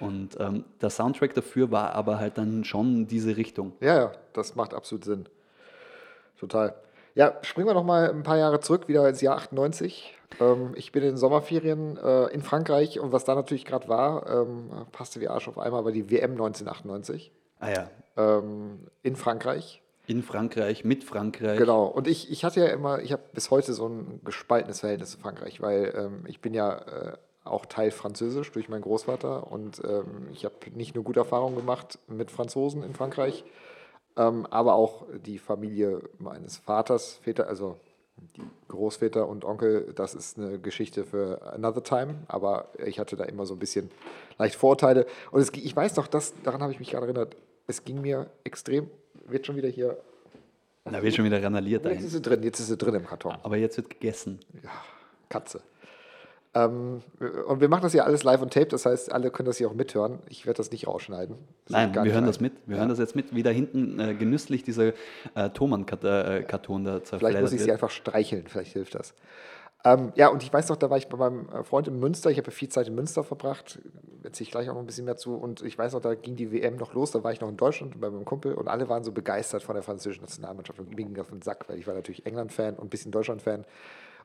Und 0.00 0.30
ähm, 0.40 0.64
der 0.80 0.88
Soundtrack 0.88 1.34
dafür 1.34 1.70
war 1.70 1.92
aber 1.92 2.18
halt 2.18 2.38
dann 2.38 2.64
schon 2.64 3.06
diese 3.06 3.36
Richtung. 3.36 3.72
Ja, 3.80 3.96
ja, 3.96 4.12
das 4.32 4.54
macht 4.56 4.72
absolut 4.72 5.04
Sinn. 5.04 5.26
Total. 6.40 6.74
Ja, 7.14 7.34
springen 7.42 7.68
wir 7.68 7.74
noch 7.74 7.84
mal 7.84 8.08
ein 8.10 8.22
paar 8.22 8.38
Jahre 8.38 8.60
zurück, 8.60 8.88
wieder 8.88 9.06
ins 9.08 9.20
Jahr 9.20 9.36
98. 9.36 10.16
Ähm, 10.40 10.72
ich 10.74 10.90
bin 10.92 11.02
in 11.02 11.10
den 11.10 11.16
Sommerferien 11.16 11.96
äh, 11.98 12.26
in 12.28 12.42
Frankreich 12.42 12.98
und 12.98 13.12
was 13.12 13.24
da 13.24 13.34
natürlich 13.34 13.64
gerade 13.64 13.88
war, 13.88 14.28
ähm, 14.30 14.70
passte 14.92 15.20
wie 15.20 15.28
Arsch 15.28 15.48
auf 15.48 15.58
einmal, 15.58 15.84
war 15.84 15.92
die 15.92 16.10
WM 16.10 16.32
1998 16.32 17.32
Ah 17.58 17.70
ja, 17.70 17.90
ähm, 18.16 18.86
in 19.02 19.16
Frankreich. 19.16 19.82
in 20.06 20.22
Frankreich, 20.22 20.82
mit 20.84 21.04
Frankreich. 21.04 21.58
Genau. 21.58 21.84
Und 21.84 22.08
ich, 22.08 22.30
ich 22.30 22.42
hatte 22.44 22.60
ja 22.60 22.66
immer, 22.68 23.00
ich 23.00 23.12
habe 23.12 23.22
bis 23.34 23.50
heute 23.50 23.74
so 23.74 23.86
ein 23.88 24.20
gespaltenes 24.24 24.80
Verhältnis 24.80 25.10
zu 25.10 25.18
Frankreich, 25.18 25.60
weil 25.60 25.92
ähm, 25.94 26.24
ich 26.26 26.40
bin 26.40 26.54
ja 26.54 26.78
äh, 26.78 27.16
auch 27.44 27.66
Teil 27.66 27.90
Französisch 27.90 28.50
durch 28.52 28.68
meinen 28.68 28.82
Großvater 28.82 29.50
und 29.50 29.82
ähm, 29.84 30.28
ich 30.32 30.44
habe 30.44 30.54
nicht 30.74 30.94
nur 30.94 31.04
gute 31.04 31.20
Erfahrungen 31.20 31.56
gemacht 31.56 31.98
mit 32.06 32.30
Franzosen 32.30 32.82
in 32.82 32.94
Frankreich, 32.94 33.44
aber 34.16 34.74
auch 34.74 35.06
die 35.24 35.38
Familie 35.38 36.02
meines 36.18 36.58
Vaters, 36.58 37.20
Väter, 37.22 37.48
also 37.48 37.76
die 38.36 38.42
Großväter 38.68 39.26
und 39.26 39.44
Onkel, 39.44 39.92
das 39.94 40.14
ist 40.14 40.38
eine 40.38 40.58
Geschichte 40.58 41.04
für 41.04 41.40
another 41.54 41.82
time, 41.82 42.16
aber 42.28 42.68
ich 42.84 42.98
hatte 42.98 43.16
da 43.16 43.24
immer 43.24 43.46
so 43.46 43.54
ein 43.54 43.58
bisschen 43.58 43.90
leicht 44.38 44.56
Vorurteile. 44.56 45.06
Und 45.30 45.40
es, 45.40 45.50
ich 45.54 45.74
weiß 45.74 45.96
noch, 45.96 46.06
das, 46.06 46.34
daran 46.42 46.62
habe 46.62 46.72
ich 46.72 46.78
mich 46.78 46.90
gerade 46.90 47.06
erinnert, 47.06 47.36
es 47.66 47.84
ging 47.84 48.00
mir 48.00 48.30
extrem, 48.44 48.90
wird 49.26 49.46
schon 49.46 49.56
wieder 49.56 49.68
hier 49.68 49.96
Da 50.84 51.02
wird 51.02 51.14
schon 51.14 51.24
wieder 51.24 51.42
randaliert 51.42 51.84
Jetzt 51.84 52.04
ist 52.04 52.12
sie 52.12 52.20
drin, 52.20 52.42
jetzt 52.42 52.60
ist 52.60 52.66
sie 52.66 52.76
drin 52.76 52.94
im 52.94 53.06
Karton. 53.06 53.36
Aber 53.42 53.56
jetzt 53.56 53.76
wird 53.76 53.90
gegessen. 53.90 54.40
Ja, 54.62 54.70
Katze. 55.28 55.62
Ähm, 56.52 57.02
und 57.46 57.60
wir 57.60 57.68
machen 57.68 57.82
das 57.82 57.92
ja 57.92 58.04
alles 58.04 58.24
live 58.24 58.42
und 58.42 58.52
tape, 58.52 58.66
das 58.66 58.84
heißt, 58.84 59.12
alle 59.12 59.30
können 59.30 59.46
das 59.46 59.58
hier 59.58 59.68
auch 59.68 59.74
mithören. 59.74 60.18
Ich 60.28 60.46
werde 60.46 60.56
das 60.56 60.72
nicht 60.72 60.86
rausschneiden. 60.86 61.36
Das 61.66 61.72
Nein, 61.72 61.94
wir 61.94 62.02
hören 62.02 62.14
rein. 62.14 62.26
das 62.26 62.40
mit. 62.40 62.54
Wir 62.66 62.78
hören 62.78 62.88
das 62.88 62.98
jetzt 62.98 63.14
mit, 63.14 63.34
wie 63.34 63.44
da 63.44 63.50
hinten 63.50 64.00
äh, 64.00 64.14
genüsslich 64.14 64.64
dieser 64.64 64.92
äh, 65.34 65.50
Thomann-Karton 65.54 66.84
da 66.84 66.90
Vielleicht 66.92 67.06
zerfleddert 67.06 67.42
muss 67.42 67.52
ich 67.52 67.60
sie 67.60 67.66
wird. 67.66 67.74
einfach 67.74 67.90
streicheln, 67.90 68.46
vielleicht 68.48 68.72
hilft 68.72 68.96
das. 68.96 69.14
Ähm, 69.82 70.12
ja, 70.14 70.28
und 70.28 70.42
ich 70.42 70.52
weiß 70.52 70.68
noch, 70.68 70.76
da 70.76 70.90
war 70.90 70.98
ich 70.98 71.08
bei 71.08 71.16
meinem 71.16 71.48
äh, 71.50 71.62
Freund 71.64 71.88
in 71.88 71.98
Münster. 71.98 72.30
Ich 72.30 72.36
habe 72.38 72.48
ja 72.48 72.52
viel 72.52 72.68
Zeit 72.68 72.88
in 72.88 72.94
Münster 72.94 73.24
verbracht. 73.24 73.78
Erzähle 74.22 74.44
ich 74.46 74.50
gleich 74.50 74.68
auch 74.68 74.74
noch 74.74 74.80
ein 74.80 74.86
bisschen 74.86 75.06
mehr 75.06 75.16
zu. 75.16 75.34
Und 75.34 75.62
ich 75.62 75.78
weiß 75.78 75.94
noch, 75.94 76.00
da 76.00 76.14
ging 76.14 76.36
die 76.36 76.52
WM 76.52 76.76
noch 76.76 76.92
los. 76.92 77.12
Da 77.12 77.24
war 77.24 77.32
ich 77.32 77.40
noch 77.40 77.48
in 77.48 77.56
Deutschland 77.56 77.98
bei 77.98 78.10
meinem 78.10 78.26
Kumpel 78.26 78.52
und 78.54 78.68
alle 78.68 78.88
waren 78.90 79.04
so 79.04 79.12
begeistert 79.12 79.62
von 79.62 79.74
der 79.74 79.82
französischen 79.82 80.22
Nationalmannschaft. 80.22 80.78
Und 80.78 80.90
mir 80.90 80.96
ging 80.96 81.18
auf 81.18 81.30
den 81.30 81.40
Sack, 81.40 81.66
weil 81.68 81.78
ich 81.78 81.86
war 81.86 81.94
natürlich 81.94 82.26
England-Fan 82.26 82.74
und 82.74 82.86
ein 82.86 82.90
bisschen 82.90 83.10
Deutschland-Fan. 83.10 83.64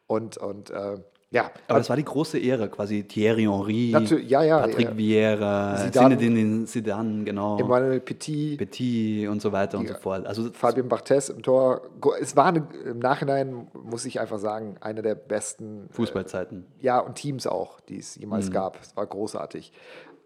Und, 0.07 0.37
und 0.37 0.71
äh, 0.71 0.97
ja, 1.31 1.51
Aber 1.67 1.79
das 1.79 1.89
war 1.89 1.95
die 1.97 2.05
große 2.05 2.37
Ehre, 2.37 2.69
quasi 2.69 3.03
Thierry 3.03 3.43
Henry, 3.43 3.91
ja, 4.25 4.43
ja, 4.43 4.59
Patrick 4.59 4.89
ja. 4.89 4.97
Vieira. 4.97 5.91
Zinedine 5.91 6.65
Zidane, 6.65 7.23
genau, 7.23 7.59
Emmanuel 7.59 7.99
Petit, 7.99 8.57
Petit 8.57 9.27
und 9.27 9.41
so 9.41 9.51
weiter 9.51 9.79
und 9.79 9.87
so 9.87 9.95
fort. 9.95 10.25
Also 10.27 10.51
Fabian 10.53 10.87
Barthez 10.87 11.29
im 11.29 11.41
Tor. 11.41 11.81
Es 12.21 12.35
war 12.35 12.45
eine, 12.45 12.67
im 12.85 12.99
Nachhinein, 12.99 13.67
muss 13.73 14.05
ich 14.05 14.19
einfach 14.19 14.39
sagen, 14.39 14.77
einer 14.81 15.01
der 15.01 15.15
besten 15.15 15.89
Fußballzeiten. 15.91 16.67
ja, 16.79 16.99
und 16.99 17.15
Teams 17.15 17.47
auch, 17.47 17.79
die 17.81 17.97
es 17.97 18.15
jemals 18.15 18.51
gab. 18.51 18.79
Es 18.81 18.95
war 18.95 19.05
großartig. 19.05 19.73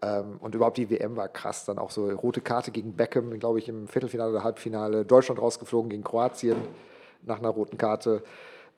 Ähm, 0.02 0.36
und 0.40 0.54
überhaupt 0.54 0.78
die 0.78 0.90
WM 0.90 1.16
war 1.16 1.28
krass. 1.28 1.64
Dann 1.64 1.78
auch 1.78 1.90
so 1.90 2.08
rote 2.10 2.40
Karte 2.40 2.70
gegen 2.70 2.94
Beckham, 2.94 3.38
glaube 3.38 3.58
ich, 3.58 3.68
im 3.68 3.88
Viertelfinale 3.88 4.30
oder 4.30 4.44
Halbfinale. 4.44 5.04
Deutschland 5.04 5.40
rausgeflogen 5.40 5.90
gegen 5.90 6.04
Kroatien 6.04 6.56
nach 7.22 7.38
einer 7.38 7.50
roten 7.50 7.76
Karte. 7.76 8.22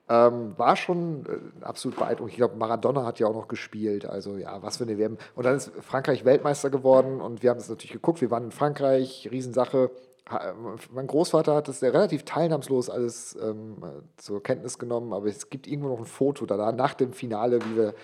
Ähm, 0.08 0.54
war 0.58 0.76
schon 0.76 1.24
äh, 1.26 1.64
absolut 1.64 1.96
beeindruckend. 1.98 2.32
Ich 2.32 2.36
glaube, 2.36 2.56
Maradona 2.56 3.04
hat 3.06 3.18
ja 3.20 3.28
auch 3.28 3.34
noch 3.34 3.48
gespielt. 3.48 4.04
Also 4.04 4.36
ja, 4.36 4.60
was 4.62 4.78
für 4.78 4.84
eine 4.84 4.98
WM. 4.98 5.16
Und 5.36 5.44
dann 5.46 5.56
ist 5.56 5.70
Frankreich 5.80 6.24
Weltmeister 6.24 6.70
geworden 6.70 7.20
und 7.20 7.42
wir 7.42 7.50
haben 7.50 7.58
es 7.60 7.68
natürlich 7.68 7.92
geguckt. 7.92 8.20
Wir 8.20 8.30
waren 8.30 8.44
in 8.44 8.50
Frankreich, 8.50 9.28
Riesensache. 9.30 9.90
Ha- 10.28 10.54
Mein 10.92 11.06
Großvater 11.06 11.54
hat 11.54 11.68
das 11.68 11.80
ja 11.80 11.90
relativ 11.90 12.24
teilnahmslos 12.24 12.90
alles 12.90 13.36
ähm, 13.40 13.76
äh, 13.82 14.02
zur 14.16 14.42
Kenntnis 14.42 14.78
genommen, 14.78 15.12
aber 15.12 15.26
es 15.26 15.50
gibt 15.50 15.66
irgendwo 15.66 15.88
noch 15.88 15.98
ein 16.00 16.04
Foto 16.04 16.46
da 16.46 16.72
nach 16.72 16.94
dem 16.94 17.12
Finale, 17.12 17.60
wie 17.64 17.76
wir 17.76 17.94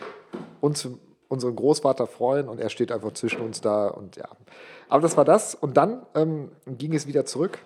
uns 0.61 0.89
unseren 1.29 1.57
Großvater 1.57 2.07
freuen 2.07 2.49
und 2.49 2.59
er 2.61 2.71
steht 2.71 2.91
einfach 2.91 3.13
zwischen 3.13 3.43
uns 3.43 3.61
da 3.61 3.89
und 3.89 4.17
ja. 4.17 4.29
Aber 4.89 5.03
das 5.03 5.17
war 5.17 5.25
das 5.25 5.55
und 5.55 5.77
dann 5.77 6.07
ähm, 6.15 6.51
ging 6.67 6.95
es 6.95 7.07
wieder 7.07 7.25
zurück, 7.27 7.59
äh, 7.59 7.63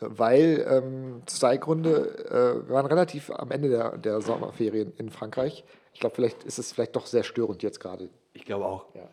weil 0.00 0.66
ähm, 0.68 1.22
zwei 1.26 1.56
Gründe, 1.56 2.26
äh, 2.28 2.68
wir 2.68 2.74
waren 2.74 2.86
relativ 2.86 3.30
am 3.30 3.50
Ende 3.50 3.68
der, 3.68 3.96
der 3.98 4.20
Sommerferien 4.20 4.92
in 4.98 5.10
Frankreich. 5.10 5.64
Ich 5.92 6.00
glaube, 6.00 6.14
vielleicht 6.14 6.44
ist 6.44 6.58
es 6.58 6.72
vielleicht 6.72 6.96
doch 6.96 7.06
sehr 7.06 7.22
störend 7.22 7.62
jetzt 7.62 7.80
gerade. 7.80 8.08
Ich 8.32 8.44
glaube 8.44 8.66
auch. 8.66 8.86
Ja. 8.94 9.08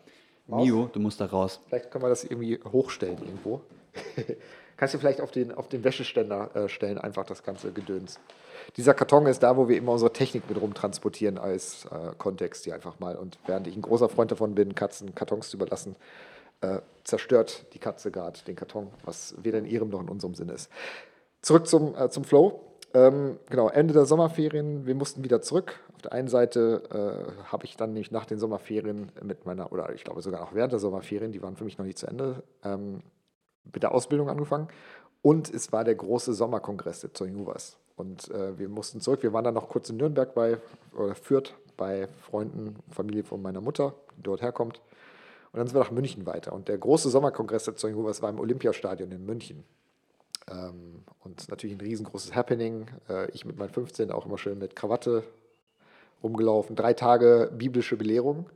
Mio, 0.46 0.90
du 0.92 1.00
musst 1.00 1.20
da 1.20 1.26
raus. 1.26 1.60
Vielleicht 1.68 1.90
können 1.90 2.04
wir 2.04 2.08
das 2.08 2.24
irgendwie 2.24 2.58
hochstellen 2.72 3.18
irgendwo. 3.18 3.60
Kannst 4.76 4.94
du 4.94 4.98
vielleicht 4.98 5.20
auf 5.20 5.30
den, 5.30 5.52
auf 5.52 5.68
den 5.68 5.84
Wäscheständer 5.84 6.50
äh, 6.56 6.68
stellen, 6.68 6.98
einfach 6.98 7.24
das 7.24 7.44
ganze 7.44 7.72
Gedöns. 7.72 8.18
Dieser 8.76 8.94
Karton 8.94 9.26
ist 9.26 9.42
da, 9.42 9.56
wo 9.56 9.68
wir 9.68 9.76
immer 9.76 9.92
unsere 9.92 10.12
Technik 10.12 10.48
mit 10.48 10.60
rumtransportieren 10.60 11.38
als 11.38 11.84
äh, 11.86 12.12
Kontext 12.18 12.64
hier 12.64 12.74
einfach 12.74 12.98
mal. 12.98 13.16
Und 13.16 13.38
während 13.46 13.66
ich 13.66 13.76
ein 13.76 13.82
großer 13.82 14.08
Freund 14.08 14.32
davon 14.32 14.54
bin, 14.54 14.74
Katzen 14.74 15.14
Kartons 15.14 15.50
zu 15.50 15.56
überlassen, 15.56 15.94
äh, 16.62 16.80
zerstört 17.04 17.66
die 17.74 17.78
Katze 17.78 18.10
gerade 18.10 18.40
den 18.46 18.56
Karton, 18.56 18.88
was 19.04 19.34
weder 19.42 19.58
in 19.58 19.66
ihrem 19.66 19.90
noch 19.90 20.00
in 20.00 20.08
unserem 20.08 20.34
Sinne 20.34 20.52
ist. 20.52 20.70
Zurück 21.42 21.66
zum, 21.66 21.94
äh, 21.94 22.08
zum 22.08 22.24
Flow. 22.24 22.60
Ähm, 22.94 23.38
genau, 23.48 23.68
Ende 23.68 23.94
der 23.94 24.04
Sommerferien, 24.04 24.86
wir 24.86 24.94
mussten 24.94 25.24
wieder 25.24 25.40
zurück. 25.40 25.80
Auf 25.94 26.02
der 26.02 26.12
einen 26.12 26.28
Seite 26.28 26.82
äh, 26.90 27.44
habe 27.50 27.64
ich 27.64 27.76
dann 27.76 27.90
nämlich 27.90 28.10
nach 28.10 28.26
den 28.26 28.38
Sommerferien 28.38 29.10
mit 29.22 29.46
meiner, 29.46 29.72
oder 29.72 29.92
ich 29.94 30.04
glaube 30.04 30.20
sogar 30.20 30.40
noch 30.40 30.54
während 30.54 30.72
der 30.72 30.78
Sommerferien, 30.78 31.32
die 31.32 31.42
waren 31.42 31.56
für 31.56 31.64
mich 31.64 31.78
noch 31.78 31.86
nicht 31.86 31.98
zu 31.98 32.06
Ende, 32.06 32.42
ähm, 32.64 33.02
mit 33.72 33.82
der 33.82 33.92
Ausbildung 33.92 34.28
angefangen. 34.28 34.68
Und 35.22 35.52
es 35.52 35.72
war 35.72 35.84
der 35.84 35.94
große 35.94 36.34
Sommerkongress 36.34 37.00
der 37.00 37.14
Zeugen 37.14 37.46
Und 37.96 38.30
äh, 38.30 38.58
wir 38.58 38.68
mussten 38.68 39.00
zurück. 39.00 39.22
Wir 39.22 39.32
waren 39.32 39.44
dann 39.44 39.54
noch 39.54 39.68
kurz 39.68 39.88
in 39.88 39.96
Nürnberg 39.96 40.34
bei, 40.34 40.58
oder 40.96 41.14
Fürth, 41.14 41.54
bei 41.76 42.08
Freunden, 42.08 42.76
Familie 42.90 43.22
von 43.22 43.40
meiner 43.40 43.60
Mutter, 43.60 43.94
die 44.18 44.22
dort 44.22 44.42
herkommt. 44.42 44.80
Und 45.52 45.58
dann 45.58 45.66
sind 45.66 45.76
wir 45.76 45.80
nach 45.80 45.90
München 45.90 46.26
weiter. 46.26 46.52
Und 46.52 46.68
der 46.68 46.78
große 46.78 47.10
Sommerkongress 47.10 47.64
der 47.64 47.76
Zeugen 47.76 48.02
war 48.02 48.30
im 48.30 48.40
Olympiastadion 48.40 49.12
in 49.12 49.24
München. 49.24 49.64
Ähm, 50.50 51.04
und 51.20 51.48
natürlich 51.48 51.76
ein 51.76 51.80
riesengroßes 51.80 52.34
Happening. 52.34 52.86
Äh, 53.08 53.30
ich 53.32 53.44
mit 53.44 53.58
meinen 53.58 53.70
15 53.70 54.10
auch 54.10 54.26
immer 54.26 54.38
schön 54.38 54.58
mit 54.58 54.74
Krawatte 54.74 55.24
rumgelaufen. 56.22 56.74
Drei 56.74 56.94
Tage 56.94 57.52
biblische 57.54 57.96
Belehrung 57.96 58.48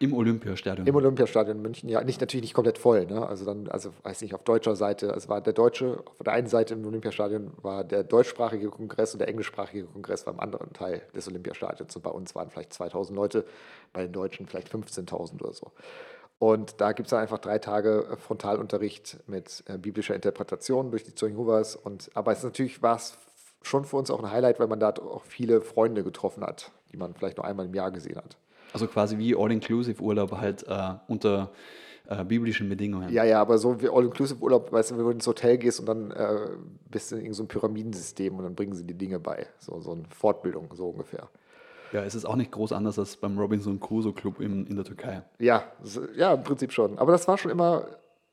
Im 0.00 0.14
Olympiastadion. 0.14 0.86
im 0.86 0.94
Olympiastadion 0.94 1.56
in 1.56 1.62
München. 1.62 1.88
Ja, 1.88 2.04
nicht, 2.04 2.20
natürlich 2.20 2.42
nicht 2.42 2.54
komplett 2.54 2.78
voll. 2.78 3.06
Ne? 3.06 3.26
Also 3.26 3.44
dann, 3.44 3.66
also 3.68 3.92
weiß 4.04 4.22
nicht, 4.22 4.32
auf 4.32 4.44
deutscher 4.44 4.76
Seite, 4.76 5.08
es 5.08 5.28
war 5.28 5.40
der 5.40 5.52
deutsche, 5.52 6.04
auf 6.06 6.18
der 6.24 6.34
einen 6.34 6.46
Seite 6.46 6.74
im 6.74 6.86
Olympiastadion 6.86 7.50
war 7.62 7.82
der 7.82 8.04
deutschsprachige 8.04 8.68
Kongress 8.68 9.12
und 9.12 9.18
der 9.18 9.28
englischsprachige 9.28 9.86
Kongress 9.86 10.24
war 10.24 10.34
im 10.34 10.40
anderen 10.40 10.72
Teil 10.72 11.02
des 11.16 11.26
Olympiastadions. 11.26 11.96
Und 11.96 12.02
bei 12.02 12.10
uns 12.10 12.36
waren 12.36 12.48
vielleicht 12.48 12.72
2000 12.74 13.16
Leute, 13.16 13.44
bei 13.92 14.02
den 14.02 14.12
Deutschen 14.12 14.46
vielleicht 14.46 14.72
15.000 14.72 15.42
oder 15.42 15.52
so. 15.52 15.72
Und 16.38 16.80
da 16.80 16.92
gibt 16.92 17.08
es 17.08 17.10
dann 17.10 17.20
einfach 17.20 17.38
drei 17.38 17.58
Tage 17.58 18.06
äh, 18.12 18.16
Frontalunterricht 18.16 19.18
mit 19.26 19.64
äh, 19.66 19.78
biblischer 19.78 20.14
Interpretation 20.14 20.90
durch 20.90 21.02
die 21.02 21.14
Zeugen 21.14 21.34
Jehovas. 21.34 21.78
Aber 22.14 22.30
es 22.30 22.44
natürlich 22.44 22.80
war 22.82 22.96
es 22.96 23.18
schon 23.62 23.84
für 23.84 23.96
uns 23.96 24.10
auch 24.10 24.22
ein 24.22 24.30
Highlight, 24.30 24.60
weil 24.60 24.68
man 24.68 24.78
da 24.78 24.90
auch 24.90 25.24
viele 25.24 25.60
Freunde 25.60 26.04
getroffen 26.04 26.44
hat, 26.44 26.70
die 26.92 26.96
man 26.96 27.14
vielleicht 27.14 27.38
nur 27.38 27.46
einmal 27.46 27.66
im 27.66 27.74
Jahr 27.74 27.90
gesehen 27.90 28.16
hat. 28.16 28.36
Also 28.72 28.86
quasi 28.86 29.18
wie 29.18 29.34
All-Inclusive-Urlaub 29.34 30.32
halt 30.32 30.66
äh, 30.68 30.94
unter 31.06 31.50
äh, 32.08 32.24
biblischen 32.24 32.68
Bedingungen. 32.68 33.10
Ja, 33.10 33.24
ja, 33.24 33.40
aber 33.40 33.58
so 33.58 33.80
wie 33.80 33.88
All-Inclusive-Urlaub, 33.88 34.72
weißt 34.72 34.90
du, 34.90 34.98
wenn 34.98 35.04
du 35.04 35.10
ins 35.10 35.26
Hotel 35.26 35.58
gehst 35.58 35.80
und 35.80 35.86
dann 35.86 36.10
äh, 36.10 36.48
bist 36.90 37.10
du 37.10 37.16
in 37.16 37.22
irgendeinem 37.22 37.34
so 37.34 37.42
einem 37.42 37.48
Pyramidensystem 37.48 38.36
und 38.36 38.44
dann 38.44 38.54
bringen 38.54 38.74
sie 38.74 38.84
die 38.84 38.94
Dinge 38.94 39.20
bei. 39.20 39.46
So, 39.58 39.80
so 39.80 39.92
eine 39.92 40.04
Fortbildung, 40.16 40.68
so 40.74 40.88
ungefähr. 40.88 41.28
Ja, 41.92 42.02
es 42.04 42.14
ist 42.14 42.24
auch 42.24 42.36
nicht 42.36 42.52
groß 42.52 42.72
anders 42.72 42.98
als 42.98 43.16
beim 43.16 43.38
Robinson 43.38 43.80
Crusoe 43.80 44.12
Club 44.12 44.40
in, 44.40 44.66
in 44.66 44.76
der 44.76 44.84
Türkei. 44.84 45.22
Ja, 45.38 45.64
ja, 46.16 46.34
im 46.34 46.42
Prinzip 46.42 46.72
schon. 46.72 46.98
Aber 46.98 47.12
das 47.12 47.26
war 47.28 47.38
schon 47.38 47.50
immer, 47.50 47.86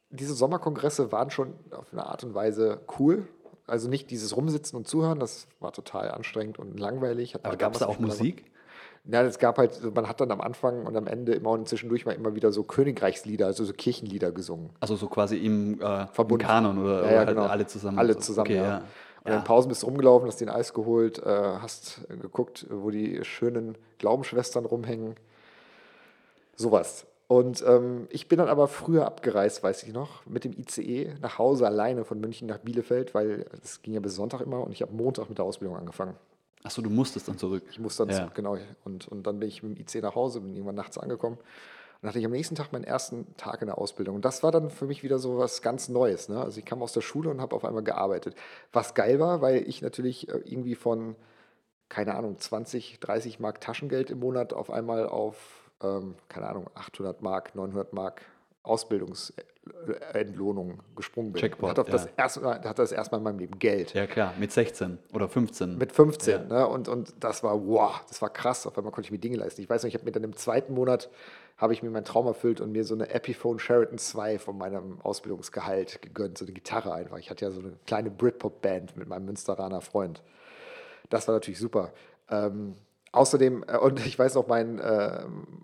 diese 0.10 0.34
Sommerkongresse 0.34 1.12
waren 1.12 1.30
schon 1.30 1.54
auf 1.72 1.92
eine 1.92 2.06
Art 2.06 2.24
und 2.24 2.34
Weise 2.34 2.82
cool. 3.00 3.28
Also 3.68 3.90
nicht 3.90 4.12
dieses 4.12 4.36
Rumsitzen 4.36 4.78
und 4.78 4.88
Zuhören, 4.88 5.20
das 5.20 5.48
war 5.60 5.72
total 5.72 6.12
anstrengend 6.12 6.60
und 6.60 6.80
langweilig. 6.80 7.34
Hat 7.34 7.46
Aber 7.46 7.56
gab 7.56 7.74
es 7.74 7.80
da 7.80 7.88
auch 7.88 8.00
Musik? 8.00 8.46
Ja, 9.08 9.22
es 9.22 9.38
gab 9.38 9.58
halt, 9.58 9.94
man 9.94 10.10
hat 10.10 10.20
dann 10.20 10.32
am 10.32 10.42
Anfang 10.42 10.86
und 10.86 10.98
am 10.98 11.06
Ende 11.06 11.34
immer 11.34 11.52
und 11.52 11.68
zwischendurch 11.68 12.06
mal 12.06 12.14
immer 12.14 12.36
wieder 12.36 12.52
so 12.52 12.64
Königreichslieder, 12.64 13.46
also 13.46 13.64
so 13.64 13.74
Kirchenlieder 13.74 14.32
gesungen. 14.32 14.72
Also 14.80 14.96
so 14.96 15.08
quasi 15.08 15.38
im, 15.38 15.80
äh, 15.80 16.06
im. 16.18 16.38
Kanon 16.40 16.80
oder, 16.80 16.96
Ja, 16.96 17.02
oder 17.02 17.12
ja, 17.12 17.18
halt 17.20 17.30
genau. 17.30 17.46
alle 17.46 17.68
zusammen? 17.68 18.00
Alle 18.00 18.18
zusammen, 18.18 18.48
okay, 18.48 18.58
ja. 18.58 18.64
ja. 18.64 18.84
Und 19.24 19.32
in 19.32 19.40
den 19.40 19.44
Pausen 19.44 19.70
bist 19.70 19.84
du 19.84 19.88
rumgelaufen, 19.88 20.28
hast 20.28 20.40
dir 20.40 20.48
ein 20.48 20.56
Eis 20.56 20.74
geholt, 20.74 21.20
äh, 21.20 21.24
hast 21.26 22.02
geguckt, 22.10 22.66
wo 22.70 22.90
die 22.90 23.24
schönen 23.24 23.78
Glaubensschwestern 24.00 24.66
rumhängen. 24.66 25.16
Sowas. 26.56 27.06
Und 27.28 27.64
ähm, 27.68 28.08
ich 28.12 28.28
bin 28.28 28.38
dann 28.38 28.50
aber 28.50 28.68
früher 28.68 29.06
abgereist, 29.06 29.64
weiß 29.64 29.84
ich 29.84 29.94
noch, 29.94 30.26
mit 30.28 30.44
dem 30.44 30.54
ICE 30.54 31.16
nach 31.22 31.40
Hause 31.40 31.66
alleine 31.66 32.06
von 32.06 32.20
München 32.20 32.48
nach 32.48 32.60
Bielefeld, 32.60 33.16
weil 33.16 33.46
es 33.64 33.82
ging 33.82 33.96
ja 33.96 34.00
bis 34.00 34.16
Sonntag 34.16 34.42
immer 34.42 34.64
und 34.64 34.72
ich 34.72 34.82
habe 34.84 34.94
Montag 34.94 35.28
mit 35.30 35.40
der 35.40 35.46
Ausbildung 35.46 35.76
angefangen. 35.76 36.16
Achso, 36.66 36.82
du 36.82 36.90
musstest 36.90 37.28
dann 37.28 37.38
zurück. 37.38 37.64
Ich 37.70 37.80
musste 37.80 38.04
dann 38.06 38.14
Ja. 38.16 38.22
zurück, 38.22 38.34
genau. 38.34 38.58
Und, 38.84 39.08
und 39.08 39.28
dann 39.28 39.40
bin 39.40 39.48
ich 39.48 39.62
mit 39.62 39.78
dem 39.78 39.82
IC 39.82 40.02
nach 40.02 40.16
Hause, 40.16 40.42
bin 40.42 40.56
irgendwann 40.56 40.74
nachts 40.76 40.98
angekommen. 40.98 41.38
Und 41.38 41.44
dann 42.02 42.10
hatte 42.10 42.20
ich 42.20 42.26
am 42.26 42.32
nächsten 42.32 42.56
Tag 42.56 42.74
meinen 42.74 42.84
ersten 42.84 43.38
Tag 43.38 43.62
in 43.62 43.68
der 43.68 43.78
Ausbildung. 43.78 44.16
Und 44.16 44.26
das 44.26 44.42
war 44.42 44.52
dann 44.52 44.72
für 44.72 44.86
mich 44.86 45.04
wieder 45.04 45.20
so 45.20 45.38
was 45.38 45.62
ganz 45.62 45.90
Neues. 45.90 46.28
Ne? 46.28 46.42
Also 46.42 46.58
ich 46.58 46.66
kam 46.66 46.82
aus 46.82 46.92
der 46.92 47.02
Schule 47.02 47.30
und 47.30 47.40
habe 47.40 47.56
auf 47.56 47.64
einmal 47.66 47.84
gearbeitet. 47.84 48.36
Was 48.74 48.96
geil 48.96 49.20
war, 49.20 49.42
weil 49.42 49.58
ich 49.70 49.84
natürlich 49.84 50.28
äh, 50.28 50.42
irgendwie 50.44 50.74
von, 50.74 51.16
keine 51.88 52.16
Ahnung, 52.16 52.40
20, 52.40 53.00
30 53.00 53.40
Mark 53.40 53.62
Taschengeld 53.62 54.10
im 54.10 54.20
Monat 54.20 54.52
auf 54.52 54.72
einmal 54.72 55.08
auf, 55.08 55.70
ähm, 55.84 56.16
keine 56.30 56.48
Ahnung, 56.48 56.68
800 56.74 57.22
Mark, 57.22 57.54
900 57.54 57.94
Mark 57.94 58.24
Ausbildungsentlohnung 58.66 60.80
gesprungen 60.96 61.34
bin. 61.34 61.42
Jackpot, 61.42 61.70
hat 61.70 61.80
auf 61.80 61.90
das 61.90 62.06
ja. 62.06 62.12
erste, 62.18 62.42
Mal- 62.42 62.64
hatte 62.64 62.82
das 62.82 62.92
erstmal 62.92 63.20
in 63.20 63.24
meinem 63.24 63.40
Leben 63.40 63.58
Geld. 63.60 63.94
Ja, 63.94 64.08
klar, 64.08 64.34
mit 64.40 64.52
16 64.52 64.98
oder 65.14 65.30
15. 65.30 65.78
Mit 65.78 65.92
15. 65.92 66.34
Ja. 66.34 66.40
Ne? 66.48 66.68
Und, 66.68 66.88
und 66.88 67.14
das 67.20 67.44
war, 67.44 67.68
wow, 67.68 68.02
das 68.08 68.22
war 68.22 68.30
krass. 68.30 68.66
Auf 68.68 68.78
einmal 68.78 68.92
konnte 68.92 69.08
ich 69.08 69.12
mir 69.12 69.20
Dinge 69.20 69.38
leisten. 69.38 69.62
Ich 69.62 69.70
weiß 69.70 69.84
noch, 69.84 69.88
ich 69.88 69.96
habe 69.96 70.06
mir 70.06 70.12
dann 70.12 70.24
im 70.24 70.36
zweiten 70.36 70.74
Monat, 70.74 71.10
habe 71.58 71.74
ich 71.74 71.84
mir 71.84 71.90
meinen 71.90 72.06
Traum 72.06 72.28
erfüllt 72.28 72.62
und 72.62 72.72
mir 72.72 72.84
so 72.84 72.96
eine 72.96 73.10
Epiphone 73.10 73.60
Sheraton 73.60 73.98
2 73.98 74.40
von 74.40 74.58
meinem 74.58 75.00
Ausbildungsgehalt 75.02 76.02
gegönnt. 76.02 76.38
So 76.38 76.46
eine 76.46 76.54
Gitarre 76.54 76.94
einfach. 76.94 77.18
Ich 77.18 77.30
hatte 77.30 77.46
ja 77.46 77.52
so 77.52 77.62
eine 77.62 77.74
kleine 77.86 78.12
Britpop-Band 78.12 78.98
mit 78.98 79.08
meinem 79.08 79.26
Münsteraner 79.26 79.82
Freund. 79.82 80.22
Das 81.10 81.28
war 81.28 81.36
natürlich 81.36 81.60
super. 81.60 81.94
Ähm, 82.30 82.76
außerdem, 83.16 83.64
äh, 83.68 83.78
und 83.78 84.06
ich 84.06 84.18
weiß 84.18 84.36
noch, 84.36 84.48
mein, 84.48 84.80
äh, 84.80 85.20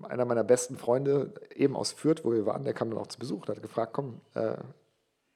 einer 0.08 0.26
meiner 0.26 0.43
besten 0.43 0.78
Freunde, 0.78 1.34
eben 1.56 1.76
aus 1.76 1.91
Fürth, 1.91 2.24
wo 2.24 2.32
wir 2.32 2.45
waren, 2.45 2.64
der 2.64 2.74
kam 2.74 2.89
dann 2.89 2.99
auch 2.99 3.08
zu 3.08 3.20
Besuch 3.20 3.41
und 3.41 3.49
hat 3.49 3.62
gefragt, 3.62 3.93
komm, 3.93 4.22
äh, 4.34 4.56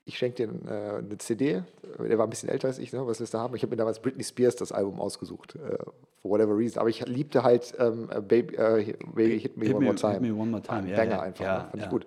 ich 0.08 0.18
schenke 0.20 0.46
dir 0.48 0.72
äh, 0.72 0.98
eine 1.00 1.18
CD. 1.18 1.64
Der 2.00 2.18
war 2.18 2.28
ein 2.28 2.30
bisschen 2.30 2.50
älter 2.50 2.68
als 2.68 2.78
ich, 2.78 2.94
ne? 2.94 3.06
was 3.08 3.20
willst 3.20 3.34
du 3.34 3.40
haben? 3.40 3.56
Ich 3.56 3.64
habe 3.64 3.72
mir 3.72 3.78
damals 3.78 4.00
Britney 4.00 4.24
Spears 4.24 4.56
das 4.56 4.72
Album 4.72 5.02
ausgesucht, 5.02 5.56
äh, 5.56 5.78
for 6.22 6.32
whatever 6.32 6.56
reason. 6.56 6.80
Aber 6.80 6.90
ich 6.90 7.06
liebte 7.08 7.44
halt 7.44 7.74
ähm, 7.80 8.08
Baby, 8.28 8.56
äh, 8.56 8.96
Baby 9.16 9.40
Hit 9.40 9.58
Me 9.58 9.66
Hit 9.66 9.76
One 9.76 9.80
me- 9.80 9.86
More 9.92 9.96
Time. 9.96 10.14
Hit 10.14 10.22
Me 10.22 10.34
One 10.34 10.52
More 10.52 10.62
Time, 10.62 10.90
ja, 10.90 10.96
Banger 10.96 11.12
ja, 11.12 11.20
einfach, 11.22 11.46
ja, 11.46 11.58
ne? 11.58 11.68
fand 11.70 11.76
ja. 11.78 11.84
ich 11.84 11.90
gut. 11.90 12.06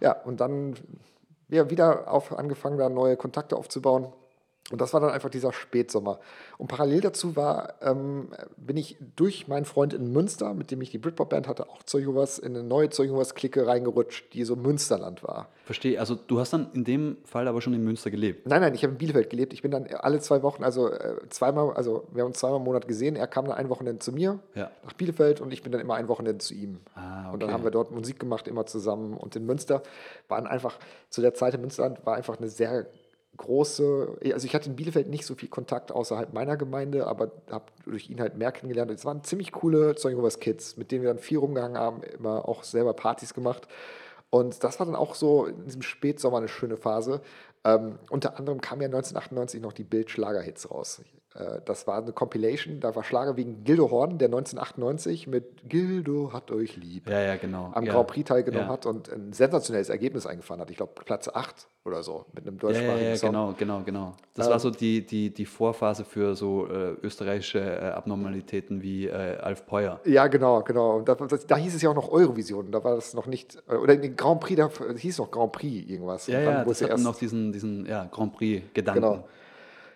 Ja, 0.00 0.12
und 0.22 0.40
dann 0.40 0.74
ja, 1.48 1.70
wieder 1.70 2.10
auf, 2.12 2.36
angefangen, 2.36 2.78
da 2.78 2.88
neue 2.88 3.16
Kontakte 3.16 3.56
aufzubauen. 3.56 4.12
Und 4.70 4.80
das 4.80 4.94
war 4.94 5.00
dann 5.00 5.10
einfach 5.10 5.28
dieser 5.28 5.52
Spätsommer. 5.52 6.20
Und 6.56 6.68
parallel 6.68 7.02
dazu 7.02 7.36
war, 7.36 7.74
ähm, 7.82 8.28
bin 8.56 8.78
ich 8.78 8.96
durch 9.14 9.46
meinen 9.46 9.66
Freund 9.66 9.92
in 9.92 10.10
Münster, 10.10 10.54
mit 10.54 10.70
dem 10.70 10.80
ich 10.80 10.90
die 10.90 10.96
Britpop-Band 10.96 11.46
hatte, 11.46 11.68
auch 11.68 11.82
zur 11.82 12.00
Juwas, 12.00 12.38
in 12.38 12.56
eine 12.56 12.64
neue 12.66 12.88
zur 12.88 13.04
Juwas-Clique 13.04 13.66
reingerutscht, 13.66 14.32
die 14.32 14.42
so 14.44 14.56
Münsterland 14.56 15.22
war. 15.22 15.48
Verstehe. 15.66 16.00
Also 16.00 16.14
du 16.14 16.40
hast 16.40 16.54
dann 16.54 16.68
in 16.72 16.84
dem 16.84 17.18
Fall 17.26 17.46
aber 17.46 17.60
schon 17.60 17.74
in 17.74 17.84
Münster 17.84 18.10
gelebt. 18.10 18.46
Nein, 18.46 18.62
nein, 18.62 18.74
ich 18.74 18.82
habe 18.84 18.92
in 18.92 18.98
Bielefeld 18.98 19.28
gelebt. 19.28 19.52
Ich 19.52 19.60
bin 19.60 19.70
dann 19.70 19.86
alle 19.86 20.20
zwei 20.20 20.42
Wochen, 20.42 20.64
also 20.64 20.90
äh, 20.90 21.16
zweimal, 21.28 21.74
also 21.74 22.06
wir 22.12 22.22
haben 22.22 22.28
uns 22.28 22.38
zweimal 22.38 22.58
im 22.58 22.64
Monat 22.64 22.88
gesehen. 22.88 23.16
Er 23.16 23.26
kam 23.26 23.44
dann 23.44 23.56
ein 23.58 23.68
Wochenende 23.68 23.98
zu 23.98 24.12
mir 24.12 24.38
Ja. 24.54 24.70
nach 24.82 24.94
Bielefeld 24.94 25.42
und 25.42 25.52
ich 25.52 25.62
bin 25.62 25.72
dann 25.72 25.82
immer 25.82 25.96
ein 25.96 26.08
Wochenende 26.08 26.38
zu 26.38 26.54
ihm. 26.54 26.80
Ah, 26.94 27.30
Und 27.32 27.40
dann 27.42 27.50
okay. 27.50 27.52
haben 27.52 27.64
wir 27.64 27.70
dort 27.70 27.90
Musik 27.90 28.18
gemacht, 28.18 28.48
immer 28.48 28.64
zusammen. 28.64 29.12
Und 29.14 29.36
in 29.36 29.44
Münster 29.44 29.82
waren 30.28 30.46
einfach, 30.46 30.78
zu 31.10 31.20
der 31.20 31.34
Zeit 31.34 31.52
in 31.52 31.60
Münsterland 31.60 32.04
war 32.06 32.14
einfach 32.16 32.38
eine 32.38 32.48
sehr 32.48 32.86
große, 33.36 34.18
also 34.32 34.46
ich 34.46 34.54
hatte 34.54 34.70
in 34.70 34.76
Bielefeld 34.76 35.08
nicht 35.08 35.26
so 35.26 35.34
viel 35.34 35.48
Kontakt 35.48 35.92
außerhalb 35.92 36.32
meiner 36.32 36.56
Gemeinde, 36.56 37.06
aber 37.06 37.32
habe 37.50 37.66
durch 37.84 38.10
ihn 38.10 38.20
halt 38.20 38.36
mehr 38.36 38.52
kennengelernt. 38.52 38.90
Es 38.90 39.04
waren 39.04 39.24
ziemlich 39.24 39.52
coole 39.52 39.94
Zeugen 39.96 40.16
Jehovas 40.16 40.40
Kids, 40.40 40.76
mit 40.76 40.90
denen 40.90 41.02
wir 41.02 41.10
dann 41.10 41.18
viel 41.18 41.38
rumgehangen 41.38 41.78
haben, 41.78 42.02
immer 42.02 42.48
auch 42.48 42.62
selber 42.62 42.94
Partys 42.94 43.34
gemacht. 43.34 43.68
Und 44.30 44.64
das 44.64 44.78
war 44.78 44.86
dann 44.86 44.96
auch 44.96 45.14
so 45.14 45.46
in 45.46 45.64
diesem 45.64 45.82
Spätsommer 45.82 46.38
eine 46.38 46.48
schöne 46.48 46.76
Phase. 46.76 47.20
Ähm, 47.64 47.98
unter 48.10 48.38
anderem 48.38 48.60
kam 48.60 48.80
ja 48.80 48.86
1998 48.86 49.60
noch 49.60 49.72
die 49.72 49.84
Bild-Schlager-Hits 49.84 50.70
raus. 50.70 51.02
Äh, 51.34 51.60
das 51.64 51.86
war 51.86 51.98
eine 52.02 52.12
Compilation, 52.12 52.80
da 52.80 52.94
war 52.94 53.02
Schlager 53.04 53.36
wegen 53.36 53.64
Gildo 53.64 53.90
Horn, 53.90 54.18
der 54.18 54.28
1998 54.28 55.26
mit 55.26 55.68
Gildo 55.68 56.32
hat 56.32 56.50
euch 56.50 56.76
lieb 56.76 57.08
Ja, 57.08 57.20
ja, 57.20 57.36
genau. 57.36 57.70
am 57.74 57.84
ja. 57.84 57.92
Grand 57.92 58.06
Prix 58.08 58.28
teilgenommen 58.28 58.68
hat 58.68 58.86
und 58.86 59.12
ein 59.12 59.32
sensationelles 59.32 59.88
Ergebnis 59.88 60.26
eingefahren 60.26 60.60
hat. 60.60 60.70
Ich 60.70 60.76
glaube, 60.76 60.92
Platz 61.04 61.28
8 61.28 61.68
oder 61.84 62.02
so 62.02 62.24
mit 62.32 62.46
einem 62.46 62.56
Ja, 62.58 62.68
ja, 62.68 62.72
deutschsprachigen 62.72 63.10
ja, 63.10 63.16
Song. 63.16 63.30
genau, 63.30 63.54
genau, 63.58 63.82
genau. 63.84 64.12
Das 64.34 64.46
Ähm, 64.46 64.52
war 64.52 64.58
so 64.60 64.70
die, 64.70 65.04
die, 65.04 65.30
die 65.34 65.44
Vorphase 65.46 66.04
für 66.04 66.34
so 66.36 66.66
äh, 66.68 66.94
österreichische 67.02 67.58
äh, 67.60 67.90
Abnormalitäten 67.90 68.80
wie 68.82 69.06
äh, 69.08 69.36
Alf 69.38 69.66
Peuer. 69.66 70.00
Ja, 70.04 70.28
genau, 70.28 70.62
genau. 70.62 70.96
Und 70.98 71.08
da, 71.08 71.14
das, 71.16 71.46
da 71.46 71.56
hieß 71.56 71.74
es 71.74 71.82
ja 71.82 71.90
auch 71.90 71.94
noch 71.94 72.10
Eurovision, 72.10 72.70
da 72.70 72.82
war 72.84 72.94
das 72.94 73.12
noch 73.12 73.26
nicht, 73.26 73.62
äh, 73.68 73.74
oder 73.74 73.94
in 73.94 74.02
den 74.02 74.16
Grand 74.16 74.40
Prix, 74.40 74.56
da 74.56 74.70
hieß 74.96 75.18
noch 75.18 75.30
Grand 75.30 75.52
Prix 75.52 75.90
irgendwas. 75.90 76.26
Ja, 76.28 76.40
ja, 76.40 76.64
das 76.64 76.76
es 76.76 76.82
hat 76.84 76.90
erst- 76.90 77.04
noch 77.04 77.16
diesen, 77.16 77.52
diesen 77.52 77.86
ja, 77.86 78.04
Grand 78.10 78.32
Prix-Gedanken. 78.34 79.02
Genau. 79.02 79.24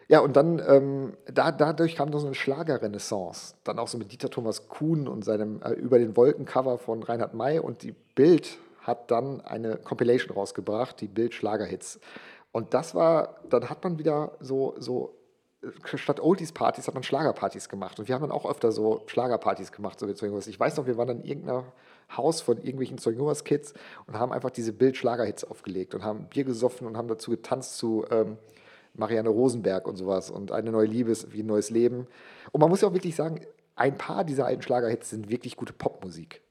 Ja, 0.08 0.20
und 0.20 0.36
dann, 0.36 0.60
ähm, 0.66 1.16
da, 1.26 1.52
dadurch 1.52 1.94
kam 1.94 2.08
noch 2.08 2.18
so 2.18 2.26
eine 2.26 2.34
Schlagerrenaissance. 2.34 3.54
Dann 3.64 3.78
auch 3.78 3.88
so 3.88 3.98
mit 3.98 4.10
Dieter 4.10 4.30
Thomas 4.30 4.66
Kuhn 4.68 5.06
und 5.06 5.22
seinem 5.22 5.60
äh, 5.62 5.72
Über 5.72 5.98
den 5.98 6.16
Wolken-Cover 6.16 6.78
von 6.78 7.02
Reinhard 7.02 7.34
May. 7.34 7.58
Und 7.58 7.82
die 7.82 7.94
Bild 8.14 8.56
hat 8.80 9.10
dann 9.10 9.42
eine 9.42 9.76
Compilation 9.76 10.34
rausgebracht, 10.34 10.98
die 11.02 11.08
Bild 11.08 11.34
Schlagerhits. 11.34 12.00
Und 12.52 12.72
das 12.72 12.94
war, 12.94 13.36
dann 13.50 13.68
hat 13.68 13.84
man 13.84 13.98
wieder 13.98 14.32
so, 14.40 14.74
so 14.78 15.14
äh, 15.62 15.96
statt 15.98 16.20
Oldies-Partys 16.20 16.86
hat 16.86 16.94
man 16.94 17.02
Schlagerpartys 17.02 17.68
gemacht. 17.68 17.98
Und 17.98 18.08
wir 18.08 18.14
haben 18.14 18.22
dann 18.22 18.32
auch 18.32 18.48
öfter 18.48 18.72
so 18.72 19.02
Schlagerpartys 19.08 19.72
gemacht. 19.72 20.00
So 20.00 20.08
wie 20.08 20.14
Zeugen 20.14 20.34
ich 20.38 20.58
weiß 20.58 20.78
noch, 20.78 20.86
wir 20.86 20.96
waren 20.96 21.08
dann 21.08 21.20
in 21.20 21.26
irgendeiner 21.26 21.64
Haus 22.16 22.40
von 22.40 22.56
irgendwelchen 22.56 22.96
Zeugen 22.96 23.30
Kids 23.44 23.74
und 24.06 24.18
haben 24.18 24.32
einfach 24.32 24.48
diese 24.48 24.72
Bild-Schlagerhits 24.72 25.44
aufgelegt 25.44 25.94
und 25.94 26.02
haben 26.02 26.28
Bier 26.30 26.44
gesoffen 26.44 26.86
und 26.86 26.96
haben 26.96 27.08
dazu 27.08 27.30
getanzt 27.30 27.76
zu 27.76 28.06
ähm, 28.10 28.38
Marianne 28.98 29.28
Rosenberg 29.28 29.86
und 29.86 29.96
sowas 29.96 30.30
und 30.30 30.52
eine 30.52 30.70
neue 30.70 30.86
Liebe 30.86 31.10
ist 31.10 31.32
wie 31.32 31.42
ein 31.42 31.46
neues 31.46 31.70
Leben. 31.70 32.06
Und 32.52 32.60
man 32.60 32.68
muss 32.68 32.80
ja 32.80 32.88
auch 32.88 32.94
wirklich 32.94 33.16
sagen, 33.16 33.40
ein 33.76 33.96
paar 33.96 34.24
dieser 34.24 34.46
alten 34.46 34.62
Schlagerhits 34.62 35.10
sind 35.10 35.30
wirklich 35.30 35.56
gute 35.56 35.72
Popmusik. 35.72 36.42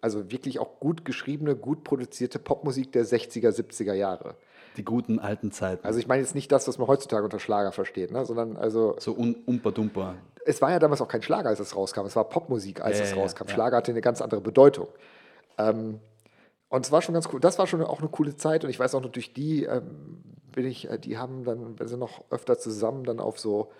Also 0.00 0.30
wirklich 0.30 0.58
auch 0.58 0.80
gut 0.80 1.04
geschriebene, 1.06 1.56
gut 1.56 1.82
produzierte 1.82 2.38
Popmusik 2.38 2.92
der 2.92 3.06
60er, 3.06 3.48
70er 3.50 3.94
Jahre. 3.94 4.36
Die 4.76 4.84
guten 4.84 5.18
alten 5.18 5.50
Zeiten. 5.50 5.86
Also 5.86 5.98
ich 5.98 6.06
meine 6.08 6.20
jetzt 6.20 6.34
nicht 6.34 6.52
das, 6.52 6.68
was 6.68 6.76
man 6.78 6.88
heutzutage 6.88 7.24
unter 7.24 7.38
Schlager 7.38 7.72
versteht, 7.72 8.10
ne? 8.10 8.24
sondern 8.26 8.56
also 8.56 8.96
so 8.98 9.12
un 9.16 9.36
umper-dumper. 9.46 10.16
es 10.44 10.60
war 10.60 10.72
ja 10.72 10.78
damals 10.78 11.00
auch 11.00 11.08
kein 11.08 11.22
Schlager, 11.22 11.48
als 11.48 11.60
es 11.60 11.74
rauskam. 11.74 12.00
Es 12.06 12.16
war 12.16 12.28
Popmusik, 12.28 12.82
als 12.82 12.98
Ja, 12.98 13.04
es 13.04 13.10
ja, 13.12 13.16
rauskam. 13.16 13.44
ja. 13.46 13.54
Schlager 13.54 13.76
hatte 13.78 13.92
eine 13.92 14.00
ganz 14.02 14.20
andere 14.20 14.40
Bedeutung. 14.42 14.88
Ähm, 15.58 16.00
und 16.68 16.84
es 16.84 16.92
war 16.92 17.00
schon 17.02 17.14
ganz 17.14 17.28
cool. 17.32 17.40
Das 17.40 17.58
war 17.58 17.66
schon 17.66 17.82
auch 17.82 18.00
eine 18.00 18.08
coole 18.08 18.36
Zeit. 18.36 18.64
Und 18.64 18.70
ich 18.70 18.78
weiß 18.80 18.94
auch 18.96 19.00
noch, 19.00 19.12
durch 19.12 19.32
die 19.32 19.62
ähm, 19.64 20.18
bin 20.54 20.66
ich, 20.66 20.90
äh, 20.90 20.98
die 20.98 21.18
haben 21.18 21.44
dann, 21.44 21.78
wir 21.78 21.88
sind 21.88 22.00
noch 22.00 22.24
öfter 22.30 22.58
zusammen 22.58 23.04
dann 23.04 23.20
auf 23.20 23.38
so 23.38 23.70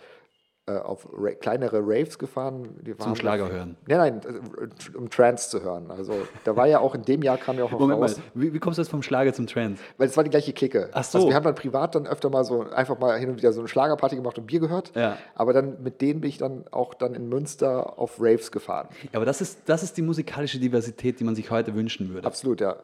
äh, 0.66 0.78
auf 0.78 1.06
Ra 1.12 1.32
kleinere 1.32 1.80
Raves 1.82 2.18
gefahren. 2.18 2.70
Die 2.80 2.98
waren 2.98 3.14
Schlager 3.16 3.50
hören. 3.50 3.76
Nein, 3.86 3.98
nein, 3.98 4.20
äh, 4.24 4.96
um 4.96 5.10
Trance 5.10 5.50
zu 5.50 5.62
hören. 5.62 5.90
Also 5.90 6.14
da 6.44 6.56
war 6.56 6.66
ja 6.66 6.78
auch 6.78 6.94
in 6.94 7.02
dem 7.02 7.20
Jahr 7.22 7.36
kam 7.36 7.58
ja 7.58 7.64
auch 7.64 7.70
noch 7.70 7.80
Moment 7.80 8.00
raus. 8.00 8.16
mal, 8.16 8.24
wie, 8.32 8.54
wie 8.54 8.58
kommst 8.58 8.78
du 8.78 8.82
jetzt 8.82 8.90
vom 8.90 9.02
Schlager 9.02 9.34
zum 9.34 9.46
Trend? 9.46 9.78
Weil 9.98 10.08
es 10.08 10.16
war 10.16 10.24
die 10.24 10.30
gleiche 10.30 10.54
Clique. 10.54 10.88
Ach 10.92 11.04
so. 11.04 11.18
Also 11.18 11.28
wir 11.28 11.34
haben 11.34 11.44
dann 11.44 11.54
privat 11.54 11.94
dann 11.94 12.06
öfter 12.06 12.30
mal 12.30 12.44
so 12.44 12.62
einfach 12.62 12.98
mal 12.98 13.18
hin 13.18 13.28
und 13.28 13.36
wieder 13.36 13.52
so 13.52 13.60
eine 13.60 13.68
Schlagerparty 13.68 14.16
gemacht 14.16 14.38
und 14.38 14.46
Bier 14.46 14.60
gehört. 14.60 14.92
Ja. 14.94 15.18
Aber 15.34 15.52
dann 15.52 15.82
mit 15.82 16.00
denen 16.00 16.22
bin 16.22 16.30
ich 16.30 16.38
dann 16.38 16.64
auch 16.70 16.94
dann 16.94 17.14
in 17.14 17.28
Münster 17.28 17.98
auf 17.98 18.16
Raves 18.18 18.50
gefahren. 18.50 18.88
Ja, 19.12 19.18
aber 19.18 19.26
das 19.26 19.42
ist, 19.42 19.58
das 19.66 19.82
ist 19.82 19.98
die 19.98 20.02
musikalische 20.02 20.58
Diversität, 20.58 21.20
die 21.20 21.24
man 21.24 21.34
sich 21.34 21.50
heute 21.50 21.74
wünschen 21.74 22.14
würde. 22.14 22.26
Absolut, 22.26 22.62
ja. 22.62 22.76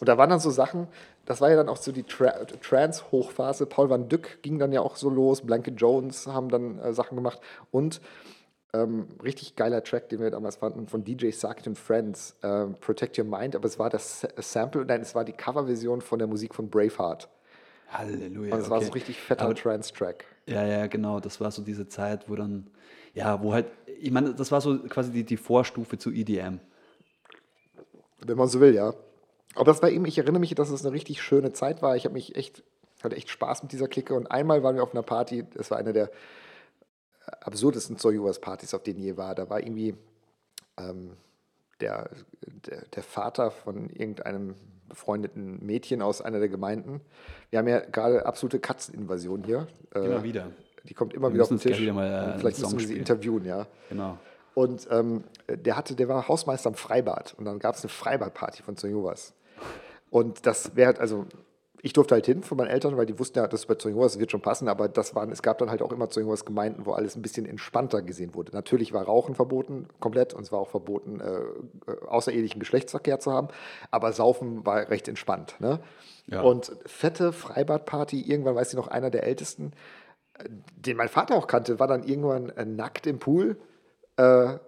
Und 0.00 0.08
da 0.08 0.16
waren 0.18 0.30
dann 0.30 0.40
so 0.40 0.50
Sachen, 0.50 0.88
das 1.26 1.40
war 1.40 1.50
ja 1.50 1.56
dann 1.56 1.68
auch 1.68 1.76
so 1.76 1.92
die 1.92 2.02
Tra 2.02 2.30
Trance-Hochphase. 2.62 3.66
Paul 3.66 3.90
van 3.90 4.08
Dyck 4.08 4.42
ging 4.42 4.58
dann 4.58 4.72
ja 4.72 4.80
auch 4.80 4.96
so 4.96 5.10
los, 5.10 5.42
Blanket 5.42 5.80
Jones 5.80 6.26
haben 6.26 6.48
dann 6.48 6.78
äh, 6.78 6.92
Sachen 6.92 7.16
gemacht 7.16 7.40
und 7.70 8.00
ähm, 8.72 9.08
richtig 9.22 9.56
geiler 9.56 9.82
Track, 9.82 10.08
den 10.08 10.20
wir 10.20 10.30
damals 10.30 10.56
fanden, 10.56 10.86
von 10.86 11.04
DJ 11.04 11.30
Sarkit 11.32 11.66
and 11.66 11.78
Friends, 11.78 12.36
ähm, 12.42 12.76
Protect 12.80 13.18
Your 13.18 13.24
Mind, 13.24 13.56
aber 13.56 13.66
es 13.66 13.78
war 13.78 13.90
das 13.90 14.20
Sa- 14.20 14.28
Sample, 14.38 14.84
nein, 14.84 15.00
es 15.00 15.14
war 15.14 15.24
die 15.24 15.32
Coverversion 15.32 16.00
von 16.00 16.18
der 16.18 16.28
Musik 16.28 16.54
von 16.54 16.70
Braveheart. 16.70 17.28
Halleluja. 17.90 18.54
Und 18.54 18.60
es 18.60 18.70
war 18.70 18.76
okay. 18.76 18.86
so 18.86 18.90
ein 18.92 18.94
richtig 18.94 19.20
fetter 19.20 19.52
Trance-Track. 19.54 20.24
Ja, 20.46 20.64
ja, 20.64 20.86
genau. 20.86 21.18
Das 21.18 21.40
war 21.40 21.50
so 21.50 21.62
diese 21.62 21.88
Zeit, 21.88 22.28
wo 22.28 22.36
dann, 22.36 22.70
ja, 23.12 23.42
wo 23.42 23.52
halt, 23.52 23.66
ich 24.00 24.12
meine, 24.12 24.34
das 24.34 24.52
war 24.52 24.60
so 24.60 24.78
quasi 24.88 25.10
die, 25.10 25.24
die 25.24 25.36
Vorstufe 25.36 25.98
zu 25.98 26.12
EDM. 26.12 26.60
wenn 28.24 28.36
man 28.36 28.46
so 28.48 28.60
will, 28.60 28.74
ja. 28.74 28.94
Aber 29.54 29.64
das 29.64 29.82
war 29.82 29.90
eben, 29.90 30.04
ich 30.04 30.18
erinnere 30.18 30.40
mich, 30.40 30.54
dass 30.54 30.70
es 30.70 30.84
eine 30.84 30.94
richtig 30.94 31.22
schöne 31.22 31.52
Zeit 31.52 31.82
war. 31.82 31.96
Ich 31.96 32.04
habe 32.04 32.14
mich 32.14 32.36
echt, 32.36 32.62
hatte 33.02 33.16
echt 33.16 33.30
Spaß 33.30 33.62
mit 33.62 33.72
dieser 33.72 33.88
Clique. 33.88 34.14
Und 34.14 34.30
einmal 34.30 34.62
waren 34.62 34.76
wir 34.76 34.82
auf 34.82 34.92
einer 34.92 35.02
Party, 35.02 35.44
das 35.54 35.70
war 35.70 35.78
eine 35.78 35.92
der 35.92 36.10
absurdesten 37.40 37.96
Zoyuvas-Partys, 37.96 38.74
auf 38.74 38.82
denen 38.82 38.98
ich 38.98 39.04
je 39.04 39.16
war. 39.16 39.34
Da 39.34 39.48
war 39.50 39.60
irgendwie 39.60 39.94
ähm, 40.78 41.16
der, 41.80 42.10
der, 42.66 42.82
der 42.94 43.02
Vater 43.02 43.50
von 43.50 43.90
irgendeinem 43.90 44.54
befreundeten 44.88 45.64
Mädchen 45.64 46.02
aus 46.02 46.20
einer 46.20 46.40
der 46.40 46.48
Gemeinden. 46.48 47.00
Wir 47.50 47.60
haben 47.60 47.68
ja 47.68 47.80
gerade 47.80 48.26
absolute 48.26 48.58
Katzeninvasion 48.58 49.44
hier. 49.44 49.66
Äh, 49.94 50.00
Immer 50.00 50.22
wieder. 50.22 50.50
Die 50.84 50.94
kommt 50.94 51.14
immer 51.14 51.28
Wir 51.28 51.34
wieder 51.34 51.42
auf 51.44 51.48
den 51.48 51.60
Tisch. 51.60 51.80
mal, 51.92 52.34
äh, 52.34 52.38
Vielleicht 52.38 52.60
müssen 52.60 52.78
wir 52.78 52.86
sie 52.86 52.96
interviewen, 52.98 53.44
ja. 53.44 53.66
Genau. 53.88 54.18
Und 54.54 54.88
ähm, 54.90 55.24
der 55.48 55.76
hatte, 55.76 55.94
der 55.94 56.08
war 56.08 56.26
Hausmeister 56.26 56.68
am 56.68 56.74
Freibad 56.74 57.34
und 57.38 57.44
dann 57.44 57.58
gab 57.58 57.76
es 57.76 57.82
eine 57.82 57.88
Freibadparty 57.90 58.62
von 58.62 58.76
Zonjovas. 58.76 59.32
Und 60.10 60.46
das 60.46 60.76
wäre, 60.76 60.98
also 60.98 61.26
ich 61.82 61.92
durfte 61.92 62.14
halt 62.14 62.26
hin 62.26 62.42
von 62.42 62.58
meinen 62.58 62.68
Eltern, 62.68 62.96
weil 62.96 63.06
die 63.06 63.18
wussten 63.18 63.38
ja, 63.38 63.46
das 63.46 63.66
bei 63.66 63.74
Zonjovas 63.74 64.18
wird 64.18 64.30
schon 64.30 64.42
passen, 64.42 64.68
aber 64.68 64.88
das 64.88 65.14
waren, 65.14 65.30
es 65.32 65.42
gab 65.42 65.58
dann 65.58 65.70
halt 65.70 65.82
auch 65.82 65.92
immer 65.92 66.10
Zonjovas 66.10 66.44
Gemeinden, 66.44 66.84
wo 66.84 66.92
alles 66.92 67.16
ein 67.16 67.22
bisschen 67.22 67.46
entspannter 67.46 68.02
gesehen 68.02 68.34
wurde. 68.34 68.52
Natürlich 68.52 68.92
war 68.92 69.04
Rauchen 69.04 69.34
verboten, 69.34 69.88
komplett, 69.98 70.34
und 70.34 70.42
es 70.42 70.52
war 70.52 70.58
auch 70.58 70.68
verboten, 70.68 71.20
äh, 71.20 71.90
äh, 71.90 72.06
außerehelichen 72.06 72.60
Geschlechtsverkehr 72.60 73.18
zu 73.18 73.32
haben, 73.32 73.48
aber 73.90 74.12
Saufen 74.12 74.66
war 74.66 74.90
recht 74.90 75.08
entspannt. 75.08 75.56
Ne? 75.58 75.80
Ja. 76.26 76.42
Und 76.42 76.72
fette 76.86 77.32
Freibadparty, 77.32 78.20
irgendwann 78.20 78.56
weiß 78.56 78.70
ich 78.70 78.76
noch, 78.76 78.88
einer 78.88 79.10
der 79.10 79.24
Ältesten, 79.24 79.72
den 80.76 80.96
mein 80.96 81.08
Vater 81.08 81.34
auch 81.34 81.46
kannte, 81.46 81.78
war 81.78 81.86
dann 81.86 82.02
irgendwann 82.02 82.50
äh, 82.50 82.64
nackt 82.64 83.06
im 83.06 83.18
Pool. 83.18 83.58
Äh, 84.16 84.58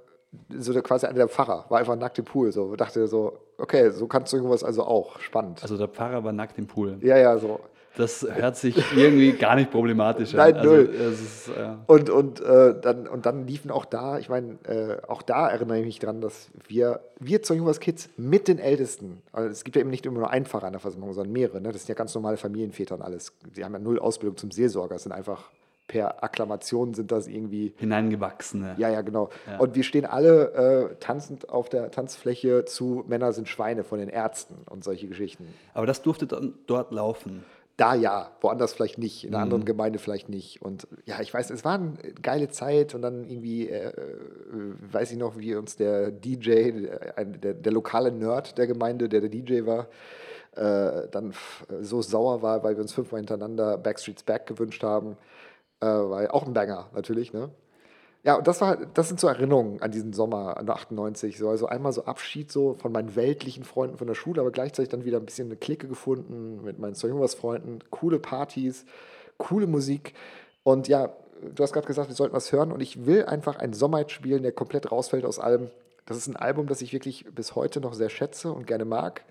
so 0.58 0.72
der, 0.72 0.82
quasi 0.82 1.06
einer 1.06 1.16
der 1.16 1.28
Pfarrer, 1.28 1.66
war 1.68 1.78
einfach 1.78 1.96
nackt 1.96 2.18
im 2.18 2.24
Pool. 2.24 2.52
So 2.52 2.74
dachte 2.76 3.06
so, 3.06 3.38
okay, 3.58 3.90
so 3.90 4.06
kannst 4.06 4.32
du 4.32 4.36
irgendwas 4.36 4.64
also 4.64 4.84
auch. 4.84 5.18
Spannend. 5.20 5.62
Also 5.62 5.76
der 5.76 5.88
Pfarrer 5.88 6.24
war 6.24 6.32
nackt 6.32 6.58
im 6.58 6.66
Pool. 6.66 6.98
ja, 7.00 7.18
ja, 7.18 7.38
so. 7.38 7.60
Das 7.96 8.26
hört 8.26 8.56
sich 8.56 8.74
irgendwie 8.96 9.32
gar 9.32 9.54
nicht 9.54 9.70
problematisch 9.70 10.32
an. 10.32 10.38
Nein, 10.38 10.56
also, 10.56 10.70
null. 10.70 10.84
Ist, 10.84 11.48
äh, 11.48 11.74
Und, 11.86 12.08
und, 12.08 12.40
äh, 12.40 12.74
dann, 12.80 13.06
und 13.06 13.26
dann 13.26 13.46
liefen 13.46 13.70
auch 13.70 13.84
da, 13.84 14.18
ich 14.18 14.30
meine, 14.30 14.56
äh, 14.64 14.96
auch 15.06 15.20
da 15.20 15.48
erinnere 15.48 15.78
ich 15.78 15.84
mich 15.84 15.98
dran, 15.98 16.22
dass 16.22 16.48
wir, 16.66 17.00
wir 17.20 17.42
zur 17.42 17.56
Jungers 17.56 17.80
Kids 17.80 18.08
mit 18.16 18.48
den 18.48 18.58
Ältesten, 18.58 19.20
also 19.30 19.50
es 19.50 19.62
gibt 19.64 19.76
ja 19.76 19.80
eben 19.80 19.90
nicht 19.90 20.06
immer 20.06 20.20
nur 20.20 20.30
einen 20.30 20.46
Pfarrer 20.46 20.68
in 20.68 20.72
der 20.72 20.80
Versammlung, 20.80 21.12
sondern 21.12 21.34
mehrere, 21.34 21.60
ne? 21.60 21.70
das 21.70 21.82
sind 21.82 21.88
ja 21.90 21.94
ganz 21.94 22.14
normale 22.14 22.38
Familienväter 22.38 22.94
und 22.94 23.02
alles. 23.02 23.34
Die 23.56 23.62
haben 23.62 23.74
ja 23.74 23.78
null 23.78 23.98
Ausbildung 23.98 24.38
zum 24.38 24.50
Seelsorger, 24.50 24.94
das 24.94 25.02
sind 25.02 25.12
einfach 25.12 25.50
per 25.88 26.22
Akklamation 26.24 26.94
sind 26.94 27.12
das 27.12 27.26
irgendwie 27.26 27.74
hineingewachsene. 27.76 28.76
Ja, 28.78 28.88
ja, 28.88 29.02
genau. 29.02 29.28
Ja. 29.46 29.58
Und 29.58 29.74
wir 29.74 29.82
stehen 29.82 30.04
alle 30.06 30.90
äh, 30.92 30.94
tanzend 31.00 31.48
auf 31.48 31.68
der 31.68 31.90
Tanzfläche 31.90 32.64
zu 32.64 33.04
Männer 33.06 33.32
sind 33.32 33.48
Schweine 33.48 33.84
von 33.84 33.98
den 33.98 34.08
Ärzten 34.08 34.56
und 34.70 34.84
solche 34.84 35.06
Geschichten. 35.08 35.46
Aber 35.74 35.86
das 35.86 36.02
durfte 36.02 36.26
dann 36.26 36.54
dort 36.66 36.92
laufen. 36.92 37.44
da 37.78 37.94
ja, 37.94 38.30
woanders 38.42 38.74
vielleicht 38.74 38.98
nicht, 38.98 39.24
in 39.24 39.34
einer 39.34 39.42
anderen 39.42 39.64
Gemeinde 39.64 39.98
vielleicht 39.98 40.28
nicht. 40.28 40.62
Und 40.62 40.86
ja, 41.06 41.20
ich 41.20 41.32
weiß, 41.34 41.50
es 41.50 41.64
war 41.64 41.74
eine 41.74 41.94
geile 42.22 42.48
Zeit 42.48 42.94
und 42.94 43.02
dann 43.02 43.24
irgendwie, 43.28 43.68
äh, 43.68 43.88
äh, 43.88 43.92
weiß 44.92 45.10
ich 45.10 45.18
noch, 45.18 45.36
wie 45.38 45.54
uns 45.56 45.76
der 45.76 46.10
DJ, 46.10 46.70
der, 46.82 47.18
ein- 47.18 47.40
der, 47.40 47.54
der 47.54 47.72
lokale 47.72 48.12
Nerd 48.12 48.56
der 48.58 48.66
Gemeinde, 48.66 49.08
der 49.08 49.20
der 49.22 49.30
DJ 49.30 49.64
war, 49.66 49.88
äh, 50.54 51.08
dann 51.10 51.30
f- 51.30 51.66
so 51.80 52.02
sauer 52.02 52.42
war, 52.42 52.62
weil 52.62 52.76
wir 52.76 52.82
uns 52.82 52.92
fünfmal 52.92 53.20
hintereinander 53.20 53.78
Backstreet's 53.78 54.22
Back 54.22 54.46
gewünscht 54.46 54.82
haben. 54.82 55.16
Äh, 55.82 55.86
weil 55.86 56.28
auch 56.28 56.46
ein 56.46 56.54
Banger 56.54 56.88
natürlich, 56.94 57.32
ne? 57.32 57.50
Ja, 58.24 58.36
und 58.36 58.46
das 58.46 58.60
war, 58.60 58.76
das 58.76 59.08
sind 59.08 59.18
so 59.18 59.26
Erinnerungen 59.26 59.82
an 59.82 59.90
diesen 59.90 60.12
Sommer 60.12 60.56
an 60.56 60.70
98. 60.70 61.36
So, 61.36 61.48
also 61.48 61.66
einmal 61.66 61.92
so 61.92 62.04
Abschied 62.04 62.52
so 62.52 62.74
von 62.74 62.92
meinen 62.92 63.16
weltlichen 63.16 63.64
Freunden 63.64 63.98
von 63.98 64.06
der 64.06 64.14
Schule, 64.14 64.40
aber 64.40 64.52
gleichzeitig 64.52 64.90
dann 64.90 65.04
wieder 65.04 65.18
ein 65.18 65.26
bisschen 65.26 65.48
eine 65.48 65.56
Clique 65.56 65.88
gefunden 65.88 66.62
mit 66.62 66.78
meinen 66.78 66.94
zwei 66.94 67.08
Freunden, 67.26 67.80
coole 67.90 68.20
Partys, 68.20 68.86
coole 69.38 69.66
Musik. 69.66 70.14
Und 70.62 70.86
ja, 70.86 71.10
du 71.52 71.62
hast 71.64 71.72
gerade 71.72 71.88
gesagt, 71.88 72.08
wir 72.08 72.14
sollten 72.14 72.36
was 72.36 72.52
hören 72.52 72.70
und 72.70 72.80
ich 72.80 73.06
will 73.06 73.24
einfach 73.24 73.58
einen 73.58 73.72
Sommerhit 73.72 74.12
spielen, 74.12 74.44
der 74.44 74.52
komplett 74.52 74.92
rausfällt 74.92 75.24
aus 75.24 75.40
allem. 75.40 75.70
Das 76.06 76.16
ist 76.16 76.28
ein 76.28 76.36
Album, 76.36 76.68
das 76.68 76.80
ich 76.80 76.92
wirklich 76.92 77.24
bis 77.34 77.56
heute 77.56 77.80
noch 77.80 77.94
sehr 77.94 78.08
schätze 78.08 78.52
und 78.52 78.68
gerne 78.68 78.84
mag. 78.84 79.24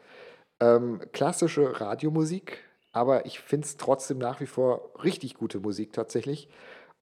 Ähm, 0.60 1.00
klassische 1.14 1.80
Radiomusik, 1.80 2.58
aber 2.92 3.26
ich 3.26 3.40
finde 3.40 3.66
es 3.66 3.78
trotzdem 3.78 4.18
nach 4.18 4.40
wie 4.42 4.46
vor 4.46 4.92
richtig 5.04 5.36
gute 5.36 5.60
Musik 5.60 5.94
tatsächlich. 5.94 6.50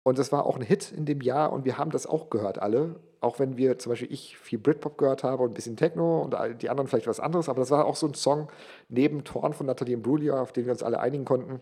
Und 0.04 0.18
das 0.18 0.32
war 0.32 0.46
auch 0.46 0.56
ein 0.56 0.62
Hit 0.62 0.92
in 0.92 1.06
dem 1.06 1.22
Jahr 1.22 1.52
und 1.52 1.66
wir 1.66 1.78
haben 1.78 1.92
das 1.92 2.08
auch 2.08 2.30
gehört 2.30 2.62
alle. 2.62 2.96
Auch 3.22 3.38
wenn 3.38 3.58
wir 3.58 3.78
zum 3.80 3.92
Beispiel 3.92 4.12
ich 4.12 4.38
viel 4.38 4.58
Britpop 4.58 4.98
gehört 4.98 5.24
habe 5.24 5.44
und 5.44 5.52
ein 5.52 5.54
bisschen 5.54 5.76
Techno 5.76 6.22
und 6.22 6.36
die 6.62 6.70
anderen 6.70 6.88
vielleicht 6.88 7.08
was 7.08 7.20
anderes, 7.20 7.50
aber 7.50 7.60
das 7.60 7.70
war 7.70 7.86
auch 7.86 7.98
so 7.98 8.08
ein 8.08 8.14
Song 8.14 8.50
neben 8.88 9.26
Torn 9.26 9.54
von 9.54 9.66
Nathalie 9.66 9.96
Imbruglia, 9.96 10.42
auf 10.42 10.54
den 10.54 10.66
wir 10.66 10.72
uns 10.72 10.84
alle 10.84 11.00
einigen 11.00 11.26
konnten. 11.26 11.62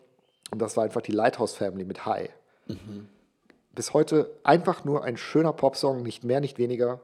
Und 0.52 0.62
das 0.62 0.78
war 0.78 0.84
einfach 0.84 1.02
die 1.02 1.12
Lighthouse 1.12 1.56
Family 1.56 1.84
mit 1.84 2.06
High. 2.06 2.30
Bis 3.74 3.94
heute 3.94 4.32
einfach 4.44 4.86
nur 4.86 5.04
ein 5.04 5.18
schöner 5.18 5.54
Popsong, 5.54 6.04
nicht 6.04 6.24
mehr, 6.24 6.40
nicht 6.40 6.58
weniger. 6.58 7.00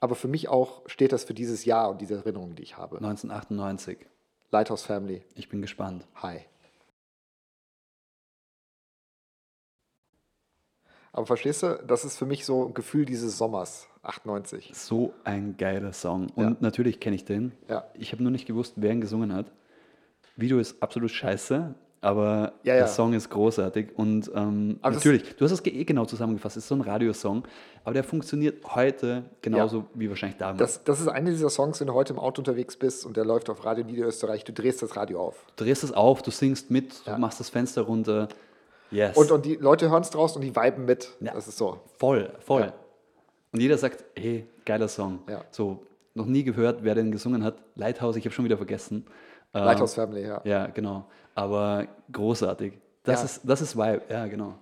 Aber 0.00 0.14
für 0.14 0.28
mich 0.28 0.48
auch 0.48 0.82
steht 0.86 1.12
das 1.12 1.24
für 1.24 1.34
dieses 1.34 1.64
Jahr 1.64 1.90
und 1.90 2.00
diese 2.00 2.16
Erinnerungen, 2.16 2.54
die 2.54 2.62
ich 2.64 2.76
habe. 2.76 2.96
1998. 2.96 3.98
Lighthouse 4.50 4.84
Family, 4.84 5.22
Ich 5.34 5.48
bin 5.48 5.60
gespannt. 5.60 6.06
High. 6.22 6.44
Aber 11.12 11.26
verstehst 11.26 11.62
du, 11.62 11.82
das 11.86 12.04
ist 12.04 12.18
für 12.18 12.26
mich 12.26 12.44
so 12.44 12.66
ein 12.66 12.74
Gefühl 12.74 13.06
dieses 13.06 13.38
Sommers, 13.38 13.88
98. 14.02 14.72
So 14.74 15.14
ein 15.24 15.56
geiler 15.56 15.92
Song. 15.94 16.28
Und 16.34 16.44
Ja. 16.44 16.56
natürlich 16.60 17.00
kenne 17.00 17.16
ich 17.16 17.24
den. 17.24 17.52
Ja. 17.68 17.84
Ich 17.94 18.12
habe 18.12 18.22
nur 18.22 18.30
nicht 18.32 18.46
gewusst, 18.46 18.74
wer 18.76 18.92
ihn 18.92 19.00
gesungen 19.00 19.32
hat. 19.32 19.50
Video 20.36 20.58
ist 20.58 20.82
absolut 20.82 21.10
scheiße, 21.10 21.74
aber 22.00 22.52
Ja, 22.62 22.74
ja. 22.74 22.80
der 22.80 22.86
Song 22.88 23.12
ist 23.14 23.30
großartig. 23.30 23.96
Und 23.96 24.30
ähm, 24.34 24.78
natürlich, 24.82 25.34
du 25.36 25.44
hast 25.44 25.52
es 25.52 25.64
eh 25.66 25.84
genau 25.84 26.04
zusammengefasst, 26.04 26.56
es 26.56 26.64
ist 26.64 26.68
so 26.68 26.74
ein 26.74 26.80
Radiosong, 26.82 27.44
aber 27.84 27.94
der 27.94 28.04
funktioniert 28.04 28.64
heute 28.74 29.24
genauso 29.42 29.84
wie 29.94 30.08
wahrscheinlich 30.08 30.38
damals. 30.38 30.58
Das, 30.58 30.84
das 30.84 31.00
ist 31.00 31.08
einer 31.08 31.30
dieser 31.30 31.50
Songs, 31.50 31.80
wenn 31.80 31.86
du 31.88 31.94
heute 31.94 32.12
im 32.12 32.18
Auto 32.18 32.40
unterwegs 32.40 32.76
bist 32.76 33.06
und 33.06 33.16
der 33.16 33.24
läuft 33.24 33.48
auf 33.50 33.64
Radio 33.64 33.84
Niederösterreich, 33.84 34.44
du 34.44 34.52
drehst 34.52 34.82
das 34.82 34.96
Radio 34.96 35.20
auf. 35.20 35.44
du 35.56 35.64
drehst 35.64 35.84
es 35.84 35.92
auf, 35.92 36.22
du 36.22 36.30
singst 36.30 36.70
mit, 36.70 36.94
Ja. 37.06 37.14
du 37.14 37.20
machst 37.20 37.40
das 37.40 37.48
Fenster 37.50 37.82
runter. 37.82 38.28
Yes. 38.90 39.16
Und, 39.16 39.32
und 39.32 39.44
die 39.44 39.56
Leute 39.56 39.90
hören 39.90 40.02
es 40.02 40.10
draußen 40.10 40.40
und 40.40 40.42
die 40.46 40.54
viben 40.54 40.84
mit. 40.84 41.10
Ja. 41.20 41.32
Das 41.34 41.48
ist 41.48 41.58
so. 41.58 41.80
voll, 41.98 42.30
voll. 42.38 42.62
Ja. 42.62 42.72
Und 43.52 43.60
jeder 43.60 43.78
sagt, 43.78 44.04
hey, 44.16 44.46
geiler 44.64 44.86
Song. 44.88 45.20
Ja. 45.28 45.42
So, 45.50 45.82
noch 46.14 46.26
nie 46.26 46.44
gehört, 46.44 46.84
wer 46.84 46.94
den 46.94 47.10
gesungen 47.10 47.42
hat. 47.42 47.56
Lighthouse, 47.74 48.16
ich 48.16 48.24
habe 48.24 48.34
schon 48.34 48.44
wieder 48.44 48.56
vergessen. 48.58 49.06
Ähm, 49.54 49.64
Lighthouse 49.64 49.94
Family, 49.94 50.22
ja. 50.26 50.40
Ja, 50.44 50.66
genau. 50.66 51.06
Aber 51.36 51.86
großartig. 52.10 52.72
Das, 53.04 53.20
Ja. 53.20 53.24
ist, 53.26 53.40
das 53.44 53.60
ist 53.60 53.76
Vibe, 53.76 54.02
ja, 54.08 54.26
genau. 54.26 54.54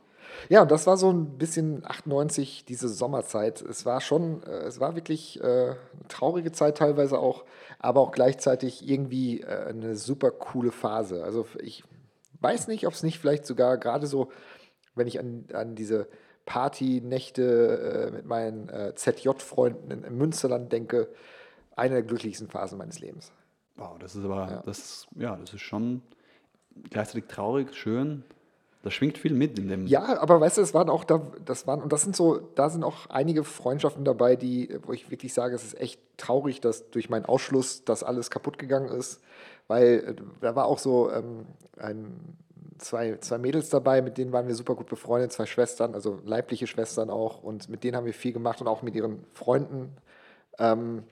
Ja, 0.49 0.63
und 0.63 0.71
das 0.71 0.87
war 0.87 0.97
so 0.97 1.11
ein 1.11 1.39
bisschen 1.39 1.85
98, 1.87 2.65
diese 2.67 2.89
Sommerzeit. 2.89 3.63
Es 3.63 3.87
war 3.87 4.01
schon, 4.01 4.43
äh, 4.43 4.65
es 4.65 4.81
war 4.81 4.95
wirklich 4.97 5.41
äh, 5.41 5.45
eine 5.45 5.77
traurige 6.09 6.51
Zeit 6.53 6.77
teilweise 6.79 7.19
auch, 7.19 7.45
aber 7.79 8.01
auch 8.01 8.11
gleichzeitig 8.13 8.87
irgendwie 8.87 9.41
äh, 9.41 9.67
eine 9.69 9.95
super 9.97 10.31
coole 10.33 10.73
Phase. 10.73 11.23
Also 11.25 11.47
ich 11.63 11.85
weiß 12.41 12.67
nicht, 12.69 12.87
ob 12.87 12.93
es 12.93 13.03
nicht 13.03 13.19
vielleicht 13.21 13.47
sogar 13.47 13.79
gerade 13.79 14.07
so, 14.07 14.31
wenn 14.97 15.07
ich 15.07 15.19
an, 15.21 15.47
an 15.55 15.75
diese 15.77 16.09
Partynächte 16.47 18.09
äh, 18.09 18.11
mit 18.11 18.27
meinen 18.27 18.69
äh, 18.69 18.93
ZJ-Freunden 18.95 19.91
in, 19.91 20.05
im 20.05 20.19
Münsterland 20.19 20.73
denke, 20.73 21.09
eine 21.77 21.95
der 21.95 22.03
glücklichsten 22.03 22.49
Phasen 22.49 22.79
meines 22.79 22.99
Lebens. 23.01 23.33
Wow, 23.77 23.99
das 23.99 24.15
ist 24.17 24.25
aber, 24.25 24.51
Ja. 24.51 24.63
das 24.67 24.79
ist, 24.79 25.09
ja, 25.17 25.37
das 25.37 25.55
ist 25.55 25.61
schon 25.63 26.03
gleichzeitig 26.91 27.27
traurig, 27.29 27.75
schön. 27.75 28.25
Da 28.83 28.91
schwingt 28.91 29.17
viel 29.17 29.33
mit 29.33 29.59
in 29.59 29.69
dem. 29.69 29.87
Ja, 29.87 30.21
aber 30.21 30.43
weißt 30.43 30.59
du, 30.59 30.61
es 30.61 30.75
waren 30.75 30.91
auch 30.91 31.05
da, 31.05 31.23
das 31.47 31.67
waren, 31.67 31.83
und 31.83 31.91
das 31.91 32.03
sind 32.03 32.15
so, 32.15 32.37
da 32.55 32.69
sind 32.69 32.85
auch 32.85 33.09
einige 33.09 33.43
Freundschaften 33.43 34.05
dabei, 34.05 34.37
die, 34.37 34.79
wo 34.83 34.93
ich 34.93 35.11
wirklich 35.11 35.33
sage, 35.33 35.55
es 35.55 35.65
ist 35.65 35.81
echt 35.81 35.99
traurig, 36.19 36.61
dass 36.61 36.91
durch 36.91 37.09
meinen 37.09 37.25
Ausschluss 37.25 37.85
das 37.87 38.03
alles 38.03 38.31
kaputt 38.31 38.59
gegangen 38.59 38.89
ist. 38.89 39.23
Weil 39.69 40.05
äh, 40.19 40.23
da 40.43 40.55
war 40.55 40.67
auch 40.67 40.79
so 40.79 41.11
ähm, 41.11 41.47
ein, 41.79 42.37
zwei, 42.77 43.17
zwei 43.17 43.39
Mädels 43.39 43.71
dabei, 43.71 44.03
mit 44.03 44.19
denen 44.19 44.33
waren 44.33 44.49
wir 44.49 44.55
super 44.55 44.75
gut 44.75 44.89
befreundet, 44.89 45.33
zwei 45.33 45.47
Schwestern, 45.47 45.95
also 45.95 46.21
leibliche 46.23 46.67
Schwestern 46.67 47.09
auch, 47.09 47.43
und 47.43 47.71
mit 47.71 47.85
denen 47.85 47.97
haben 47.97 48.05
wir 48.05 48.13
viel 48.13 48.35
gemacht 48.35 48.61
und 48.61 48.69
auch 48.69 48.83
mit 48.83 48.95
ihren 48.95 49.25
Freunden. 49.33 49.97
Ähm, 50.59 51.05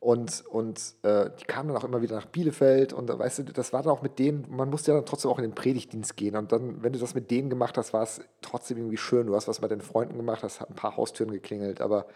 und, 0.00 0.44
und 0.46 0.80
äh, 1.02 1.28
die 1.38 1.44
kamen 1.44 1.68
dann 1.68 1.76
auch 1.76 1.84
immer 1.84 2.00
wieder 2.00 2.16
nach 2.16 2.24
Bielefeld 2.24 2.94
und 2.94 3.06
weißt 3.10 3.40
du, 3.40 3.42
das 3.44 3.74
war 3.74 3.82
dann 3.82 3.92
auch 3.92 4.00
mit 4.00 4.18
denen, 4.18 4.46
man 4.48 4.70
musste 4.70 4.92
ja 4.92 4.96
dann 4.96 5.04
trotzdem 5.04 5.30
auch 5.30 5.38
in 5.38 5.44
den 5.44 5.54
Predigtdienst 5.54 6.16
gehen. 6.16 6.36
Und 6.36 6.52
dann, 6.52 6.82
wenn 6.82 6.94
du 6.94 6.98
das 6.98 7.14
mit 7.14 7.30
denen 7.30 7.50
gemacht 7.50 7.76
hast, 7.76 7.92
war 7.92 8.02
es 8.02 8.22
trotzdem 8.40 8.78
irgendwie 8.78 8.96
schön. 8.96 9.26
Du 9.26 9.34
hast 9.36 9.46
was 9.46 9.60
mit 9.60 9.70
deinen 9.70 9.82
Freunden 9.82 10.16
gemacht, 10.16 10.42
hast 10.42 10.62
ein 10.62 10.74
paar 10.74 10.96
Haustüren 10.96 11.30
geklingelt, 11.30 11.82
aber 11.82 12.06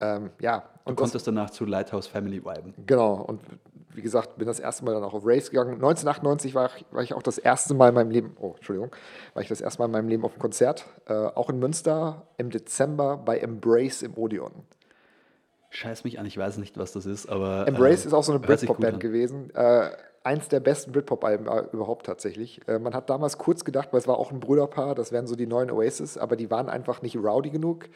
ähm, 0.00 0.30
ja. 0.40 0.60
Du 0.60 0.90
Und 0.90 1.00
das, 1.00 1.10
konntest 1.10 1.26
danach 1.26 1.50
zu 1.50 1.64
Lighthouse 1.64 2.06
Family 2.06 2.44
viben. 2.44 2.72
genau, 2.86 3.14
und 3.14 3.40
wie 3.94 4.02
gesagt, 4.02 4.38
bin 4.38 4.46
das 4.46 4.60
erste 4.60 4.84
Mal 4.84 4.94
dann 4.94 5.02
auch 5.02 5.14
auf 5.14 5.26
Race 5.26 5.50
gegangen. 5.50 5.72
1998 5.74 6.54
war 6.54 6.70
ich, 6.76 6.86
war 6.92 7.02
ich 7.02 7.14
auch 7.14 7.22
das 7.22 7.38
erste 7.38 7.74
Mal 7.74 7.88
in 7.88 7.96
meinem 7.96 8.12
Leben, 8.12 8.36
oh, 8.38 8.52
Entschuldigung, 8.54 8.94
war 9.34 9.42
ich 9.42 9.48
das 9.48 9.60
erste 9.60 9.80
Mal 9.80 9.86
in 9.86 9.92
meinem 9.92 10.08
Leben 10.08 10.24
auf 10.24 10.32
einem 10.32 10.40
Konzert, 10.40 10.86
äh, 11.06 11.14
auch 11.14 11.50
in 11.50 11.58
Münster 11.58 12.28
im 12.36 12.50
Dezember 12.50 13.16
bei 13.16 13.38
Embrace 13.38 14.02
im 14.02 14.16
Odeon. 14.16 14.52
Scheiß 15.70 16.04
mich 16.04 16.18
an, 16.18 16.26
ich 16.26 16.36
weiß 16.38 16.58
nicht, 16.58 16.78
was 16.78 16.92
das 16.92 17.06
ist, 17.06 17.28
aber. 17.28 17.66
Embrace 17.68 18.04
äh, 18.04 18.08
ist 18.08 18.14
auch 18.14 18.22
so 18.22 18.32
eine 18.32 18.40
Britpop-Band 18.40 18.94
an. 18.94 19.00
gewesen. 19.00 19.50
Äh, 19.54 19.90
eins 20.24 20.48
der 20.48 20.60
besten 20.60 20.92
Britpop-Alben 20.92 21.46
äh, 21.46 21.64
überhaupt 21.72 22.06
tatsächlich. 22.06 22.60
Äh, 22.68 22.78
man 22.78 22.94
hat 22.94 23.08
damals 23.10 23.38
kurz 23.38 23.64
gedacht, 23.64 23.88
weil 23.92 24.00
es 24.00 24.08
war 24.08 24.18
auch 24.18 24.30
ein 24.32 24.40
Brüderpaar, 24.40 24.94
das 24.94 25.12
wären 25.12 25.26
so 25.26 25.36
die 25.36 25.46
neuen 25.46 25.70
Oasis, 25.70 26.18
aber 26.18 26.36
die 26.36 26.50
waren 26.50 26.68
einfach 26.68 27.02
nicht 27.02 27.16
rowdy 27.16 27.50
genug. 27.50 27.86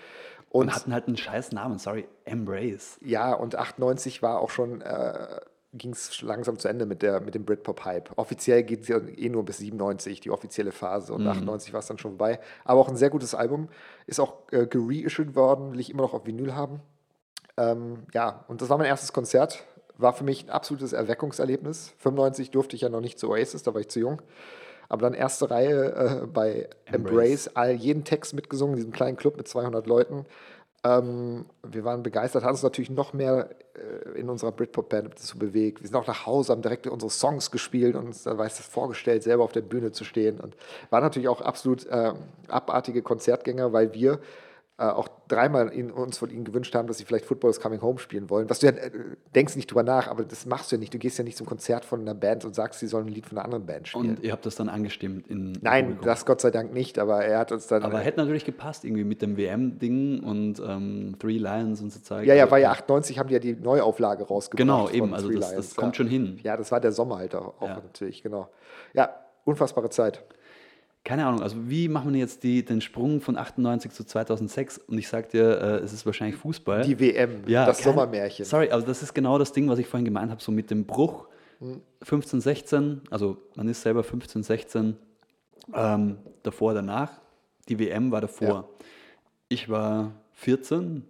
Und 0.50 0.66
Und 0.68 0.74
hatten 0.74 0.92
halt 0.92 1.06
einen 1.06 1.16
scheiß 1.16 1.52
Namen, 1.52 1.78
sorry, 1.78 2.06
Embrace. 2.24 2.98
ja, 3.02 3.32
und 3.32 3.56
98 3.56 4.22
war 4.22 4.38
auch 4.40 4.50
schon, 4.50 4.82
äh, 4.82 5.40
ging 5.72 5.92
es 5.92 6.20
langsam 6.20 6.58
zu 6.58 6.68
Ende 6.68 6.84
mit, 6.84 7.00
der, 7.00 7.20
mit 7.20 7.34
dem 7.34 7.46
Britpop-Hype. 7.46 8.10
Offiziell 8.16 8.62
geht 8.62 8.82
es 8.82 8.88
ja 8.88 8.98
eh 8.98 9.30
nur 9.30 9.44
bis 9.46 9.56
97, 9.58 10.20
die 10.20 10.30
offizielle 10.30 10.72
Phase, 10.72 11.14
und 11.14 11.26
98 11.26 11.72
war 11.72 11.80
es 11.80 11.86
dann 11.86 11.96
schon 11.96 12.12
vorbei. 12.12 12.38
Aber 12.64 12.80
auch 12.80 12.88
ein 12.90 12.96
sehr 12.96 13.08
gutes 13.08 13.34
Album. 13.34 13.68
Ist 14.06 14.20
auch 14.20 14.34
äh, 14.52 14.66
gereissued 14.66 15.34
worden, 15.34 15.72
will 15.72 15.80
ich 15.80 15.88
immer 15.90 16.02
noch 16.02 16.12
auf 16.12 16.26
Vinyl 16.26 16.54
haben. 16.54 16.80
Ähm, 17.56 18.04
ja, 18.12 18.44
und 18.48 18.62
das 18.62 18.68
war 18.68 18.78
mein 18.78 18.86
erstes 18.86 19.12
Konzert. 19.12 19.64
War 19.98 20.12
für 20.12 20.24
mich 20.24 20.44
ein 20.44 20.50
absolutes 20.50 20.92
Erweckungserlebnis. 20.92 21.94
95 21.98 22.50
durfte 22.50 22.76
ich 22.76 22.82
ja 22.82 22.88
noch 22.88 23.00
nicht 23.00 23.18
zu 23.18 23.30
Oasis, 23.30 23.62
da 23.62 23.74
war 23.74 23.80
ich 23.80 23.88
zu 23.88 24.00
jung. 24.00 24.22
Aber 24.88 25.02
dann 25.02 25.14
erste 25.14 25.50
Reihe 25.50 26.22
äh, 26.22 26.26
bei 26.26 26.68
Embrace, 26.86 27.48
all, 27.54 27.72
jeden 27.72 28.04
Text 28.04 28.34
mitgesungen, 28.34 28.76
diesem 28.76 28.92
kleinen 28.92 29.16
Club 29.16 29.36
mit 29.36 29.48
200 29.48 29.86
Leuten. 29.86 30.26
Ähm, 30.84 31.46
wir 31.62 31.84
waren 31.84 32.02
begeistert, 32.02 32.42
haben 32.42 32.52
uns 32.52 32.62
natürlich 32.62 32.90
noch 32.90 33.12
mehr 33.12 33.50
äh, 33.74 34.18
in 34.18 34.28
unserer 34.28 34.50
Britpop-Band 34.50 35.12
dazu 35.12 35.38
bewegt. 35.38 35.80
Wir 35.80 35.88
sind 35.88 35.96
auch 35.96 36.08
nach 36.08 36.26
Hause, 36.26 36.52
haben 36.52 36.62
direkt 36.62 36.86
unsere 36.88 37.10
Songs 37.10 37.50
gespielt 37.52 37.94
und 37.94 38.06
uns 38.06 38.26
weiß 38.26 38.56
das 38.56 38.66
vorgestellt, 38.66 39.22
selber 39.22 39.44
auf 39.44 39.52
der 39.52 39.60
Bühne 39.60 39.92
zu 39.92 40.04
stehen. 40.04 40.40
Und 40.40 40.56
waren 40.90 41.02
natürlich 41.02 41.28
auch 41.28 41.40
absolut 41.40 41.86
äh, 41.86 42.12
abartige 42.48 43.02
Konzertgänger, 43.02 43.72
weil 43.72 43.94
wir 43.94 44.18
äh, 44.82 44.86
auch 44.90 45.08
dreimal 45.28 45.72
ihn, 45.72 45.90
uns 45.92 46.18
von 46.18 46.28
ihnen 46.30 46.44
gewünscht 46.44 46.74
haben, 46.74 46.88
dass 46.88 46.98
sie 46.98 47.04
vielleicht 47.04 47.24
Football 47.24 47.50
is 47.50 47.60
Coming 47.60 47.80
Home 47.80 47.98
spielen 48.00 48.28
wollen. 48.30 48.50
Was 48.50 48.58
du 48.58 48.66
ja, 48.66 48.72
äh, 48.72 48.90
denkst 49.34 49.54
nicht 49.54 49.70
drüber 49.70 49.84
nach, 49.84 50.08
aber 50.08 50.24
das 50.24 50.44
machst 50.44 50.72
du 50.72 50.76
ja 50.76 50.80
nicht. 50.80 50.92
Du 50.92 50.98
gehst 50.98 51.16
ja 51.18 51.24
nicht 51.24 51.36
zum 51.36 51.46
Konzert 51.46 51.84
von 51.84 52.00
einer 52.00 52.14
Band 52.14 52.44
und 52.44 52.54
sagst, 52.54 52.80
sie 52.80 52.88
sollen 52.88 53.06
ein 53.06 53.12
Lied 53.12 53.26
von 53.26 53.38
einer 53.38 53.44
anderen 53.44 53.64
Band 53.64 53.86
spielen. 53.88 54.16
Und 54.16 54.24
ihr 54.24 54.32
habt 54.32 54.44
das 54.44 54.56
dann 54.56 54.68
angestimmt 54.68 55.28
in. 55.28 55.52
Nein, 55.62 55.84
Publikum. 55.84 56.06
das 56.06 56.26
Gott 56.26 56.40
sei 56.40 56.50
Dank 56.50 56.72
nicht, 56.74 56.98
aber 56.98 57.24
er 57.24 57.38
hat 57.38 57.52
uns 57.52 57.68
dann. 57.68 57.84
Aber 57.84 58.00
hätte 58.00 58.18
natürlich 58.20 58.44
gepasst, 58.44 58.84
irgendwie 58.84 59.04
mit 59.04 59.22
dem 59.22 59.36
WM-Ding 59.36 60.22
und 60.24 60.60
ähm, 60.66 61.14
Three 61.20 61.38
Lions 61.38 61.80
und 61.80 61.92
so 61.92 62.00
Zeug. 62.00 62.26
ja, 62.26 62.34
ja, 62.34 62.50
war 62.50 62.58
ja 62.58 62.72
98, 62.72 63.18
haben 63.18 63.28
die 63.28 63.34
ja 63.34 63.40
die 63.40 63.54
Neuauflage 63.54 64.24
rausgebracht. 64.24 64.58
Genau, 64.58 64.86
von 64.86 64.94
eben, 64.96 65.14
also 65.14 65.28
Three 65.28 65.38
das- 65.38 65.50
Lions, 65.52 65.66
das 65.68 65.76
kommt 65.76 65.96
schon 65.96 66.08
hin. 66.08 66.40
Ja, 66.42 66.56
das 66.56 66.72
war 66.72 66.80
der 66.80 66.90
Sommer 66.92 67.18
halt 67.18 67.34
auch, 67.34 67.60
auch 67.60 67.68
Ja. 67.68 67.74
natürlich, 67.76 68.22
genau. 68.22 68.48
Ja, 68.94 69.14
unfassbare 69.44 69.90
Zeit. 69.90 70.24
Keine 71.04 71.26
Ahnung, 71.26 71.42
also 71.42 71.56
wie 71.68 71.88
machen 71.88 72.12
wir 72.12 72.20
jetzt 72.20 72.44
die, 72.44 72.64
den 72.64 72.80
Sprung 72.80 73.20
von 73.20 73.36
98 73.36 73.90
zu 73.90 74.04
2006? 74.04 74.78
Und 74.78 74.98
ich 74.98 75.08
sag 75.08 75.30
dir, 75.30 75.60
äh, 75.60 75.64
es 75.78 75.92
ist 75.92 76.06
wahrscheinlich 76.06 76.36
Fußball. 76.36 76.82
Die 76.82 76.98
WM, 77.00 77.42
Ja, 77.48 77.66
das 77.66 77.78
kein- 77.78 77.92
Sommermärchen. 77.92 78.44
Sorry, 78.44 78.70
also 78.70 78.86
das 78.86 79.02
ist 79.02 79.12
genau 79.12 79.36
das 79.38 79.52
Ding, 79.52 79.68
was 79.68 79.78
ich 79.80 79.86
vorhin 79.88 80.04
gemeint 80.04 80.30
habe, 80.30 80.40
so 80.40 80.52
mit 80.52 80.70
dem 80.70 80.84
Bruch 80.84 81.26
15, 82.02 82.40
16, 82.40 83.02
also 83.10 83.36
man 83.54 83.68
ist 83.68 83.82
selber 83.82 84.02
15, 84.02 84.42
16, 84.42 84.96
ähm, 85.74 86.18
davor, 86.42 86.74
danach. 86.74 87.10
Die 87.68 87.78
WM 87.78 88.10
war 88.10 88.20
davor. 88.20 88.48
Ja. 88.48 88.64
Ich 89.48 89.68
war 89.68 90.12
14. 90.32 91.04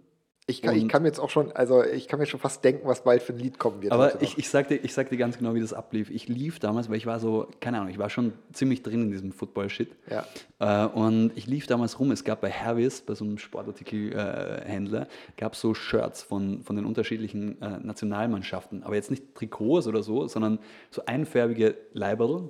Ich 0.53 0.61
kann, 0.61 0.75
ich 0.75 0.87
kann 0.87 1.01
mir 1.01 1.07
jetzt 1.07 1.19
auch 1.19 1.29
schon, 1.29 1.51
also 1.53 1.83
ich 1.83 2.07
kann 2.07 2.19
mir 2.19 2.25
schon 2.27 2.39
fast 2.39 2.63
denken, 2.63 2.87
was 2.87 3.03
bald 3.03 3.23
für 3.23 3.33
ein 3.33 3.39
Lied 3.39 3.57
kommen 3.57 3.81
wird. 3.81 3.91
Aber 3.91 4.21
ich, 4.21 4.37
ich, 4.37 4.49
sag 4.49 4.67
dir, 4.67 4.75
ich 4.75 4.93
sag 4.93 5.09
dir 5.09 5.17
ganz 5.17 5.37
genau, 5.37 5.55
wie 5.55 5.59
das 5.59 5.73
ablief. 5.73 6.09
Ich 6.11 6.27
lief 6.27 6.59
damals, 6.59 6.89
weil 6.89 6.97
ich 6.97 7.05
war 7.05 7.19
so, 7.19 7.47
keine 7.59 7.77
Ahnung, 7.77 7.89
ich 7.89 7.97
war 7.97 8.09
schon 8.09 8.33
ziemlich 8.51 8.83
drin 8.83 9.03
in 9.03 9.11
diesem 9.11 9.31
Football-Shit. 9.31 9.89
Ja. 10.09 10.25
Äh, 10.59 10.87
und 10.87 11.31
ich 11.35 11.47
lief 11.47 11.65
damals 11.65 11.99
rum. 11.99 12.11
Es 12.11 12.23
gab 12.23 12.41
bei 12.41 12.49
Hervis, 12.49 13.01
bei 13.01 13.15
so 13.15 13.25
einem 13.25 13.37
Sportartikelhändler, 13.37 15.07
gab 15.37 15.53
es 15.53 15.61
so 15.61 15.73
Shirts 15.73 16.21
von, 16.21 16.61
von 16.63 16.75
den 16.75 16.85
unterschiedlichen 16.85 17.61
äh, 17.61 17.79
Nationalmannschaften. 17.79 18.83
Aber 18.83 18.95
jetzt 18.95 19.09
nicht 19.09 19.33
Trikots 19.33 19.87
oder 19.87 20.03
so, 20.03 20.27
sondern 20.27 20.59
so 20.91 21.03
einfärbige 21.05 21.75
Leiberl. 21.93 22.49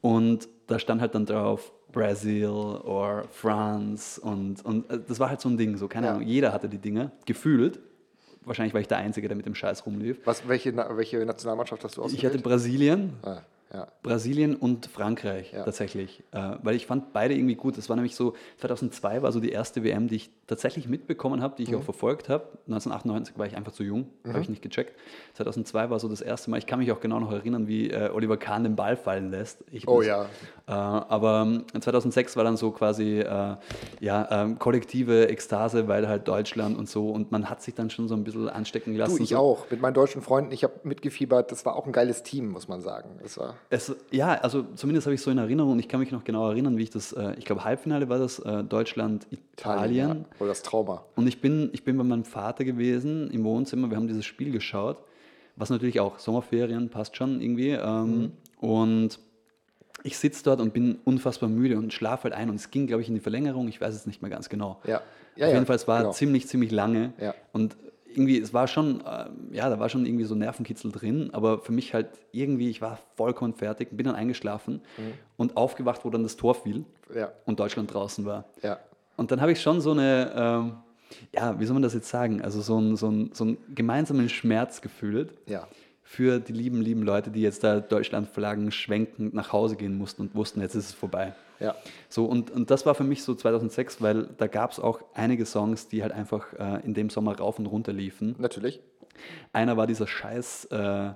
Und 0.00 0.48
da 0.66 0.78
stand 0.78 1.00
halt 1.00 1.14
dann 1.14 1.26
drauf 1.26 1.72
Brazil 1.92 2.46
oder 2.48 3.24
France. 3.32 4.20
Und, 4.20 4.64
und 4.64 4.90
äh, 4.90 4.98
das 5.06 5.20
war 5.20 5.28
halt 5.28 5.40
so 5.40 5.48
ein 5.48 5.56
Ding, 5.56 5.76
so, 5.76 5.88
keine 5.88 6.06
Ja. 6.06 6.12
Ahnung, 6.14 6.26
jeder 6.26 6.52
hatte 6.52 6.68
die 6.68 6.78
Dinge, 6.78 7.10
gefühlt. 7.26 7.80
Wahrscheinlich 8.44 8.74
war 8.74 8.80
ich 8.80 8.88
der 8.88 8.98
Einzige, 8.98 9.28
der 9.28 9.36
mit 9.36 9.46
dem 9.46 9.54
Scheiß 9.54 9.86
rumlief. 9.86 10.18
was, 10.24 10.48
welche, 10.48 10.74
welche 10.76 11.24
Nationalmannschaft 11.24 11.84
hast 11.84 11.96
du 11.96 12.00
Ich 12.06 12.06
hatte 12.06 12.16
ausgewählt? 12.38 12.42
Brasilien, 12.42 13.12
ah, 13.22 13.42
ja. 13.72 13.88
Brasilien 14.02 14.56
und 14.56 14.86
Frankreich 14.86 15.52
Ja. 15.52 15.62
tatsächlich, 15.64 16.24
äh, 16.32 16.56
weil 16.62 16.74
ich 16.74 16.86
fand 16.86 17.12
beide 17.12 17.34
irgendwie 17.34 17.54
gut. 17.54 17.78
Das 17.78 17.88
war 17.88 17.94
nämlich 17.96 18.16
so, 18.16 18.34
2002 18.58 19.22
war 19.22 19.30
so 19.30 19.38
die 19.38 19.50
erste 19.50 19.84
WM, 19.84 20.08
die 20.08 20.16
ich 20.16 20.30
tatsächlich 20.52 20.88
mitbekommen 20.88 21.42
habe, 21.42 21.54
die 21.56 21.62
ich 21.62 21.70
Mhm. 21.70 21.78
auch 21.78 21.82
verfolgt 21.82 22.28
habe. 22.28 22.44
1998 22.66 23.38
war 23.38 23.46
ich 23.46 23.56
einfach 23.56 23.72
zu 23.72 23.82
jung, 23.82 24.06
habe 24.26 24.40
ich 24.40 24.48
nicht 24.48 24.62
gecheckt. 24.62 24.94
2002 25.34 25.90
war 25.90 25.98
so 25.98 26.08
das 26.08 26.20
erste 26.20 26.50
Mal, 26.50 26.58
ich 26.58 26.66
kann 26.66 26.78
mich 26.78 26.92
auch 26.92 27.00
genau 27.00 27.18
noch 27.20 27.32
erinnern, 27.32 27.66
wie 27.68 27.90
äh, 27.90 28.10
Oliver 28.10 28.36
Kahn 28.36 28.64
den 28.64 28.76
Ball 28.76 28.96
fallen 28.96 29.30
lässt. 29.30 29.64
Ich 29.70 29.88
Oh 29.88 29.96
muss- 29.96 30.06
ja. 30.06 30.26
Äh, 30.68 30.72
aber 30.72 31.42
ähm, 31.46 31.64
2006 31.80 32.36
war 32.36 32.44
dann 32.44 32.56
so 32.56 32.70
quasi 32.70 33.20
äh, 33.20 33.56
ja, 34.00 34.28
ähm, 34.30 34.58
kollektive 34.58 35.28
Ekstase, 35.28 35.88
weil 35.88 36.06
halt 36.08 36.28
Deutschland 36.28 36.78
und 36.78 36.88
so 36.88 37.10
und 37.10 37.32
man 37.32 37.48
hat 37.50 37.62
sich 37.62 37.74
dann 37.74 37.90
schon 37.90 38.08
so 38.08 38.14
ein 38.14 38.24
bisschen 38.24 38.48
anstecken 38.48 38.94
lassen. 38.96 39.16
Du, 39.16 39.22
ich 39.22 39.30
so. 39.30 39.36
auch. 39.38 39.70
Mit 39.70 39.80
meinen 39.80 39.94
deutschen 39.94 40.22
Freunden, 40.22 40.52
ich 40.52 40.62
habe 40.64 40.74
mitgefiebert. 40.84 41.50
Das 41.50 41.64
war 41.66 41.76
auch 41.76 41.86
ein 41.86 41.92
geiles 41.92 42.22
Team, 42.22 42.48
muss 42.50 42.68
man 42.68 42.80
sagen. 42.80 43.10
Das 43.22 43.38
war, 43.38 43.54
Es, 43.70 43.94
ja, 44.10 44.34
also 44.34 44.64
zumindest 44.76 45.06
habe 45.06 45.14
ich 45.14 45.22
so 45.22 45.30
in 45.30 45.38
Erinnerung 45.38 45.72
und 45.72 45.78
ich 45.78 45.88
kann 45.88 46.00
mich 46.00 46.12
noch 46.12 46.24
genau 46.24 46.48
erinnern, 46.50 46.76
wie 46.78 46.82
ich 46.84 46.90
das, 46.90 47.12
äh, 47.12 47.34
ich 47.38 47.44
glaube 47.44 47.64
Halbfinale 47.64 48.08
war 48.08 48.18
das, 48.18 48.38
äh, 48.38 48.62
Deutschland, 48.64 49.26
Italien. 49.30 50.24
ja. 50.40 50.41
Oder 50.42 50.50
das 50.50 50.62
Trauma. 50.62 51.04
Und 51.16 51.26
ich 51.26 51.40
bin, 51.40 51.70
ich 51.72 51.84
bin 51.84 51.96
bei 51.96 52.04
meinem 52.04 52.24
Vater 52.24 52.64
gewesen 52.64 53.30
im 53.30 53.44
Wohnzimmer, 53.44 53.88
wir 53.90 53.96
haben 53.96 54.08
dieses 54.08 54.24
Spiel 54.24 54.50
geschaut, 54.52 54.98
was 55.56 55.70
natürlich 55.70 56.00
auch 56.00 56.18
Sommerferien 56.18 56.88
passt 56.90 57.16
schon 57.16 57.40
irgendwie. 57.40 57.70
Ähm, 57.70 58.32
Und 58.58 59.18
ich 60.04 60.16
sitze 60.18 60.42
dort 60.44 60.60
und 60.60 60.72
bin 60.72 60.98
unfassbar 61.04 61.48
müde 61.48 61.78
und 61.78 61.92
schlafe 61.92 62.24
halt 62.24 62.34
ein 62.34 62.48
und 62.50 62.56
es 62.56 62.70
ging, 62.70 62.86
glaube 62.86 63.02
ich, 63.02 63.08
in 63.08 63.14
die 63.14 63.20
Verlängerung, 63.20 63.68
ich 63.68 63.80
weiß 63.80 63.94
es 63.94 64.06
nicht 64.06 64.20
mehr 64.22 64.30
ganz 64.30 64.48
genau. 64.48 64.80
Ja. 64.84 65.00
Ja, 65.36 65.46
Auf 65.46 65.50
ja, 65.52 65.54
jeden 65.54 65.66
Fall, 65.66 65.76
es 65.76 65.86
war 65.88 66.00
genau. 66.00 66.12
ziemlich, 66.12 66.46
ziemlich 66.48 66.70
lange. 66.72 67.12
Ja. 67.18 67.34
Und 67.52 67.76
irgendwie, 68.06 68.38
es 68.38 68.52
war 68.52 68.66
schon, 68.68 69.00
äh, 69.00 69.30
ja, 69.56 69.70
da 69.70 69.78
war 69.78 69.88
schon 69.88 70.04
irgendwie 70.04 70.24
so 70.24 70.34
Nervenkitzel 70.34 70.92
drin, 70.92 71.30
aber 71.32 71.60
für 71.60 71.72
mich 71.72 71.94
halt 71.94 72.08
irgendwie, 72.32 72.68
ich 72.68 72.82
war 72.82 72.98
vollkommen 73.16 73.54
fertig, 73.54 73.88
bin 73.96 74.04
dann 74.06 74.14
eingeschlafen 74.16 74.82
Mhm. 74.98 75.12
und 75.38 75.56
aufgewacht, 75.56 76.04
wo 76.04 76.10
dann 76.10 76.22
das 76.22 76.36
Tor 76.36 76.54
fiel 76.54 76.84
Ja. 77.14 77.32
und 77.46 77.58
Deutschland 77.60 77.92
draußen 77.94 78.24
war. 78.26 78.44
Ja. 78.62 78.78
Und 79.16 79.30
dann 79.30 79.40
habe 79.40 79.52
ich 79.52 79.60
schon 79.60 79.80
so 79.80 79.92
eine, 79.92 80.32
ähm, 80.34 80.72
ja, 81.34 81.58
wie 81.60 81.64
soll 81.66 81.74
man 81.74 81.82
das 81.82 81.94
jetzt 81.94 82.08
sagen, 82.08 82.42
also 82.42 82.60
so 82.60 82.76
einen 82.78 82.96
so 82.96 83.08
einen- 83.08 83.30
so 83.34 83.44
einen 83.44 83.58
gemeinsamen 83.74 84.28
Schmerz 84.28 84.80
gefühlt 84.80 85.34
Ja. 85.46 85.68
für 86.02 86.40
die 86.40 86.52
lieben, 86.52 86.80
lieben 86.80 87.02
Leute, 87.02 87.30
die 87.30 87.42
jetzt 87.42 87.62
da 87.64 87.80
Deutschlandflaggen 87.80 88.72
schwenkend 88.72 89.34
nach 89.34 89.52
Hause 89.52 89.76
gehen 89.76 89.96
mussten 89.98 90.22
und 90.22 90.34
wussten, 90.34 90.60
jetzt 90.60 90.74
ist 90.74 90.86
es 90.88 90.92
vorbei. 90.94 91.34
Ja. 91.60 91.74
So, 92.08 92.24
und, 92.24 92.50
und 92.50 92.70
das 92.70 92.86
war 92.86 92.94
für 92.94 93.04
mich 93.04 93.22
so 93.22 93.34
2006, 93.34 94.00
weil 94.02 94.28
da 94.38 94.46
gab 94.48 94.72
es 94.72 94.80
auch 94.80 95.00
einige 95.14 95.46
Songs, 95.46 95.86
die 95.88 96.02
halt 96.02 96.12
einfach 96.12 96.52
äh, 96.54 96.80
in 96.84 96.94
dem 96.94 97.08
Sommer 97.10 97.38
rauf 97.38 97.58
und 97.58 97.66
runter 97.66 97.92
liefen. 97.92 98.34
Natürlich. 98.38 98.80
Einer 99.52 99.76
war 99.76 99.86
dieser 99.86 100.06
scheiß 100.08 100.64
äh, 100.66 101.10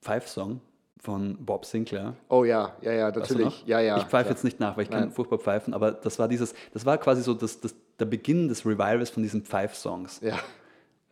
Pfeif-Song 0.00 0.60
von 1.04 1.36
Bob 1.38 1.66
Sinclair. 1.66 2.14
Oh 2.30 2.44
ja, 2.44 2.72
ja, 2.80 2.92
ja, 2.92 3.06
Weißt 3.08 3.30
du 3.30 3.34
natürlich. 3.34 3.66
Ja, 3.66 3.78
ja. 3.80 3.98
Ich 3.98 4.04
pfeife 4.04 4.30
jetzt 4.30 4.42
nicht 4.42 4.58
nach, 4.58 4.76
weil 4.76 4.84
ich 4.84 4.90
kann 4.90 5.10
furchtbar 5.10 5.38
pfeifen, 5.38 5.74
aber 5.74 5.92
das 5.92 6.18
war 6.18 6.28
dieses, 6.28 6.54
das 6.72 6.86
war 6.86 6.96
quasi 6.96 7.22
so 7.22 7.34
das, 7.34 7.60
das, 7.60 7.74
der 7.98 8.06
Beginn 8.06 8.48
des 8.48 8.64
Revivals 8.64 9.10
von 9.10 9.22
diesen 9.22 9.42
Pfeif-Songs. 9.42 10.20
Ja. 10.22 10.38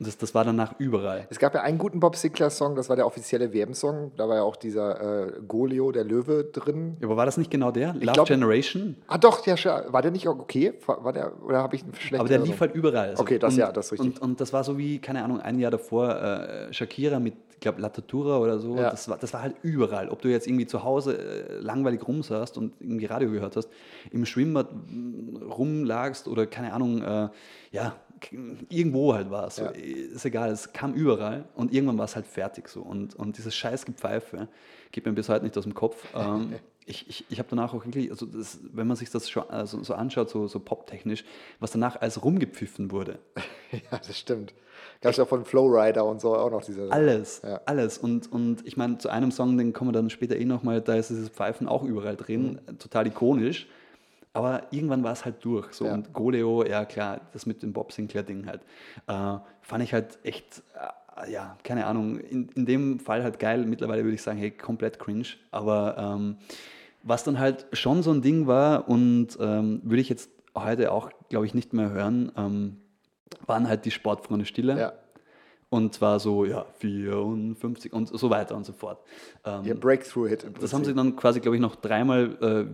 Und 0.03 0.09
das, 0.09 0.19
das 0.19 0.35
war 0.35 0.45
danach 0.45 0.75
überall. 0.81 1.29
Es 1.31 1.39
gab 1.39 1.55
ja 1.55 1.61
einen 1.61 1.79
guten 1.79 2.01
Bob 2.01 2.17
Sinclair-Song, 2.17 2.75
das 2.75 2.89
war 2.89 2.97
der 2.97 3.07
offizielle 3.07 3.53
WM-Song. 3.53 4.11
Da 4.17 4.29
war 4.29 4.35
ja 4.35 4.43
auch 4.43 4.57
dieser 4.57 5.29
äh, 5.29 5.33
Golio, 5.47 5.93
der 5.93 6.03
Löwe, 6.03 6.43
drin. 6.43 6.97
Aber 7.01 7.17
war 7.17 7.25
das 7.25 7.37
nicht 7.37 7.53
genau 7.53 7.71
der? 7.71 7.95
Love 7.95 8.13
glaub- 8.13 8.27
Generation? 8.27 8.97
Ah, 9.07 9.17
doch, 9.17 9.47
ja, 9.47 9.55
war 9.93 10.03
der 10.03 10.11
nicht 10.11 10.27
auch 10.27 10.41
okay? 10.41 10.75
War 10.87 11.13
der, 11.13 11.41
oder 11.45 11.59
habe 11.59 11.77
ich 11.77 11.85
einen 11.85 11.95
schlechten 11.95 12.17
Aber 12.17 12.29
der 12.29 12.41
lief 12.41 12.61
halt 12.61 12.75
überall. 12.75 13.11
Also 13.11 13.23
Okay, 13.23 13.39
das 13.39 13.53
und, 13.53 13.61
ja, 13.61 13.71
das 13.71 13.87
ist 13.87 13.93
richtig. 13.93 14.21
Und, 14.21 14.23
und 14.23 14.41
das 14.41 14.53
war 14.53 14.65
so 14.65 14.77
wie, 14.77 14.99
keine 14.99 15.23
Ahnung, 15.23 15.41
ein 15.41 15.61
Jahr 15.61 15.71
davor 15.71 16.17
äh, 16.17 16.73
Shakira 16.73 17.21
mit, 17.21 17.35
ich 17.53 17.61
glaube, 17.61 17.81
Latatura 17.81 18.39
oder 18.39 18.59
so. 18.59 18.75
Ja. 18.75 18.91
Das, 18.91 19.09
war, 19.09 19.19
das 19.19 19.33
war 19.33 19.43
halt 19.43 19.55
überall. 19.63 20.09
Ob 20.09 20.21
du 20.21 20.29
jetzt 20.29 20.49
irgendwie 20.49 20.67
zu 20.67 20.83
Hause 20.83 21.17
äh, 21.17 21.59
langweilig 21.61 22.07
rumsaßt 22.09 22.59
und 22.59 22.73
irgendwie 22.81 23.07
Radio 23.07 23.31
gehört 23.31 23.55
hast, 23.55 23.69
im 24.11 24.27
Schwimmbad 24.27 24.73
mm, 24.73 25.45
rumlagst 25.49 26.27
oder 26.27 26.47
keine 26.47 26.73
Ahnung, 26.73 27.03
äh, 27.03 27.29
ja, 27.71 27.95
irgendwo 28.33 29.15
halt 29.15 29.31
war 29.31 29.47
es. 29.49 29.57
So. 29.57 29.65
Ja. 29.65 29.71
Ist 29.71 30.25
egal, 30.25 30.51
es 30.51 30.73
kam 30.73 30.95
überall 30.95 31.45
und 31.55 31.73
irgendwann 31.73 31.99
war 31.99 32.05
es 32.05 32.15
halt 32.15 32.27
fertig 32.27 32.69
so. 32.69 32.83
Und, 32.83 33.15
und 33.17 33.39
dieses 33.39 33.55
scheiß 33.55 33.85
Gepfeife 33.87 34.49
geht 34.93 35.07
mir 35.07 35.13
bis 35.13 35.29
heute 35.29 35.45
nicht 35.45 35.57
aus 35.59 35.65
dem 35.65 35.75
Kopf. 35.75 36.05
Ähm, 36.15 36.55
ich 36.85 37.09
ich, 37.09 37.25
ich 37.31 37.39
habe 37.39 37.47
danach 37.49 37.73
auch 37.75 37.85
wirklich, 37.87 38.11
also 38.11 38.27
das, 38.27 38.59
wenn 38.73 38.89
man 38.89 38.97
sich 38.97 39.09
das 39.09 39.31
schon, 39.31 39.49
also 39.49 39.85
so 39.85 39.95
anschaut, 39.95 40.29
so, 40.31 40.49
so 40.49 40.59
poptechnisch, 40.59 41.25
was 41.61 41.71
danach 41.71 42.01
als 42.01 42.23
rumgepfiffen 42.25 42.91
wurde. 42.91 43.19
Ja, 43.91 43.99
das 44.07 44.19
stimmt. 44.19 44.53
Gab 45.01 45.13
es 45.13 45.17
ja 45.17 45.25
von 45.25 45.47
Flowrider 45.47 46.05
und 46.05 46.21
so 46.21 46.37
auch 46.37 46.51
noch 46.51 46.63
diese. 46.63 46.93
Alles, 46.93 47.41
Ja. 47.43 47.63
alles. 47.65 47.97
Und, 47.97 48.31
und 48.31 48.67
ich 48.67 48.77
meine, 48.77 48.99
zu 48.99 49.09
einem 49.09 49.31
Song, 49.31 49.57
den 49.57 49.73
kommen 49.73 49.89
wir 49.89 49.93
dann 49.95 50.11
später 50.11 50.37
eh 50.37 50.45
nochmal, 50.45 50.83
da 50.83 50.95
ist 50.95 51.09
dieses 51.09 51.31
Pfeifen 51.31 51.67
auch 51.69 51.83
überall 51.83 52.17
drin, 52.17 52.61
Mhm. 52.69 52.79
total 52.79 53.07
ikonisch. 53.07 53.67
Aber 54.35 54.63
irgendwann 54.71 55.05
war 55.05 55.13
es 55.13 55.25
halt 55.25 55.45
durch. 55.45 55.73
So. 55.75 55.85
Ja. 55.85 55.95
Und 55.95 56.13
Goleo, 56.13 56.65
ja 56.65 56.85
klar, 56.85 57.21
das 57.33 57.45
mit 57.45 57.63
dem 57.63 57.73
Bob 57.73 57.93
Sinclair-Ding 57.93 58.47
halt, 58.47 58.63
äh, 59.07 59.39
fand 59.61 59.85
ich 59.85 59.93
halt 59.93 60.19
echt, 60.23 60.63
äh, 60.75 61.31
ja, 61.31 61.59
keine 61.63 61.87
Ahnung, 61.87 62.19
in, 62.19 62.49
in 62.55 62.65
dem 62.65 62.99
Fall 62.99 63.23
halt 63.23 63.39
geil. 63.39 63.65
Mittlerweile 63.67 64.05
würde 64.05 64.15
ich 64.15 64.23
sagen, 64.23 64.39
hey, 64.39 64.51
komplett 64.51 64.99
cringe. 64.99 65.27
Aber 65.51 65.97
ähm, 65.99 66.37
was 67.03 67.25
dann 67.25 67.39
halt 67.39 67.67
schon 67.73 68.03
so 68.03 68.11
ein 68.11 68.23
Ding 68.23 68.47
war 68.47 68.89
und 68.89 69.37
ähm, 69.41 69.81
würde 69.85 70.01
ich 70.01 70.09
jetzt 70.09 70.31
heute 70.55 70.93
auch, 70.93 71.11
glaube 71.29 71.47
ich, 71.47 71.55
nicht 71.55 71.73
mehr 71.73 71.91
hören, 71.91 72.33
ähm, 72.37 72.77
waren 73.47 73.69
halt 73.69 73.85
die 73.85 73.91
Sportfreunde 73.91 74.47
Stille. 74.47 74.79
Ja. 74.79 74.93
Und 75.73 75.95
zwar 75.95 76.21
so, 76.21 76.45
ja, 76.45 76.67
54 76.81 77.95
und 77.95 78.07
so 78.09 78.29
weiter 78.29 78.55
und 78.55 78.67
so 78.67 78.75
fort. 78.75 78.99
Ähm, 79.43 79.63
Ihr 79.65 79.75
Breakthrough-Hit 79.75 80.45
im 80.45 80.53
das 80.61 80.75
haben 80.75 80.85
sie 80.85 80.93
Prinzip. 80.93 80.97
dann 80.97 81.17
quasi, 81.17 81.41
glaube 81.41 81.57
ich, 81.57 81.63
noch 81.63 81.77
dreimal 81.77 82.37
äh, 82.43 82.67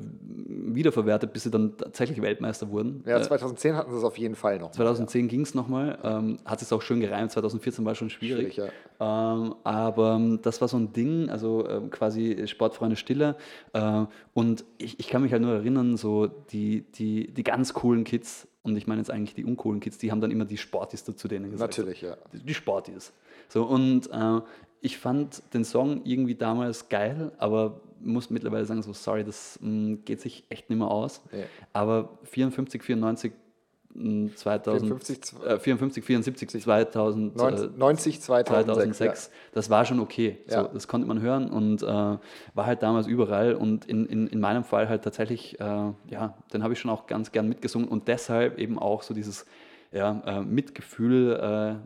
wiederverwertet, 0.74 1.32
bis 1.32 1.44
sie 1.44 1.50
dann 1.52 1.76
tatsächlich 1.76 2.20
Weltmeister 2.20 2.68
wurden. 2.70 3.04
Ja, 3.06 3.18
Äh, 3.18 3.22
2010 3.22 3.76
hatten 3.76 3.92
sie 3.92 3.98
es 3.98 4.02
auf 4.02 4.18
jeden 4.18 4.34
Fall 4.34 4.58
noch. 4.58 4.72
2010 4.72 5.28
ging 5.28 5.42
es 5.42 5.54
nochmal, 5.54 5.96
ähm, 6.02 6.38
hat 6.44 6.60
es 6.60 6.72
auch 6.72 6.82
schön 6.82 6.98
gereimt, 6.98 7.30
2014 7.30 7.84
war 7.84 7.94
schon 7.94 8.10
schwierig. 8.10 8.54
Schwierig, 8.54 8.72
ähm, 8.98 9.54
aber 9.62 10.14
ähm, 10.16 10.40
das 10.42 10.60
war 10.60 10.66
so 10.66 10.76
ein 10.76 10.92
Ding, 10.92 11.30
also 11.30 11.68
ähm, 11.68 11.90
quasi 11.90 12.48
Sportfreunde 12.48 12.96
Stille. 12.96 13.36
Äh, 13.74 14.06
und 14.34 14.64
ich, 14.78 14.98
ich 14.98 15.06
kann 15.06 15.22
mich 15.22 15.30
halt 15.30 15.42
nur 15.42 15.52
erinnern, 15.52 15.96
so 15.96 16.26
die, 16.26 16.82
die, 16.96 17.32
die 17.32 17.44
ganz 17.44 17.74
coolen 17.74 18.02
Kids, 18.02 18.47
und 18.70 18.76
ich 18.76 18.86
meine 18.86 19.00
jetzt 19.00 19.10
eigentlich 19.10 19.34
die 19.34 19.44
uncoolen 19.44 19.80
Kids, 19.80 19.98
die 19.98 20.10
haben 20.10 20.20
dann 20.20 20.30
immer 20.30 20.44
die 20.44 20.56
Sportis 20.56 21.04
dazu 21.04 21.28
denen 21.28 21.50
gesagt. 21.50 21.76
Natürlich, 21.76 22.02
ja. 22.02 22.16
Die- 22.32 22.54
Sportis. 22.54 23.12
So, 23.48 23.64
und 23.64 24.10
äh, 24.10 24.40
ich 24.80 24.98
fand 24.98 25.42
den 25.54 25.64
Song 25.64 26.02
irgendwie 26.04 26.34
damals 26.34 26.88
geil, 26.88 27.32
aber 27.38 27.80
muss 28.00 28.30
mittlerweile 28.30 28.64
sagen, 28.64 28.82
so 28.82 28.92
sorry, 28.92 29.24
das 29.24 29.58
mh, 29.60 29.98
geht 30.04 30.20
sich 30.20 30.44
echt 30.50 30.70
nicht 30.70 30.78
mehr 30.78 30.88
aus. 30.90 31.20
Nee. 31.32 31.44
Aber 31.72 32.18
54, 32.24 32.82
94, 32.82 33.32
mh, 33.32 33.38
2000, 34.34 34.88
54, 35.02 35.42
äh, 35.44 35.58
54, 35.58 36.04
74, 36.04 36.62
2000, 36.62 37.34
äh, 37.34 37.38
90, 37.38 37.76
90 37.76 38.20
2006. 38.20 38.98
2006, 38.98 39.30
das 39.52 39.70
war 39.70 39.84
schon 39.84 40.00
okay. 40.00 40.38
Ja. 40.48 40.62
So, 40.62 40.70
das 40.72 40.88
konnte 40.88 41.06
man 41.06 41.20
hören 41.20 41.50
und 41.50 41.82
äh, 41.82 41.86
war 41.86 42.66
halt 42.66 42.82
damals 42.82 43.06
überall. 43.06 43.54
Und 43.54 43.86
in, 43.86 44.06
in, 44.06 44.26
in 44.26 44.40
meinem 44.40 44.64
Fall 44.64 44.88
halt 44.88 45.02
tatsächlich, 45.02 45.58
äh, 45.60 45.64
ja, 45.64 46.34
den 46.52 46.62
habe 46.62 46.72
ich 46.72 46.80
schon 46.80 46.90
auch 46.90 47.06
ganz 47.06 47.32
gern 47.32 47.48
mitgesungen 47.48 47.88
und 47.88 48.08
deshalb 48.08 48.58
eben 48.58 48.78
auch 48.78 49.02
so 49.02 49.14
dieses 49.14 49.46
ja, 49.90 50.22
äh, 50.26 50.40
Mitgefühl 50.42 51.32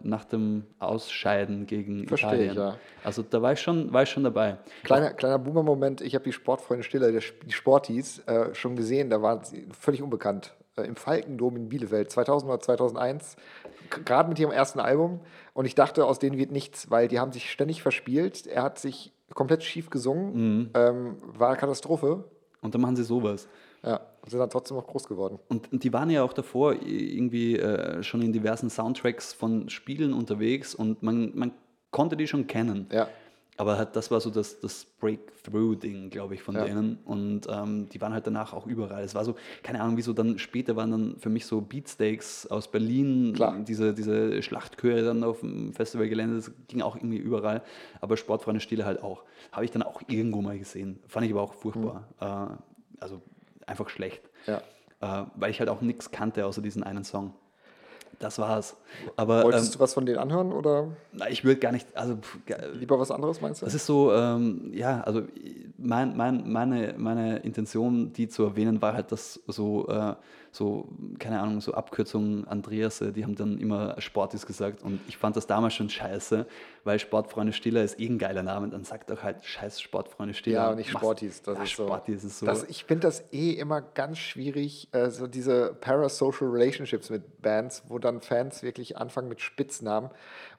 äh, 0.02 0.06
nach 0.06 0.24
dem 0.24 0.64
Ausscheiden 0.78 1.66
gegen 1.66 2.06
Verstehe 2.08 2.30
Italien. 2.46 2.50
ich, 2.52 2.56
ja. 2.58 2.76
Also 3.04 3.22
da 3.22 3.40
war 3.42 3.52
ich 3.52 3.60
schon, 3.60 3.92
war 3.92 4.02
ich 4.02 4.10
schon 4.10 4.24
dabei. 4.24 4.58
Kleiner, 4.82 5.10
kleiner 5.12 5.38
Boomer-Moment, 5.38 6.00
ich 6.00 6.14
habe 6.14 6.24
die 6.24 6.32
Sportfreunde 6.32 6.82
Stiller, 6.82 7.12
die 7.12 7.52
Sportis, 7.52 8.18
äh, 8.26 8.54
schon 8.54 8.74
gesehen, 8.76 9.08
da 9.10 9.22
waren 9.22 9.44
sie 9.44 9.66
völlig 9.78 10.02
unbekannt. 10.02 10.54
Äh, 10.76 10.82
Im 10.82 10.96
Falkendom 10.96 11.56
in 11.56 11.68
Bielefeld, 11.68 12.10
2000 12.10 12.50
oder 12.50 12.60
2001, 12.60 13.36
k- 13.90 14.00
gerade 14.04 14.28
mit 14.28 14.38
ihrem 14.38 14.52
ersten 14.52 14.80
Album. 14.80 15.20
Und 15.54 15.66
ich 15.66 15.74
dachte, 15.74 16.04
aus 16.06 16.18
denen 16.18 16.38
wird 16.38 16.50
nichts, 16.50 16.90
weil 16.90 17.08
die 17.08 17.20
haben 17.20 17.30
sich 17.32 17.50
ständig 17.50 17.82
verspielt. 17.82 18.46
Er 18.46 18.62
hat 18.62 18.78
sich 18.78 19.12
komplett 19.34 19.62
schief 19.62 19.90
gesungen, 19.90 20.70
ähm, 20.74 21.16
war 21.22 21.48
eine 21.50 21.56
Katastrophe. 21.58 22.24
Und 22.62 22.74
dann 22.74 22.80
machen 22.80 22.96
sie 22.96 23.04
sowas. 23.04 23.48
Ja, 23.84 24.00
sind 24.30 24.38
dann 24.38 24.50
trotzdem 24.50 24.76
noch 24.76 24.86
groß 24.86 25.08
geworden. 25.08 25.38
Und, 25.48 25.72
und 25.72 25.82
die 25.84 25.92
waren 25.92 26.10
ja 26.10 26.22
auch 26.22 26.32
davor 26.32 26.74
irgendwie 26.74 27.56
äh, 27.58 28.02
schon 28.02 28.22
in 28.22 28.32
diversen 28.32 28.70
Soundtracks 28.70 29.32
von 29.32 29.68
Spielen 29.68 30.12
unterwegs 30.12 30.74
und 30.74 31.02
man, 31.02 31.32
man 31.36 31.52
konnte 31.90 32.16
die 32.16 32.26
schon 32.26 32.46
kennen. 32.46 32.86
Ja. 32.92 33.08
Aber 33.58 33.76
halt, 33.76 33.94
das 33.96 34.10
war 34.10 34.18
so 34.18 34.30
das, 34.30 34.60
das 34.60 34.86
Breakthrough-Ding, 34.98 36.08
glaube 36.08 36.34
ich, 36.34 36.42
von 36.42 36.54
Ja. 36.54 36.64
denen. 36.64 36.98
Und 37.04 37.42
ähm, 37.50 37.86
die 37.90 38.00
waren 38.00 38.12
halt 38.14 38.26
danach 38.26 38.54
auch 38.54 38.66
überall. 38.66 39.04
Es 39.04 39.14
war 39.14 39.24
so, 39.26 39.34
keine 39.62 39.80
Ahnung, 39.82 39.96
wieso 39.98 40.12
dann 40.14 40.38
später 40.38 40.74
waren 40.74 40.90
dann 40.90 41.16
für 41.18 41.28
mich 41.28 41.44
so 41.44 41.60
Beatsteaks 41.60 42.46
aus 42.46 42.68
Berlin, 42.70 43.34
Klar. 43.34 43.58
diese, 43.60 43.92
diese 43.92 44.42
Schlachtchöre 44.42 45.02
dann 45.04 45.22
auf 45.22 45.40
dem 45.40 45.74
Festivalgelände, 45.74 46.36
das 46.36 46.50
ging 46.68 46.80
auch 46.80 46.96
irgendwie 46.96 47.18
überall. 47.18 47.62
Aber 48.00 48.16
Sportfreunde 48.16 48.60
Stille 48.60 48.86
halt 48.86 49.02
auch. 49.02 49.22
Habe 49.52 49.64
ich 49.66 49.70
dann 49.70 49.82
auch 49.82 50.00
irgendwo 50.08 50.40
mal 50.40 50.58
gesehen. 50.58 50.98
Fand 51.06 51.26
ich 51.26 51.32
aber 51.32 51.42
auch 51.42 51.52
furchtbar. 51.54 52.08
Äh, 52.20 53.02
also 53.02 53.20
einfach 53.66 53.88
schlecht. 53.88 54.22
Ja. 54.46 54.62
Äh, 55.00 55.26
weil 55.34 55.50
ich 55.50 55.60
halt 55.60 55.68
auch 55.68 55.80
nichts 55.80 56.10
kannte 56.10 56.46
außer 56.46 56.62
diesen 56.62 56.82
einen 56.82 57.04
Song. 57.04 57.34
Das 58.18 58.38
war's. 58.38 58.76
Aber 59.16 59.42
Wolltest 59.42 59.72
ähm, 59.72 59.72
du 59.72 59.80
was 59.80 59.94
von 59.94 60.06
denen 60.06 60.18
anhören 60.18 60.52
oder 60.52 60.88
na, 61.12 61.28
ich 61.28 61.44
würde 61.44 61.58
gar 61.58 61.72
nicht, 61.72 61.96
also 61.96 62.18
lieber 62.74 62.98
was 63.00 63.10
anderes, 63.10 63.40
meinst 63.40 63.62
du? 63.62 63.64
das 63.64 63.74
ist 63.74 63.84
so, 63.84 64.12
ähm, 64.12 64.70
ja, 64.72 65.00
also 65.00 65.22
mein, 65.76 66.16
mein, 66.16 66.48
meine, 66.50 66.94
meine 66.96 67.38
Intention, 67.38 68.12
die 68.12 68.28
zu 68.28 68.44
erwähnen, 68.44 68.80
war 68.80 68.94
halt, 68.94 69.10
dass 69.10 69.40
so, 69.48 69.88
äh, 69.88 70.14
so, 70.54 70.86
keine 71.18 71.40
Ahnung, 71.40 71.62
so 71.62 71.72
Abkürzungen, 71.72 72.46
Andreas, 72.46 73.00
äh, 73.00 73.10
die 73.10 73.24
haben 73.24 73.34
dann 73.34 73.56
immer 73.58 73.98
Sportis 74.02 74.44
gesagt 74.44 74.82
und 74.82 75.00
ich 75.08 75.16
fand 75.16 75.34
das 75.34 75.46
damals 75.46 75.72
schon 75.72 75.88
scheiße, 75.88 76.46
weil 76.84 76.98
Sportfreunde 76.98 77.54
Stiller 77.54 77.82
ist 77.82 77.98
eh 77.98 78.06
ein 78.06 78.18
geiler 78.18 78.42
Name, 78.42 78.68
dann 78.68 78.84
sagt 78.84 79.08
doch 79.08 79.22
halt 79.22 79.42
scheiß 79.44 79.80
Sportfreunde 79.80 80.34
Stiller. 80.34 80.56
Ja, 80.56 80.70
und 80.70 80.76
nicht 80.76 80.90
Sportis. 80.90 81.40
Das 81.40 81.56
ja, 81.56 81.64
ist 81.64 81.74
so. 81.74 81.86
Sportis 81.86 82.24
ist 82.24 82.38
so. 82.38 82.44
Das, 82.46 82.64
ich 82.64 82.84
finde 82.84 83.06
das 83.06 83.24
eh 83.32 83.52
immer 83.52 83.80
ganz 83.80 84.18
schwierig, 84.18 84.88
äh, 84.92 85.08
so 85.08 85.26
diese 85.26 85.72
parasocial 85.80 86.50
relationships 86.50 87.08
mit 87.08 87.40
Bands, 87.40 87.84
wo 87.88 87.98
dann 87.98 88.20
Fans 88.20 88.62
wirklich 88.62 88.98
anfangen 88.98 89.28
mit 89.28 89.40
Spitznamen 89.40 90.10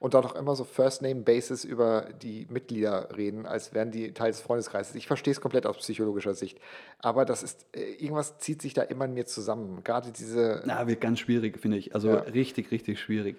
und 0.03 0.13
dann 0.15 0.25
auch 0.25 0.35
immer 0.35 0.53
so 0.53 0.65
First-Name-Basis 0.65 1.63
über 1.63 2.09
die 2.21 2.45
Mitglieder 2.49 3.07
reden, 3.15 3.45
als 3.45 3.73
wären 3.73 3.89
die 3.89 4.11
Teil 4.13 4.31
des 4.31 4.41
Freundeskreises. 4.41 4.95
Ich 4.95 5.07
verstehe 5.07 5.31
es 5.31 5.39
komplett 5.39 5.65
aus 5.65 5.77
psychologischer 5.77 6.34
Sicht, 6.34 6.59
aber 6.99 7.23
das 7.23 7.41
ist, 7.41 7.65
äh, 7.73 7.93
irgendwas 7.93 8.38
zieht 8.38 8.61
sich 8.61 8.73
da 8.73 8.81
immer 8.81 9.05
in 9.05 9.13
mir 9.13 9.25
zusammen. 9.25 9.81
Gerade 9.85 10.11
diese, 10.11 10.61
Na, 10.65 10.85
wird 10.88 10.99
ganz 10.99 11.19
schwierig, 11.19 11.57
finde 11.57 11.77
ich. 11.77 11.95
Also 11.95 12.09
Ja. 12.09 12.15
richtig, 12.19 12.69
richtig 12.71 12.99
schwierig. 12.99 13.38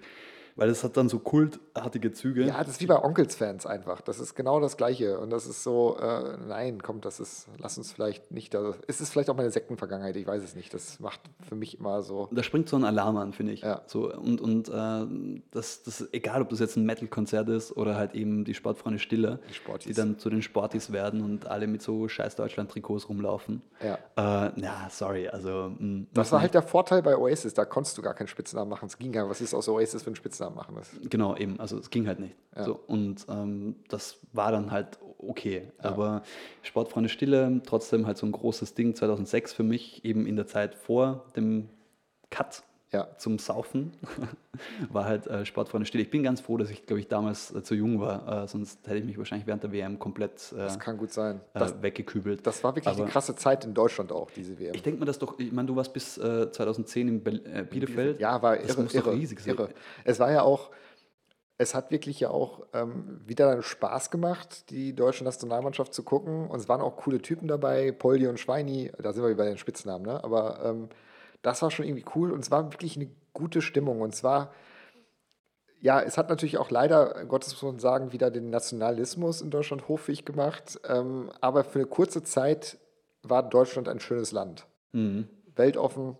Weil 0.57 0.69
es 0.69 0.85
hat 0.85 0.97
dann 0.97 1.09
so 1.09 1.19
kultartige 1.19 2.13
Züge. 2.13 2.45
ja, 2.45 2.59
das 2.59 2.69
ist 2.75 2.81
wie 2.81 2.87
bei 2.87 3.03
Onkels-Fans 3.03 3.67
einfach. 3.67 4.01
Das 4.03 4.21
ist 4.21 4.35
genau 4.37 4.61
das 4.61 4.77
Gleiche. 4.77 5.19
Und 5.19 5.31
das 5.31 5.47
ist 5.47 5.65
so, 5.65 5.97
äh, 5.99 6.37
nein, 6.47 6.81
komm, 6.81 7.01
das 7.01 7.19
ist, 7.19 7.49
lass 7.59 7.77
uns 7.77 7.91
vielleicht 7.93 8.31
nicht, 8.31 8.55
da, 8.55 8.73
es 8.87 9.01
ist 9.01 9.11
vielleicht 9.11 9.31
auch 9.31 9.37
meine 9.37 9.51
Sektenvergangenheit, 9.51 10.15
ich 10.15 10.27
weiß 10.27 10.43
es 10.45 10.55
nicht. 10.55 10.73
Das 10.73 11.01
macht 11.01 11.21
für 11.49 11.57
mich 11.57 11.79
immer 11.81 12.03
so, 12.03 12.29
Da 12.31 12.43
springt 12.45 12.69
so 12.69 12.77
ein 12.77 12.85
Alarm 12.85 13.17
an, 13.17 13.33
finde 13.33 13.53
ich. 13.53 13.63
Ja. 13.63 13.83
So, 13.87 14.13
und 14.15 14.41
und 14.41 14.69
äh, 14.69 15.41
das, 15.51 15.83
das, 15.83 16.07
egal, 16.13 16.43
ob 16.43 16.51
das 16.51 16.61
jetzt 16.61 16.77
ein 16.77 16.85
Metal-Konzert 16.85 17.49
ist 17.49 17.77
oder 17.77 17.97
halt 17.97 18.15
eben 18.15 18.45
die 18.45 18.55
Sportfreunde 18.55 19.01
Stille, 19.01 19.41
Die 19.49 19.89
die 19.89 19.93
dann 19.93 20.19
zu 20.21 20.31
den 20.31 20.43
Sportis 20.43 20.93
werden 20.93 21.23
und 21.25 21.49
alle 21.49 21.67
mit 21.67 21.83
so 21.83 22.07
scheiß 22.07 22.37
Deutschland-Trikots 22.37 23.09
rumlaufen. 23.09 23.61
Ja. 23.83 23.95
Äh, 24.47 24.53
na, 24.55 24.89
sorry, 24.89 25.27
also. 25.29 25.73
mh, 25.79 26.07
Das 26.15 26.31
war 26.31 26.41
halt 26.41 26.55
der 26.55 26.63
Vorteil 26.63 27.03
bei 27.03 27.17
Oasis, 27.17 27.55
da 27.55 27.65
konntest 27.65 27.99
du 27.99 28.03
gar 28.03 28.15
keinen 28.15 28.29
Spitznamen 28.29 28.71
machen. 28.71 28.87
Es 28.87 28.97
ging 28.99 29.11
gar 29.11 29.23
nicht. 29.23 29.31
Was 29.31 29.41
ist 29.41 29.53
aus 29.53 29.69
Oasis 29.69 30.03
für 30.03 30.09
einen 30.09 30.17
Spitznamen 30.17 30.44
machen? 30.51 30.75
Das, 30.77 30.91
Genau, 31.09 31.37
eben. 31.37 31.61
Also 31.61 31.79
es 31.79 31.91
ging 31.91 32.07
halt 32.07 32.21
nicht. 32.21 32.35
Ja. 32.57 32.65
So, 32.65 32.81
und 32.87 33.27
ähm, 33.29 33.77
das 33.89 34.19
war 34.33 34.53
dann 34.53 34.71
halt 34.71 34.99
okay. 35.19 35.73
Aber 35.79 36.23
Sportfreunde 36.63 37.09
Stille, 37.09 37.61
trotzdem 37.65 38.07
halt 38.07 38.17
so 38.17 38.27
ein 38.27 38.33
großes 38.33 38.75
Ding 38.75 38.95
2006 38.95 39.53
für 39.53 39.63
mich, 39.63 40.05
eben 40.05 40.27
in 40.27 40.37
der 40.37 40.47
Zeit 40.47 40.75
vor 40.75 41.27
dem 41.37 41.69
Cut 42.31 42.63
ja, 42.95 43.09
zum 43.19 43.39
Saufen, 43.39 43.93
war 44.91 45.05
halt 45.05 45.27
äh, 45.27 45.45
Sportfreunde 45.45 45.85
Stille. 45.85 46.03
Ich 46.05 46.11
bin 46.11 46.23
ganz 46.23 46.41
froh, 46.41 46.57
dass 46.57 46.71
ich, 46.71 46.87
glaube 46.87 47.01
ich, 47.01 47.09
damals 47.09 47.53
äh, 47.55 47.63
zu 47.63 47.75
jung 47.75 48.01
war. 48.01 48.45
Äh, 48.45 48.49
sonst 48.49 48.87
hätte 48.87 48.99
ich 48.99 49.05
mich 49.05 49.19
wahrscheinlich 49.19 49.47
während 49.47 49.65
der 49.65 49.73
WM 49.73 49.99
komplett 49.99 50.53
äh, 50.53 50.59
das 50.59 50.79
kann 50.79 50.97
gut 50.97 51.13
sein. 51.13 51.41
äh, 51.55 51.59
Das, 51.59 51.83
weggekübelt. 51.83 52.47
das 52.47 52.63
war 52.65 52.75
wirklich 52.77 52.95
Aber 52.95 53.03
eine 53.03 53.11
krasse 53.11 53.35
Zeit 53.35 53.65
in 53.65 53.75
Deutschland 53.75 54.13
auch, 54.13 54.31
diese 54.31 54.59
WM. 54.59 54.75
Ich 54.75 54.83
denke 54.83 55.01
mir 55.01 55.07
das 55.07 55.19
doch, 55.19 55.39
ich 55.39 55.53
meine, 55.53 55.67
du 55.67 55.77
warst 55.77 55.93
bis 55.93 56.17
äh, 56.17 56.51
2010 56.51 57.09
in 57.09 57.23
Bel 57.23 57.43
äh, 57.53 57.65
Bielefeld. 57.65 58.21
Ja, 58.21 58.41
war 58.41 58.57
das 58.57 58.69
irre, 58.71 58.83
muss 58.85 58.95
irre, 58.95 59.11
doch 59.11 59.13
riesig 59.13 59.41
sein. 59.41 59.55
irre. 59.55 59.69
Es 60.05 60.21
war 60.21 60.31
ja 60.31 60.43
auch, 60.43 60.71
es 61.59 61.75
hat 61.75 61.91
wirklich 61.91 62.21
ja 62.21 62.31
auch 62.31 62.67
ähm, 62.73 63.21
wieder 63.27 63.63
Spaß 63.63 64.11
gemacht, 64.11 64.71
die 64.71 64.95
deutsche 64.95 65.25
Nationalmannschaft 65.25 65.93
zu 65.95 66.03
gucken. 66.05 66.49
Und 66.49 66.59
es 66.61 66.69
waren 66.69 66.81
auch 66.81 66.97
coole 66.97 67.21
Typen 67.21 67.49
dabei, 67.49 67.93
Poldi 67.93 68.27
und 68.29 68.39
Schweini, 68.39 68.91
da 69.03 69.13
sind 69.13 69.23
wir 69.23 69.31
wieder 69.31 69.39
bei 69.45 69.49
den 69.49 69.59
Spitznamen, 69.59 70.07
ne? 70.07 70.23
aber 70.23 70.61
ähm, 70.65 70.89
das 71.45 71.63
war 71.63 71.71
schon 71.71 71.87
irgendwie 71.87 72.07
cool 72.17 72.33
und 72.33 72.41
es 72.41 72.51
war 72.51 72.73
wirklich 72.73 72.97
eine 72.97 73.09
gute 73.33 73.63
Stimmung. 73.63 74.01
Und 74.01 74.15
zwar, 74.15 74.53
ja, 75.81 76.01
es 76.01 76.17
hat 76.17 76.31
natürlich 76.31 76.59
auch 76.59 76.71
leider, 76.71 77.25
Gottes 77.27 77.53
muss 77.53 77.63
man 77.63 77.79
sagen, 77.79 78.13
wieder 78.13 78.31
den 78.31 78.51
Nationalismus 78.51 79.43
in 79.43 79.51
Deutschland 79.51 79.87
hoffähig 79.89 80.25
gemacht. 80.25 80.81
Ähm, 80.89 81.31
aber 81.41 81.63
für 81.63 81.81
eine 81.81 81.87
kurze 81.87 82.23
Zeit 82.23 82.79
war 83.23 83.43
Deutschland 83.43 83.89
ein 83.89 84.01
schönes 84.01 84.33
Land 84.33 84.67
Mhm. 84.93 85.29
weltoffen, 85.57 86.17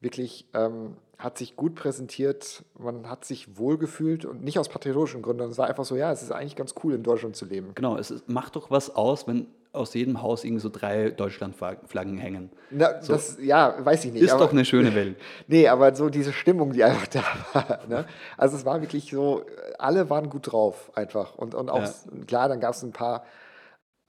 wirklich 0.00 0.46
ähm, 0.52 0.98
hat 1.16 1.38
sich 1.38 1.56
gut 1.56 1.74
präsentiert, 1.74 2.62
man 2.78 3.08
hat 3.08 3.24
sich 3.24 3.56
wohlgefühlt 3.56 4.26
und 4.26 4.44
nicht 4.44 4.58
aus 4.58 4.68
patriotischen 4.68 5.22
Gründen. 5.22 5.48
Es 5.50 5.56
war 5.56 5.66
einfach 5.66 5.86
so, 5.86 5.96
ja, 5.96 6.12
es 6.12 6.22
ist 6.22 6.30
eigentlich 6.30 6.56
ganz 6.56 6.74
cool, 6.84 6.92
in 6.92 7.02
Deutschland 7.02 7.36
zu 7.36 7.46
leben. 7.46 7.74
Genau, 7.74 7.96
es 7.96 8.10
ist, 8.10 8.28
macht 8.28 8.54
doch 8.56 8.70
was 8.70 8.94
aus, 8.94 9.26
wenn 9.26 9.46
aus 9.72 9.94
jedem 9.94 10.20
Haus 10.20 10.44
irgendwie 10.44 10.60
so 10.60 10.68
drei 10.68 11.10
Deutschlandflaggen 11.10 12.18
hängen. 12.18 12.50
Na, 12.70 12.92
das, 12.92 13.38
ja, 13.40 13.74
weiß 13.78 14.04
ich 14.04 14.12
nicht. 14.12 14.22
Ist 14.22 14.32
aber, 14.32 14.44
doch 14.44 14.52
eine 14.52 14.64
schöne 14.64 14.94
Welt. 14.94 15.16
Nee, 15.46 15.68
aber 15.68 15.94
so 15.94 16.10
diese 16.10 16.32
Stimmung, 16.32 16.72
die 16.72 16.84
einfach 16.84 17.06
da 17.06 17.22
war. 17.52 17.80
Ne? 17.88 18.04
Also 18.36 18.56
es 18.56 18.64
war 18.64 18.80
wirklich 18.80 19.10
so, 19.10 19.44
alle 19.78 20.10
waren 20.10 20.28
gut 20.28 20.52
drauf 20.52 20.90
einfach. 20.94 21.36
Und, 21.36 21.54
und 21.54 21.70
auch, 21.70 21.88
klar, 22.26 22.48
dann 22.48 22.60
gab 22.60 22.74
es 22.74 22.82
ein 22.82 22.92
paar 22.92 23.24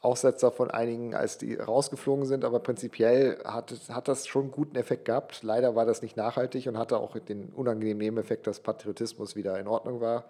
Aussetzer 0.03 0.52
von 0.52 0.69
einigen, 0.69 1.15
als 1.15 1.38
die 1.38 1.56
rausgeflogen 1.56 2.26
sind, 2.26 2.44
aber 2.44 2.60
prinzipiell 2.60 3.38
hat, 3.45 3.73
hat 3.90 4.10
das 4.10 4.27
schon 4.27 4.44
einen 4.44 4.52
guten 4.52 4.76
Effekt 4.76 5.06
gehabt. 5.06 5.44
Leider 5.44 5.76
war 5.76 5.85
das 5.85 6.02
nicht 6.02 6.18
nachhaltig 6.18 6.68
und 6.68 6.77
hatte 6.77 6.98
auch 6.98 7.18
den 7.18 7.49
unangenehmen 7.56 7.99
Nebeneffekt, 7.99 8.45
dass 8.48 8.60
Patriotismus 8.60 9.38
wieder 9.38 9.57
in 9.57 9.68
Ordnung 9.68 10.02
war. 10.02 10.26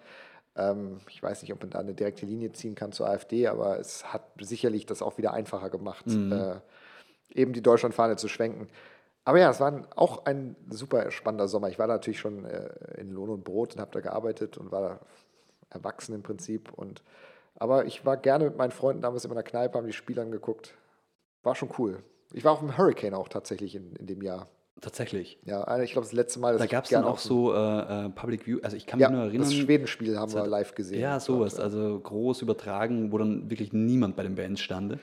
Ähm, 0.56 1.00
ich 1.10 1.22
weiß 1.22 1.42
nicht, 1.42 1.54
ob 1.54 1.62
man 1.62 1.70
da 1.70 1.80
eine 1.80 1.94
direkte 1.94 2.26
Linie 2.26 2.52
ziehen 2.52 2.76
kann 2.76 2.92
zur 2.92 3.08
AfD, 3.08 3.48
aber 3.48 3.80
es 3.80 4.12
hat 4.14 4.24
sicherlich 4.40 4.86
das 4.86 5.02
auch 5.02 5.18
wieder 5.18 5.34
einfacher 5.34 5.70
gemacht, 5.70 6.06
äh, 6.08 6.60
eben 7.34 7.54
die 7.54 7.62
Deutschlandfahne 7.62 8.16
zu 8.16 8.28
schwenken. 8.28 8.68
Aber 9.26 9.40
ja, 9.40 9.50
es 9.50 9.60
war 9.60 9.88
auch 9.96 10.26
ein 10.26 10.56
super 10.70 11.10
spannender 11.12 11.48
Sommer. 11.48 11.70
Ich 11.70 11.80
war 11.80 11.88
natürlich 11.88 12.20
schon 12.20 12.46
äh, 12.46 12.70
in 12.98 13.12
Lohn 13.12 13.30
und 13.30 13.44
Brot 13.44 13.74
und 13.74 13.80
habe 13.80 13.92
da 13.92 14.02
gearbeitet 14.02 14.58
und 14.58 14.72
war 14.72 14.82
da 14.82 15.00
erwachsen 15.70 16.14
im 16.14 16.24
Prinzip. 16.24 16.74
Und, 16.74 17.04
aber 17.56 17.86
ich 17.86 18.06
war 18.06 18.18
gerne 18.18 18.46
mit 18.46 18.58
meinen 18.58 18.72
Freunden 18.72 19.02
damals 19.02 19.24
in 19.24 19.30
meiner 19.30 19.44
Kneipe, 19.44 19.78
haben 19.78 19.88
die 19.88 19.94
Spiele 19.94 20.22
angeguckt. 20.22 20.76
War 21.42 21.56
schon 21.56 21.70
cool. 21.78 22.04
Ich 22.34 22.44
war 22.44 22.52
auf 22.52 22.60
dem 22.60 22.78
Hurricane 22.78 23.14
auch 23.14 23.30
tatsächlich 23.30 23.76
in, 23.76 23.96
in 23.96 24.08
dem 24.08 24.22
Jahr. 24.22 24.48
Tatsächlich. 24.82 25.38
Ja, 25.46 25.82
ich 25.82 25.92
glaube, 25.94 26.06
das 26.06 26.14
letzte 26.14 26.40
Mal. 26.40 26.58
Da 26.58 26.66
gab 26.66 26.84
es 26.84 26.90
dann 26.90 27.06
auch 27.06 27.18
so 27.20 27.54
äh, 27.54 28.06
äh, 28.06 28.10
Public 28.10 28.46
View, 28.46 28.60
also 28.64 28.76
ich 28.76 28.86
kann 28.86 29.00
Ja, 29.00 29.08
mich 29.10 29.16
nur 29.16 29.26
erinnern. 29.28 29.48
das 29.48 29.54
Schwedenspiel 29.54 30.18
haben 30.18 30.34
wir 30.34 30.46
live 30.46 30.76
gesehen. 30.76 31.00
Ja, 31.00 31.20
sowas, 31.20 31.60
also 31.60 32.00
groß 32.00 32.42
übertragen, 32.42 33.12
wo 33.12 33.18
dann 33.18 33.50
wirklich 33.50 33.72
niemand 33.72 34.16
bei 34.16 34.24
den 34.24 34.36
Bands 34.36 34.62
stande. 34.62 35.00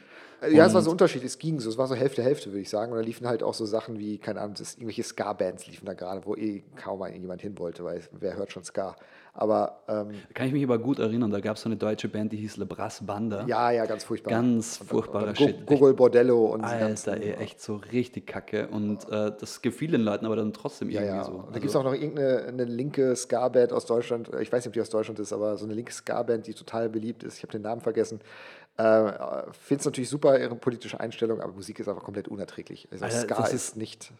Ja, 0.51 0.67
es 0.67 0.75
war 0.75 0.83
so 0.83 0.91
unterschiedlich, 0.91 1.33
es 1.33 1.39
ging 1.39 1.61
so, 1.61 1.69
es 1.69 1.77
war 1.79 1.87
so 1.87 1.95
Hälfte, 1.95 2.23
Hälfte, 2.23 2.51
würde 2.51 2.61
ich 2.61 2.71
sagen. 2.71 2.93
Und 2.93 2.99
da 2.99 3.05
liefen 3.05 3.27
halt 3.27 3.43
auch 3.43 3.55
so 3.55 3.67
Sachen 3.67 3.99
wie, 3.99 4.19
keine 4.19 4.41
Ahnung, 4.41 4.55
das, 4.59 4.75
irgendwelche 4.75 5.03
Ska-Bands 5.03 5.67
liefen 5.67 5.85
da 5.87 5.95
gerade, 5.95 6.25
wo 6.25 6.35
eh 6.35 6.63
kaum 6.77 7.05
jemand 7.13 7.43
hin 7.43 7.59
wollte, 7.59 7.85
weil 7.85 8.01
wer 8.19 8.37
hört 8.37 8.51
schon 8.53 8.65
Ska. 8.65 8.97
Aber 9.33 9.83
ähm, 9.87 10.09
kann 10.35 10.49
ich 10.49 10.53
mich 10.53 10.65
aber 10.65 10.79
gut 10.81 10.99
erinnern, 10.99 11.31
da 11.31 11.39
gab 11.39 11.55
es 11.57 11.63
so 11.63 11.69
eine 11.69 11.77
deutsche 11.77 12.09
Band, 12.09 12.33
die 12.33 12.37
hieß 12.39 12.57
Le 12.57 12.67
Brass 12.67 13.01
Banda. 13.07 13.47
ja, 13.47 13.71
ja, 13.71 13.87
ganz 13.87 14.03
furchtbar. 14.03 14.31
Ganz 14.33 14.81
Und- 14.81 14.87
furchtbarer 14.89 15.23
und, 15.23 15.29
und 15.31 15.37
Shit. 15.39 15.67
Gogol 15.67 15.95
Bordello 15.95 16.47
und 16.47 16.65
diese 16.65 16.79
ganzen- 16.79 17.11
Alter, 17.11 17.23
ey, 17.23 17.33
echt 17.35 17.61
so 17.63 17.77
richtig 17.93 18.27
kacke. 18.27 18.67
Und 18.69 19.09
äh, 19.09 19.31
das 19.39 19.63
gefiel 19.63 19.93
den 19.93 20.01
Leuten 20.01 20.27
aber 20.27 20.35
dann 20.35 20.53
trotzdem 20.53 20.91
Ja, 20.91 21.01
irgendwie 21.03 21.17
ja. 21.19 21.25
so. 21.25 21.31
Und 21.33 21.39
da 21.43 21.47
Also- 21.49 21.61
gibt 21.61 21.71
es 21.71 21.77
auch 21.77 21.85
noch 21.85 21.95
irgendeine 21.95 22.45
eine 22.47 22.65
linke 22.65 23.15
Ska-Band 23.15 23.73
aus 23.73 23.87
Deutschland. 23.87 24.29
Ich 24.41 24.51
weiß 24.53 24.65
nicht, 24.65 24.69
ob 24.69 24.73
die 24.73 24.81
aus 24.81 24.91
Deutschland 24.91 25.21
ist, 25.21 25.33
aber 25.33 25.57
so 25.57 25.65
eine 25.65 25.75
linke 25.75 25.93
Ska-Band, 25.93 26.49
die 26.49 26.55
total 26.55 26.89
beliebt 26.89 27.23
ist. 27.23 27.37
Ich 27.37 27.43
habe 27.45 27.53
den 27.53 27.63
Namen 27.63 27.81
vergessen. 27.83 28.21
Äh, 28.77 29.53
Finde 29.53 29.81
es 29.81 29.85
natürlich 29.85 30.09
super, 30.09 30.39
ihre 30.39 30.55
politische 30.57 30.99
Einstellung, 31.01 31.41
aber 31.41 31.53
Musik 31.53 31.79
ist 31.81 31.89
einfach 31.89 32.03
komplett 32.03 32.29
unerträglich. 32.29 32.89
Also 32.91 33.05
Alter, 33.05 33.21
Ska 33.21 33.35
das 33.37 33.53
ist, 33.53 33.69
ist- 33.71 33.77
nicht 33.77 34.13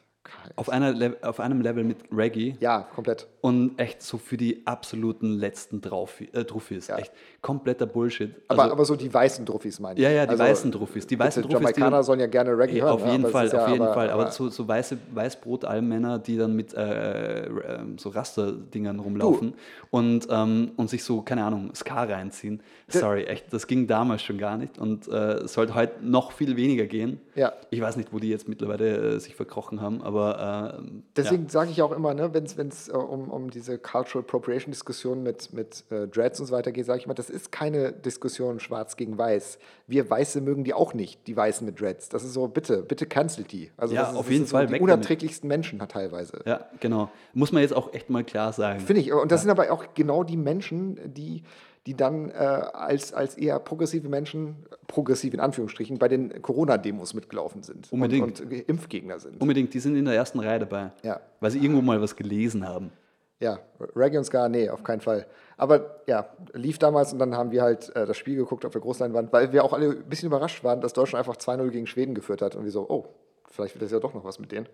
auf, 0.57 0.69
einer, 0.69 0.93
Le- 0.93 1.17
auf 1.23 1.41
einem 1.41 1.61
Level 1.63 1.83
mit 1.83 1.97
Reggae 2.15 2.55
Ja, 2.61 2.83
komplett. 2.95 3.27
und 3.41 3.79
echt 3.79 4.03
so 4.03 4.19
für 4.19 4.37
die 4.37 4.67
absoluten 4.67 5.39
letzten 5.39 5.81
Traufi, 5.81 6.29
äh, 6.33 6.45
Truffis. 6.45 6.89
Ja. 6.89 6.99
Echt 6.99 7.13
kompletter 7.41 7.87
Bullshit. 7.87 8.35
Aber, 8.49 8.63
Also- 8.63 8.73
aber 8.75 8.85
so 8.85 8.97
die 8.97 9.13
weißen 9.13 9.45
Druffis 9.47 9.81
meine 9.81 9.99
ich. 9.99 10.05
Ja, 10.05 10.11
ja, 10.11 10.25
die 10.27 10.31
Also, 10.33 10.43
weißen 10.45 10.73
Truffis. 10.73 11.07
Die 11.07 11.19
weißen 11.19 11.43
Truffis, 11.43 11.59
die 11.59 11.63
Jamaikaner 11.65 11.91
dann- 11.99 12.05
sollen 12.05 12.21
ja 12.21 12.27
gerne 12.27 12.57
Reggae 12.57 12.77
Ja, 12.79 12.85
hören. 12.85 12.95
auf 12.95 13.01
ja, 13.07 13.13
jeden 13.13 13.25
es 13.25 13.31
Fall, 13.33 13.47
auf 13.47 13.53
ja, 13.55 13.69
jeden 13.71 13.83
aber, 13.83 13.95
Fall. 13.95 14.11
Aber, 14.11 14.23
aber 14.25 14.31
so, 14.33 14.49
so 14.51 14.69
weiße 14.69 14.99
Weißbrot-Allmänner, 15.15 16.19
die 16.19 16.37
dann 16.37 16.55
mit 16.55 16.75
äh, 16.75 17.47
äh, 17.47 17.79
so 17.97 18.11
Rasterdingern 18.11 18.99
rumlaufen 19.01 19.55
und, 19.91 20.27
ähm, 20.31 20.73
und 20.77 20.91
sich 20.91 21.03
so, 21.03 21.23
keine 21.23 21.45
Ahnung, 21.45 21.75
Ska 21.75 22.05
reinziehen. 22.05 22.63
Sorry, 22.89 23.25
echt, 23.25 23.53
das 23.53 23.67
ging 23.67 23.87
damals 23.87 24.23
schon 24.23 24.39
gar 24.39 24.57
nicht 24.59 24.79
und 24.79 25.09
äh, 25.09 25.47
sollte 25.49 25.75
heute 25.75 25.95
noch 26.05 26.33
viel 26.33 26.57
weniger 26.57 26.87
gehen. 26.87 27.21
Ja. 27.35 27.53
Ich 27.71 27.81
weiß 27.81 27.97
nicht, 27.97 28.13
wo 28.13 28.19
die 28.19 28.29
jetzt 28.29 28.49
mittlerweile 28.49 29.15
äh, 29.15 29.19
sich 29.21 29.35
verkrochen 29.35 29.81
haben, 29.81 30.03
aber 30.11 30.79
äh, 30.79 30.83
Deswegen 31.17 31.45
ja. 31.45 31.49
sage 31.51 31.71
ich 31.71 31.83
auch 31.83 31.93
immer, 31.93 32.15
ne, 32.15 32.35
wenn 32.35 32.45
es 32.69 32.89
äh, 32.89 32.93
um, 32.93 33.31
um 33.31 33.51
diese 33.51 33.79
Cultural 33.79 34.23
Appropriation 34.25 34.73
Diskussion 34.73 35.23
mit, 35.23 35.53
mit 35.53 35.85
äh, 35.91 36.07
Dreads 36.09 36.41
und 36.41 36.47
so 36.47 36.53
weiter 36.55 36.73
geht, 36.73 36.87
sage 36.87 36.99
ich 36.99 37.05
immer, 37.07 37.15
das 37.15 37.31
ist 37.31 37.53
keine 37.53 37.93
Diskussion 37.93 38.61
schwarz 38.61 38.97
gegen 38.97 39.17
weiß. 39.17 39.59
Wir 39.87 40.09
Weiße 40.09 40.41
mögen 40.41 40.65
die 40.65 40.75
auch 40.75 40.95
nicht, 40.95 41.27
die 41.27 41.37
Weißen 41.37 41.65
mit 41.67 41.81
Dreads. 41.81 42.09
Das 42.09 42.25
ist 42.25 42.33
so, 42.33 42.49
bitte, 42.49 42.83
bitte 42.83 43.07
cancelt 43.07 43.53
die. 43.53 43.71
Also 43.77 43.95
Ja, 43.95 44.03
das 44.03 44.11
ist, 44.13 44.17
auf 44.17 44.27
das 44.27 44.33
jeden 44.33 44.45
ist 44.45 44.51
Fall, 44.51 44.63
So 44.63 44.67
die 44.67 44.73
damit. 44.79 44.83
unerträglichsten 44.83 45.49
Menschen 45.49 45.81
hat 45.81 45.93
teilweise. 45.93 46.41
ja, 46.45 46.67
genau. 46.81 47.11
Muss 47.33 47.53
man 47.53 47.63
jetzt 47.63 47.75
auch 47.75 47.93
echt 47.93 48.11
mal 48.11 48.25
klar 48.25 48.53
sagen. 48.53 48.81
Finde 48.81 49.01
ich. 49.03 49.13
Und 49.13 49.31
das 49.33 49.43
sind 49.43 49.51
aber 49.51 49.71
auch 49.73 49.85
genau 49.95 50.25
die 50.25 50.37
Menschen, 50.37 50.99
die, 51.15 51.43
die 51.91 51.97
dann 51.97 52.31
äh, 52.31 52.35
als, 52.35 53.13
als 53.13 53.37
eher 53.37 53.59
progressive 53.59 54.09
Menschen, 54.09 54.55
progressiv 54.87 55.35
in 55.35 55.41
Anführungsstrichen, 55.41 55.99
bei 55.99 56.07
den 56.07 56.41
Corona-Demos 56.41 57.15
mitgelaufen 57.15 57.65
sind 57.65 57.93
Unbedingt. 57.93 58.41
Und, 58.41 58.53
und 58.53 58.69
Impfgegner 58.69 59.19
sind. 59.19 59.41
Unbedingt, 59.41 59.75
die 59.75 59.81
sind 59.81 59.97
in 59.97 60.05
der 60.05 60.15
ersten 60.15 60.39
Reihe 60.39 60.61
dabei. 60.61 60.93
Ja. 61.03 61.21
Weil 61.41 61.51
sie 61.51 61.59
irgendwo 61.59 61.83
mal 61.83 62.01
was 62.01 62.15
gelesen 62.15 62.69
haben. 62.69 62.93
Ja, 63.41 63.59
Reggae 63.97 64.19
und 64.19 64.25
Ska, 64.25 64.49
nee, 64.49 64.69
auf 64.71 64.85
keinen 64.85 65.01
Fall. 65.01 65.27
Aber 65.57 66.03
ja, 66.07 66.29
lief 66.53 66.79
damals 66.79 67.13
und 67.13 67.19
dann 67.19 67.37
haben 67.37 67.51
wir 67.51 67.63
halt 67.63 67.89
äh, 67.97 68.07
das 68.07 68.17
Spiel 68.17 68.37
geguckt 68.37 68.65
auf 68.65 68.71
der 68.71 68.83
Großleinwand, 68.83 69.33
weil 69.33 69.53
wir 69.53 69.65
auch 69.65 69.73
alle 69.73 69.91
ein 69.91 70.05
bisschen 70.05 70.29
überrascht 70.29 70.63
waren, 70.63 70.81
dass 70.81 70.93
Deutschland 70.93 71.27
einfach 71.27 71.41
2-0 71.41 71.71
gegen 71.71 71.89
Schweden 71.89 72.15
geführt 72.15 72.41
hat. 72.41 72.55
Und 72.55 72.63
wir 72.63 72.71
so, 72.71 72.89
oh, 72.89 73.09
vielleicht 73.47 73.75
wird 73.75 73.83
das 73.83 73.91
ja 73.91 73.99
doch 73.99 74.15
noch 74.15 74.23
was 74.23 74.39
mit 74.39 74.53
denen. 74.53 74.69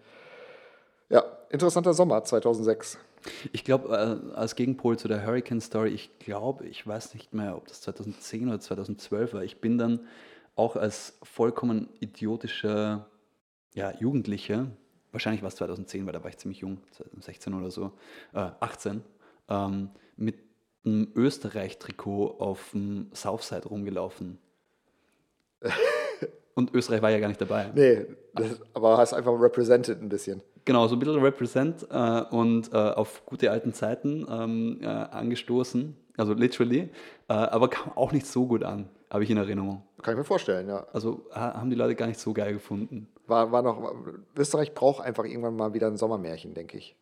Ja, 1.08 1.24
interessanter 1.48 1.94
Sommer 1.94 2.24
2006. 2.24 2.98
Ich 3.52 3.64
glaube, 3.64 3.88
äh, 3.88 4.34
als 4.34 4.56
Gegenpol 4.56 4.98
zu 4.98 5.08
der 5.08 5.26
Hurricane 5.26 5.60
Story, 5.60 5.90
ich 5.90 6.18
glaube, 6.18 6.66
ich 6.66 6.86
weiß 6.86 7.14
nicht 7.14 7.34
mehr, 7.34 7.56
ob 7.56 7.68
das 7.68 7.80
2010 7.82 8.48
oder 8.48 8.60
2012 8.60 9.34
war. 9.34 9.44
Ich 9.44 9.60
bin 9.60 9.78
dann 9.78 10.00
auch 10.54 10.76
als 10.76 11.18
vollkommen 11.22 11.88
idiotischer 12.00 13.06
ja, 13.74 13.92
Jugendlicher, 13.98 14.68
wahrscheinlich 15.12 15.42
war 15.42 15.48
es 15.48 15.56
2010, 15.56 16.06
weil 16.06 16.12
da 16.12 16.22
war 16.22 16.30
ich 16.30 16.38
ziemlich 16.38 16.60
jung, 16.60 16.78
16 17.20 17.54
oder 17.54 17.70
so, 17.70 17.92
äh, 18.32 18.50
18, 18.60 19.02
ähm, 19.48 19.90
mit 20.16 20.36
einem 20.84 21.08
Österreich-Trikot 21.14 22.36
auf 22.38 22.70
dem 22.72 23.10
Southside 23.14 23.68
rumgelaufen. 23.68 24.38
Und 26.54 26.74
Österreich 26.74 27.02
war 27.02 27.10
ja 27.10 27.18
gar 27.18 27.28
nicht 27.28 27.40
dabei. 27.40 27.70
Nee, 27.74 28.06
das, 28.34 28.60
aber 28.72 28.96
hast 28.96 29.12
einfach 29.12 29.32
represented 29.32 30.00
ein 30.00 30.08
bisschen. 30.08 30.42
Genau, 30.66 30.86
so 30.88 30.96
ein 30.96 30.98
bisschen 30.98 31.22
Represent 31.22 31.86
äh, 31.90 32.22
und 32.30 32.72
äh, 32.72 32.76
auf 32.76 33.24
gute 33.24 33.50
alten 33.50 33.72
Zeiten 33.72 34.26
ähm, 34.28 34.78
äh, 34.82 34.86
angestoßen, 34.86 35.96
also 36.18 36.34
literally, 36.34 36.90
äh, 37.28 37.32
aber 37.32 37.68
kam 37.68 37.92
auch 37.94 38.10
nicht 38.12 38.26
so 38.26 38.46
gut 38.46 38.64
an, 38.64 38.88
habe 39.10 39.22
ich 39.24 39.30
in 39.30 39.36
Erinnerung. 39.36 39.82
Kann 40.02 40.14
ich 40.14 40.18
mir 40.18 40.24
vorstellen, 40.24 40.68
ja. 40.68 40.84
Also 40.92 41.24
ha 41.32 41.54
haben 41.54 41.70
die 41.70 41.76
Leute 41.76 41.94
gar 41.94 42.06
nicht 42.08 42.18
so 42.20 42.32
geil 42.32 42.52
gefunden. 42.52 43.08
War, 43.28 43.52
war 43.52 43.62
noch, 43.62 43.80
Österreich 44.36 44.74
braucht 44.74 45.02
einfach 45.04 45.24
irgendwann 45.24 45.56
mal 45.56 45.72
wieder 45.72 45.86
ein 45.86 45.96
Sommermärchen, 45.96 46.52
denke 46.54 46.78
ich. 46.78 46.96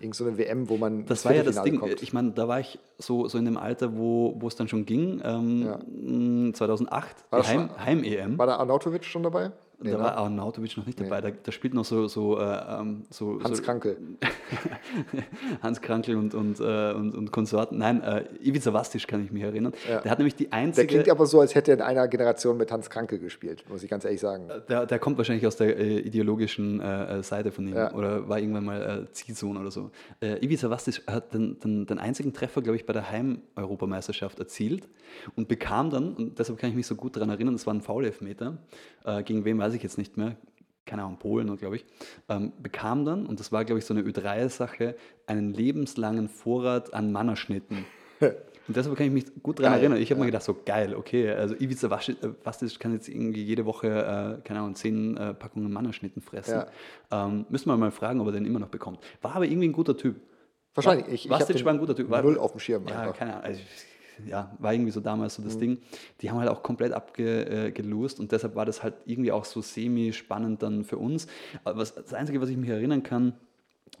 Irgend 0.00 0.14
so 0.16 0.24
eine 0.24 0.38
WM, 0.38 0.68
wo 0.70 0.76
man 0.78 1.04
Das 1.04 1.24
war 1.26 1.34
ja 1.34 1.42
das 1.42 1.62
Ding. 1.62 1.78
kommt. 1.78 2.00
Ich 2.02 2.12
meine, 2.14 2.30
da 2.30 2.48
war 2.48 2.58
ich 2.60 2.78
so, 2.98 3.28
so 3.28 3.36
in 3.38 3.44
dem 3.44 3.58
Alter, 3.58 3.96
wo, 3.98 4.34
es 4.46 4.56
dann 4.56 4.66
schon 4.68 4.86
ging, 4.86 5.20
ähm, 5.24 5.66
Ja. 5.66 5.78
mh, 5.84 6.54
2008, 6.54 7.16
War 7.30 7.40
die 7.40 7.42
das 7.42 7.52
Heim- 7.52 7.68
schon- 7.68 7.84
Heim-EM. 7.84 8.38
War 8.38 8.46
da 8.46 8.56
Arnautovic 8.56 9.04
schon 9.04 9.22
dabei? 9.24 9.50
Nee, 9.82 9.90
da 9.92 9.98
ne? 9.98 10.04
war 10.04 10.16
Arnautovic 10.16 10.76
noch 10.76 10.86
nicht 10.86 11.00
dabei. 11.00 11.20
Da, 11.20 11.30
da 11.30 11.52
spielt 11.52 11.74
noch 11.74 11.84
so, 11.84 12.06
so, 12.08 12.38
äh, 12.38 12.42
ähm, 12.80 13.04
so 13.10 13.40
Hans 13.42 13.58
so, 13.58 13.62
Krankel. 13.62 13.96
Hans 15.62 15.80
Krankel 15.80 16.16
und, 16.16 16.34
und, 16.34 16.60
äh, 16.60 16.92
und, 16.92 17.14
und 17.14 17.32
Konsorten. 17.32 17.78
Nein, 17.78 18.02
äh, 18.02 18.24
Ivica 18.42 18.72
Vastic 18.72 19.06
kann 19.06 19.24
ich 19.24 19.32
mich 19.32 19.42
erinnern. 19.42 19.72
Ja. 19.88 20.00
Der 20.00 20.10
hat 20.10 20.18
nämlich 20.18 20.34
die 20.36 20.44
Der 20.48 20.54
einzige. 20.54 20.86
klingt 20.86 21.10
aber 21.10 21.26
so, 21.26 21.40
als 21.40 21.54
hätte 21.54 21.72
er 21.72 21.76
in 21.78 21.82
einer 21.82 22.08
Generation 22.08 22.56
mit 22.56 22.70
Hans 22.70 22.90
Krankel 22.90 23.18
gespielt, 23.18 23.64
muss 23.68 23.82
ich 23.82 23.90
ganz 23.90 24.04
ehrlich 24.04 24.20
sagen. 24.20 24.48
Der, 24.68 24.86
der 24.86 24.98
kommt 24.98 25.18
wahrscheinlich 25.18 25.46
aus 25.46 25.56
der 25.56 25.76
äh, 25.78 25.98
ideologischen 26.00 26.80
äh, 26.80 27.18
äh, 27.18 27.22
Seite 27.22 27.50
von 27.52 27.66
ihm 27.66 27.74
Ja. 27.74 27.92
oder 27.94 28.28
war 28.28 28.38
irgendwann 28.38 28.64
mal 28.64 29.06
äh, 29.08 29.12
Ziehsohn 29.12 29.56
oder 29.56 29.70
so. 29.70 29.90
Äh, 30.20 30.44
Ivica 30.44 30.70
Vastic 30.70 31.02
hat 31.06 31.34
den, 31.34 31.58
den, 31.60 31.86
den 31.86 31.98
einzigen 31.98 32.32
Treffer, 32.32 32.62
glaube 32.62 32.76
ich, 32.76 32.86
bei 32.86 32.92
der 32.92 33.10
Heim-Europameisterschaft 33.10 34.38
erzielt 34.38 34.88
und 35.36 35.48
bekam 35.48 35.90
dann, 35.90 36.14
und 36.14 36.38
deshalb 36.38 36.58
kann 36.58 36.70
ich 36.70 36.76
mich 36.76 36.86
so 36.86 36.94
gut 36.94 37.16
daran 37.16 37.30
erinnern, 37.30 37.54
das 37.54 37.66
war 37.66 37.74
ein 37.74 37.82
Foul-Elfmeter, 37.82 38.58
äh, 39.04 39.22
gegen 39.22 39.44
wen 39.44 39.58
weiß 39.58 39.71
ich 39.76 39.82
jetzt 39.82 39.98
nicht 39.98 40.16
mehr, 40.16 40.36
keine 40.84 41.02
Ahnung, 41.02 41.18
Polen, 41.18 41.56
glaube 41.56 41.76
ich, 41.76 41.84
ähm, 42.28 42.52
bekam 42.60 43.04
dann, 43.04 43.26
und 43.26 43.40
das 43.40 43.52
war, 43.52 43.64
glaube 43.64 43.78
ich, 43.78 43.84
so 43.84 43.94
eine 43.94 44.02
Ö3-Sache, 44.02 44.96
einen 45.26 45.52
lebenslangen 45.54 46.28
Vorrat 46.28 46.92
an 46.94 47.12
Mannerschnitten. 47.12 47.84
Und 48.68 48.76
deshalb 48.76 48.96
kann 48.96 49.06
ich 49.06 49.12
mich 49.12 49.42
gut 49.42 49.58
daran 49.58 49.72
erinnern. 49.72 50.00
Ich 50.00 50.10
habe 50.10 50.20
ja. 50.20 50.24
mir 50.24 50.30
gedacht, 50.30 50.44
so 50.44 50.56
geil, 50.64 50.94
okay, 50.94 51.30
also 51.30 51.54
Ivica 51.56 51.90
Vastic 51.90 52.22
äh, 52.22 52.78
kann 52.78 52.92
jetzt 52.92 53.08
irgendwie 53.08 53.42
jede 53.42 53.66
Woche, 53.66 53.88
äh, 53.88 54.42
keine 54.46 54.60
Ahnung, 54.60 54.76
zehn 54.76 55.16
äh, 55.16 55.34
Packungen 55.34 55.72
Mannerschnitten 55.72 56.22
fressen. 56.22 56.62
Ähm, 57.10 57.44
müssen 57.48 57.68
wir 57.68 57.76
mal 57.76 57.90
fragen, 57.90 58.20
ob 58.20 58.28
er 58.28 58.32
den 58.32 58.46
immer 58.46 58.60
noch 58.60 58.68
bekommt. 58.68 59.00
War 59.20 59.34
aber 59.34 59.46
irgendwie 59.46 59.68
ein 59.68 59.72
guter 59.72 59.96
Typ. 59.96 60.20
Wahrscheinlich. 60.74 61.08
Ich, 61.08 61.24
ich 61.24 61.30
Vastic 61.30 61.56
den 61.56 61.64
war 61.64 61.72
ein 61.72 61.80
guter 61.80 61.96
Typ. 61.96 62.08
War, 62.08 62.22
Null 62.22 62.38
auf 62.38 62.52
dem 62.52 62.60
Schirm 62.60 62.86
ja, 62.86 63.00
einfach. 63.00 63.16
Keine 63.16 63.32
Ahnung. 63.32 63.44
Also, 63.44 63.60
ja, 64.26 64.54
war 64.58 64.72
irgendwie 64.72 64.90
so 64.92 65.00
damals 65.00 65.34
so 65.36 65.42
das 65.42 65.58
Ding. 65.58 65.78
Die 66.20 66.30
haben 66.30 66.38
halt 66.38 66.48
auch 66.48 66.62
komplett 66.62 66.92
abgelost 66.92 68.20
und 68.20 68.32
deshalb 68.32 68.54
war 68.54 68.64
das 68.66 68.82
halt 68.82 68.94
irgendwie 69.06 69.32
auch 69.32 69.44
so 69.44 69.60
semi-spannend 69.60 70.62
dann 70.62 70.84
für 70.84 70.98
uns. 70.98 71.26
Aber 71.64 71.78
was, 71.80 71.94
das 71.94 72.14
Einzige, 72.14 72.40
was 72.40 72.48
ich 72.48 72.56
mich 72.56 72.70
erinnern 72.70 73.02
kann, 73.02 73.34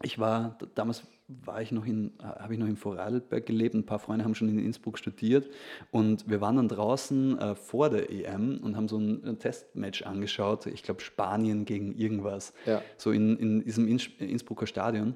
ich 0.02 0.18
war, 0.18 0.58
damals 0.74 1.02
war 1.44 1.62
ich 1.62 1.70
noch 1.72 1.86
in, 1.86 2.12
habe 2.22 2.54
ich 2.54 2.58
noch 2.60 2.66
in 2.66 2.76
Vorarlberg 2.76 3.46
gelebt, 3.46 3.74
ein 3.74 3.86
paar 3.86 3.98
Freunde 3.98 4.24
haben 4.24 4.34
schon 4.34 4.48
in 4.48 4.58
Innsbruck 4.58 4.98
studiert 4.98 5.48
und 5.90 6.28
wir 6.28 6.40
waren 6.40 6.56
dann 6.56 6.68
draußen 6.68 7.38
äh, 7.38 7.54
vor 7.54 7.88
der 7.90 8.10
EM 8.10 8.58
und 8.62 8.76
haben 8.76 8.88
so 8.88 8.98
ein, 8.98 9.24
ein 9.24 9.38
Testmatch 9.38 10.02
angeschaut, 10.02 10.66
ich 10.66 10.82
glaube 10.82 11.00
Spanien 11.00 11.64
gegen 11.64 11.94
irgendwas, 11.94 12.52
Ja. 12.66 12.82
so 12.98 13.12
in, 13.12 13.36
in 13.38 13.64
diesem 13.64 13.86
Inns 13.88 14.08
Innsbrucker 14.18 14.66
Stadion 14.66 15.14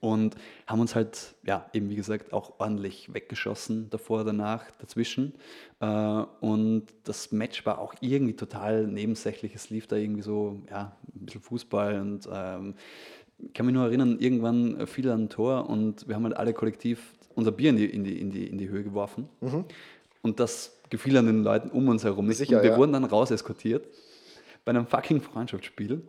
und 0.00 0.34
haben 0.66 0.80
uns 0.80 0.94
halt, 0.94 1.34
ja, 1.44 1.68
eben 1.72 1.90
wie 1.90 1.96
gesagt, 1.96 2.32
auch 2.32 2.58
ordentlich 2.58 3.12
weggeschossen 3.12 3.88
davor, 3.90 4.24
danach, 4.24 4.70
dazwischen. 4.78 5.34
Äh, 5.80 5.86
und 6.40 6.86
das 7.04 7.32
Match 7.32 7.64
war 7.66 7.78
auch 7.78 7.94
irgendwie 8.00 8.34
total 8.34 8.86
nebensächlich. 8.86 9.54
Es 9.54 9.70
lief 9.70 9.86
da 9.86 9.96
irgendwie 9.96 10.22
so, 10.22 10.62
ja, 10.70 10.96
ein 11.14 11.26
bisschen 11.26 11.42
Fußball 11.42 12.00
und 12.00 12.28
ähm, 12.32 12.74
ich 13.38 13.54
kann 13.54 13.66
mich 13.66 13.74
nur 13.74 13.84
erinnern, 13.84 14.18
irgendwann 14.18 14.86
fiel 14.86 15.10
ein 15.10 15.28
Tor 15.28 15.68
und 15.68 16.06
wir 16.08 16.14
haben 16.14 16.24
halt 16.24 16.36
alle 16.36 16.52
kollektiv 16.52 17.14
unser 17.34 17.52
Bier 17.52 17.70
in 17.70 17.76
die, 17.76 17.86
in 17.86 18.04
die, 18.04 18.20
in 18.20 18.30
die, 18.30 18.46
in 18.46 18.58
die 18.58 18.68
Höhe 18.68 18.82
geworfen. 18.82 19.28
Und 20.22 20.40
das 20.40 20.78
gefiel 20.90 21.16
an 21.16 21.26
den 21.26 21.42
Leuten 21.42 21.70
um 21.70 21.88
uns 21.88 22.04
herum 22.04 22.26
nicht. 22.26 22.36
Sicher, 22.36 22.58
und 22.58 22.62
wir 22.62 22.72
ja. 22.72 22.76
wurden 22.76 22.92
dann 22.92 23.04
rauseskortiert 23.04 23.86
bei 24.64 24.70
einem 24.70 24.86
fucking 24.86 25.22
Freundschaftsspiel 25.22 26.02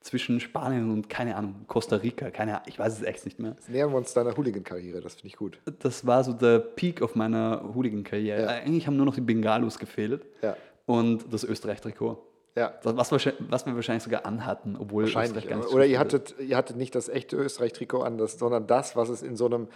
zwischen 0.00 0.40
Spanien 0.40 0.90
und, 0.90 1.08
keine 1.08 1.36
Ahnung, 1.36 1.64
Costa 1.66 1.96
Rica. 1.96 2.30
Keine 2.30 2.52
Ahnung, 2.52 2.66
ich 2.68 2.78
weiß 2.78 2.94
es 2.98 3.02
echt 3.02 3.24
nicht 3.26 3.38
mehr. 3.38 3.52
Jetzt 3.52 3.68
nähern 3.68 3.90
wir 3.90 3.98
uns 3.98 4.14
deiner 4.14 4.36
Hooligan-Karriere, 4.36 5.00
das 5.00 5.14
finde 5.14 5.28
ich 5.28 5.36
gut. 5.36 5.58
Das 5.80 6.06
war 6.06 6.24
so 6.24 6.32
der 6.32 6.58
Peak 6.58 7.02
auf 7.02 7.14
meiner 7.14 7.62
Hooligan-Karriere. 7.74 8.42
Ja. 8.42 8.48
Eigentlich 8.48 8.86
haben 8.86 8.96
nur 8.96 9.06
noch 9.06 9.14
die 9.14 9.20
Bengalos 9.20 9.78
gefehlt 9.78 10.24
Ja. 10.42 10.56
und 10.86 11.32
das 11.32 11.44
Österreich-Trikot. 11.44 12.18
Ja. 12.56 12.74
Was, 12.82 13.12
was 13.12 13.24
wir 13.66 13.74
wahrscheinlich 13.74 14.02
sogar 14.02 14.26
anhatten, 14.26 14.76
obwohl. 14.78 15.04
Österreich 15.04 15.32
gar 15.46 15.58
nicht 15.58 15.68
Oder 15.72 15.86
ihr 15.86 15.98
hattet, 15.98 16.34
ihr 16.40 16.56
hattet 16.56 16.76
nicht 16.76 16.94
das 16.94 17.08
echte 17.08 17.36
Österreich-Trikot 17.36 18.02
an, 18.02 18.18
das, 18.18 18.38
sondern 18.38 18.66
das, 18.66 18.96
was 18.96 19.08
es 19.08 19.22
in 19.22 19.36
so 19.36 19.46
einem 19.46 19.68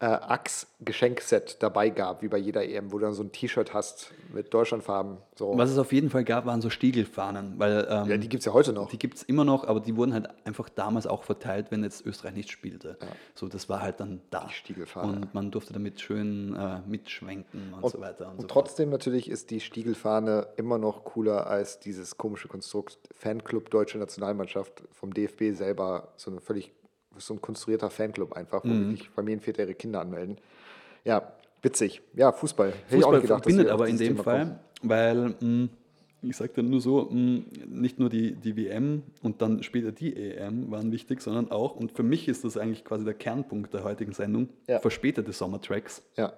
äh, 0.00 0.06
Axe-Geschenkset 0.06 1.62
dabei 1.62 1.90
gab, 1.90 2.22
wie 2.22 2.28
bei 2.28 2.36
jeder 2.36 2.64
EM, 2.68 2.92
wo 2.92 2.98
du 2.98 3.04
dann 3.04 3.14
so 3.14 3.22
ein 3.22 3.32
T-Shirt 3.32 3.72
hast 3.72 4.12
mit 4.32 4.52
Deutschlandfarben. 4.52 5.18
So. 5.36 5.56
Was 5.56 5.70
es 5.70 5.78
auf 5.78 5.92
jeden 5.92 6.10
Fall 6.10 6.24
gab, 6.24 6.46
waren 6.46 6.60
so 6.60 6.68
Stiegelfahnen, 6.68 7.54
weil 7.58 7.86
ähm, 7.88 8.08
Ja, 8.08 8.16
die 8.16 8.28
gibt 8.28 8.40
es 8.40 8.44
ja 8.44 8.52
heute 8.52 8.72
noch. 8.72 8.90
Die 8.90 8.98
gibt 8.98 9.16
es 9.16 9.22
immer 9.22 9.44
noch, 9.44 9.66
aber 9.66 9.80
die 9.80 9.96
wurden 9.96 10.12
halt 10.12 10.28
einfach 10.44 10.68
damals 10.68 11.06
auch 11.06 11.22
verteilt, 11.22 11.66
wenn 11.70 11.82
jetzt 11.84 12.04
Österreich 12.04 12.34
nicht 12.34 12.50
spielte. 12.50 12.98
So, 13.34 13.48
das 13.48 13.68
war 13.68 13.80
halt 13.82 14.00
dann 14.00 14.20
da. 14.30 14.46
Die 14.48 14.54
Stiegelfahne. 14.54 15.12
Und 15.12 15.34
man 15.34 15.50
durfte 15.50 15.72
damit 15.72 16.00
schön 16.00 16.54
äh, 16.54 16.80
mitschwenken 16.86 17.74
und, 17.80 17.90
so 17.90 18.00
weiter. 18.00 18.26
Und, 18.26 18.32
Und 18.32 18.36
so 18.42 18.48
fort. 18.48 18.66
trotzdem 18.66 18.90
natürlich 18.90 19.30
ist 19.30 19.50
die 19.50 19.60
Stiegelfahne 19.60 20.48
immer 20.56 20.78
noch 20.78 21.04
cooler 21.04 21.46
als 21.46 21.78
dieses 21.78 22.16
komische 22.18 22.48
Konstrukt 22.48 22.98
Fanclub 23.14 23.70
Deutsche 23.70 23.98
Nationalmannschaft 23.98 24.82
vom 24.92 25.14
DFB 25.14 25.52
selber. 25.54 26.08
So 26.16 26.30
ein 26.30 26.40
völlig 26.40 26.72
so 27.18 27.34
ein 27.34 27.40
konstruierter 27.40 27.90
Fanclub 27.90 28.32
einfach, 28.34 28.64
wo 28.64 28.68
Mhm. 28.68 28.90
wirklich 28.90 29.08
Familienväter 29.10 29.62
ihre 29.62 29.74
Kinder 29.74 30.00
anmelden. 30.00 30.36
Ja, 31.04 31.32
witzig. 31.62 32.02
Ja, 32.14 32.32
Fußball. 32.32 32.68
Hätte 32.68 32.78
ich 32.88 32.92
auch 33.04 33.10
Fußball 33.10 33.12
nicht 33.14 33.22
gedacht, 33.22 33.42
verbindet 33.44 33.68
aber 33.70 33.88
in 33.88 33.96
dem 33.98 34.08
Thema 34.08 34.22
Fall, 34.22 34.38
kommen. 34.40 34.58
weil 34.82 35.34
mh, 35.40 35.68
Ich 36.26 36.38
sage 36.38 36.52
dann 36.56 36.70
nur 36.70 36.80
so, 36.80 37.10
mh, 37.10 37.42
nicht 37.66 37.98
nur 37.98 38.08
die, 38.08 38.32
die 38.34 38.56
WM 38.56 39.02
und 39.22 39.42
dann 39.42 39.62
später 39.62 39.92
die 39.92 40.16
EM 40.16 40.70
waren 40.70 40.90
wichtig, 40.90 41.20
sondern 41.20 41.50
auch, 41.50 41.76
und 41.76 41.92
für 41.92 42.02
mich 42.02 42.28
ist 42.28 42.44
das 42.44 42.56
eigentlich 42.56 42.82
quasi 42.82 43.04
der 43.04 43.12
Kernpunkt 43.12 43.74
der 43.74 43.84
heutigen 43.84 44.12
Sendung, 44.14 44.48
Ja. 44.66 44.80
verspätete 44.80 45.32
Sommertracks. 45.32 46.02
Ja. 46.16 46.32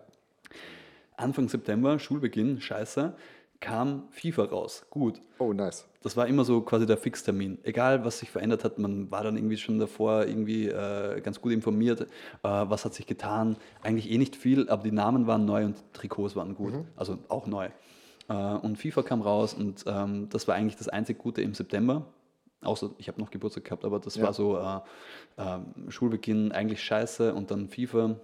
Anfang 1.17 1.49
September, 1.49 1.99
Schulbeginn, 1.99 2.61
scheiße, 2.61 3.15
kam 3.61 4.05
FIFA 4.11 4.45
raus. 4.45 4.85
Gut. 4.91 5.21
Oh, 5.39 5.53
nice. 5.53 5.87
Das 6.03 6.17
war 6.17 6.27
immer 6.27 6.45
so 6.45 6.61
quasi 6.61 6.87
der 6.87 6.97
Fixtermin. 6.97 7.59
Egal, 7.65 8.05
was 8.05 8.19
sich 8.21 8.31
verändert 8.31 8.65
hat, 8.65 8.79
man 8.79 9.11
war 9.11 9.25
dann 9.25 9.37
irgendwie 9.37 9.57
schon 9.57 9.79
davor 9.79 10.25
irgendwie 10.27 10.69
äh, 10.69 11.21
ganz 11.21 11.41
gut 11.41 11.53
informiert, 11.53 12.03
äh, 12.03 12.07
was 12.43 12.85
hat 12.85 12.95
sich 12.95 13.07
getan. 13.07 13.57
Eigentlich 13.83 14.11
eh 14.11 14.19
nicht 14.19 14.37
viel, 14.37 14.69
aber 14.69 14.83
die 14.85 14.93
Namen 14.93 15.27
waren 15.27 15.45
neu 15.45 15.65
und 15.65 15.77
Trikots 15.95 16.37
waren 16.37 16.55
gut, 16.55 16.75
also 16.97 17.19
auch 17.29 17.47
neu. 17.47 17.69
Äh, 18.29 18.35
und 18.35 18.77
FIFA 18.79 19.03
kam 19.03 19.23
raus 19.23 19.55
und 19.55 19.85
ähm, 19.87 20.29
das 20.31 20.47
war 20.49 20.55
eigentlich 20.55 20.77
das 20.77 20.89
einzig 20.89 21.19
Gute 21.19 21.43
im 21.43 21.55
September. 21.55 22.07
Außer 22.63 22.91
ich 22.99 23.09
habe 23.09 23.21
noch 23.21 23.31
Geburtstag 23.31 23.65
gehabt, 23.65 23.85
aber 23.85 23.99
das 24.01 24.17
Ja. 24.17 24.25
war 24.25 24.33
so 24.33 24.59
äh, 24.59 24.81
ähm, 25.39 25.91
Schulbeginn 25.91 26.53
eigentlich 26.53 26.83
scheiße 26.83 27.35
und 27.35 27.51
dann 27.51 27.69
FIFA. 27.69 28.17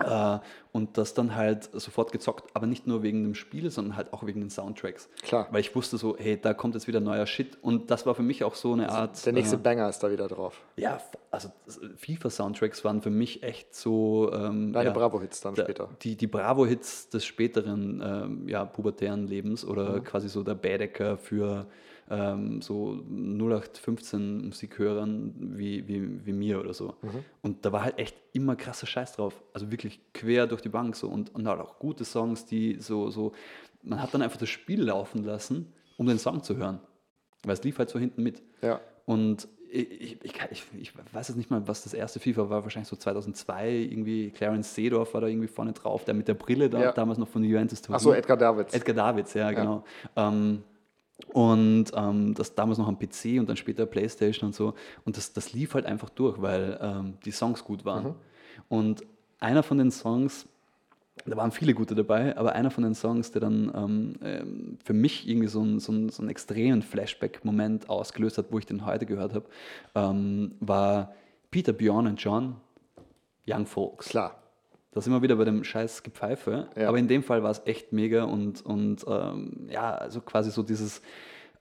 Äh, 0.00 0.38
und 0.72 0.96
das 0.98 1.12
dann 1.14 1.36
halt 1.36 1.68
sofort 1.72 2.10
gezockt, 2.10 2.50
aber 2.54 2.66
nicht 2.66 2.86
nur 2.86 3.02
wegen 3.02 3.22
dem 3.22 3.34
Spiel, 3.34 3.70
sondern 3.70 3.96
halt 3.96 4.12
auch 4.14 4.24
wegen 4.26 4.40
den 4.40 4.48
Soundtracks. 4.50 5.08
Klar. 5.22 5.46
Weil 5.50 5.60
ich 5.60 5.76
wusste 5.76 5.98
so, 5.98 6.16
hey, 6.18 6.40
da 6.40 6.54
kommt 6.54 6.74
jetzt 6.74 6.88
wieder 6.88 7.00
neuer 7.00 7.26
Shit. 7.26 7.58
Und 7.62 7.90
das 7.90 8.06
war 8.06 8.14
für 8.14 8.22
mich 8.22 8.42
auch 8.44 8.54
so 8.54 8.72
eine 8.72 8.88
Art. 8.88 9.24
Der 9.26 9.32
nächste 9.34 9.56
äh, 9.56 9.58
Banger 9.58 9.88
ist 9.88 9.98
da 10.00 10.10
wieder 10.10 10.26
drauf. 10.26 10.62
ja, 10.76 10.98
also 11.30 11.50
das- 11.66 11.80
FIFA-Soundtracks 11.96 12.82
waren 12.84 13.02
für 13.02 13.10
mich 13.10 13.42
echt 13.42 13.74
so. 13.74 14.32
Ähm, 14.32 14.72
Deine 14.72 14.86
ja, 14.88 14.92
Bravo-Hits 14.94 15.42
dann 15.42 15.54
der- 15.54 15.64
später. 15.64 15.90
Die, 16.02 16.16
die 16.16 16.26
Bravo-Hits 16.28 17.10
des 17.10 17.24
späteren 17.26 18.02
ähm, 18.04 18.48
ja, 18.48 18.64
pubertären 18.64 19.26
Lebens 19.26 19.64
oder 19.64 19.96
Mhm. 19.96 20.04
quasi 20.04 20.28
so 20.28 20.42
der 20.42 20.54
Baedecker 20.54 21.18
für 21.18 21.66
ähm, 22.10 22.60
so 22.60 23.02
0815 23.08 24.46
Musikhörern 24.46 25.34
wie, 25.56 25.86
wie, 25.88 26.26
wie 26.26 26.32
mir 26.32 26.60
oder 26.60 26.74
so. 26.74 26.94
Mhm. 27.02 27.24
Und 27.42 27.64
da 27.64 27.72
war 27.72 27.84
halt 27.84 27.98
echt 27.98 28.16
immer 28.32 28.56
krasser 28.56 28.86
Scheiß 28.86 29.14
drauf. 29.16 29.42
Also 29.52 29.70
wirklich 29.70 30.00
quer 30.12 30.46
durch 30.46 30.60
die 30.60 30.68
Bank 30.68 30.96
so 30.96 31.08
und, 31.08 31.34
und 31.34 31.46
halt 31.48 31.60
auch 31.60 31.78
gute 31.78 32.04
Songs, 32.04 32.44
die 32.44 32.76
so, 32.80 33.10
so, 33.10 33.32
man 33.82 34.02
hat 34.02 34.12
dann 34.12 34.22
einfach 34.22 34.38
das 34.38 34.48
Spiel 34.48 34.82
laufen 34.82 35.24
lassen, 35.24 35.72
um 35.96 36.06
den 36.06 36.18
Song 36.18 36.42
zu 36.42 36.56
hören. 36.56 36.80
Weil 37.44 37.54
es 37.54 37.62
lief 37.62 37.78
halt 37.78 37.90
so 37.90 37.98
hinten 37.98 38.22
mit. 38.22 38.42
Ja. 38.62 38.80
Und 39.06 39.48
ich, 39.70 40.22
ich, 40.22 40.34
ich, 40.50 40.64
ich, 40.80 40.92
weiß 41.12 41.28
jetzt 41.28 41.36
nicht 41.36 41.50
mal, 41.50 41.66
was 41.66 41.82
das 41.82 41.94
erste 41.94 42.20
FIFA 42.20 42.48
war, 42.48 42.62
wahrscheinlich 42.62 42.88
so 42.88 42.96
2002, 42.96 43.70
irgendwie 43.70 44.30
Clarence 44.30 44.72
Seedorf 44.74 45.14
war 45.14 45.20
da 45.20 45.26
irgendwie 45.26 45.48
vorne 45.48 45.72
drauf, 45.72 46.04
der 46.04 46.14
mit 46.14 46.28
der 46.28 46.34
Brille 46.34 46.70
da, 46.70 46.80
Ja. 46.80 46.92
damals 46.92 47.18
noch 47.18 47.28
von 47.28 47.42
Juventus 47.42 47.82
Achso, 47.90 48.12
Edgar 48.12 48.36
Davids. 48.36 48.72
Edgar 48.72 48.94
Davids, 48.94 49.34
ja, 49.34 49.50
genau. 49.50 49.84
Ähm, 50.14 50.62
und 51.32 51.86
ähm, 51.94 52.34
das 52.34 52.54
damals 52.54 52.78
noch 52.78 52.88
am 52.88 52.98
PC 52.98 53.38
und 53.38 53.48
dann 53.48 53.56
später 53.56 53.86
Playstation 53.86 54.48
und 54.48 54.54
so. 54.54 54.74
Und 55.04 55.16
das, 55.16 55.32
das 55.32 55.52
lief 55.52 55.74
halt 55.74 55.86
einfach 55.86 56.10
durch, 56.10 56.40
weil 56.42 56.78
ähm, 56.80 57.14
die 57.24 57.30
Songs 57.30 57.64
gut 57.64 57.84
waren. 57.84 58.14
Und 58.68 59.04
einer 59.40 59.62
von 59.62 59.78
den 59.78 59.90
Songs, 59.90 60.46
da 61.26 61.36
waren 61.36 61.52
viele 61.52 61.74
gute 61.74 61.94
dabei, 61.94 62.36
aber 62.36 62.54
einer 62.54 62.70
von 62.70 62.82
den 62.84 62.94
Songs, 62.94 63.30
der 63.30 63.40
dann 63.42 63.70
ähm, 63.74 64.14
ähm, 64.22 64.78
für 64.84 64.92
mich 64.92 65.28
irgendwie 65.28 65.48
so, 65.48 65.60
einen- 65.60 65.78
so, 65.80 65.92
einen- 65.92 66.08
so 66.08 66.22
einen 66.22 66.30
extremen 66.30 66.82
Flashback-Moment 66.82 67.88
ausgelöst 67.88 68.38
hat, 68.38 68.46
wo 68.50 68.58
ich 68.58 68.66
den 68.66 68.84
heute 68.84 69.06
gehört 69.06 69.34
habe, 69.34 69.46
ähm, 69.94 70.52
war 70.60 71.14
Peter, 71.50 71.72
Bjorn 71.72 72.06
und 72.08 72.16
John, 72.22 72.56
Young 73.46 73.66
Folks. 73.66 74.08
Klar. 74.08 74.40
Da 74.94 75.00
sind 75.00 75.12
wir 75.12 75.22
wieder 75.22 75.36
bei 75.36 75.44
dem 75.44 75.64
scheiß 75.64 76.02
Gepfeife. 76.04 76.68
Ja. 76.76 76.88
Aber 76.88 76.98
in 76.98 77.08
dem 77.08 77.22
Fall 77.22 77.42
war 77.42 77.50
es 77.50 77.62
echt 77.64 77.92
mega 77.92 78.24
und, 78.24 78.64
und 78.64 79.04
ähm, 79.08 79.66
ja, 79.68 79.92
also 79.94 80.20
quasi 80.20 80.50
so 80.52 80.62
dieses, 80.62 81.02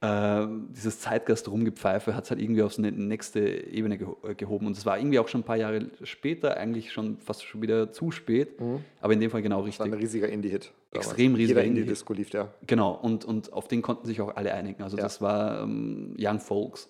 äh, 0.01 0.45
dieses 0.69 0.99
Zeitgeist 0.99 1.49
rumgepfeife 1.49 2.15
hat 2.15 2.25
es 2.25 2.29
halt 2.29 2.39
irgendwie 2.41 2.61
aufs 2.61 2.77
ne- 2.77 2.91
nächste 2.91 3.39
Ebene 3.39 3.97
geho 3.97 4.17
äh, 4.27 4.35
gehoben. 4.35 4.67
Und 4.67 4.77
es 4.77 4.85
war 4.85 4.99
irgendwie 4.99 5.17
auch 5.19 5.27
schon 5.27 5.41
ein 5.41 5.45
paar 5.45 5.55
Jahre 5.57 5.87
später, 6.03 6.57
eigentlich 6.57 6.91
schon 6.91 7.17
fast 7.17 7.43
schon 7.43 7.61
wieder 7.63 7.91
zu 7.91 8.11
spät. 8.11 8.49
Aber 9.01 9.13
in 9.13 9.19
dem 9.19 9.31
Fall 9.31 9.41
genau 9.41 9.65
Das 9.65 9.79
war 9.79 9.85
ein 9.87 9.93
richtig. 9.93 10.07
riesiger 10.09 10.29
Indie-Hit. 10.29 10.71
Extrem 10.91 11.33
riesiger 11.35 11.61
Jeder. 11.61 11.69
Indie-Disco 11.79 12.13
lief 12.13 12.29
der. 12.29 12.53
Genau, 12.67 12.91
und, 12.91 13.25
und 13.25 13.51
auf 13.51 13.67
den 13.67 13.81
konnten 13.81 14.05
sich 14.05 14.21
auch 14.21 14.35
alle 14.35 14.53
einigen. 14.53 14.83
Also 14.83 14.97
Ja. 14.97 15.03
das 15.03 15.21
war 15.21 15.63
ähm, 15.63 16.15
Young 16.19 16.39
Folks. 16.39 16.89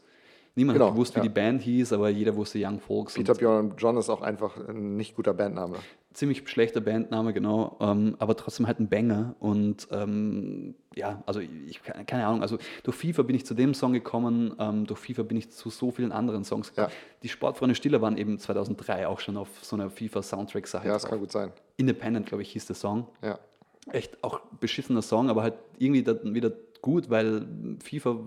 Niemand 0.56 0.76
Genau, 0.78 0.88
hat 0.90 0.94
gewusst, 0.94 1.16
wie 1.16 1.20
ja. 1.20 1.24
die 1.24 1.30
Band 1.30 1.64
hieß, 1.64 1.94
aber 1.94 2.10
jeder 2.10 2.36
wusste 2.36 2.60
Young 2.62 2.80
Folks. 2.80 3.16
Peter 3.16 3.34
Bjorn 3.34 3.72
und 3.72 3.82
John 3.82 3.98
ist 3.98 4.10
auch 4.10 4.22
einfach 4.22 4.56
ein 4.68 4.98
nicht 4.98 5.16
guter 5.16 5.34
Bandname. 5.34 5.78
Ziemlich 6.14 6.48
schlechter 6.48 6.82
Bandname, 6.82 7.34
genau, 7.34 7.78
ähm, 7.80 8.16
aber 8.20 8.36
trotzdem 8.36 8.68
halt 8.68 8.80
ein 8.80 8.90
Banger. 8.90 9.36
Und 9.40 9.88
ähm, 9.92 10.76
ja, 10.96 11.24
also 11.26 11.40
ich 11.40 11.82
keine 11.84 12.06
keine 12.06 12.28
Ahnung, 12.28 12.42
also 12.42 12.58
durch 12.84 12.96
FIFA 12.98 13.24
bin 13.24 13.36
ich 13.36 13.46
zu 13.46 13.54
dem 13.54 13.74
Song 13.74 13.94
gekommen, 13.94 14.56
ähm, 14.60 14.86
durch 14.86 15.00
FIFA 15.00 15.24
bin 15.24 15.38
ich 15.38 15.52
zu 15.52 15.70
so 15.70 15.92
vielen 15.92 16.12
anderen 16.12 16.44
Songs 16.44 16.70
gekommen. 16.70 16.92
Ja. 16.92 17.20
Die 17.24 17.30
Sportfreunde 17.30 17.76
Stiller 17.76 18.02
waren 18.02 18.18
eben 18.18 18.38
2003 18.38 19.08
auch 19.08 19.20
schon 19.20 19.38
auf 19.38 19.50
so 19.62 19.76
einer 19.76 19.90
FIFA-Soundtrack-Sache. 19.90 20.88
Ja, 20.88 20.94
das 20.94 21.04
drauf. 21.04 21.12
kann 21.12 21.20
gut 21.20 21.32
sein. 21.32 21.52
Independent, 21.78 22.26
glaube 22.26 22.44
ich, 22.44 22.52
hieß 22.52 22.68
der 22.68 22.76
Song. 22.76 23.08
Ja. 23.22 23.40
Echt 23.92 24.24
auch 24.24 24.40
beschissener 24.60 25.02
Song, 25.02 25.30
aber 25.30 25.44
halt 25.44 25.56
irgendwie 25.78 26.04
dann 26.04 26.34
wieder 26.34 26.52
gut, 26.82 27.10
weil 27.10 27.46
FIFA 27.84 28.18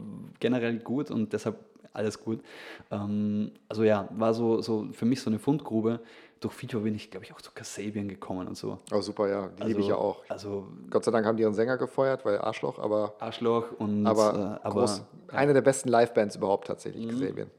generell 0.41 0.79
gut 0.79 1.11
und 1.11 1.33
deshalb 1.33 1.57
alles 1.97 2.21
gut. 2.21 2.41
Ähm, 2.91 3.53
also 3.69 3.83
ja, 3.85 4.09
war 4.13 4.35
so, 4.35 4.61
so 4.61 4.89
für 4.93 5.05
mich 5.05 5.21
so 5.21 5.31
eine 5.31 5.39
Fundgrube. 5.39 6.01
Durch 6.41 6.53
FIFA 6.53 6.79
bin 6.81 6.95
ich, 6.95 7.11
glaube 7.11 7.25
ich, 7.25 7.33
auch 7.33 7.41
zu 7.41 7.51
Kasabian 7.55 8.09
gekommen 8.09 8.47
und 8.47 8.57
so. 8.59 8.79
Oh, 8.93 9.01
super, 9.01 9.29
ja. 9.29 9.49
Die 9.59 9.63
liebe 9.65 9.81
ich 9.81 9.89
ja 9.89 9.97
auch. 9.97 10.23
Also 10.29 10.69
Gott 10.91 11.03
sei 11.05 11.11
Dank 11.11 11.25
haben 11.27 11.37
die 11.39 11.43
ihren 11.45 11.55
Sänger 11.55 11.79
gefeuert, 11.79 12.25
weil 12.27 12.39
Arschloch, 12.39 12.79
aber, 12.79 13.15
Arschloch 13.21 13.73
und 13.79 14.07
aber, 14.07 14.59
äh, 14.63 14.67
aber 14.67 14.81
groß, 14.83 15.03
eine 15.29 15.55
der 15.55 15.63
besten 15.63 15.89
Live-Bands 15.89 16.37
überhaupt 16.37 16.67
tatsächlich, 16.67 17.07
Mhm. 17.07 17.21
Kasabian. 17.21 17.51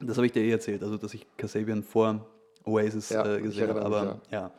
das 0.00 0.16
habe 0.16 0.26
ich 0.26 0.32
dir 0.32 0.42
eh 0.42 0.50
erzählt, 0.52 0.82
also 0.82 0.96
dass 0.96 1.12
ich 1.14 1.26
Kasabian 1.36 1.82
vor 1.82 2.24
Oasis 2.64 3.10
Ja, 3.10 3.26
äh, 3.34 3.40
gesehen 3.40 3.68
habe. 3.68 3.82
Aber 3.82 4.02
mich, 4.04 4.14
ja. 4.30 4.50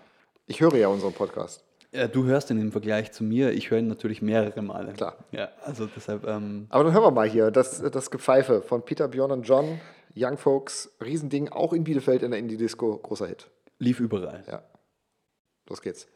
Ich 0.47 0.59
höre 0.59 0.75
ja 0.75 0.89
unseren 0.89 1.13
Podcast. 1.13 1.63
Ja, 1.93 2.07
du 2.07 2.25
hörst 2.25 2.49
ihn 2.49 2.59
im 2.59 2.71
Vergleich 2.71 3.11
zu 3.11 3.23
mir, 3.23 3.51
ich 3.51 3.69
höre 3.71 3.77
ihn 3.79 3.87
natürlich 3.87 4.21
mehrere 4.21 4.61
Male. 4.61 4.93
Klar. 4.93 5.15
Ja, 5.31 5.49
also 5.63 5.87
deshalb, 5.95 6.27
ähm, 6.27 6.65
Aber 6.69 6.83
dann 6.83 6.91
hören 6.93 7.03
wir 7.03 7.11
mal 7.11 7.29
hier 7.29 7.51
das, 7.51 7.81
das 7.81 8.09
Gepfeife 8.11 8.61
von 8.61 8.81
Peter, 8.83 9.07
Bjorn 9.07 9.31
und 9.31 9.43
John, 9.43 9.79
Young 10.15 10.37
Folks, 10.37 10.91
Riesending, 11.01 11.49
auch 11.49 11.73
in 11.73 11.83
Bielefeld 11.83 12.23
in 12.23 12.31
der 12.31 12.39
Indie-Disco, 12.39 12.97
großer 12.97 13.27
Hit. 13.27 13.49
lief 13.79 13.99
überall. 13.99 14.43
Ja. 14.47 14.63
Los 15.67 15.81
geht's. 15.81 16.07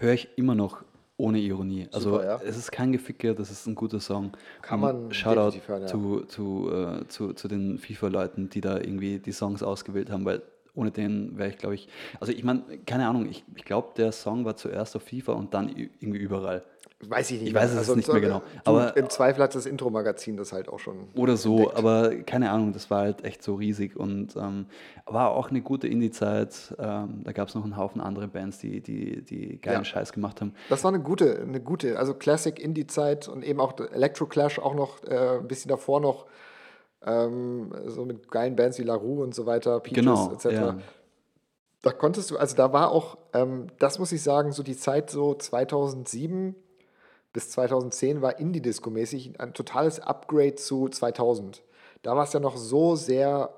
höre 0.00 0.14
ich 0.14 0.28
immer 0.36 0.54
noch 0.54 0.82
ohne 1.16 1.38
Ironie. 1.38 1.86
Also 1.92 2.12
Super, 2.12 2.24
ja. 2.24 2.40
es 2.42 2.56
ist 2.56 2.72
kein 2.72 2.92
Geficke, 2.92 3.34
das 3.34 3.50
ist 3.50 3.66
ein 3.66 3.74
guter 3.74 4.00
Song. 4.00 4.32
Kann 4.62 4.82
Und 4.82 5.02
man 5.02 5.12
Shoutout 5.12 5.58
hören, 5.66 5.82
ja. 5.82 5.86
zu, 5.86 6.20
zu, 6.22 6.70
äh, 6.72 7.06
zu, 7.08 7.34
zu 7.34 7.46
den 7.46 7.78
FIFA-Leuten, 7.78 8.48
die 8.48 8.62
da 8.62 8.78
irgendwie 8.78 9.18
die 9.18 9.32
Songs 9.32 9.62
ausgewählt 9.62 10.10
haben, 10.10 10.24
weil 10.24 10.42
ohne 10.74 10.90
den 10.90 11.36
wäre 11.38 11.50
ich, 11.50 11.58
glaube 11.58 11.74
ich, 11.74 11.88
also 12.20 12.32
ich 12.32 12.44
meine, 12.44 12.62
keine 12.86 13.08
Ahnung, 13.08 13.26
ich, 13.28 13.44
ich 13.56 13.64
glaube, 13.64 13.88
der 13.96 14.12
Song 14.12 14.44
war 14.44 14.56
zuerst 14.56 14.96
auf 14.96 15.02
FIFA 15.02 15.32
und 15.32 15.54
dann 15.54 15.68
irgendwie 15.68 16.18
überall. 16.18 16.62
Weiß 17.02 17.30
ich 17.30 17.38
nicht. 17.40 17.48
Ich 17.48 17.54
weiß 17.54 17.72
es 17.72 17.96
nicht 17.96 18.12
mehr 18.12 18.20
genau, 18.20 18.42
aber- 18.66 18.94
Im 18.94 19.08
Zweifel 19.08 19.42
hat 19.42 19.54
das 19.54 19.64
Intro-Magazin 19.64 20.36
das 20.36 20.52
halt 20.52 20.68
auch 20.68 20.78
schon. 20.78 21.08
Oder 21.14 21.38
so, 21.38 21.56
entdeckt. 21.60 21.78
aber 21.78 22.14
keine 22.24 22.50
Ahnung, 22.50 22.74
das 22.74 22.90
war 22.90 23.00
halt 23.00 23.24
echt 23.24 23.42
so 23.42 23.54
riesig 23.54 23.96
und 23.96 24.36
ähm, 24.36 24.66
war 25.06 25.30
auch 25.30 25.48
eine 25.48 25.62
gute 25.62 25.88
Indie-Zeit. 25.88 26.74
Ähm, 26.78 27.22
da 27.24 27.32
gab 27.32 27.48
es 27.48 27.54
noch 27.54 27.64
einen 27.64 27.78
Haufen 27.78 28.02
andere 28.02 28.28
Bands, 28.28 28.58
die, 28.58 28.82
die, 28.82 29.22
die 29.22 29.58
geilen 29.62 29.78
Ja. 29.78 29.84
Scheiß 29.84 30.12
gemacht 30.12 30.42
haben. 30.42 30.52
Das 30.68 30.84
war 30.84 30.92
eine 30.92 31.02
gute, 31.02 31.40
eine 31.40 31.60
gute, 31.60 31.98
also 31.98 32.12
Classic 32.12 32.58
Indie-Zeit 32.58 33.28
und 33.28 33.44
eben 33.44 33.60
auch 33.60 33.72
Electro 33.80 34.26
Clash 34.26 34.58
auch 34.58 34.74
noch 34.74 35.02
äh, 35.04 35.38
ein 35.38 35.48
bisschen 35.48 35.70
davor 35.70 36.00
noch. 36.00 36.26
Ähm, 37.04 37.72
so 37.86 38.04
mit 38.04 38.30
geilen 38.30 38.56
Bands 38.56 38.78
wie 38.78 38.82
La 38.82 38.94
Rue 38.94 39.22
und 39.22 39.34
so 39.34 39.46
weiter, 39.46 39.80
Peaches 39.80 39.96
Genau, 39.96 40.32
etc. 40.32 40.44
ja. 40.44 40.78
Da 41.82 41.92
konntest 41.92 42.30
du, 42.30 42.36
also 42.36 42.56
da 42.56 42.72
war 42.72 42.90
auch, 42.90 43.16
ähm, 43.32 43.68
das 43.78 43.98
muss 43.98 44.12
ich 44.12 44.22
sagen, 44.22 44.52
so 44.52 44.62
die 44.62 44.76
Zeit 44.76 45.08
so 45.10 45.34
2007 45.34 46.54
bis 47.32 47.50
2010 47.50 48.22
war 48.22 48.38
Indie-Disco-mäßig 48.38 49.40
ein 49.40 49.54
totales 49.54 50.00
Upgrade 50.00 50.56
zu 50.56 50.88
2000. 50.88 51.62
Da 52.02 52.16
war 52.16 52.24
es 52.24 52.32
ja 52.32 52.40
noch 52.40 52.56
so 52.56 52.96
sehr 52.96 53.50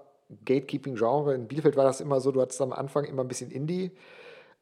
Gatekeeping-Genre. 0.44 1.34
In 1.34 1.48
Bielefeld 1.48 1.76
war 1.76 1.84
das 1.84 2.00
immer 2.00 2.20
so, 2.20 2.32
du 2.32 2.40
hattest 2.40 2.60
am 2.60 2.72
Anfang 2.72 3.04
immer 3.04 3.22
ein 3.22 3.28
bisschen 3.28 3.50
Indie. 3.50 3.92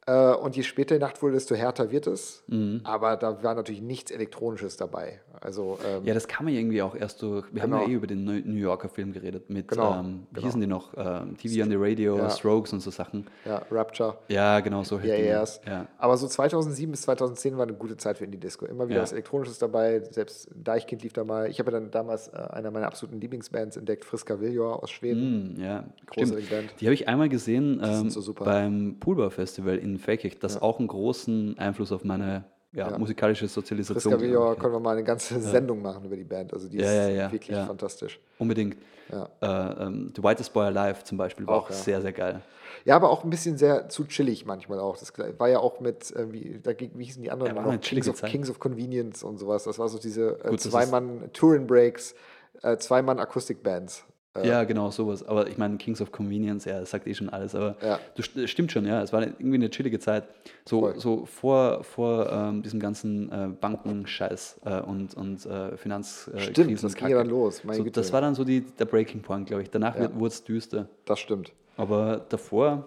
Äh, 0.07 0.33
und 0.35 0.57
je 0.57 0.63
später 0.63 0.95
die 0.95 1.01
Nacht 1.01 1.21
wurde, 1.23 1.35
desto 1.35 1.55
härter 1.55 1.91
wird 1.91 2.07
es. 2.07 2.43
Mhm. 2.47 2.81
Aber 2.85 3.17
da 3.17 3.43
war 3.43 3.55
natürlich 3.55 3.83
nichts 3.83 4.11
Elektronisches 4.11 4.77
dabei. 4.77 5.21
Also, 5.43 5.79
ähm, 5.87 6.05
Ja, 6.05 6.13
das 6.15 6.29
kann 6.29 6.45
man 6.45 6.55
irgendwie 6.55 6.83
auch 6.83 6.95
erst 6.95 7.23
durch. 7.23 7.47
Wir 7.53 7.63
Genau. 7.63 7.77
haben 7.79 7.83
ja 7.85 7.89
eh 7.89 7.95
über 7.95 8.07
den 8.07 8.25
New 8.25 8.57
Yorker 8.59 8.89
Film 8.89 9.13
geredet 9.13 9.49
mit, 9.49 9.69
Genau, 9.69 9.95
ähm, 10.01 10.27
wie 10.31 10.35
genau. 10.35 10.47
hießen 10.47 10.61
die 10.61 10.67
noch? 10.67 10.93
Ähm, 10.97 11.37
TV 11.39 11.63
on 11.65 11.71
the 11.71 11.77
Radio, 11.79 12.19
Ja. 12.19 12.29
Strokes 12.31 12.73
und 12.73 12.81
so 12.81 12.91
Sachen. 12.91 13.27
ja, 13.47 13.63
Rapture. 13.71 14.19
Ja, 14.29 14.61
genau, 14.61 14.83
Ja, 14.83 14.99
Dinge. 14.99 15.13
erst. 15.17 15.65
Ja. 15.67 15.87
Aber 15.99 16.17
so 16.17 16.27
2007 16.29 16.91
bis 16.91 17.03
2010 17.03 17.57
war 17.57 17.63
eine 17.65 17.73
gute 17.75 17.97
Zeit 17.97 18.19
für 18.19 18.25
Indie-Disco. 18.25 18.67
Immer 18.67 18.87
wieder 18.89 18.97
Ja. 18.99 19.03
was 19.03 19.13
Elektronisches 19.13 19.59
dabei. 19.59 20.03
Selbst 20.11 20.49
Deichkind 20.55 21.03
lief 21.03 21.13
da 21.15 21.25
mal. 21.25 21.49
Ich 21.49 21.59
habe 21.59 21.73
ja 21.73 21.81
dann 21.81 21.91
damals 21.91 22.29
äh, 22.29 22.37
einer 22.51 22.71
meiner 22.71 22.87
absoluten 22.87 23.21
Lieblingsbands 23.21 23.77
entdeckt, 23.77 24.05
Friska 24.05 24.41
Viljor 24.41 24.83
aus 24.83 24.91
Schweden. 24.91 25.55
Hm, 25.57 25.63
ja, 25.65 25.85
stimmt. 26.13 26.51
Band. 26.51 26.75
Die 26.81 26.87
habe 26.87 26.95
ich 26.95 27.09
einmal 27.09 27.29
gesehen 27.29 27.81
ähm, 27.83 28.11
so 28.11 28.33
beim 28.35 28.97
Poolbar 29.01 29.31
Festival 29.31 29.77
in 29.79 29.99
Fakich, 29.99 30.39
das 30.39 30.61
auch 30.61 30.79
einen 30.79 30.89
großen 30.89 31.59
Einfluss 31.59 31.93
auf 31.93 32.05
meine 32.05 32.45
ja, 32.73 32.91
Ja. 32.91 32.99
musikalische 32.99 33.49
Sozialisation. 33.49 34.17
Glaub 34.19 34.53
ich, 34.55 34.59
können 34.61 34.73
wir 34.75 34.81
mal 34.81 34.93
eine 34.93 35.05
ganze 35.05 35.41
Sendung 35.41 35.83
machen 35.83 36.05
über 36.05 36.17
die 36.17 36.25
Band. 36.25 36.53
Also 36.53 36.69
die 36.69 36.79
ist 36.79 37.33
wirklich 37.33 37.57
fantastisch. 37.57 38.21
Unbedingt. 38.39 38.77
Äh, 39.11 39.47
ähm, 39.47 40.13
The 40.15 40.23
Whitest 40.23 40.53
Boy 40.53 40.67
Alive 40.67 41.03
zum 41.03 41.19
Beispiel 41.19 41.45
war 41.45 41.57
Auch, 41.57 41.69
auch, 41.71 41.73
sehr, 41.73 42.01
sehr 42.01 42.13
geil. 42.13 42.43
Ja, 42.85 42.95
aber 42.95 43.11
auch 43.11 43.25
ein 43.25 43.31
bisschen 43.31 43.59
sehr 43.59 43.89
zu 43.89 44.05
chillig 44.05 44.47
manchmal 44.47 44.79
auch. 44.79 44.97
Das 44.97 45.13
war 45.39 45.49
ja 45.49 45.59
auch 45.59 45.81
mit, 45.81 46.15
äh, 46.15 46.31
wie, 46.33 46.61
da, 46.63 46.73
ging- 46.73 46.93
wie 46.95 47.05
hießen 47.07 47.21
die 47.21 47.31
anderen 47.33 47.57
Ja, 47.57 47.63
noch? 47.63 47.81
Kings 47.81 48.09
of. 48.09 48.23
Kings 48.23 48.49
of 48.49 48.61
Convenience 48.61 49.25
und 49.25 49.39
sowas. 49.39 49.65
Das 49.65 49.81
war 49.81 49.89
so 49.89 49.99
diese 49.99 50.39
äh, 50.39 50.49
Gut, 50.51 50.61
das 50.61 50.67
ist- 50.67 50.71
Zweimann 50.71 51.29
Touring 51.33 51.67
Breaks, 51.67 52.15
äh, 52.63 52.77
Zweimann 52.77 53.19
Akustikbands. 53.19 54.05
Äh, 54.37 54.47
Ja, 54.47 54.63
genau, 54.65 54.91
sowas. 54.91 55.27
Aber 55.27 55.49
ich 55.49 55.59
meine, 55.59 55.77
Kings 55.77 56.01
of 56.01 56.13
Convenience, 56.13 56.65
ja, 56.65 56.79
das 56.81 56.91
sagt 56.91 57.07
eh 57.07 57.15
schon 57.15 57.29
alles. 57.31 57.55
Aber 57.55 57.77
Ja. 57.83 57.99
das 58.17 58.27
st- 58.27 58.47
stimmt 58.47 58.71
schon, 58.71 58.87
ja. 58.87 59.03
Es 59.03 59.13
war 59.13 59.23
irgendwie 59.23 59.55
eine 59.55 59.71
chillige 59.71 59.99
Zeit. 59.99 60.25
So, 60.65 60.81
Voll. 60.83 61.01
so 61.01 61.27
vor, 61.27 61.83
vor 61.83 62.31
ähm, 62.31 62.63
diesem 62.63 62.79
ganzen 62.79 63.31
äh, 63.33 63.49
Bankenscheiß 63.61 64.61
äh, 64.65 64.81
und, 64.83 65.15
und 65.15 65.45
äh, 65.47 65.77
Finanzkrisen. 65.77 66.39
Äh, 66.39 66.43
Stimmt, 66.53 66.69
Krisen- 66.69 66.83
das 66.87 66.95
ging 66.95 67.09
ja 67.09 67.19
dann 67.19 67.29
los. 67.29 67.63
So, 67.65 67.83
das 67.85 68.13
war 68.13 68.21
dann 68.21 68.35
so 68.37 68.45
die, 68.45 68.61
der 68.61 68.85
Breaking 68.85 69.23
Point, 69.23 69.49
glaube 69.49 69.63
ich. 69.63 69.71
Danach 69.71 69.97
Ja. 69.99 70.15
wurde 70.15 70.29
es 70.29 70.45
düster. 70.45 70.89
Das 71.07 71.19
stimmt. 71.19 71.53
Aber 71.77 72.25
davor 72.29 72.85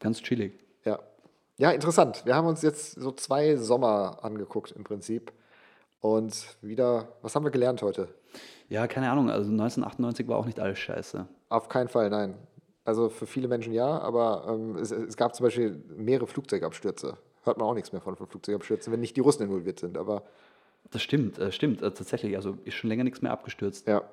ganz 0.00 0.20
chillig. 0.20 0.52
Ja. 0.84 0.98
Ja, 1.56 1.70
interessant. 1.70 2.22
Wir 2.26 2.34
haben 2.34 2.46
uns 2.46 2.60
jetzt 2.62 2.92
so 3.00 3.12
zwei 3.12 3.56
Sommer 3.56 4.18
angeguckt 4.22 4.72
im 4.72 4.84
Prinzip. 4.84 5.32
Und 6.00 6.34
wieder, 6.60 7.08
was 7.22 7.36
haben 7.36 7.44
wir 7.44 7.52
gelernt 7.52 7.80
heute? 7.80 8.08
Ja, 8.72 8.86
keine 8.86 9.10
Ahnung. 9.10 9.28
Also 9.28 9.50
1998 9.50 10.26
war 10.28 10.38
auch 10.38 10.46
nicht 10.46 10.58
alles 10.58 10.78
scheiße. 10.78 11.26
Auf 11.50 11.68
keinen 11.68 11.88
Fall, 11.88 12.08
nein. 12.08 12.34
Also 12.86 13.10
für 13.10 13.26
viele 13.26 13.46
Menschen 13.46 13.74
ja, 13.74 13.98
aber 14.00 14.46
ähm, 14.48 14.76
es, 14.76 14.90
es 14.90 15.14
gab 15.18 15.34
zum 15.34 15.44
Beispiel 15.44 15.84
mehrere 15.94 16.26
Flugzeugabstürze. 16.26 17.18
Hört 17.44 17.58
man 17.58 17.66
auch 17.66 17.74
nichts 17.74 17.92
mehr 17.92 18.00
von, 18.00 18.16
von 18.16 18.26
Flugzeugabstürzen, 18.26 18.90
wenn 18.90 19.00
nicht 19.00 19.14
die 19.14 19.20
Russen 19.20 19.42
involviert 19.42 19.78
sind. 19.78 19.98
Aber 19.98 20.22
Das 20.90 21.02
stimmt, 21.02 21.38
äh, 21.38 21.52
stimmt. 21.52 21.82
Äh, 21.82 21.90
tatsächlich. 21.90 22.34
Also 22.34 22.56
ist 22.64 22.72
schon 22.72 22.88
länger 22.88 23.04
nichts 23.04 23.20
mehr 23.20 23.30
abgestürzt. 23.32 23.86
ja, 23.86 24.04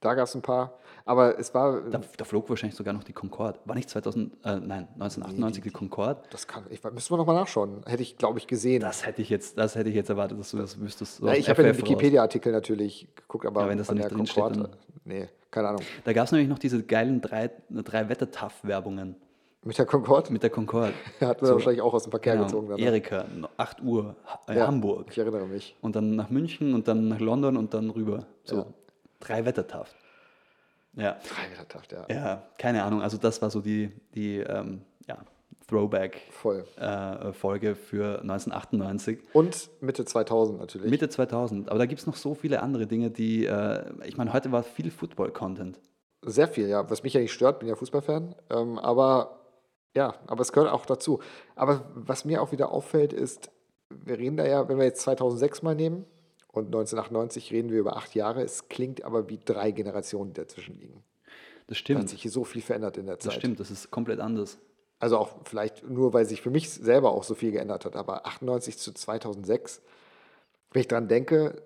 da 0.00 0.14
gab 0.14 0.26
es 0.26 0.34
ein 0.34 0.42
paar. 0.42 0.78
Aber 1.04 1.38
es 1.38 1.52
war, 1.54 1.80
Da, 1.82 2.00
da 2.16 2.24
flog 2.24 2.48
wahrscheinlich 2.48 2.76
sogar 2.76 2.94
noch 2.94 3.02
die 3.04 3.12
Concorde. 3.12 3.58
War 3.64 3.74
nicht 3.74 3.88
2000, 3.90 4.32
äh, 4.44 4.56
nein, 4.60 4.86
1998 4.94 5.62
die 5.62 5.70
Concorde? 5.70 6.20
das 6.30 6.46
kann, 6.46 6.64
ich, 6.70 6.82
müssen 6.84 7.12
wir 7.12 7.16
nochmal 7.16 7.34
nachschauen. 7.36 7.82
Hätte 7.86 8.02
ich, 8.02 8.16
glaube 8.16 8.38
ich, 8.38 8.46
gesehen. 8.46 8.80
Das 8.80 9.06
hätte 9.06 9.22
ich 9.22 9.28
jetzt, 9.30 9.58
das 9.58 9.74
hätte 9.74 9.88
ich 9.88 9.94
jetzt 9.94 10.10
erwartet, 10.10 10.38
dass 10.38 10.50
du 10.52 10.58
das 10.58 10.78
wüsstest. 10.80 11.16
So 11.16 11.28
aus 11.28 11.36
ich 11.36 11.48
habe 11.48 11.62
ja 11.62 11.72
den. 11.72 11.78
Wikipedia-Artikel 11.78 12.52
natürlich 12.52 13.08
geguckt, 13.16 13.46
aber 13.46 13.62
Ja, 13.62 13.68
wenn 13.68 13.78
das 13.78 13.88
von 13.88 13.96
da 13.96 14.08
der 14.08 14.18
nicht 14.18 14.36
drinsteht, 14.36 14.44
Concorde, 14.62 14.78
nee, 15.04 15.28
keine 15.50 15.68
Ahnung. 15.68 15.82
Da 16.04 16.12
gab 16.12 16.26
es 16.26 16.32
nämlich 16.32 16.48
noch 16.48 16.58
diese 16.58 16.82
geilen 16.82 17.20
drei, 17.20 17.50
drei 17.70 18.08
Wetter-Taff-Werbungen 18.08 19.16
Mit 19.64 19.76
der 19.78 19.86
Concorde 19.86 20.32
mit 20.32 20.42
der 20.42 20.50
Concorde. 20.50 20.92
hat 21.20 21.42
man 21.42 21.50
wahrscheinlich 21.52 21.82
auch 21.82 21.92
aus 21.92 22.04
dem 22.04 22.10
Verkehr 22.10 22.34
Genau, 22.34 22.46
gezogen. 22.46 22.68
Dann, 22.68 22.78
ne? 22.80 22.86
Erika, 22.86 23.24
8 23.56 23.82
Uhr, 23.82 24.16
äh, 24.48 24.56
Ja, 24.56 24.66
Hamburg. 24.66 25.08
Ich 25.10 25.18
erinnere 25.18 25.46
mich. 25.46 25.76
Und 25.80 25.96
dann 25.96 26.14
nach 26.16 26.30
München 26.30 26.72
und 26.74 26.88
dann 26.88 27.08
nach 27.08 27.20
London 27.20 27.56
und 27.56 27.74
dann 27.74 27.90
rüber. 27.90 28.26
So, 28.44 28.56
Ja. 28.56 28.66
Drei 29.20 29.44
Wetter-Taff. 29.44 29.94
Ja. 30.96 31.18
Freiwilligtaft, 31.20 31.92
ja. 31.92 32.04
ja, 32.08 32.42
keine 32.58 32.82
Ahnung. 32.82 33.00
Also 33.02 33.16
das 33.16 33.40
war 33.42 33.50
so 33.50 33.60
die, 33.60 33.92
die 34.14 34.38
ähm, 34.38 34.80
ja. 35.06 35.18
Throwback-Folge 35.68 37.76
für 37.76 38.22
1998. 38.22 39.20
Und 39.32 39.70
Mitte 39.80 40.04
2000 40.04 40.58
natürlich. 40.58 40.90
Mitte 40.90 41.08
2000. 41.08 41.68
Aber 41.68 41.78
da 41.78 41.86
gibt 41.86 42.00
es 42.00 42.08
noch 42.08 42.16
so 42.16 42.34
viele 42.34 42.60
andere 42.62 42.88
Dinge, 42.88 43.10
die, 43.10 43.46
äh, 43.46 43.84
ich 44.04 44.16
meine, 44.16 44.32
heute 44.32 44.50
war 44.50 44.64
viel 44.64 44.90
Football-Content. 44.90 45.78
Sehr 46.22 46.48
viel, 46.48 46.68
ja. 46.68 46.90
Was 46.90 47.04
mich 47.04 47.14
ja 47.14 47.20
nicht 47.20 47.32
stört, 47.32 47.60
bin 47.60 47.68
ja 47.68 47.76
Fußballfan. 47.76 48.34
Ähm, 48.50 48.78
aber 48.78 49.38
ja, 49.94 50.16
aber 50.26 50.42
es 50.42 50.52
gehört 50.52 50.72
auch 50.72 50.86
dazu. 50.86 51.20
Aber 51.54 51.88
was 51.94 52.24
mir 52.24 52.42
auch 52.42 52.50
wieder 52.50 52.72
auffällt, 52.72 53.12
ist, 53.12 53.52
wir 53.90 54.18
reden 54.18 54.36
da 54.36 54.44
ja, 54.46 54.68
wenn 54.68 54.78
wir 54.78 54.84
jetzt 54.84 55.02
2006 55.02 55.62
mal 55.62 55.76
nehmen 55.76 56.04
und 56.52 56.66
1998 56.66 57.52
reden 57.52 57.70
wir 57.70 57.78
über 57.80 57.96
acht 57.96 58.14
Jahre, 58.14 58.42
es 58.42 58.68
klingt 58.68 59.04
aber 59.04 59.28
wie 59.28 59.38
drei 59.44 59.70
Generationen, 59.70 60.32
die 60.32 60.40
dazwischen 60.40 60.78
liegen. 60.78 61.04
Das 61.66 61.66
Da 61.66 61.72
hat 61.74 61.76
stimmt. 61.78 62.08
sich 62.10 62.22
hier 62.22 62.30
so 62.30 62.44
viel 62.44 62.62
verändert 62.62 62.96
in 62.98 63.06
der 63.06 63.16
Das 63.16 63.24
Zeit. 63.26 63.34
stimmt, 63.34 63.60
das 63.60 63.70
ist 63.70 63.90
komplett 63.90 64.18
anders. 64.20 64.58
Also 64.98 65.16
auch 65.16 65.30
vielleicht 65.44 65.88
nur, 65.88 66.12
weil 66.12 66.26
sich 66.26 66.42
für 66.42 66.50
mich 66.50 66.68
selber 66.70 67.12
auch 67.12 67.24
so 67.24 67.34
viel 67.34 67.52
geändert 67.52 67.84
hat. 67.84 67.96
Aber 67.96 68.26
98 68.26 68.76
zu 68.76 68.92
2006, 68.92 69.80
wenn 70.72 70.80
ich 70.80 70.88
dran 70.88 71.08
denke, 71.08 71.62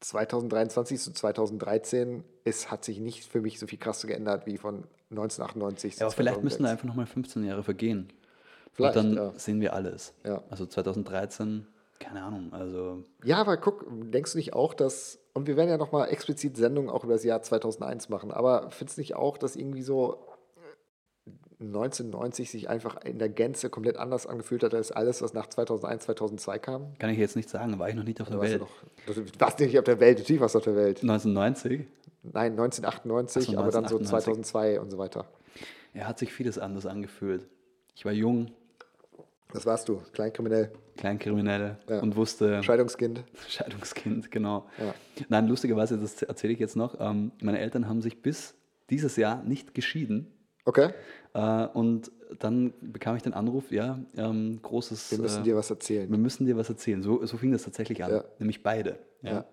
2023 0.00 1.00
zu 1.00 1.12
2013, 1.12 2.24
es 2.44 2.70
hat 2.70 2.84
sich 2.84 2.98
nicht 2.98 3.24
für 3.24 3.40
mich 3.40 3.58
so 3.58 3.66
viel 3.66 3.78
krass 3.78 4.06
geändert 4.06 4.46
wie 4.46 4.58
von 4.58 4.84
1998 5.10 5.94
Ja, 5.94 5.98
zu 5.98 6.04
aber 6.06 6.12
vielleicht 6.14 6.42
müssen 6.42 6.62
da 6.64 6.70
2006. 6.70 6.72
einfach 6.72 6.84
nochmal 6.88 7.06
15 7.06 7.44
Jahre 7.44 7.62
vergehen. 7.62 8.12
Vielleicht, 8.72 8.96
und 8.96 9.14
dann 9.16 9.32
ja. 9.32 9.38
sehen 9.38 9.60
wir 9.60 9.72
alles. 9.72 10.12
Ja. 10.24 10.42
Also 10.50 10.66
2013, 10.66 11.66
keine 11.98 12.22
Ahnung, 12.22 12.52
also 12.52 13.02
Ja, 13.24 13.38
aber 13.38 13.56
guck, 13.56 13.84
denkst 14.10 14.32
du 14.32 14.38
nicht 14.38 14.52
auch, 14.54 14.74
dass, 14.74 15.18
und 15.34 15.46
wir 15.46 15.56
werden 15.56 15.68
ja 15.70 15.76
nochmal 15.78 16.08
explizit 16.10 16.56
Sendungen 16.56 16.90
auch 16.90 17.04
über 17.04 17.14
das 17.14 17.24
Jahr 17.24 17.42
2001 17.42 18.08
machen, 18.08 18.30
aber 18.32 18.70
findest 18.70 18.98
du 18.98 19.00
nicht 19.02 19.14
auch, 19.16 19.38
dass 19.38 19.56
irgendwie 19.56 19.82
so 19.82 20.18
1990 21.58 22.50
sich 22.50 22.68
einfach 22.68 23.02
in 23.02 23.18
der 23.18 23.30
Gänze 23.30 23.70
komplett 23.70 23.96
anders 23.96 24.26
angefühlt 24.26 24.62
hat 24.62 24.74
als 24.74 24.92
alles, 24.92 25.22
was 25.22 25.32
nach 25.32 25.46
2001, 25.48 26.04
2002 26.04 26.58
kam? 26.58 26.98
kann 26.98 27.08
ich 27.10 27.18
jetzt 27.18 27.34
nicht 27.34 27.48
sagen, 27.48 27.78
war 27.78 27.88
ich 27.88 27.94
noch 27.94 28.04
nicht 28.04 28.20
auf 28.20 28.28
Du 28.28 28.34
der 28.38 28.42
Welt. 28.42 28.62
du 29.06 29.40
warst 29.40 29.58
nicht 29.60 29.78
auf 29.78 29.84
der 29.84 29.98
Welt, 30.00 30.18
natürlich 30.18 30.40
warst 30.40 30.54
du 30.54 30.58
auf 30.58 30.64
der 30.64 30.76
Welt. 30.76 30.98
1990, 31.02 31.86
Nein, 32.24 32.52
1998, 32.52 33.48
Ach 33.48 33.52
so, 33.52 33.58
aber 33.58 33.70
dann 33.70 33.88
so 33.88 33.96
1998. 33.96 34.44
2002 34.44 34.80
und 34.80 34.90
so 34.90 34.98
weiter. 34.98 35.24
ja, 35.94 36.04
hat 36.06 36.18
sich 36.18 36.32
vieles 36.32 36.58
anders 36.58 36.84
angefühlt. 36.84 37.46
Ich 37.94 38.04
war 38.04 38.12
jung, 38.12 38.50
Das 39.52 39.64
warst 39.64 39.88
du, 39.88 40.02
Kleinkriminell, 40.12 40.72
Kleinkriminelle 40.96 41.78
Ja. 41.88 42.00
und 42.00 42.16
wusste, 42.16 42.62
Scheidungskind. 42.62 43.24
Scheidungskind, 43.48 44.30
genau. 44.30 44.66
Ja. 44.78 44.94
Nein, 45.28 45.46
lustigerweise, 45.48 45.98
das 45.98 46.22
erzähle 46.22 46.52
ich 46.52 46.58
jetzt 46.58 46.76
noch, 46.76 46.96
ähm, 47.00 47.32
meine 47.40 47.58
Eltern 47.60 47.88
haben 47.88 48.02
sich 48.02 48.20
bis 48.22 48.54
dieses 48.90 49.16
Jahr 49.16 49.42
nicht 49.44 49.74
geschieden. 49.74 50.32
Okay, 50.64 50.90
Äh, 51.32 51.66
und 51.74 52.10
dann 52.40 52.72
bekam 52.80 53.14
ich 53.16 53.22
den 53.22 53.34
Anruf, 53.34 53.70
ja, 53.70 53.98
ähm, 54.16 54.58
großes. 54.62 55.12
wir 55.12 55.18
müssen 55.18 55.42
äh, 55.42 55.44
dir 55.44 55.56
was 55.56 55.70
erzählen. 55.70 56.10
wir 56.10 56.18
müssen 56.18 56.44
dir 56.46 56.56
was 56.56 56.68
erzählen. 56.68 57.02
So, 57.02 57.24
so 57.26 57.36
fing 57.36 57.52
das 57.52 57.62
tatsächlich 57.62 58.02
an, 58.02 58.10
Ja. 58.10 58.24
nämlich 58.38 58.62
beide. 58.62 58.98
Ja. 59.22 59.44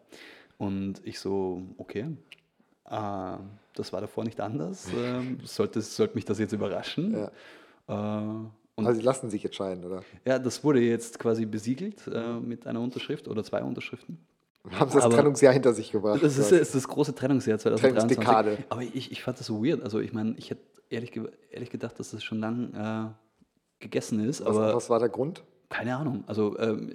Und 0.58 1.02
ich 1.06 1.20
so, 1.20 1.62
okay, 1.78 2.08
äh, 2.90 3.38
das 3.76 3.92
war 3.94 4.02
davor 4.02 4.24
nicht 4.24 4.40
anders. 4.40 4.88
Ähm, 4.96 5.40
sollte, 5.44 5.82
sollte 5.82 6.16
mich 6.16 6.26
das 6.26 6.40
jetzt 6.40 6.54
überraschen? 6.54 7.14
Ja. 7.88 8.52
Und 8.76 8.88
Also 8.88 9.00
sie 9.00 9.06
lassen 9.06 9.30
sich 9.30 9.44
jetzt 9.44 9.56
scheiden, 9.56 9.84
oder? 9.86 10.04
ja, 10.26 10.40
das 10.40 10.64
wurde 10.64 10.80
jetzt 10.82 11.20
quasi 11.20 11.46
besiegelt 11.46 12.08
äh, 12.08 12.40
mit 12.40 12.66
einer 12.66 12.82
Unterschrift 12.82 13.28
oder 13.28 13.44
zwei 13.44 13.62
Unterschriften. 13.64 14.18
Haben 14.72 14.90
sie 14.90 14.96
das 14.96 15.06
Aber- 15.06 15.16
Trennungsjahr 15.16 15.54
hinter 15.54 15.74
sich 15.74 15.92
gebracht? 15.92 16.24
Das 16.24 16.38
ist, 16.38 16.52
ist 16.52 16.74
das 16.74 16.88
große 16.88 17.14
Trennungsjahr 17.14 17.60
2023. 17.60 18.18
Trennungsdekade. 18.18 18.64
Aber 18.70 18.82
ich, 18.82 19.12
ich 19.12 19.22
fand 19.22 19.40
das 19.40 19.46
so 19.48 19.64
weird. 19.64 19.84
Also 19.84 20.00
ich 20.00 20.14
meine, 20.14 20.36
ich 20.38 20.50
hätte 20.50 20.62
ehrlich, 20.90 21.12
ehrlich 21.52 21.70
gedacht, 21.70 22.00
dass 22.00 22.12
das 22.12 22.24
schon 22.24 22.40
lang 22.40 22.74
äh, 22.74 23.84
gegessen 23.84 24.24
ist, 24.28 24.44
was, 24.46 24.56
was 24.56 24.90
war 24.90 25.00
der 25.00 25.10
Grund? 25.10 25.44
keine 25.70 25.96
Ahnung. 25.98 26.24
Also 26.28 26.58
ähm, 26.60 26.92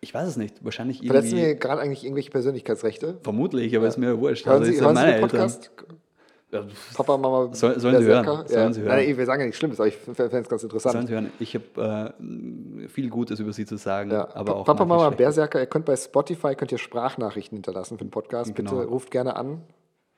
ich 0.00 0.14
weiß 0.14 0.28
es 0.28 0.36
nicht. 0.36 0.64
Wahrscheinlich 0.64 0.98
Verletzen 0.98 1.30
irgendwie... 1.36 1.46
wir 1.48 1.54
gerade 1.56 1.80
eigentlich 1.82 2.04
irgendwelche 2.04 2.30
Persönlichkeitsrechte? 2.30 3.18
Vermutlich, 3.22 3.76
aber 3.76 3.88
ist 3.88 3.96
mir 3.98 4.18
wurscht. 4.20 4.46
Hören 4.46 4.60
Also 4.60 4.70
Sie, 4.70 4.78
ja 4.78 4.84
hören 4.84 4.96
Sie 4.96 5.02
den 5.02 5.10
Eltern. 5.12 5.28
Podcast? 5.28 5.70
Ja, 5.76 5.94
Papa, 6.94 7.16
Mama, 7.16 7.52
Soll- 7.54 7.78
sollen 7.80 7.98
sie 7.98 8.04
Berserker? 8.06 8.36
hören, 8.38 8.48
sollen 8.48 8.72
sie 8.72 8.80
hören. 8.82 8.96
Nein, 8.96 9.16
wir 9.16 9.26
sagen 9.26 9.40
ja 9.40 9.46
nichts 9.46 9.58
Schlimmes, 9.58 9.80
aber 9.80 9.88
ich 9.88 9.96
fände 9.96 10.22
es 10.24 10.48
ganz 10.48 10.62
interessant. 10.62 10.92
Sollen 10.92 11.06
Sie 11.06 11.12
hören, 11.12 11.30
ich 11.40 11.54
habe 11.56 12.14
äh, 12.22 12.88
viel 12.88 13.10
Gutes 13.10 13.40
über 13.40 13.52
Sie 13.52 13.66
zu 13.66 13.76
sagen, 13.76 14.10
Ja. 14.12 14.28
aber 14.34 14.56
auch 14.56 14.64
Papa, 14.64 14.84
Mama. 14.84 15.10
Berserker, 15.10 15.58
ihr 15.60 15.66
könnt 15.66 15.84
bei 15.86 15.96
Spotify 15.96 16.54
könnt 16.54 16.70
ihr 16.72 16.78
Sprachnachrichten 16.78 17.56
hinterlassen 17.56 17.98
für 17.98 18.04
den 18.04 18.10
Podcast. 18.10 18.54
Bitte 18.54 18.70
Genau. 18.70 18.82
ruft 18.82 19.10
gerne 19.10 19.34
an. 19.36 19.62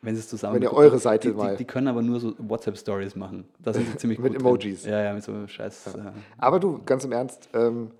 Wenn 0.02 0.14
Sie 0.14 0.20
es 0.20 0.28
zusammen 0.28 0.56
Wenn 0.56 0.62
ihr 0.62 0.72
eure 0.74 0.98
Seite 0.98 1.28
die, 1.30 1.34
mal- 1.34 1.52
Die, 1.52 1.56
die 1.58 1.64
können 1.64 1.88
aber 1.88 2.02
nur 2.02 2.20
so 2.20 2.34
WhatsApp-Stories 2.38 3.16
machen. 3.16 3.48
Da 3.58 3.72
sind 3.72 3.88
sie 3.90 3.96
ziemlich 3.98 4.18
Mit 4.20 4.34
gut 4.34 4.40
Emojis. 4.42 4.82
Drin. 4.82 4.92
Ja, 4.92 5.02
ja, 5.02 5.14
mit 5.14 5.24
so 5.24 5.46
scheiß... 5.46 5.94
Äh, 5.94 5.98
Aber 6.36 6.60
du, 6.60 6.80
ganz 6.84 7.04
im 7.04 7.12
Ernst, 7.12 7.48
ähm, 7.54 7.90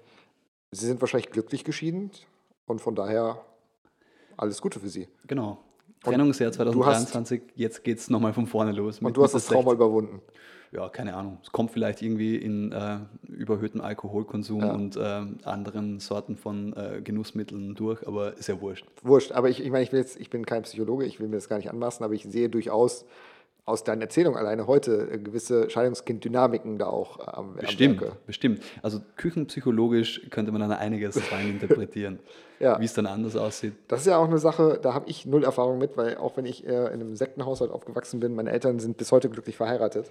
Sie 0.70 0.84
sind 0.86 1.00
wahrscheinlich 1.00 1.30
glücklich 1.30 1.64
geschieden 1.64 2.10
und 2.66 2.80
von 2.82 2.94
daher 2.94 3.38
alles 4.36 4.60
Gute 4.60 4.78
für 4.78 4.88
Sie. 4.90 5.08
genau. 5.26 5.58
Trennungsjahr 6.02 6.50
du 6.50 6.58
hast- 6.86 7.08
2023, 7.10 7.42
jetzt 7.54 7.84
geht 7.84 7.98
es 7.98 8.10
nochmal 8.10 8.32
von 8.32 8.46
vorne 8.46 8.72
los. 8.72 9.00
Und 9.00 9.16
du 9.16 9.22
hast 9.22 9.34
das 9.34 9.46
Trauma 9.46 9.70
60. 9.70 9.74
überwunden. 9.76 10.20
Ja, 10.70 10.90
keine 10.90 11.14
Ahnung. 11.16 11.38
Es 11.42 11.50
kommt 11.50 11.70
vielleicht 11.70 12.02
irgendwie 12.02 12.36
in 12.36 12.72
äh, 12.72 12.98
überhöhtem 13.26 13.80
Alkoholkonsum 13.80 14.60
Ja. 14.60 14.74
und 14.74 14.96
äh, 14.96 15.22
anderen 15.44 15.98
Sorten 15.98 16.36
von 16.36 16.74
äh, 16.74 17.00
Genussmitteln 17.02 17.74
durch, 17.74 18.06
aber 18.06 18.36
ist 18.36 18.48
ja 18.48 18.60
wurscht. 18.60 18.84
Wurscht, 19.02 19.32
aber 19.32 19.48
ich, 19.48 19.62
ich 19.64 19.70
meine, 19.70 19.84
ich, 19.84 19.92
jetzt, 19.92 20.20
ich 20.20 20.28
bin 20.28 20.44
kein 20.44 20.64
Psychologe, 20.64 21.06
ich 21.06 21.20
will 21.20 21.28
mir 21.28 21.36
das 21.36 21.48
gar 21.48 21.56
nicht 21.56 21.70
anmaßen, 21.70 22.04
aber 22.04 22.12
ich 22.12 22.24
sehe 22.24 22.50
durchaus 22.50 23.06
aus 23.68 23.84
deinen 23.84 24.00
Erzählungen 24.00 24.38
alleine 24.38 24.66
heute 24.66 25.10
äh, 25.12 25.18
gewisse 25.18 25.68
Scheidungskind-Dynamiken 25.70 26.78
da 26.78 26.86
auch 26.86 27.18
äh, 27.20 27.22
am, 27.26 27.54
Bestimmt, 27.56 28.02
am 28.02 28.12
bestimmt. 28.26 28.62
Also 28.82 29.00
küchenpsychologisch 29.16 30.28
könnte 30.30 30.52
man 30.52 30.60
dann 30.62 30.72
einiges 30.72 31.20
rein 31.32 31.50
interpretieren, 31.50 32.18
Ja. 32.58 32.80
wie 32.80 32.84
es 32.86 32.94
dann 32.94 33.06
anders 33.06 33.36
aussieht. 33.36 33.74
Das 33.88 34.00
ist 34.00 34.06
ja 34.06 34.16
auch 34.16 34.26
eine 34.26 34.38
Sache, 34.38 34.78
da 34.82 34.94
habe 34.94 35.08
ich 35.08 35.26
null 35.26 35.44
Erfahrung 35.44 35.78
mit, 35.78 35.96
weil 35.96 36.16
auch 36.16 36.36
wenn 36.36 36.46
ich 36.46 36.66
äh, 36.66 36.70
in 36.86 37.00
einem 37.00 37.14
Sektenhaushalt 37.14 37.70
aufgewachsen 37.70 38.20
bin, 38.20 38.34
meine 38.34 38.50
Eltern 38.50 38.78
sind 38.78 38.96
bis 38.96 39.12
heute 39.12 39.28
glücklich 39.28 39.56
verheiratet. 39.56 40.10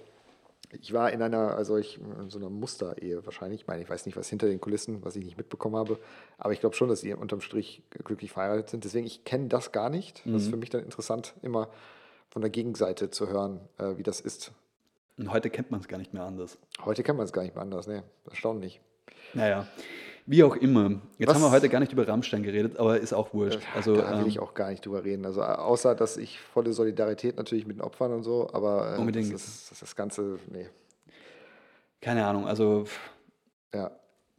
Ich 0.80 0.92
war 0.92 1.10
in 1.12 1.22
einer, 1.22 1.56
also 1.56 1.78
ich, 1.78 1.98
in 2.20 2.28
so 2.28 2.38
einer 2.38 2.50
Musterehe 2.50 3.24
wahrscheinlich. 3.24 3.62
Ich 3.62 3.66
meine, 3.66 3.82
ich 3.82 3.88
weiß 3.88 4.04
nicht, 4.04 4.16
was 4.18 4.28
hinter 4.28 4.46
den 4.48 4.60
Kulissen, 4.60 5.02
was 5.02 5.16
ich 5.16 5.24
nicht 5.24 5.38
mitbekommen 5.38 5.76
habe. 5.76 5.98
Aber 6.36 6.52
ich 6.52 6.60
glaube 6.60 6.76
schon, 6.76 6.88
dass 6.90 7.00
sie 7.00 7.14
unterm 7.14 7.40
Strich 7.40 7.82
glücklich 8.04 8.32
verheiratet 8.32 8.68
sind. 8.68 8.84
Deswegen, 8.84 9.06
ich 9.06 9.24
kenne 9.24 9.48
das 9.48 9.72
gar 9.72 9.88
nicht. 9.88 10.22
Das 10.26 10.42
ist 10.42 10.50
für 10.50 10.58
mich 10.58 10.68
dann 10.68 10.84
interessant, 10.84 11.32
immer 11.40 11.68
von 12.38 12.42
der 12.42 12.50
Gegenseite 12.50 13.10
zu 13.10 13.28
hören, 13.28 13.58
äh, 13.78 13.96
wie 13.96 14.04
das 14.04 14.20
ist. 14.20 14.52
Und 15.18 15.32
heute 15.32 15.50
kennt 15.50 15.72
man 15.72 15.80
es 15.80 15.88
gar 15.88 15.98
nicht 15.98 16.14
mehr 16.14 16.22
anders. 16.22 16.56
Heute 16.84 17.02
kennt 17.02 17.18
man 17.18 17.24
es 17.24 17.32
gar 17.32 17.42
nicht 17.42 17.56
mehr 17.56 17.62
anders, 17.62 17.88
ne? 17.88 18.04
Erstaunlich. 18.30 18.80
Naja, 19.34 19.66
wie 20.24 20.44
auch 20.44 20.54
immer. 20.54 21.00
Jetzt 21.18 21.30
Was- 21.30 21.34
haben 21.34 21.42
wir 21.42 21.50
heute 21.50 21.68
gar 21.68 21.80
nicht 21.80 21.92
über 21.92 22.06
Rammstein 22.06 22.44
geredet, 22.44 22.76
aber 22.78 23.00
ist 23.00 23.12
auch 23.12 23.34
wurscht. 23.34 23.58
Also, 23.74 23.96
da 23.96 24.12
will 24.12 24.20
ähm, 24.20 24.26
ich 24.28 24.38
auch 24.38 24.54
gar 24.54 24.70
nicht 24.70 24.86
drüber 24.86 25.02
reden. 25.02 25.26
Also 25.26 25.42
au- 25.42 25.46
außer, 25.46 25.96
dass 25.96 26.16
ich 26.16 26.38
volle 26.38 26.72
Solidarität 26.72 27.36
natürlich 27.38 27.66
mit 27.66 27.78
den 27.78 27.80
Opfern 27.82 28.12
und 28.12 28.22
so, 28.22 28.48
aber 28.52 28.94
äh, 28.94 29.00
Unbedingt. 29.00 29.34
Das, 29.34 29.42
ist, 29.42 29.64
das, 29.64 29.72
ist 29.72 29.82
das 29.82 29.96
Ganze, 29.96 30.38
nee. 30.52 30.68
keine 32.00 32.24
Ahnung, 32.24 32.46
also 32.46 32.84
Ja. 33.74 33.90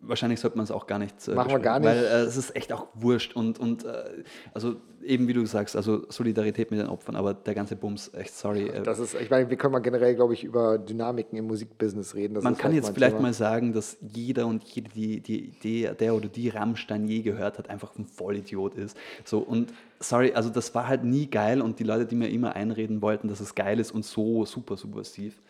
Wahrscheinlich 0.02 0.40
sollte 0.40 0.58
man 0.58 0.64
es 0.64 0.72
auch 0.72 0.88
gar 0.88 1.00
nicht. 1.00 1.28
äh, 1.28 1.32
Machen 1.34 1.52
wir 1.52 1.60
gar 1.60 1.80
nicht. 1.80 1.88
Weil 1.90 1.98
äh, 1.98 2.22
es 2.22 2.38
ist 2.38 2.56
echt 2.56 2.72
auch 2.74 2.88
wurscht 2.94 3.36
und, 3.36 3.60
und 3.60 3.86
äh, 3.86 4.24
also 4.54 4.76
eben 5.04 5.28
wie 5.28 5.34
du 5.34 5.46
sagst, 5.46 5.76
also 5.76 6.06
Solidarität 6.10 6.72
mit 6.72 6.80
den 6.80 6.88
Opfern, 6.88 7.16
aber 7.16 7.34
der 7.34 7.54
ganze 7.56 7.76
Bums, 7.76 8.14
echt 8.14 8.34
sorry. 8.34 8.68
Äh, 8.68 8.84
Das 8.84 9.00
ist, 9.00 9.16
ich 9.16 9.30
meine, 9.30 9.50
wir 9.50 9.58
können 9.58 9.72
mal 9.74 9.80
generell, 9.80 10.16
glaube 10.16 10.34
ich, 10.34 10.44
über 10.44 10.78
Dynamiken 10.78 11.38
im 11.38 11.48
Musikbusiness 11.48 12.16
reden. 12.16 12.34
Das 12.36 12.44
man 12.44 12.56
kann 12.58 12.72
halt 12.72 12.76
jetzt 12.84 12.94
vielleicht 12.94 13.16
Thema. 13.16 13.28
mal 13.28 13.34
sagen, 13.34 13.74
dass 13.74 13.98
jeder 14.02 14.46
und 14.48 14.64
jede, 14.64 14.90
die, 14.90 15.22
die, 15.22 15.52
die, 15.64 15.90
der 16.00 16.16
oder 16.16 16.28
die 16.28 16.50
Rammstein 16.50 17.08
je 17.08 17.22
gehört 17.22 17.58
hat, 17.58 17.70
einfach 17.70 17.98
ein 17.98 18.06
Vollidiot 18.06 18.76
ist. 18.76 18.98
So, 19.24 19.40
und 19.40 19.74
sorry, 20.00 20.34
also 20.34 20.50
das 20.50 20.74
war 20.76 20.88
halt 20.88 21.04
nie 21.04 21.28
geil 21.30 21.62
und 21.62 21.80
die 21.80 21.84
Leute, 21.84 22.06
die 22.06 22.16
mir 22.16 22.30
immer 22.30 22.56
einreden 22.56 23.02
wollten, 23.02 23.28
dass 23.28 23.40
es 23.40 23.56
geil 23.56 23.80
ist 23.80 23.92
und 23.92 24.06
so 24.06 24.46
super 24.46 24.78
subversiv, 24.78 25.42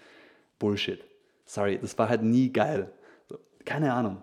Bullshit. 0.60 1.00
Sorry, 1.46 1.80
das 1.82 1.98
war 1.98 2.10
halt 2.10 2.22
nie 2.24 2.52
geil. 2.52 2.92
So, 3.28 3.38
keine 3.66 3.94
Ahnung. 3.94 4.22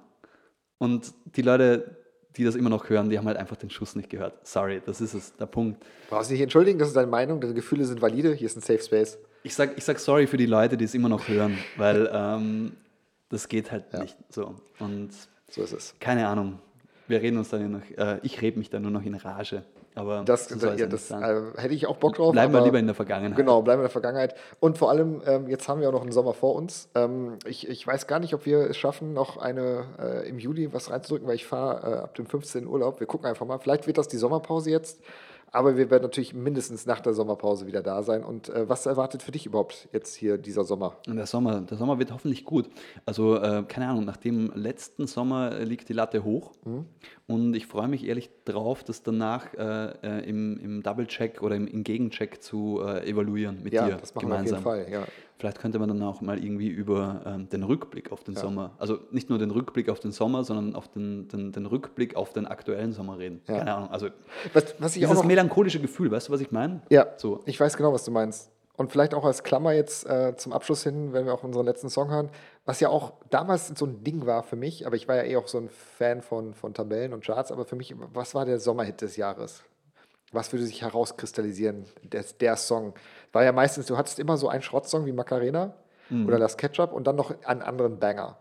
Und 0.79 1.13
die 1.37 1.43
Leute, 1.43 1.97
die 2.37 2.45
das 2.45 2.55
immer 2.55 2.69
noch 2.71 2.89
hören, 2.91 3.09
die 3.09 3.19
haben 3.19 3.27
halt 3.27 3.39
einfach 3.39 3.57
den 3.57 3.71
Schuss 3.71 3.97
nicht 3.97 4.11
gehört. 4.11 4.47
Sorry, 4.47 4.83
das 4.85 5.01
ist 5.01 5.15
es, 5.15 5.35
der 5.37 5.47
Punkt. 5.47 5.83
Brauchst 6.11 6.31
dich 6.31 6.35
nicht 6.35 6.43
entschuldigen, 6.43 6.79
das 6.79 6.89
ist 6.89 6.97
deine 6.97 7.07
Meinung, 7.07 7.41
deine 7.41 7.55
Gefühle 7.55 7.85
sind 7.85 8.03
valide, 8.03 8.35
hier 8.35 8.47
ist 8.47 8.57
ein 8.57 8.61
Safe 8.61 8.83
Space. 8.83 9.19
Ich 9.43 9.55
sag, 9.55 9.79
ich 9.79 9.85
sag 9.85 9.99
sorry 9.99 10.27
für 10.27 10.37
die 10.37 10.47
Leute, 10.47 10.77
die 10.77 10.85
es 10.85 10.95
immer 10.95 11.09
noch 11.09 11.29
hören, 11.29 11.57
weil 11.77 12.11
ähm, 12.13 12.73
das 13.31 13.49
geht 13.49 13.71
halt 13.73 13.93
nicht 13.95 14.17
so. 14.29 14.55
Und 14.81 15.11
So 15.51 15.63
ist 15.63 15.73
es. 15.73 15.95
keine 16.01 16.29
Ahnung. 16.29 16.59
Wir 17.09 17.23
reden 17.23 17.39
uns 17.39 17.51
dann 17.51 17.61
ja 17.63 17.69
noch, 17.69 17.83
äh, 17.97 18.19
ich 18.23 18.43
rede 18.43 18.59
mich 18.59 18.69
dann 18.69 18.83
nur 18.83 18.91
noch 18.91 19.05
in 19.05 19.15
Rage. 19.15 19.63
Aber 19.97 20.25
Das, 20.27 20.49
so 20.49 20.69
ja, 20.73 20.87
das 20.87 21.11
äh, 21.11 21.41
hätte 21.57 21.73
ich 21.73 21.87
auch 21.87 21.97
Bock 21.97 22.17
drauf. 22.17 22.33
Bleiben 22.33 22.53
wir 22.53 22.63
lieber 22.63 22.79
in 22.79 22.85
der 22.85 22.95
Vergangenheit. 22.95 23.35
Genau, 23.35 23.63
bleiben 23.63 23.81
wir 23.81 23.85
in 23.85 23.89
der 23.89 23.91
Vergangenheit. 23.91 24.35
Und 24.61 24.77
vor 24.77 24.91
allem, 24.91 25.23
ähm, 25.27 25.49
jetzt 25.49 25.69
haben 25.69 25.81
wir 25.81 25.89
auch 25.89 25.93
noch 25.93 26.03
einen 26.03 26.13
Sommer 26.13 26.35
vor 26.35 26.55
uns. 26.55 26.91
Ähm, 26.95 27.39
ich, 27.47 27.67
ich 27.67 27.87
weiß 27.87 28.07
gar 28.07 28.19
nicht, 28.19 28.35
ob 28.35 28.45
wir 28.45 28.69
es 28.69 28.77
schaffen, 28.77 29.15
noch 29.15 29.39
eine 29.39 29.87
äh, 29.99 30.29
im 30.29 30.39
Juli 30.39 30.71
was 30.75 30.91
reinzudrücken, 30.91 31.27
weil 31.27 31.37
ich 31.37 31.47
fahre 31.47 31.91
äh, 31.91 31.99
ab 32.01 32.15
dem 32.15 32.27
15. 32.27 32.67
Urlaub. 32.67 33.01
Wir 33.01 33.07
gucken 33.07 33.27
einfach 33.27 33.47
mal. 33.47 33.59
Vielleicht 33.59 33.87
wird 33.87 33.97
das 33.97 34.07
die 34.07 34.19
Sommerpause 34.19 34.71
jetzt. 34.71 35.01
Aber 35.57 35.79
wir 35.79 35.91
werden 35.91 36.03
natürlich 36.03 36.35
mindestens 36.35 36.85
nach 36.85 37.01
der 37.01 37.15
Sommerpause 37.15 37.67
wieder 37.67 37.83
da 37.83 38.03
sein. 38.03 38.23
Und 38.25 38.51
äh, 38.51 38.69
was 38.69 38.85
erwartet 38.85 39.23
für 39.23 39.33
dich 39.33 39.47
überhaupt 39.47 39.89
jetzt 39.91 40.15
hier 40.15 40.37
dieser 40.37 40.65
Sommer? 40.65 40.99
Der 41.07 41.25
Sommer, 41.25 41.63
der 41.63 41.79
Sommer 41.79 41.99
wird 41.99 42.13
hoffentlich 42.13 42.45
gut. 42.45 42.69
Also, 43.07 43.37
äh, 43.37 43.65
keine 43.67 43.89
Ahnung, 43.89 44.05
nach 44.05 44.19
dem 44.19 44.53
letzten 44.55 45.07
Sommer 45.07 45.53
äh, 45.53 45.65
liegt 45.65 45.89
die 45.89 45.95
Latte 45.95 46.25
hoch. 46.25 46.53
Mhm. 46.67 46.85
Und 47.27 47.55
ich 47.55 47.67
freue 47.67 47.89
mich 47.89 48.07
ehrlich 48.07 48.29
drauf, 48.45 48.85
das 48.85 49.03
danach 49.03 49.55
äh, 49.55 49.93
äh, 50.03 50.29
im, 50.29 50.59
im 50.59 50.83
Double-Check 50.83 51.41
oder 51.41 51.57
im, 51.57 51.67
im 51.67 51.85
Gegencheck 51.85 52.43
zu 52.43 52.83
äh, 52.85 53.09
evaluieren 53.09 53.63
mit 53.63 53.73
Ja, 53.73 53.89
dir 53.89 53.97
das 53.97 54.15
machen 54.15 54.29
gemeinsam. 54.29 54.63
wir 54.63 54.71
auf 54.73 54.77
jeden 54.77 54.91
Fall. 54.91 55.01
Ja. 55.01 55.07
Vielleicht 55.39 55.61
könnte 55.61 55.79
man 55.79 55.89
dann 55.89 56.03
auch 56.03 56.23
mal 56.23 56.43
irgendwie 56.43 56.69
über 56.69 57.21
ähm, 57.27 57.49
den 57.51 57.63
Rückblick 57.63 58.11
auf 58.11 58.25
den 58.25 58.37
Sommer, 58.37 58.73
also 58.79 58.99
nicht 59.11 59.29
nur 59.29 59.39
den 59.39 59.51
Rückblick 59.51 59.91
auf 59.91 60.01
den 60.01 60.11
Sommer, 60.13 60.45
sondern 60.45 60.75
auf 60.75 60.89
den, 60.89 61.29
den, 61.29 61.53
den 61.53 61.67
Rückblick 61.67 62.17
auf 62.17 62.33
den 62.33 62.47
aktuellen 62.47 62.93
Sommer 62.93 63.19
reden. 63.19 63.43
Ja. 63.47 63.59
Keine 63.59 63.75
Ahnung, 63.75 63.91
also 63.91 64.09
Was, 64.55 64.75
was 64.79 64.97
ich 64.97 65.05
auch 65.05 65.11
dieses 65.11 65.23
noch, 65.23 65.29
melancholische 65.29 65.81
Gefühl, 65.81 66.11
weißt 66.11 66.29
du, 66.29 66.33
was 66.33 66.41
ich 66.41 66.51
meine? 66.53 66.81
Ja, 66.89 67.09
So. 67.19 67.43
ich 67.45 67.61
weiß 67.61 67.77
genau, 67.77 67.93
was 67.93 68.05
du 68.05 68.11
meinst. 68.11 68.51
Und 68.79 68.93
vielleicht 68.93 69.15
auch 69.15 69.25
als 69.25 69.43
Klammer 69.43 69.73
jetzt 69.73 70.07
äh, 70.07 70.37
zum 70.37 70.53
Abschluss 70.53 70.83
hin, 70.83 71.13
wenn 71.13 71.25
wir 71.27 71.33
auch 71.33 71.43
unseren 71.45 71.65
letzten 71.65 71.89
Song 71.89 72.11
hören, 72.11 72.31
was 72.65 72.81
ja 72.81 72.89
auch 72.89 73.15
damals 73.31 73.69
so 73.69 73.87
ein 73.87 74.05
Ding 74.05 74.27
war 74.27 74.43
für 74.43 74.57
mich, 74.57 74.87
aber 74.87 74.97
ich 74.97 75.09
war 75.09 75.17
ja 75.17 75.23
eh 75.23 75.37
auch 75.37 75.49
so 75.49 75.59
ein 75.59 75.69
Fan 75.71 76.21
von, 76.23 76.55
von 76.55 76.75
Tabellen 76.75 77.13
und 77.13 77.25
Charts, 77.25 77.53
aber 77.53 77.65
für 77.65 77.77
mich, 77.77 77.95
was 78.13 78.35
war 78.35 78.45
der 78.45 78.59
Sommerhit 78.59 79.01
des 79.01 79.17
Jahres? 79.17 79.63
Was 80.33 80.53
würde 80.53 80.67
sich 80.67 80.83
herauskristallisieren, 80.83 81.85
der, 82.03 82.25
der 82.41 82.57
Song? 82.57 82.95
War 83.37 83.45
ja 83.45 83.53
meistens, 83.53 83.85
du 83.85 83.99
hattest 83.99 84.19
immer 84.19 84.39
so 84.39 84.49
einen 84.49 84.63
Schrottsong 84.63 85.05
wie 85.05 85.13
Macarena 85.13 85.75
Mhm. 86.09 86.27
oder 86.27 86.39
Las 86.39 86.57
Ketchup 86.57 86.93
und 86.93 87.07
dann 87.07 87.17
noch 87.17 87.35
einen 87.45 87.61
anderen 87.63 87.99
Banger, 87.99 88.39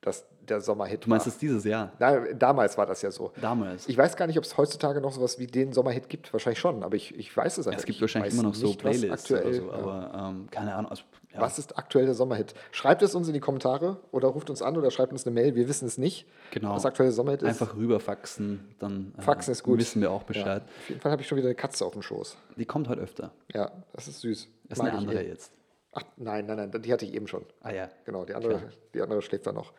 das 0.00 0.24
der 0.48 0.60
Sommerhit 0.60 1.04
Du 1.04 1.10
meinst 1.10 1.28
es 1.28 1.38
dieses 1.38 1.62
Jahr, 1.64 1.92
Na, 2.00 2.18
damals 2.34 2.76
war 2.76 2.86
das 2.86 3.02
ja 3.02 3.12
so. 3.12 3.30
damals. 3.40 3.88
Ich 3.88 3.96
weiß 3.96 4.16
gar 4.16 4.26
nicht, 4.26 4.36
ob 4.38 4.42
es 4.44 4.56
heutzutage 4.56 5.00
noch 5.00 5.12
sowas 5.12 5.38
wie 5.38 5.46
den 5.46 5.72
Sommerhit 5.72 6.08
gibt. 6.08 6.32
Wahrscheinlich 6.32 6.58
schon, 6.58 6.82
aber 6.82 6.96
ich, 6.96 7.14
ich 7.16 7.36
weiß 7.36 7.58
es 7.58 7.68
einfach 7.68 7.78
es 7.78 7.84
gibt 7.86 7.96
ich 7.96 8.00
wahrscheinlich 8.02 8.34
immer 8.34 8.42
noch 8.42 8.54
so 8.56 8.66
nicht, 8.66 8.80
Playlists 8.80 9.30
aktuell, 9.30 9.44
oder 9.46 9.54
so, 9.54 9.66
ja. 9.68 9.72
aber 10.10 10.28
ähm, 10.30 10.48
keine 10.50 10.74
Ahnung. 10.74 10.90
Also, 10.90 11.04
ja. 11.34 11.40
Was 11.40 11.58
ist 11.58 11.78
aktuell 11.78 12.04
der 12.06 12.14
Sommerhit? 12.14 12.54
Schreibt 12.72 13.02
es 13.02 13.14
uns 13.14 13.26
in 13.28 13.34
die 13.34 13.40
Kommentare 13.40 13.98
oder 14.10 14.28
ruft 14.28 14.50
uns 14.50 14.62
an 14.62 14.76
oder 14.76 14.90
schreibt 14.90 15.12
uns 15.12 15.26
eine 15.26 15.34
Mail. 15.34 15.54
Wir 15.54 15.68
wissen 15.68 15.86
es 15.86 15.98
nicht, 15.98 16.26
Genau. 16.50 16.74
was 16.74 16.84
aktuell 16.84 17.08
der 17.08 17.14
Sommerhit 17.14 17.42
ist. 17.42 17.48
Einfach 17.48 17.74
rüberfaxen, 17.76 18.74
dann 18.78 19.14
äh, 19.18 19.22
Faxen 19.22 19.52
ist 19.52 19.62
gut. 19.62 19.78
wissen 19.78 20.00
wir 20.02 20.10
auch 20.10 20.20
Ja. 20.22 20.26
Bescheid. 20.26 20.62
Auf 20.62 20.88
jeden 20.88 21.00
Fall 21.00 21.12
habe 21.12 21.22
ich 21.22 21.28
schon 21.28 21.38
wieder 21.38 21.48
eine 21.48 21.54
Katze 21.54 21.84
auf 21.86 21.92
dem 21.92 22.02
Schoß. 22.02 22.36
Die 22.56 22.64
kommt 22.66 22.88
heute 22.88 23.00
öfter. 23.00 23.32
Ja, 23.54 23.70
das 23.92 24.08
ist 24.08 24.20
süß. 24.20 24.48
Das 24.68 24.78
ist 24.78 24.82
Mag 24.82 24.92
eine 24.92 24.98
andere 24.98 25.22
eh. 25.22 25.28
jetzt. 25.28 25.52
Ach, 25.94 26.02
nein, 26.16 26.46
nein, 26.46 26.56
nein, 26.70 26.82
die 26.82 26.92
hatte 26.92 27.04
ich 27.04 27.12
eben 27.14 27.28
schon. 27.28 27.44
Ah 27.62 27.70
ja. 27.72 27.88
Genau, 28.06 28.24
die 28.24 28.34
andere, 28.34 28.56
Klar. 28.58 28.70
die 28.94 29.02
andere 29.02 29.20
schläft 29.22 29.46
da 29.46 29.52
noch. 29.52 29.72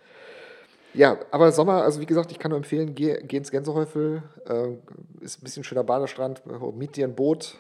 Ja, 0.94 1.18
aber 1.32 1.52
Sommer, 1.52 1.82
also 1.84 2.00
wie 2.02 2.06
gesagt, 2.06 2.32
ich 2.32 2.38
kann 2.38 2.50
nur 2.50 2.58
empfehlen, 2.58 2.94
geh, 2.94 3.20
geh 3.24 3.38
ins 3.38 3.50
Gänsehäufel, 3.50 4.22
äh, 4.48 4.74
ist 5.22 5.40
ein 5.40 5.44
bisschen 5.44 5.64
schöner 5.64 5.84
Badestrand, 5.84 6.44
miet 6.76 6.96
dir 6.98 7.08
ein 7.08 7.16
Boot, 7.16 7.56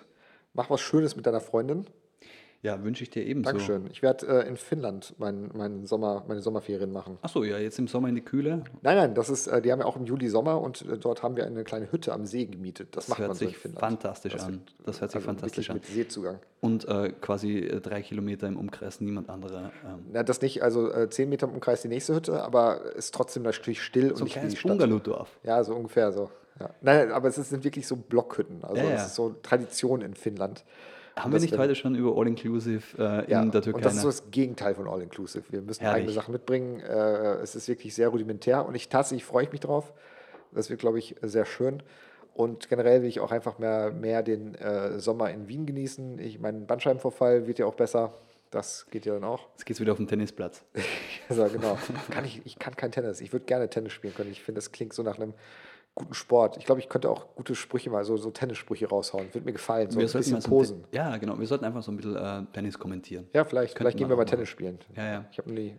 mach 0.53 0.70
was 0.70 0.82
Schönes 0.82 1.15
mit 1.15 1.26
deiner 1.26 1.40
Freundin. 1.41 1.88
Ja, 2.64 2.81
wünsche 2.81 3.03
ich 3.03 3.10
dir 3.10 3.26
ebenso. 3.26 3.49
Dankeschön. 3.49 3.88
Ich 3.91 4.02
werde 4.02 4.26
äh, 4.26 4.48
in 4.48 4.56
Finnland 4.56 5.14
mein, 5.18 5.52
mein 5.53 5.85
Sommer, 5.85 6.23
meine 6.30 6.41
Sommerferien 6.41 6.94
machen. 6.94 7.18
Achso, 7.22 7.44
ja, 7.44 7.57
jetzt 7.57 7.77
im 7.77 7.90
Sommer 7.90 8.07
in 8.07 8.15
die 8.15 8.22
Kühle. 8.22 8.64
Nein, 8.81 8.95
nein, 8.95 9.15
das 9.15 9.30
ist, 9.30 9.48
äh, 9.48 9.61
die 9.61 9.69
haben 9.69 9.80
ja 9.80 9.85
auch 9.85 9.98
im 9.98 10.06
Juli 10.06 10.30
Sommer 10.30 10.61
und 10.61 10.81
äh, 10.84 10.98
dort 10.98 11.23
haben 11.23 11.35
wir 11.35 11.45
eine 11.45 11.65
kleine 11.65 11.91
Hütte 11.91 12.14
am 12.14 12.26
See 12.26 12.45
gemietet. 12.45 12.95
Das, 12.95 13.07
Das 13.07 13.10
macht 13.10 13.27
man 13.27 13.35
so 13.35 13.44
in 13.44 13.49
sich 13.49 13.57
Finnland. 13.57 13.81
fantastisch 13.81 14.31
Das 14.31 14.45
an. 14.45 14.52
wird- 14.53 14.76
Das 14.85 15.02
hört 15.02 15.11
sich 15.11 15.15
also 15.18 15.26
fantastisch 15.26 15.69
an. 15.69 15.76
Mit 15.76 15.85
Seezugang. 15.88 16.40
Und 16.61 16.88
äh, 16.88 17.11
quasi 17.19 17.57
äh, 17.57 17.81
drei 17.81 18.02
Kilometer 18.02 18.48
im 18.48 18.57
Umkreis 18.57 19.02
niemand 19.02 19.30
anderer. 19.30 19.73
Ähm, 19.85 20.06
Na, 20.14 20.23
das 20.23 20.41
nicht, 20.41 20.64
also 20.64 20.90
äh, 20.90 21.10
zehn 21.10 21.27
Meter 21.27 21.48
im 21.48 21.56
Umkreis 21.56 21.81
die 21.81 21.90
nächste 21.90 22.15
Hütte, 22.15 22.41
aber 22.41 22.95
ist 22.95 23.14
trotzdem 23.14 23.44
natürlich 23.44 23.81
still 23.84 24.11
und 24.11 24.15
so 24.19 24.23
ein 24.23 24.26
nicht 24.27 24.41
wie 24.41 24.48
die 24.48 24.56
Stadt. 24.56 24.69
Bungalow-Dorf. 24.72 25.38
Ja, 25.44 25.61
so 25.65 25.76
ungefähr 25.76 26.14
so. 26.14 26.30
Ja. 26.61 26.69
Nein, 26.80 27.11
aber 27.11 27.27
es 27.27 27.35
sind 27.35 27.65
wirklich 27.65 27.85
so 27.85 27.98
Blockhütten. 27.98 28.64
Also 28.64 28.77
Ja, 28.77 28.84
das 28.84 29.02
ja. 29.02 29.06
ist 29.07 29.15
so 29.15 29.35
Tradition 29.44 29.99
in 29.99 30.14
Finnland. 30.14 30.64
Haben 31.15 31.31
wir 31.31 31.40
nicht 31.40 31.57
heute 31.57 31.76
schon 31.76 31.95
über 31.95 32.18
All-Inclusive 32.18 32.98
äh, 32.98 33.23
in 33.26 33.30
Ja, 33.31 33.45
der 33.45 33.61
Türkei? 33.61 33.77
und 33.77 33.85
das 33.85 33.94
ist 33.95 34.02
so 34.02 34.07
nach- 34.07 34.15
das 34.15 34.31
Gegenteil 34.31 34.73
von 34.76 34.88
All 34.88 35.02
Inclusive. 35.02 35.44
Wir 35.52 35.61
müssen 35.61 35.81
Herrlich. 35.81 35.98
eigene 36.02 36.14
Sachen 36.14 36.31
mitbringen. 36.31 36.80
Äh, 36.80 37.35
es 37.41 37.56
ist 37.56 37.68
wirklich 37.68 37.94
sehr 37.94 38.10
rudimentär 38.10 38.65
und 38.65 38.73
ich 38.76 38.90
tatsächlich 38.90 39.23
freue 39.26 39.44
ich 39.44 39.52
mich 39.52 39.61
drauf. 39.61 39.94
Das 40.52 40.69
wird, 40.69 40.80
glaube 40.80 40.99
ich, 40.99 41.15
sehr 41.22 41.45
schön. 41.45 41.84
Und 42.34 42.68
generell 42.68 43.03
will 43.03 43.10
ich 43.10 43.19
auch 43.19 43.31
einfach 43.31 43.60
mehr, 43.60 43.91
mehr 43.91 44.23
den 44.23 44.56
äh, 44.56 44.99
Sommer 44.99 45.30
in 45.30 45.48
Wien 45.48 45.65
genießen. 45.68 46.18
Ich, 46.19 46.40
mein 46.40 46.65
Bandscheibenvorfall 46.65 47.45
wird 47.48 47.60
ja 47.60 47.68
auch 47.68 47.76
besser. 47.76 48.14
Das 48.49 48.88
geht 48.91 49.06
ja 49.06 49.14
dann 49.14 49.23
auch. 49.23 49.49
Jetzt 49.53 49.65
geht's 49.65 49.80
wieder 49.80 49.91
auf 49.91 49.98
den 49.98 50.07
Tennisplatz. 50.07 50.64
Also 51.30 51.45
genau. 51.45 51.77
Kann 52.11 52.26
ich, 52.26 52.41
ich 52.45 52.60
kann 52.60 52.76
kein 52.76 52.91
Tennis. 52.91 53.22
Ich 53.22 53.31
würde 53.31 53.45
gerne 53.45 53.69
Tennis 53.69 53.94
spielen 53.94 54.14
können. 54.14 54.30
Ich 54.31 54.44
finde, 54.44 54.57
das 54.60 54.72
klingt 54.73 54.94
so 54.94 55.03
nach 55.03 55.15
einem 55.18 55.34
guten 55.95 56.14
Sport. 56.14 56.57
Ich 56.57 56.65
glaube, 56.65 56.82
ich 56.82 56.90
könnte 56.90 57.10
auch 57.10 57.36
gute 57.36 57.56
Sprüche 57.56 57.90
mal, 57.90 58.03
so, 58.03 58.18
so 58.18 58.32
Tennissprüche 58.32 58.88
raushauen. 58.88 59.34
Würde 59.34 59.45
mir 59.45 59.53
gefallen. 59.53 59.90
So 59.90 59.98
wir 59.98 60.06
ein 60.06 60.07
sollten 60.07 60.32
bisschen 60.32 60.34
mal 60.34 60.41
so 60.41 60.48
ein 60.48 60.52
posen. 60.52 60.84
Ja, 60.91 61.18
genau. 61.18 61.38
Wir 61.40 61.48
sollten 61.48 61.65
einfach 61.65 61.84
so 61.84 61.91
ein 61.91 61.98
bisschen 61.98 62.15
äh, 62.15 62.44
Tennis 62.53 62.78
kommentieren. 62.78 63.28
Ja, 63.34 63.45
vielleicht. 63.45 63.76
Könnten 63.76 63.84
Vielleicht 63.84 63.98
gehen 63.98 64.10
wir 64.10 64.15
mal 64.15 64.26
Tennis 64.26 64.49
spielen. 64.49 64.80
Ja, 64.95 65.06
ja. 65.06 65.26
Ich 65.32 65.38
habe 65.38 65.52
nie. 65.52 65.76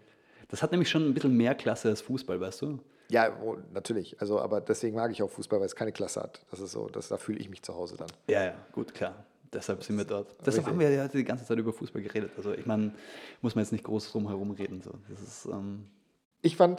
Das 0.48 0.62
hat 0.62 0.70
nämlich 0.70 0.88
schon 0.88 1.04
ein 1.08 1.14
bisschen 1.14 1.36
mehr 1.36 1.54
Klasse 1.54 1.88
als 1.88 2.00
Fußball, 2.00 2.40
weißt 2.40 2.62
du? 2.62 2.78
Ja, 3.10 3.32
oh, 3.42 3.56
natürlich. 3.72 4.20
Also, 4.20 4.40
aber 4.40 4.60
deswegen 4.60 4.96
mag 4.96 5.10
ich 5.10 5.22
auch 5.22 5.30
Fußball, 5.30 5.58
weil 5.58 5.66
es 5.66 5.76
keine 5.76 5.92
Klasse 5.92 6.22
hat. 6.22 6.44
Das 6.50 6.60
ist 6.60 6.72
so, 6.72 6.88
das, 6.88 7.08
da 7.08 7.16
fühle 7.16 7.38
ich 7.38 7.48
mich 7.50 7.62
zu 7.62 7.74
Hause 7.74 7.96
dann. 7.96 8.08
Ja, 8.28 8.44
ja, 8.44 8.54
gut, 8.72 8.94
klar. 8.94 9.24
Deshalb 9.52 9.84
sind 9.84 9.96
wir 9.96 10.04
dort. 10.04 10.34
Deshalb 10.40 10.66
Richtig. 10.66 10.66
haben 10.66 10.80
wir 10.80 10.90
ja 10.90 11.06
die 11.06 11.24
ganze 11.24 11.44
Zeit 11.44 11.58
über 11.58 11.72
Fußball 11.72 12.02
geredet. 12.02 12.32
Also 12.36 12.52
ich 12.52 12.66
meine, 12.66 12.92
muss 13.40 13.54
man 13.54 13.62
jetzt 13.62 13.72
nicht 13.72 13.84
groß 13.84 14.10
drum 14.10 14.26
herum 14.26 14.50
reden. 14.50 14.82
So. 14.82 14.90
Das 15.08 15.20
ist, 15.22 15.46
ähm, 15.46 15.86
Ich 16.44 16.56
fand 16.58 16.78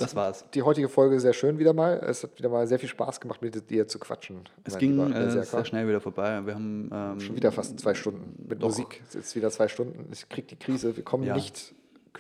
die 0.54 0.62
heutige 0.62 0.88
Folge 0.88 1.20
sehr 1.20 1.34
schön 1.34 1.58
wieder 1.58 1.74
mal. 1.74 2.00
Es 2.08 2.22
hat 2.22 2.38
wieder 2.38 2.50
mal 2.50 2.68
sehr 2.68 2.78
viel 2.78 2.88
Spaß 2.88 3.20
gemacht, 3.20 3.42
mit 3.42 3.68
dir 3.72 3.88
zu 3.88 3.98
quatschen. 3.98 4.42
es 4.64 4.78
ging 4.78 5.00
äh, 5.00 5.12
Berserker. 5.12 5.44
sehr 5.46 5.66
schnell 5.66 5.88
wieder 5.88 6.00
vorbei. 6.00 6.40
Wir 6.46 6.54
haben 6.54 6.90
ähm, 6.94 7.20
Schon 7.20 7.36
wieder 7.36 7.52
fast 7.52 7.80
zwei 7.80 7.96
Stunden 7.96 8.46
mit 8.48 8.62
Doch. 8.62 8.68
Musik. 8.68 9.02
Es 9.10 9.16
ist 9.16 9.36
wieder 9.36 9.50
zwei 9.50 9.68
Stunden. 9.68 10.08
Ich 10.14 10.30
krieg 10.30 10.48
die 10.48 10.56
Krise. 10.56 10.96
Wir 10.96 11.04
kommen 11.04 11.24
Ja. 11.24 11.34
nicht, 11.34 11.74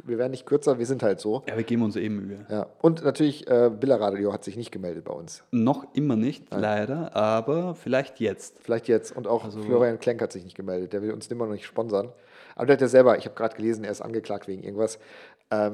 wir 0.05 0.17
werden 0.17 0.31
nicht 0.31 0.47
kürzer, 0.47 0.79
wir 0.79 0.87
sind 0.87 1.03
halt 1.03 1.19
so. 1.19 1.43
Ja, 1.47 1.55
wir 1.55 1.63
geben 1.63 1.83
uns 1.83 1.95
eben 1.95 2.15
Mühe. 2.25 2.47
Ja. 2.49 2.65
Und 2.81 3.03
natürlich, 3.03 3.47
äh, 3.47 3.69
Billa 3.69 3.97
Radio 3.97 4.33
hat 4.33 4.43
sich 4.43 4.57
nicht 4.57 4.71
gemeldet 4.71 5.03
bei 5.05 5.13
uns. 5.13 5.43
Noch 5.51 5.85
immer 5.93 6.15
nicht, 6.15 6.45
leider, 6.51 7.15
aber 7.15 7.75
vielleicht 7.75 8.19
jetzt. 8.19 8.57
Vielleicht 8.59 8.87
jetzt. 8.87 9.15
Und 9.15 9.27
auch 9.27 9.43
Also- 9.45 9.61
Florian 9.61 9.99
Klenk 9.99 10.19
hat 10.23 10.31
sich 10.31 10.43
nicht 10.43 10.57
gemeldet. 10.57 10.93
Der 10.93 11.03
will 11.03 11.11
uns 11.11 11.27
immer 11.27 11.45
noch 11.45 11.53
nicht 11.53 11.65
sponsern. 11.67 12.09
Aber 12.55 12.65
der 12.67 12.73
hat 12.77 12.81
ja 12.81 12.87
selber, 12.87 13.17
ich 13.17 13.25
habe 13.25 13.35
gerade 13.35 13.55
gelesen, 13.55 13.83
er 13.83 13.91
ist 13.91 14.01
angeklagt 14.01 14.47
wegen 14.47 14.63
irgendwas. 14.63 14.97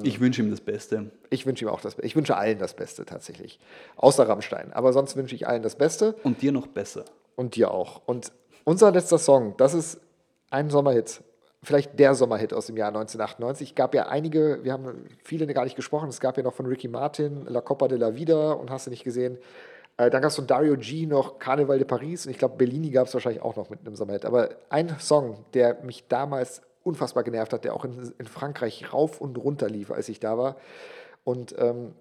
Ich 0.03 0.19
wünsche 0.19 0.41
ihm 0.41 0.51
das 0.51 0.61
Beste. 0.61 1.11
Ich 1.29 1.45
wünsche 1.45 1.65
ihm 1.65 1.69
auch 1.69 1.81
das 1.81 1.95
Beste. 1.95 2.05
Ich 2.05 2.15
wünsche 2.15 2.35
allen 2.35 2.59
das 2.59 2.73
Beste 2.73 3.05
tatsächlich. 3.05 3.59
Außer 3.95 4.27
Rammstein. 4.27 4.73
Aber 4.73 4.93
sonst 4.93 5.15
wünsche 5.15 5.33
ich 5.33 5.47
allen 5.47 5.63
das 5.63 5.75
Beste. 5.75 6.15
Und 6.23 6.41
dir 6.41 6.51
noch 6.51 6.67
besser. 6.67 7.05
Und 7.35 7.55
dir 7.55 7.71
auch. 7.71 8.01
Und 8.05 8.31
unser 8.65 8.91
letzter 8.91 9.17
Song, 9.17 9.55
das 9.57 9.73
ist 9.73 9.99
ein 10.49 10.69
Sommerhit. 10.69 11.23
Vielleicht 11.63 11.97
der 11.99 12.15
Sommerhit 12.15 12.53
aus 12.53 12.65
dem 12.65 12.75
Jahr 12.75 12.89
1998. 12.89 13.69
Es 13.69 13.75
gab 13.75 13.95
ja 13.95 14.07
einige, 14.07 14.63
wir 14.63 14.73
haben 14.73 15.05
viele 15.23 15.47
gar 15.47 15.63
nicht 15.63 15.75
gesprochen. 15.75 16.09
Es 16.09 16.19
gab 16.19 16.35
ja 16.37 16.43
noch 16.43 16.53
von 16.53 16.65
Ricky 16.65 16.87
Martin, 16.87 17.45
La 17.45 17.61
Copa 17.61 17.87
de 17.87 17.97
la 17.97 18.15
Vida 18.15 18.53
und 18.53 18.69
hast 18.69 18.87
du 18.87 18.89
nicht 18.89 19.03
gesehen. 19.03 19.37
Äh, 19.97 20.09
dann 20.09 20.21
gab 20.21 20.29
es 20.29 20.35
von 20.35 20.47
Dario 20.47 20.75
G 20.75 21.05
noch 21.05 21.39
Carnival 21.39 21.77
de 21.77 21.85
Paris 21.85 22.25
und 22.25 22.31
ich 22.31 22.39
glaube, 22.39 22.57
Bellini 22.57 22.89
gab 22.89 23.07
es 23.07 23.13
wahrscheinlich 23.13 23.41
auch 23.41 23.55
noch 23.55 23.69
mit 23.69 23.79
einem 23.81 23.95
Sommerhit. 23.95 24.25
Aber 24.25 24.49
ein 24.69 24.95
Song, 24.99 25.45
der 25.53 25.81
mich 25.83 26.07
damals 26.07 26.61
unfassbar 26.83 27.23
genervt 27.23 27.53
hat, 27.53 27.63
der 27.63 27.73
auch 27.73 27.85
in, 27.85 28.13
in 28.17 28.25
Frankreich 28.25 28.93
rauf 28.93 29.21
und 29.21 29.37
runter 29.37 29.69
lief, 29.69 29.91
als 29.91 30.09
ich 30.09 30.19
da 30.19 30.37
war. 30.37 30.57
Und 31.23 31.55
ähm, 31.57 31.93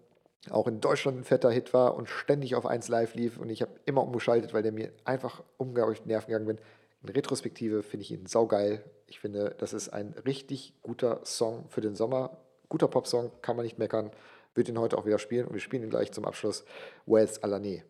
auch 0.49 0.67
in 0.67 0.81
Deutschland 0.81 1.19
ein 1.19 1.25
fetter 1.25 1.51
Hit 1.51 1.75
war 1.75 1.95
und 1.95 2.09
ständig 2.09 2.55
auf 2.55 2.65
1 2.65 2.89
Live 2.89 3.15
lief. 3.15 3.39
Und 3.39 3.51
ich 3.51 3.61
habe 3.61 3.73
immer 3.85 4.03
umgeschaltet, 4.03 4.55
weil 4.55 4.63
der 4.63 4.73
mir 4.73 4.91
einfach 5.05 5.43
unglaublich 5.59 6.07
Nerven 6.07 6.29
gegangen 6.29 6.47
bin. 6.47 6.59
In 7.03 7.11
Retrospektive 7.11 7.83
finde 7.83 8.03
ich 8.03 8.13
ihn 8.13 8.27
saugeil. 8.27 8.85
Ich 9.07 9.21
finde, 9.21 9.55
das 9.59 9.73
ist 9.73 9.91
ein 9.91 10.15
richtig 10.25 10.75
guter 10.83 11.21
Song 11.25 11.67
für 11.69 11.81
den 11.81 11.95
Sommer. 11.95 12.39
Guter 12.69 12.89
Popsong, 12.89 13.33
kann 13.43 13.57
man 13.57 13.65
nicht 13.65 13.79
meckern. 13.79 14.11
Würde 14.55 14.73
ihn 14.73 14.79
heute 14.79 14.97
auch 14.97 15.07
wieder 15.07 15.19
spielen 15.19 15.47
und 15.47 15.55
wir 15.55 15.61
spielen 15.61 15.83
ihn 15.83 15.91
gleich 15.91 16.13
zum 16.13 16.25
Abschluss. 16.25 16.65
Wes 17.07 17.43
Alané. 17.43 17.83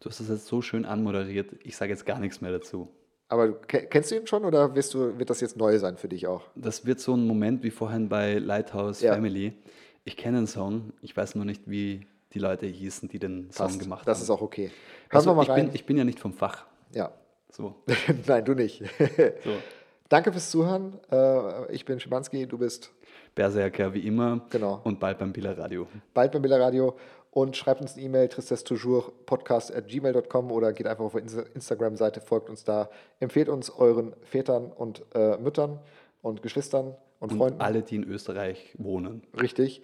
Du 0.00 0.10
hast 0.10 0.20
das 0.20 0.28
jetzt 0.28 0.46
so 0.46 0.62
schön 0.62 0.84
anmoderiert. 0.84 1.52
Ich 1.62 1.76
sage 1.76 1.92
jetzt 1.92 2.06
gar 2.06 2.18
nichts 2.18 2.40
mehr 2.40 2.52
dazu. 2.52 2.88
Aber 3.28 3.52
kennst 3.62 4.10
du 4.10 4.16
ihn 4.16 4.26
schon 4.26 4.44
oder 4.44 4.68
du, 4.68 5.18
wird 5.18 5.30
das 5.30 5.40
jetzt 5.40 5.56
neu 5.56 5.78
sein 5.78 5.96
für 5.96 6.08
dich 6.08 6.26
auch? 6.26 6.42
Das 6.54 6.84
wird 6.86 7.00
so 7.00 7.14
ein 7.14 7.26
Moment 7.26 7.62
wie 7.62 7.70
vorhin 7.70 8.08
bei 8.08 8.34
Lighthouse 8.34 9.00
Ja. 9.00 9.14
Family. 9.14 9.54
Ich 10.04 10.16
kenne 10.16 10.38
den 10.38 10.46
Song, 10.46 10.92
ich 11.00 11.16
weiß 11.16 11.34
nur 11.34 11.44
nicht, 11.46 11.62
wie 11.68 12.06
die 12.34 12.38
Leute 12.38 12.66
hießen, 12.66 13.08
die 13.08 13.18
den 13.18 13.50
Song 13.50 13.68
Passt. 13.68 13.80
gemacht 13.80 14.06
Das 14.06 14.18
haben. 14.18 14.24
ist 14.24 14.30
auch 14.30 14.42
okay. 14.42 14.66
Hören 14.66 14.72
also, 15.10 15.34
mal 15.34 15.42
ich, 15.44 15.48
rein. 15.48 15.66
bin, 15.66 15.74
ich 15.74 15.86
bin 15.86 15.96
ja 15.96 16.04
nicht 16.04 16.18
vom 16.20 16.32
Fach. 16.32 16.66
ja. 16.92 17.10
So, 17.50 17.76
Nein, 18.26 18.44
du 18.44 18.54
nicht. 18.54 18.82
so. 19.44 19.50
Danke 20.08 20.32
fürs 20.32 20.50
Zuhören. 20.50 20.98
Äh, 21.10 21.72
Ich 21.72 21.84
bin 21.84 22.00
Schimanski, 22.00 22.46
du 22.48 22.58
bist 22.58 22.90
Berserker 23.36 23.94
wie 23.94 24.00
immer. 24.06 24.44
Genau. 24.50 24.80
Und 24.82 24.98
bald 24.98 25.18
beim 25.18 25.32
Billa 25.32 25.52
Radio. 25.52 25.86
bald 26.12 26.32
beim 26.32 26.42
Billa 26.42 26.56
Radio 26.56 26.96
und 27.34 27.56
schreibt 27.56 27.80
uns 27.80 27.94
eine 27.94 28.02
E-Mail, 28.04 28.28
tristesstoujours.podcast.gmail.com 28.28 30.52
oder 30.52 30.72
geht 30.72 30.86
einfach 30.86 31.04
auf 31.04 31.14
unsere 31.14 31.42
Instagram-Seite, 31.48 32.20
folgt 32.20 32.48
uns 32.48 32.62
da, 32.62 32.88
empfehlt 33.18 33.48
uns 33.48 33.70
euren 33.70 34.14
Vätern 34.22 34.70
und 34.70 35.04
äh, 35.14 35.36
Müttern 35.38 35.80
und 36.22 36.42
Geschwistern 36.42 36.94
und, 37.18 37.32
Und 37.32 37.38
Freunden. 37.38 37.60
alle, 37.60 37.82
die 37.82 37.96
in 37.96 38.04
Österreich 38.04 38.72
wohnen. 38.78 39.26
Richtig. 39.40 39.82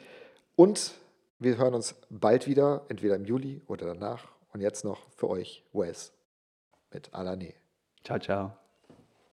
Und 0.54 0.92
wir 1.40 1.58
hören 1.58 1.74
uns 1.74 1.96
bald 2.08 2.46
wieder, 2.46 2.84
entweder 2.88 3.16
im 3.16 3.24
Juli 3.24 3.62
oder 3.66 3.86
danach. 3.86 4.28
Und 4.52 4.60
jetzt 4.60 4.84
noch 4.84 5.08
für 5.16 5.28
euch 5.28 5.64
Wes 5.72 6.12
mit 6.92 7.10
Alané. 7.10 7.54
Ciao, 8.04 8.20
ciao. 8.20 8.59